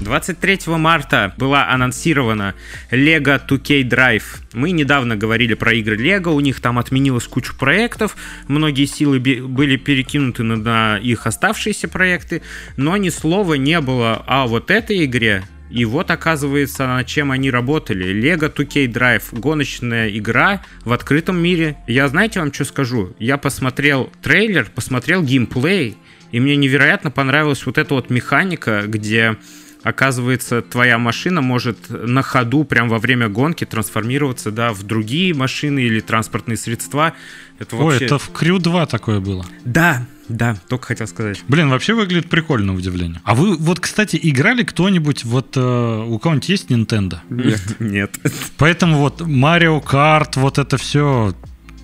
23 0.00 0.60
марта 0.66 1.34
была 1.38 1.68
анонсирована 1.68 2.54
Lego 2.90 3.40
2K 3.48 3.82
Drive. 3.88 4.24
Мы 4.52 4.72
недавно 4.72 5.16
говорили 5.16 5.54
про 5.54 5.72
игры 5.74 5.96
Lego, 5.96 6.32
у 6.32 6.40
них 6.40 6.60
там 6.60 6.78
отменилась 6.78 7.26
куча 7.26 7.54
проектов, 7.54 8.16
многие 8.48 8.86
силы 8.86 9.18
были 9.20 9.76
перекинуты 9.76 10.42
на, 10.42 10.56
на 10.56 10.98
их 10.98 11.26
оставшиеся 11.26 11.88
проекты, 11.88 12.42
но 12.76 12.96
ни 12.96 13.08
слова 13.08 13.54
не 13.54 13.80
было 13.80 14.22
о 14.26 14.46
вот 14.46 14.70
этой 14.70 15.04
игре. 15.04 15.44
И 15.70 15.84
вот, 15.84 16.10
оказывается, 16.10 16.86
над 16.86 17.06
чем 17.06 17.30
они 17.30 17.50
работали. 17.50 18.14
Lego 18.14 18.54
2K 18.54 18.86
Drive. 18.86 19.22
Гоночная 19.32 20.08
игра 20.10 20.62
в 20.84 20.92
открытом 20.92 21.38
мире. 21.42 21.76
Я, 21.86 22.06
знаете, 22.08 22.40
вам 22.40 22.52
что 22.52 22.64
скажу? 22.64 23.14
Я 23.18 23.38
посмотрел 23.38 24.10
трейлер, 24.22 24.70
посмотрел 24.72 25.22
геймплей, 25.22 25.96
и 26.32 26.40
мне 26.40 26.56
невероятно 26.56 27.10
понравилась 27.10 27.64
вот 27.66 27.78
эта 27.78 27.94
вот 27.94 28.10
механика, 28.10 28.82
где 28.86 29.36
оказывается, 29.84 30.62
твоя 30.62 30.98
машина 30.98 31.42
может 31.42 31.90
на 31.90 32.22
ходу, 32.22 32.64
прям 32.64 32.88
во 32.88 32.98
время 32.98 33.28
гонки, 33.28 33.64
трансформироваться, 33.64 34.50
да, 34.50 34.72
в 34.72 34.82
другие 34.82 35.34
машины 35.34 35.80
или 35.80 36.00
транспортные 36.00 36.56
средства. 36.56 37.12
Это 37.58 37.76
Ой, 37.76 37.84
вообще... 37.84 38.06
это 38.06 38.18
в 38.18 38.32
Крю 38.32 38.58
2 38.58 38.86
такое 38.86 39.20
было. 39.20 39.44
Да, 39.64 40.06
да, 40.28 40.56
только 40.68 40.86
хотел 40.86 41.06
сказать. 41.06 41.42
Блин, 41.48 41.68
вообще 41.68 41.94
выглядит 41.94 42.28
прикольно, 42.28 42.74
удивление. 42.74 43.20
А 43.24 43.34
вы 43.34 43.56
вот, 43.56 43.80
кстати, 43.80 44.18
играли 44.22 44.62
кто-нибудь, 44.62 45.24
вот 45.24 45.56
э, 45.56 46.04
у 46.08 46.18
кого-нибудь 46.18 46.48
есть 46.48 46.70
Nintendo? 46.70 47.18
Нет. 47.28 47.60
Нет. 47.78 48.18
Поэтому 48.56 48.98
вот 48.98 49.20
Mario 49.20 49.82
Kart, 49.84 50.32
вот 50.36 50.58
это 50.58 50.76
все 50.76 51.34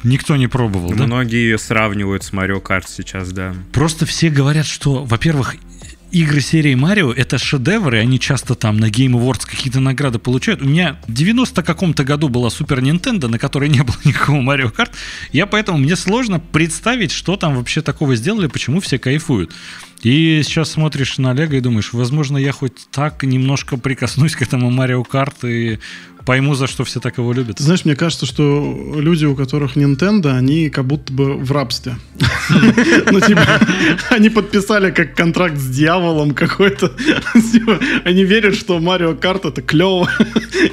никто 0.05 0.37
не 0.37 0.47
пробовал, 0.47 0.91
да? 0.91 1.05
Многие 1.05 1.43
ее 1.43 1.59
сравнивают 1.59 2.25
с 2.25 2.33
Mario 2.33 2.63
Kart 2.63 2.85
сейчас, 2.87 3.33
да. 3.33 3.55
Просто 3.73 4.07
все 4.07 4.31
говорят, 4.31 4.67
что, 4.67 5.05
во-первых, 5.05 5.57
игры 6.13 6.41
серии 6.41 6.75
Марио 6.75 7.13
это 7.13 7.39
шедевры, 7.39 7.99
они 7.99 8.19
часто 8.19 8.55
там 8.55 8.79
на 8.79 8.87
Game 8.87 9.13
Awards 9.13 9.47
какие-то 9.47 9.81
награды 9.81 10.19
получают. 10.19 10.63
У 10.63 10.67
меня 10.67 11.01
в 11.07 11.13
90 11.13 11.63
каком-то 11.63 12.05
году 12.05 12.29
была 12.29 12.51
Супер 12.51 12.81
Nintendo, 12.81 13.29
на 13.29 13.39
которой 13.39 13.69
не 13.69 13.83
было 13.83 13.97
никакого 14.05 14.41
Марио 14.41 14.71
Карт. 14.71 14.93
Я 15.33 15.47
поэтому 15.47 15.79
мне 15.79 15.97
сложно 15.97 16.41
представить, 16.41 17.13
что 17.13 17.37
там 17.37 17.57
вообще 17.57 17.83
такого 17.83 18.17
сделали, 18.17 18.47
почему 18.47 18.81
все 18.81 18.99
кайфуют. 18.99 19.53
И 20.03 20.41
сейчас 20.43 20.71
смотришь 20.71 21.19
на 21.19 21.35
Лего 21.35 21.55
и 21.55 21.61
думаешь, 21.61 21.93
возможно, 21.93 22.39
я 22.39 22.53
хоть 22.53 22.89
так 22.91 23.23
немножко 23.23 23.77
прикоснусь 23.77 24.35
к 24.35 24.43
этому 24.43 24.71
Марио 24.71 25.05
Карт 25.05 25.45
и 25.45 25.79
пойму, 26.31 26.55
за 26.55 26.69
что 26.69 26.85
все 26.85 27.01
так 27.01 27.19
его 27.19 27.33
любят. 27.33 27.57
Ты 27.57 27.65
знаешь, 27.65 27.85
мне 27.85 27.97
кажется, 27.97 28.25
что 28.25 28.95
люди, 28.95 29.25
у 29.25 29.35
которых 29.35 29.77
Nintendo, 29.77 30.31
они 30.31 30.71
как 30.71 30.85
будто 30.85 31.13
бы 31.13 31.35
в 31.35 31.51
рабстве. 31.51 31.97
Ну, 33.11 33.21
типа, 33.21 33.43
они 34.11 34.31
подписали 34.31 34.93
как 34.93 35.17
контракт 35.17 35.57
с 35.57 35.67
дьяволом 35.69 36.33
какой-то. 36.35 36.93
Типа, 37.53 37.81
Они 38.05 38.23
верят, 38.23 38.55
что 38.55 38.79
Марио 38.79 39.17
Карт 39.17 39.45
это 39.45 39.61
клево. 39.61 40.09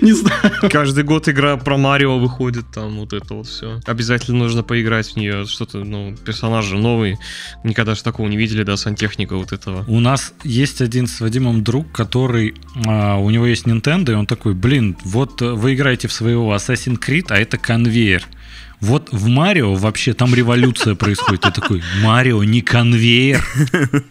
Не 0.02 0.14
знаю. 0.14 0.52
Каждый 0.70 1.04
год 1.04 1.28
игра 1.28 1.58
про 1.58 1.78
Марио 1.78 2.20
выходит, 2.20 2.66
там 2.72 3.00
вот 3.00 3.14
это 3.14 3.34
вот 3.34 3.48
все. 3.48 3.80
Обязательно 3.88 4.38
нужно 4.38 4.62
поиграть 4.62 5.08
в 5.08 5.16
нее. 5.16 5.46
Что-то, 5.46 5.84
ну, 5.84 6.16
персонаж 6.24 6.66
же 6.66 6.78
новый. 6.78 7.18
Никогда 7.64 7.96
же 7.96 8.04
такого 8.04 8.28
не 8.28 8.38
видели, 8.38 8.62
да, 8.62 8.78
сантехника 8.78 9.36
вот 9.36 9.54
этого. 9.54 9.86
У 9.88 10.00
нас 10.00 10.34
есть 10.44 10.82
один 10.82 11.08
с 11.08 11.20
Вадимом 11.20 11.64
друг, 11.64 11.92
который 11.92 12.54
а, 12.86 13.18
у 13.18 13.30
него 13.32 13.48
есть 13.48 13.66
Nintendo, 13.66 14.12
и 14.12 14.16
он 14.16 14.28
такой, 14.28 14.54
блин, 14.54 14.96
вот 15.04 15.42
вы 15.56 15.74
играете 15.74 16.08
в 16.08 16.14
своего 16.14 16.54
Assassin's 16.54 17.00
Creed, 17.00 17.28
а 17.30 17.38
это 17.38 17.58
конвейер. 17.58 18.24
Вот 18.80 19.10
в 19.12 19.28
Марио 19.28 19.74
вообще 19.74 20.14
там 20.14 20.36
революция 20.36 20.94
происходит. 20.94 21.42
Ты 21.42 21.52
такой, 21.52 21.82
Марио 22.04 22.44
не 22.44 22.62
конвейер. 22.62 23.44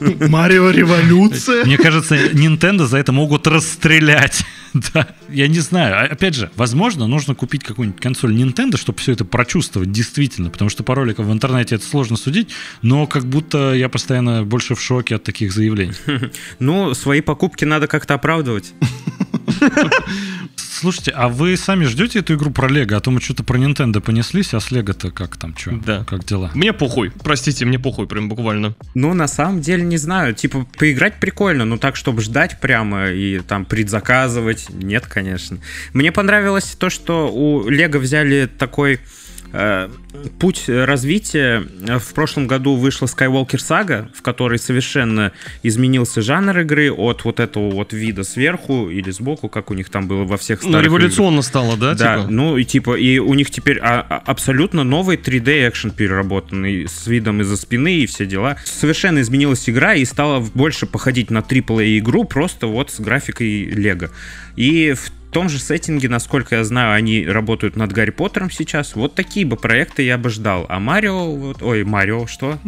Марио 0.29 0.71
Революция. 0.71 1.65
Мне 1.65 1.79
кажется, 1.79 2.17
Nintendo 2.17 2.87
за 2.87 2.99
это 2.99 3.13
могут 3.13 3.47
расстрелять. 3.47 4.45
Да, 4.93 5.09
я 5.31 5.49
не 5.49 5.61
знаю. 5.61 5.95
А, 5.97 6.13
Опять 6.13 6.35
же, 6.35 6.51
возможно, 6.55 7.07
нужно 7.07 7.35
купить 7.35 7.65
какую-нибудь 7.65 7.99
консоль 7.99 8.35
Nintendo, 8.35 8.77
чтобы 8.77 8.99
все 8.99 9.13
это 9.13 9.25
прочувствовать 9.25 9.91
действительно, 9.91 10.51
потому 10.51 10.69
что 10.69 10.83
по 10.83 10.95
роликам 10.95 11.27
в 11.27 11.33
интернете 11.33 11.77
это 11.77 11.87
сложно 11.87 12.19
судить, 12.19 12.51
но 12.83 13.07
как 13.07 13.25
будто 13.25 13.73
я 13.73 13.89
постоянно 13.89 14.45
больше 14.45 14.75
в 14.75 14.83
шоке 14.83 15.15
от 15.15 15.23
таких 15.23 15.53
заявлений. 15.53 15.95
Ну, 16.59 16.93
свои 16.93 17.23
покупки 17.23 17.65
надо 17.65 17.87
как-то 17.87 18.15
оправдывать. 18.15 18.75
Слушайте, 20.79 21.11
а 21.13 21.29
вы 21.29 21.57
сами 21.57 21.85
ждете 21.85 22.19
эту 22.19 22.35
игру 22.35 22.51
про 22.51 22.69
Лего? 22.69 22.99
А 22.99 23.01
то 23.01 23.11
мы 23.11 23.19
что-то 23.19 23.43
про 23.43 23.57
Nintendo 23.57 24.03
понеслись, 24.03 24.53
а 24.53 24.61
с 24.61 24.71
Лего-то 24.71 25.11
как 25.11 25.39
там, 25.39 25.57
что? 25.57 25.71
Да. 25.71 26.05
Как 26.05 26.27
дела? 26.27 26.51
Мне 26.53 26.75
похуй. 26.75 27.11
Простите, 27.25 27.65
мне 27.65 27.79
похуй, 27.79 28.07
прям 28.07 28.29
буквально. 28.29 28.75
Ну, 28.93 29.15
на 29.15 29.27
самом 29.27 29.63
деле, 29.63 29.85
не 29.85 29.97
знаю. 29.97 30.35
Типа, 30.35 30.67
поиграть 30.77 31.19
прикольно, 31.19 31.65
но 31.65 31.79
так, 31.79 31.97
чтобы 31.97 32.21
ждать 32.21 32.61
прямо 32.61 33.09
и 33.09 33.39
там 33.39 33.65
предзаказывать, 33.65 34.67
нет, 34.69 35.07
конечно. 35.07 35.57
Мне 35.95 36.13
понравилось 36.13 36.77
то, 36.79 36.91
что 36.91 37.33
у 37.33 37.71
Лего 37.71 37.97
взяли 37.97 38.45
такой 38.47 39.01
путь 40.39 40.65
развития. 40.69 41.63
В 41.99 42.15
прошлом 42.15 42.47
году 42.47 42.75
вышла 42.77 43.07
Skywalker 43.07 43.57
Saga, 43.57 44.09
в 44.15 44.23
которой 44.23 44.59
совершенно 44.59 45.33
изменился 45.63 46.23
жанр 46.23 46.61
игры 46.61 46.91
от 46.93 47.25
вот 47.25 47.41
этого 47.41 47.71
вот 47.71 47.93
вида 47.93 48.25
сверху 48.25 48.89
или 48.91 49.11
сбоку, 49.11 49.49
как 49.49 49.71
у 49.71 49.75
них 49.75 49.89
там 49.91 50.09
было 50.09 50.25
во 50.25 50.37
всех 50.37 50.63
Ну, 50.63 50.71
старых 50.71 50.87
играх. 50.87 51.01
революционно 51.03 51.43
стало, 51.43 51.77
да? 51.77 51.95
Да, 51.95 52.17
типа? 52.19 52.31
ну 52.31 52.57
и 52.57 52.65
типа, 52.65 52.97
и 52.99 53.19
у 53.19 53.35
них 53.35 53.51
теперь 53.51 53.79
а- 53.81 54.01
а- 54.09 54.23
абсолютно 54.27 54.85
новый 54.85 55.17
3D 55.17 55.69
экшен 55.69 55.91
переработанный 55.91 56.89
с 56.89 57.07
видом 57.07 57.41
из-за 57.43 57.57
спины 57.57 57.97
и 57.97 58.07
все 58.07 58.27
дела. 58.27 58.57
Совершенно 58.65 59.21
изменилась 59.21 59.69
игра 59.69 59.95
и 59.95 60.05
стала 60.05 60.41
больше 60.55 60.87
походить 60.87 61.31
на 61.31 61.39
AAA 61.43 61.99
игру, 61.99 62.25
просто 62.25 62.67
вот 62.67 62.91
с 62.91 63.01
графикой 63.01 63.65
Лего. 63.65 64.11
И 64.57 64.95
в 64.95 65.13
том 65.37 65.51
же 65.51 65.59
сеттинге, 65.59 66.09
насколько 66.09 66.57
я 66.57 66.65
знаю, 66.65 66.95
они 66.95 67.27
работают 67.27 67.77
над 67.77 67.93
Гарри 67.93 68.09
Поттером 68.09 68.51
сейчас. 68.51 68.95
Вот 68.95 69.15
такие 69.15 69.45
бы 69.45 69.57
проекты 69.57 70.03
я 70.03 70.17
бы 70.17 70.31
ждал. 70.31 70.65
А 70.71 70.81
Марио, 70.81 71.31
вот, 71.31 71.63
ой, 71.63 71.85
Марио, 71.85 72.27
что? 72.27 72.59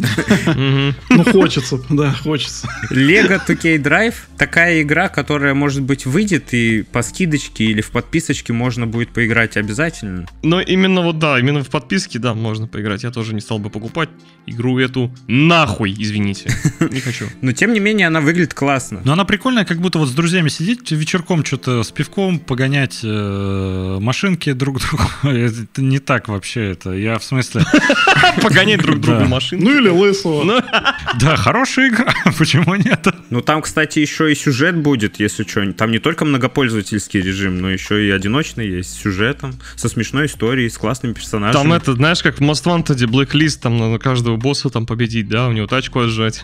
Ну, 1.08 1.24
хочется, 1.24 1.80
да, 1.88 2.12
хочется. 2.12 2.68
Lego 2.90 3.40
2K 3.46 3.78
Drive 3.78 4.14
такая 4.36 4.82
игра, 4.82 5.08
которая, 5.08 5.54
может 5.54 5.82
быть, 5.82 6.04
выйдет 6.04 6.52
и 6.52 6.82
по 6.82 7.00
скидочке 7.00 7.64
или 7.64 7.80
в 7.80 7.90
подписочке 7.90 8.52
можно 8.52 8.86
будет 8.86 9.14
поиграть 9.14 9.56
обязательно. 9.56 10.26
Но 10.42 10.60
именно 10.60 11.00
вот 11.00 11.18
да, 11.18 11.38
именно 11.38 11.64
в 11.64 11.70
подписке, 11.70 12.18
да, 12.18 12.34
можно 12.34 12.66
поиграть. 12.66 13.02
Я 13.02 13.10
тоже 13.10 13.34
не 13.34 13.40
стал 13.40 13.58
бы 13.58 13.70
покупать 13.70 14.10
игру 14.46 14.78
эту 14.78 15.10
нахуй, 15.26 15.94
извините. 15.96 16.50
Не 16.80 17.00
хочу. 17.00 17.26
Но 17.42 17.52
тем 17.52 17.72
не 17.72 17.80
менее 17.80 18.06
она 18.06 18.20
выглядит 18.20 18.54
классно. 18.54 19.00
Но 19.04 19.12
она 19.12 19.24
прикольная, 19.24 19.64
как 19.64 19.78
будто 19.78 19.98
вот 19.98 20.08
с 20.08 20.12
друзьями 20.12 20.48
сидеть 20.48 20.90
вечерком 20.90 21.44
что-то 21.44 21.82
с 21.82 21.90
пивком, 21.90 22.38
погонять 22.58 23.00
э, 23.04 23.98
машинки 24.00 24.52
друг 24.52 24.80
другу. 24.80 25.04
Это 25.22 25.80
не 25.80 26.00
так 26.00 26.26
вообще 26.26 26.72
это. 26.72 26.90
Я 26.90 27.18
в 27.20 27.24
смысле... 27.24 27.64
Погонять 28.42 28.80
друг 28.82 28.98
другу 29.00 29.20
Да. 29.20 29.26
машину. 29.26 29.62
Ну 29.62 29.78
или 29.78 29.88
лысого. 29.88 30.42
Ну, 30.42 30.60
Да, 31.20 31.36
хорошая 31.36 31.90
игра, 31.90 32.12
почему 32.36 32.74
нет? 32.74 33.06
Ну 33.30 33.42
там, 33.42 33.62
кстати, 33.62 34.00
еще 34.00 34.32
и 34.32 34.34
сюжет 34.34 34.76
будет, 34.76 35.20
если 35.20 35.44
что. 35.44 35.72
Там 35.72 35.92
не 35.92 36.00
только 36.00 36.24
многопользовательский 36.24 37.20
режим, 37.20 37.60
но 37.60 37.70
еще 37.70 38.04
и 38.04 38.10
одиночный 38.10 38.68
есть 38.68 38.90
с 38.90 39.02
сюжетом, 39.02 39.54
со 39.76 39.88
смешной 39.88 40.26
историей, 40.26 40.68
с 40.68 40.78
классными 40.78 41.12
персонажами. 41.12 41.62
Там 41.62 41.72
это, 41.72 41.92
знаешь, 41.92 42.24
как 42.24 42.38
в 42.38 42.42
Most 42.42 42.64
Wanted 42.64 42.98
Blacklist, 43.06 43.60
там 43.62 43.78
надо 43.78 44.00
каждого 44.00 44.36
босса 44.36 44.68
там 44.68 44.84
победить, 44.84 45.28
да, 45.28 45.46
у 45.46 45.52
него 45.52 45.68
тачку 45.68 46.00
отжать. 46.00 46.42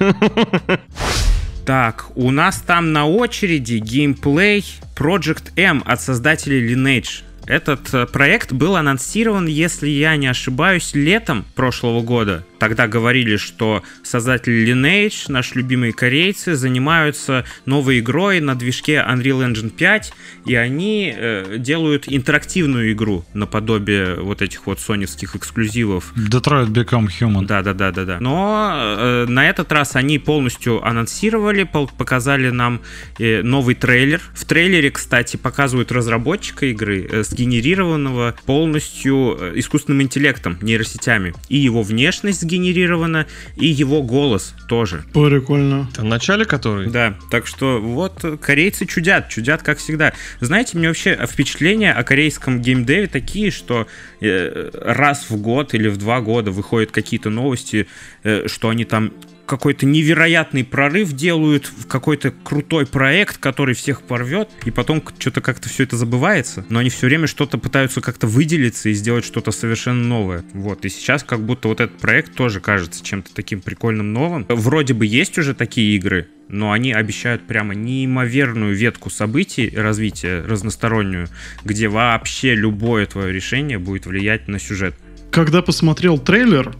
Так, 1.65 2.07
у 2.15 2.31
нас 2.31 2.61
там 2.61 2.93
на 2.93 3.07
очереди 3.07 3.77
геймплей 3.77 4.65
Project 4.97 5.53
M 5.57 5.82
от 5.86 6.01
создателей 6.01 6.74
Lineage. 6.74 7.23
Этот 7.47 7.93
э, 7.95 8.07
проект 8.07 8.53
был 8.53 8.77
анонсирован, 8.77 9.47
если 9.47 9.89
я 9.89 10.16
не 10.16 10.27
ошибаюсь, 10.27 10.95
летом 10.95 11.47
прошлого 11.55 12.03
года. 12.03 12.45
Тогда 12.65 12.89
говорили, 12.89 13.36
что 13.36 13.82
создатели 14.03 14.73
Lineage, 14.73 15.27
наши 15.28 15.57
любимые 15.57 15.93
корейцы, 15.93 16.55
занимаются 16.55 17.45
новой 17.66 17.99
игрой 17.99 18.41
на 18.41 18.55
движке 18.55 19.05
Unreal 19.07 19.47
Engine 19.47 19.69
5, 19.69 20.15
и 20.47 20.55
они 20.55 21.12
э, 21.15 21.57
делают 21.59 22.05
интерактивную 22.07 22.93
игру 22.93 23.27
наподобие 23.35 24.15
вот 24.15 24.41
этих 24.41 24.65
вот 24.65 24.81
соневских 24.81 25.36
эксклюзивов. 25.36 26.15
Detroit 26.16 26.69
Become 26.69 27.09
Human. 27.20 27.45
Да, 27.45 27.61
да, 27.61 27.74
да, 27.74 27.91
да, 27.91 28.07
да. 28.07 28.19
Но 28.19 28.73
э, 28.74 29.27
на 29.28 29.47
этот 29.47 29.70
раз 29.70 29.95
они 29.95 30.19
полностью 30.19 30.82
анонсировали, 30.82 31.65
показали 31.99 32.49
нам 32.49 32.81
э, 33.19 33.43
новый 33.43 33.74
трейлер. 33.74 34.23
В 34.32 34.47
трейлере, 34.47 34.91
кстати, 34.91 35.36
показывают 35.36 35.93
разработчика 35.93 36.65
игры, 36.65 37.07
э, 37.11 37.24
сгенерированного 37.24 38.35
полностью 38.47 39.36
э, 39.39 39.53
искусственным 39.57 40.01
интеллектом, 40.01 40.57
нейросетями. 40.62 41.35
И 41.51 41.59
его 41.59 41.82
внешность 41.82 42.41
сгенерирована, 42.55 43.27
и 43.57 43.67
его 43.67 44.03
голос 44.03 44.55
тоже. 44.69 45.05
Прикольно. 45.13 45.89
В 45.97 46.05
начале 46.05 46.45
который? 46.45 46.91
Да, 46.91 47.15
так 47.31 47.47
что 47.47 47.81
вот 47.81 48.25
э, 48.25 48.37
корейцы 48.37 48.87
чудят, 48.87 49.29
чудят 49.29 49.63
как 49.63 49.79
всегда. 49.79 50.13
Знаете, 50.41 50.79
мне 50.79 50.89
вообще 50.89 51.19
впечатления 51.27 51.93
о 51.93 52.03
корейском 52.05 52.61
геймдеве 52.61 53.09
такие, 53.09 53.51
что 53.51 53.87
э, 54.21 54.71
раз 54.73 55.29
в 55.29 55.37
год 55.37 55.75
или 55.75 55.89
в 55.89 55.97
два 55.97 56.21
года 56.21 56.51
выходят 56.51 56.91
какие-то 56.91 57.31
новости, 57.31 57.87
э, 58.23 58.47
что 58.47 58.69
они 58.69 58.85
там 58.85 59.13
какой-то 59.47 59.87
невероятный 59.87 60.65
прорыв 60.65 61.12
делают, 61.12 61.71
какой-то 61.89 62.33
крутой 62.43 62.87
проект, 62.87 63.39
который 63.39 63.75
всех 63.75 64.03
порвет, 64.03 64.49
и 64.65 64.71
потом 64.71 65.03
что-то 65.19 65.41
как-то 65.41 65.69
все 65.69 65.85
это 65.85 65.97
забывается, 65.97 66.65
но 66.69 66.79
они 66.79 66.91
все 66.91 67.07
время 67.07 67.27
что-то 67.27 67.59
пытаются 67.59 68.01
как-то 68.01 68.27
выделиться 68.27 68.89
и 68.89 68.93
сделать 68.93 69.25
что-то 69.25 69.51
совершенно 69.51 70.03
новое. 70.05 70.45
Вот, 70.53 70.85
и 70.85 70.89
сейчас 70.89 71.23
как 71.23 71.41
будто 71.41 71.69
вот 71.69 71.81
этот 71.81 71.99
проект 71.99 72.35
тоже 72.35 72.61
кажется 72.61 73.05
чем-то 73.05 73.35
таким 73.35 73.61
прикольным 73.61 74.12
новым. 74.12 74.47
Вроде 74.49 74.95
бы 74.95 75.07
есть 75.07 75.39
уже 75.39 75.55
такие 75.55 75.97
игры, 75.97 76.29
но 76.49 76.73
они 76.73 76.93
обещают 76.93 77.47
прямо 77.47 77.75
неимоверную 77.75 78.75
ветку 78.75 79.11
событий 79.11 79.73
развития 79.75 80.45
разностороннюю, 80.47 81.29
где 81.65 81.89
вообще 81.89 82.55
любое 82.55 83.07
твое 83.07 83.33
решение 83.33 83.79
будет 83.79 84.07
влиять 84.07 84.49
на 84.49 84.59
сюжет. 84.59 84.95
Когда 85.31 85.62
посмотрел 85.62 86.19
трейлер, 86.19 86.75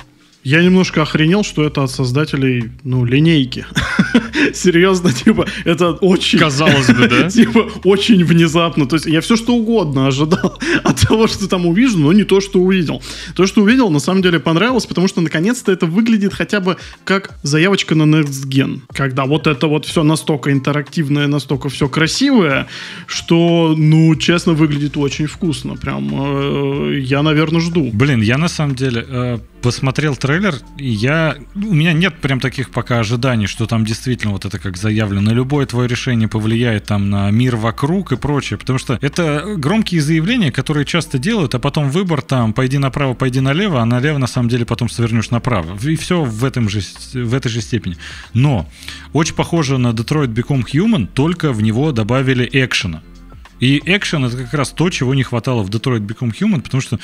я 0.45 0.63
немножко 0.63 1.03
охренел, 1.03 1.43
что 1.43 1.65
это 1.65 1.83
от 1.83 1.91
создателей, 1.91 2.71
ну, 2.85 3.05
линейки. 3.07 3.67
Серьезно, 4.55 5.11
типа, 5.11 5.47
это 5.65 5.93
очень... 5.93 6.39
Казалось 6.39 6.89
бы, 6.89 7.09
да? 7.09 7.31
Типа, 7.31 7.71
очень 7.85 8.23
внезапно. 8.25 8.87
То 8.87 8.97
есть 8.97 9.07
я 9.07 9.23
все 9.23 9.37
что 9.37 9.55
угодно 9.55 10.07
ожидал 10.07 10.59
от 10.85 11.01
того, 11.01 11.29
что 11.29 11.49
там 11.49 11.67
увижу, 11.67 11.99
но 11.99 12.13
не 12.13 12.25
то, 12.25 12.43
что 12.43 12.61
увидел. 12.61 13.03
То, 13.35 13.47
что 13.47 13.63
увидел, 13.63 13.89
на 13.89 14.01
самом 14.01 14.21
деле 14.21 14.39
понравилось, 14.39 14.85
потому 14.85 15.09
что 15.09 15.23
наконец-то 15.23 15.73
это 15.73 15.87
выглядит 15.87 16.35
хотя 16.35 16.61
бы 16.61 16.77
как 17.05 17.39
заявочка 17.43 17.95
на 17.95 18.03
Next 18.03 18.47
Gen. 18.47 18.81
Когда 18.93 19.25
вот 19.25 19.47
это 19.47 19.67
вот 19.67 19.87
все 19.87 20.03
настолько 20.03 20.53
интерактивное, 20.53 21.27
настолько 21.27 21.71
все 21.71 21.89
красивое, 21.89 22.67
что, 23.07 23.75
ну, 23.77 24.15
честно, 24.17 24.53
выглядит 24.53 24.99
очень 24.99 25.27
вкусно. 25.27 25.77
Прям 25.77 26.11
э, 26.13 26.99
я, 27.01 27.23
наверное, 27.23 27.63
жду. 27.63 27.91
Блин, 27.95 28.21
я 28.21 28.37
на 28.37 28.49
самом 28.49 28.75
деле 28.75 29.07
э, 29.09 29.39
посмотрел 29.65 30.15
трейлер, 30.15 30.57
и 30.77 30.91
я... 30.91 31.39
У 31.55 31.73
меня 31.73 31.95
нет 31.95 32.19
прям 32.21 32.39
таких 32.39 32.69
пока 32.69 32.99
ожиданий, 32.99 33.47
что 33.47 33.65
там 33.65 33.87
действительно 33.87 34.35
вот 34.35 34.45
это 34.45 34.59
как 34.59 34.77
заявлено. 34.77 35.33
Любое 35.33 35.65
твое 35.65 35.89
решение 35.89 36.29
повлияет 36.29 36.85
там 36.85 37.09
на 37.09 37.31
мир 37.31 37.57
вокруг 37.57 38.13
и 38.13 38.17
прочее, 38.17 38.59
потому 38.59 38.79
что 38.79 38.99
это 39.01 39.55
громкие 39.57 40.03
заявления, 40.03 40.53
которые 40.53 40.85
часто 40.85 41.17
делают, 41.17 41.55
а 41.55 41.59
потом 41.59 41.89
выбор 41.89 42.21
там 42.21 42.53
пойди 42.53 42.77
направо, 42.77 43.15
пойди 43.15 43.41
налево, 43.41 43.81
а 43.81 43.87
налево 43.87 44.19
на 44.19 44.27
самом 44.27 44.51
деле 44.51 44.67
потом 44.67 44.91
свернешь 44.91 45.31
направо. 45.31 45.79
И 45.83 45.97
все 45.97 46.23
в, 46.23 46.45
этом 46.45 46.69
же, 46.69 46.83
в 47.15 47.33
этой 47.33 47.49
же 47.49 47.63
степени. 47.63 47.97
Но 48.35 48.69
очень 49.15 49.35
похоже 49.35 49.79
на 49.79 49.93
Detroit 49.93 50.35
Become 50.35 50.67
Human, 50.75 51.07
только 51.07 51.55
в 51.55 51.63
него 51.63 51.91
добавили 51.93 52.47
экшена. 52.53 53.01
И 53.61 53.81
экшен 53.87 54.27
это 54.27 54.37
как 54.37 54.53
раз 54.53 54.73
то, 54.73 54.91
чего 54.91 55.15
не 55.15 55.23
хватало 55.23 55.63
в 55.63 55.71
Detroit 55.71 56.07
Become 56.07 56.35
Human, 56.39 56.61
потому 56.61 56.83
что 56.83 56.99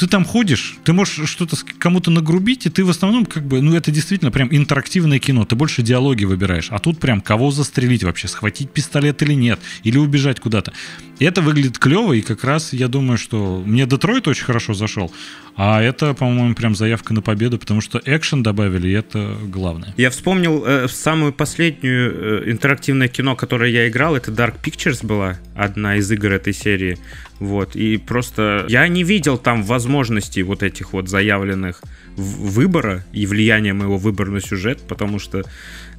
ты 0.00 0.06
там 0.06 0.24
ходишь, 0.24 0.78
ты 0.82 0.94
можешь 0.94 1.28
что-то 1.28 1.56
кому-то 1.78 2.10
нагрубить, 2.10 2.64
и 2.64 2.70
ты 2.70 2.86
в 2.86 2.88
основном 2.88 3.26
как 3.26 3.44
бы, 3.44 3.60
ну 3.60 3.76
это 3.76 3.90
действительно 3.90 4.30
прям 4.30 4.48
интерактивное 4.50 5.18
кино, 5.18 5.44
ты 5.44 5.56
больше 5.56 5.82
диалоги 5.82 6.24
выбираешь, 6.24 6.68
а 6.70 6.78
тут 6.78 6.98
прям 6.98 7.20
кого 7.20 7.50
застрелить 7.50 8.02
вообще, 8.02 8.26
схватить 8.26 8.70
пистолет 8.70 9.20
или 9.20 9.34
нет, 9.34 9.60
или 9.82 9.98
убежать 9.98 10.40
куда-то. 10.40 10.72
И 11.18 11.26
это 11.26 11.42
выглядит 11.42 11.78
клево, 11.78 12.14
и 12.14 12.22
как 12.22 12.44
раз 12.44 12.72
я 12.72 12.88
думаю, 12.88 13.18
что 13.18 13.62
мне 13.66 13.84
Детройт 13.84 14.26
очень 14.26 14.44
хорошо 14.44 14.72
зашел, 14.72 15.12
а 15.54 15.82
это, 15.82 16.14
по-моему, 16.14 16.54
прям 16.54 16.74
заявка 16.74 17.12
на 17.12 17.20
победу, 17.20 17.58
потому 17.58 17.82
что 17.82 18.00
экшен 18.02 18.42
добавили, 18.42 18.88
и 18.88 18.92
это 18.92 19.36
главное. 19.48 19.92
Я 19.98 20.08
вспомнил 20.08 20.64
э, 20.64 20.88
самую 20.88 21.34
последнюю 21.34 22.46
э, 22.46 22.50
интерактивное 22.50 23.08
кино, 23.08 23.36
которое 23.36 23.70
я 23.70 23.86
играл, 23.86 24.16
это 24.16 24.30
Dark 24.30 24.54
Pictures 24.64 25.06
была, 25.06 25.38
одна 25.54 25.96
из 25.96 26.10
игр 26.10 26.32
этой 26.32 26.54
серии. 26.54 26.96
Вот, 27.40 27.74
и 27.74 27.96
просто 27.96 28.66
я 28.68 28.86
не 28.86 29.02
видел 29.02 29.38
там 29.38 29.62
возможностей 29.62 30.42
вот 30.42 30.62
этих 30.62 30.92
вот 30.92 31.08
заявленных 31.08 31.82
выбора 32.14 33.04
и 33.14 33.24
влияния 33.24 33.72
моего 33.72 33.96
выбора 33.96 34.30
на 34.30 34.42
сюжет, 34.42 34.80
потому 34.86 35.18
что 35.18 35.44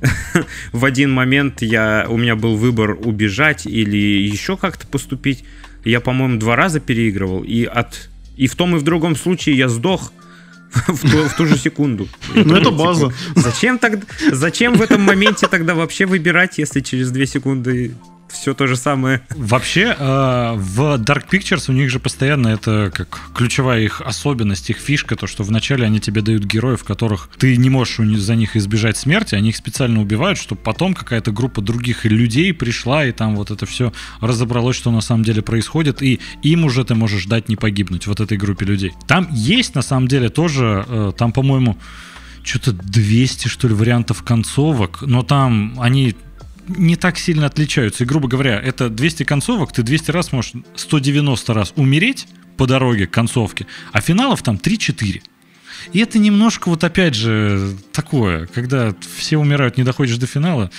в 0.72 0.86
один 0.86 1.12
момент 1.12 1.64
я, 1.64 2.06
у 2.08 2.18
меня 2.18 2.36
был 2.36 2.56
выбор 2.56 2.92
убежать 2.92 3.66
или 3.66 3.98
еще 3.98 4.56
как-то 4.56 4.86
поступить. 4.86 5.44
Я, 5.84 6.00
по-моему, 6.00 6.38
два 6.38 6.56
раза 6.56 6.80
переигрывал, 6.80 7.44
и 7.44 7.64
от 7.64 8.10
и 8.38 8.46
в 8.46 8.56
том 8.56 8.76
и 8.76 8.80
в 8.80 8.84
другом 8.84 9.16
случае 9.16 9.58
я 9.58 9.68
сдох 9.68 10.14
в 10.88 11.02
ту, 11.02 11.28
в 11.28 11.36
ту 11.36 11.48
же 11.48 11.58
секунду. 11.58 12.08
Ну, 12.36 12.56
это 12.56 12.70
база. 12.70 13.12
Зачем 13.36 13.80
тогда? 13.80 14.06
Зачем 14.32 14.76
в 14.76 14.82
этом 14.82 15.02
моменте 15.02 15.48
тогда 15.48 15.74
вообще 15.74 16.06
выбирать, 16.06 16.60
если 16.60 16.82
через 16.82 17.10
две 17.12 17.26
секунды 17.26 17.96
все 18.32 18.54
то 18.54 18.68
же 18.68 18.76
самое? 18.76 19.22
Вообще, 19.36 19.96
э, 19.98 20.54
в 20.56 20.98
Dark 21.00 21.30
Pictures 21.30 21.66
у 21.70 21.74
них 21.74 21.90
же 21.90 22.00
постоянно 22.00 22.48
это 22.50 22.92
как 22.94 23.20
ключевая 23.36 23.82
их 23.82 24.02
особенность, 24.02 24.70
их 24.70 24.78
фишка, 24.78 25.16
то, 25.16 25.28
что 25.28 25.44
вначале 25.44 25.86
они 25.86 26.00
тебе 26.00 26.22
дают 26.22 26.44
героев, 26.44 26.84
которых 26.84 27.30
ты 27.38 27.58
не 27.58 27.70
можешь 27.70 27.98
за 28.20 28.36
них 28.36 28.56
избежать 28.56 28.98
смерти, 28.98 29.36
они 29.36 29.50
их 29.50 29.56
специально 29.56 30.02
убивают, 30.02 30.40
чтобы 30.40 30.62
потом 30.62 30.94
какая-то 30.94 31.32
группа 31.32 31.62
других 31.62 32.06
людей 32.06 32.54
пришла, 32.54 33.06
и 33.06 33.12
там 33.12 33.36
вот 33.36 33.52
это 33.52 33.66
все 33.66 33.94
разобралось, 34.20 34.76
что 34.76 34.92
на 34.92 35.02
самом 35.02 35.24
деле 35.24 35.42
происходит, 35.42 36.02
и 36.02 36.20
им 36.42 36.66
уже 36.66 36.84
ты 36.84 36.96
можешь 36.96 37.26
дать 37.26 37.50
не 37.50 37.56
погибнуть, 37.56 38.08
вот 38.08 38.20
этой 38.20 38.38
группе 38.38 38.66
людей. 38.66 38.94
Там 39.08 39.28
есть, 39.32 39.76
на 39.76 39.82
самом 39.82 40.08
деле, 40.08 40.30
тоже, 40.30 40.86
э, 40.88 41.12
там, 41.18 41.32
по-моему, 41.32 41.78
что-то 42.44 42.72
200, 42.74 43.48
что 43.48 43.68
ли, 43.68 43.74
вариантов 43.74 44.24
концовок, 44.24 45.02
но 45.02 45.24
там 45.24 45.76
они 45.80 46.16
не 46.68 46.96
так 46.96 47.18
сильно 47.18 47.48
отличаются. 47.48 48.04
И, 48.04 48.08
грубо 48.08 48.28
говоря, 48.28 48.60
это 48.60 48.90
200 48.90 49.24
концовок, 49.24 49.72
ты 49.74 49.84
200 49.84 50.12
раз 50.12 50.32
можешь 50.32 50.54
190 50.76 51.54
раз 51.54 51.74
умереть 51.76 52.28
по 52.58 52.68
дороге 52.68 53.08
к 53.08 53.12
концовке, 53.12 53.66
а 53.92 54.02
финалов 54.02 54.44
там 54.44 54.58
3-4. 54.58 55.22
И 55.94 56.00
это 56.00 56.20
немножко 56.20 56.70
вот 56.70 56.84
опять 56.84 57.16
же 57.16 57.76
такое, 57.92 58.48
когда 58.48 58.94
все 59.18 59.38
умирают, 59.38 59.78
не 59.78 59.84
доходишь 59.84 60.18
до 60.18 60.28
финала, 60.28 60.70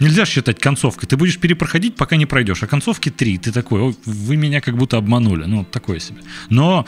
нельзя 0.00 0.26
считать 0.26 0.58
концовкой. 0.58 1.08
Ты 1.08 1.16
будешь 1.16 1.38
перепроходить, 1.38 1.94
пока 1.94 2.16
не 2.16 2.26
пройдешь. 2.26 2.62
А 2.62 2.66
концовки 2.66 3.08
три. 3.08 3.38
Ты 3.38 3.52
такой, 3.52 3.80
«Ой, 3.80 3.96
вы 4.04 4.36
меня 4.36 4.60
как 4.60 4.76
будто 4.76 4.96
обманули. 4.96 5.44
Ну, 5.44 5.64
такое 5.64 6.00
себе. 6.00 6.18
Но 6.48 6.86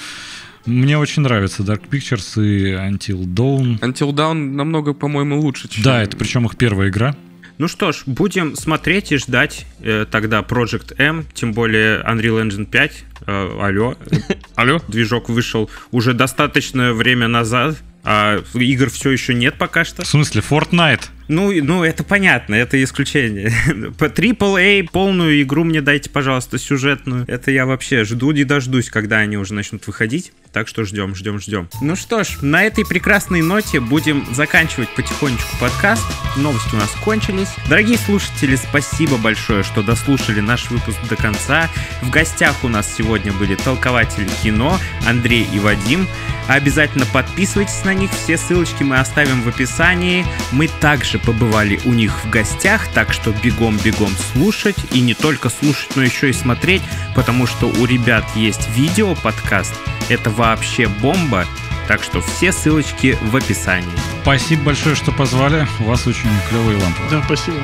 мне 0.66 0.98
очень 0.98 1.22
нравится 1.22 1.62
Dark 1.62 1.88
Pictures 1.88 2.42
и 2.42 2.72
Until 2.72 3.24
Dawn. 3.24 3.78
Until 3.80 4.12
Dawn 4.12 4.34
намного, 4.34 4.94
по-моему, 4.94 5.40
лучше, 5.40 5.68
чем... 5.68 5.84
Да, 5.84 6.02
это 6.02 6.16
причем 6.16 6.46
их 6.46 6.56
первая 6.56 6.88
игра. 6.88 7.14
Ну 7.56 7.68
что 7.68 7.92
ж, 7.92 8.02
будем 8.06 8.56
смотреть 8.56 9.12
и 9.12 9.16
ждать 9.16 9.64
э, 9.80 10.06
тогда 10.10 10.40
Project 10.40 10.96
M, 10.98 11.24
тем 11.34 11.52
более 11.52 12.00
Unreal 12.00 12.42
Engine 12.42 12.66
5. 12.66 13.04
Э, 13.26 13.58
алло, 13.60 13.96
Алло? 14.56 14.80
движок 14.88 15.28
вышел 15.28 15.70
уже 15.92 16.14
достаточное 16.14 16.92
время 16.92 17.28
назад, 17.28 17.76
а 18.02 18.42
игр 18.54 18.90
все 18.90 19.10
еще 19.10 19.34
нет 19.34 19.54
пока 19.56 19.84
что. 19.84 20.02
В 20.02 20.06
смысле, 20.06 20.42
Fortnite? 20.48 21.04
Ну, 21.28 21.52
ну, 21.62 21.84
это 21.84 22.04
понятно, 22.04 22.54
это 22.54 22.82
исключение. 22.82 23.52
По 23.98 24.04
AAA 24.04 24.88
полную 24.90 25.40
игру 25.42 25.64
мне 25.64 25.80
дайте, 25.80 26.10
пожалуйста, 26.10 26.58
сюжетную. 26.58 27.24
Это 27.28 27.50
я 27.50 27.66
вообще 27.66 28.04
жду 28.04 28.32
не 28.32 28.44
дождусь, 28.44 28.90
когда 28.90 29.18
они 29.18 29.36
уже 29.36 29.54
начнут 29.54 29.86
выходить. 29.86 30.32
Так 30.52 30.68
что 30.68 30.84
ждем, 30.84 31.14
ждем, 31.14 31.40
ждем. 31.40 31.68
Ну 31.80 31.96
что 31.96 32.22
ж, 32.22 32.38
на 32.42 32.62
этой 32.62 32.86
прекрасной 32.86 33.42
ноте 33.42 33.80
будем 33.80 34.24
заканчивать 34.32 34.88
потихонечку 34.94 35.48
подкаст. 35.60 36.04
Новости 36.36 36.74
у 36.74 36.78
нас 36.78 36.90
кончились. 37.02 37.48
Дорогие 37.68 37.98
слушатели, 37.98 38.54
спасибо 38.56 39.16
большое, 39.16 39.62
что 39.64 39.82
дослушали 39.82 40.40
наш 40.40 40.70
выпуск 40.70 40.98
до 41.08 41.16
конца. 41.16 41.68
В 42.02 42.10
гостях 42.10 42.62
у 42.62 42.68
нас 42.68 42.94
сегодня 42.96 43.32
были 43.32 43.56
толкователи 43.56 44.28
кино 44.42 44.78
Андрей 45.06 45.48
и 45.52 45.58
Вадим. 45.58 46.06
Обязательно 46.46 47.06
подписывайтесь 47.06 47.84
на 47.84 47.94
них, 47.94 48.10
все 48.12 48.36
ссылочки 48.36 48.82
мы 48.82 48.98
оставим 48.98 49.42
в 49.42 49.48
описании. 49.48 50.26
Мы 50.52 50.68
также 50.68 51.13
побывали 51.18 51.80
у 51.84 51.92
них 51.92 52.24
в 52.24 52.30
гостях, 52.30 52.88
так 52.88 53.12
что 53.12 53.32
бегом-бегом 53.32 54.12
слушать. 54.32 54.76
И 54.92 55.00
не 55.00 55.14
только 55.14 55.48
слушать, 55.48 55.96
но 55.96 56.02
еще 56.02 56.30
и 56.30 56.32
смотреть, 56.32 56.82
потому 57.14 57.46
что 57.46 57.66
у 57.66 57.84
ребят 57.84 58.24
есть 58.34 58.68
видео-подкаст. 58.74 59.74
Это 60.08 60.30
вообще 60.30 60.86
бомба. 60.88 61.46
Так 61.86 62.02
что 62.02 62.22
все 62.22 62.50
ссылочки 62.50 63.18
в 63.20 63.36
описании. 63.36 63.88
Спасибо 64.22 64.64
большое, 64.64 64.94
что 64.94 65.12
позвали. 65.12 65.66
У 65.80 65.84
вас 65.84 66.06
очень 66.06 66.30
клевые 66.48 66.78
лампы. 66.78 67.00
Да, 67.10 67.22
спасибо. 67.22 67.58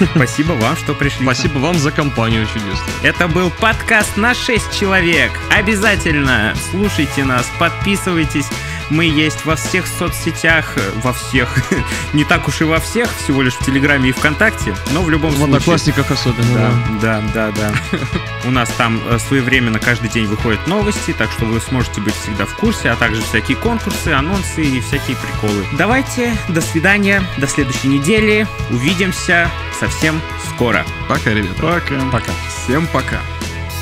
Спасибо 0.14 0.52
вам, 0.52 0.76
что 0.76 0.94
пришли. 0.94 1.22
Спасибо 1.22 1.58
вам 1.58 1.78
за 1.78 1.92
компанию 1.92 2.46
чудесную. 2.46 2.90
Это 3.02 3.28
был 3.28 3.50
подкаст 3.50 4.16
на 4.16 4.34
6 4.34 4.76
человек. 4.78 5.30
Обязательно 5.50 6.54
слушайте 6.70 7.24
нас, 7.24 7.48
подписывайтесь. 7.58 8.46
Мы 8.90 9.04
есть 9.04 9.44
во 9.44 9.56
всех 9.56 9.86
соцсетях, 9.86 10.72
э, 10.76 10.80
во 11.02 11.12
всех, 11.12 11.48
не 12.12 12.24
так 12.24 12.48
уж 12.48 12.60
и 12.60 12.64
во 12.64 12.80
всех, 12.80 13.08
всего 13.22 13.42
лишь 13.42 13.54
в 13.54 13.64
Телеграме 13.64 14.10
и 14.10 14.12
ВКонтакте, 14.12 14.74
но 14.92 15.02
в 15.02 15.10
любом 15.10 15.30
В 15.32 15.36
случае. 15.36 15.54
Одноклассниках 15.56 16.10
особенно, 16.10 16.54
Да, 16.54 16.70
да. 17.02 17.22
да, 17.34 17.50
да, 17.52 17.72
да. 17.92 17.98
У 18.44 18.50
нас 18.50 18.70
там 18.78 19.00
э, 19.06 19.18
своевременно 19.18 19.78
каждый 19.78 20.08
день 20.08 20.26
выходят 20.26 20.66
новости, 20.66 21.12
так 21.16 21.30
что 21.32 21.44
вы 21.44 21.60
сможете 21.60 22.00
быть 22.00 22.14
всегда 22.14 22.46
в 22.46 22.54
курсе, 22.56 22.90
а 22.90 22.96
также 22.96 23.20
всякие 23.22 23.56
конкурсы, 23.56 24.08
анонсы 24.08 24.62
и 24.62 24.80
всякие 24.80 25.16
приколы. 25.16 25.66
Давайте, 25.72 26.34
до 26.48 26.60
свидания, 26.60 27.22
до 27.36 27.46
следующей 27.46 27.88
недели. 27.88 28.46
Увидимся 28.70 29.50
совсем 29.78 30.20
скоро. 30.54 30.84
Пока, 31.08 31.30
ребята. 31.30 31.60
Пока. 31.60 32.00
Пока. 32.10 32.32
Всем 32.64 32.86
пока. 32.86 33.20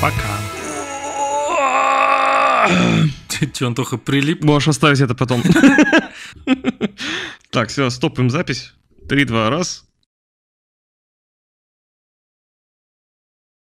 Пока. 0.01 0.46
Че, 3.53 3.65
Антоха 3.65 3.97
прилип? 3.97 4.43
Можешь 4.43 4.67
оставить 4.67 5.01
это 5.01 5.15
потом. 5.15 5.43
Так, 7.49 7.69
все, 7.69 7.89
стопаем 7.89 8.29
запись. 8.29 8.73
Три, 9.07 9.25
два, 9.25 9.49
раз. 9.49 9.85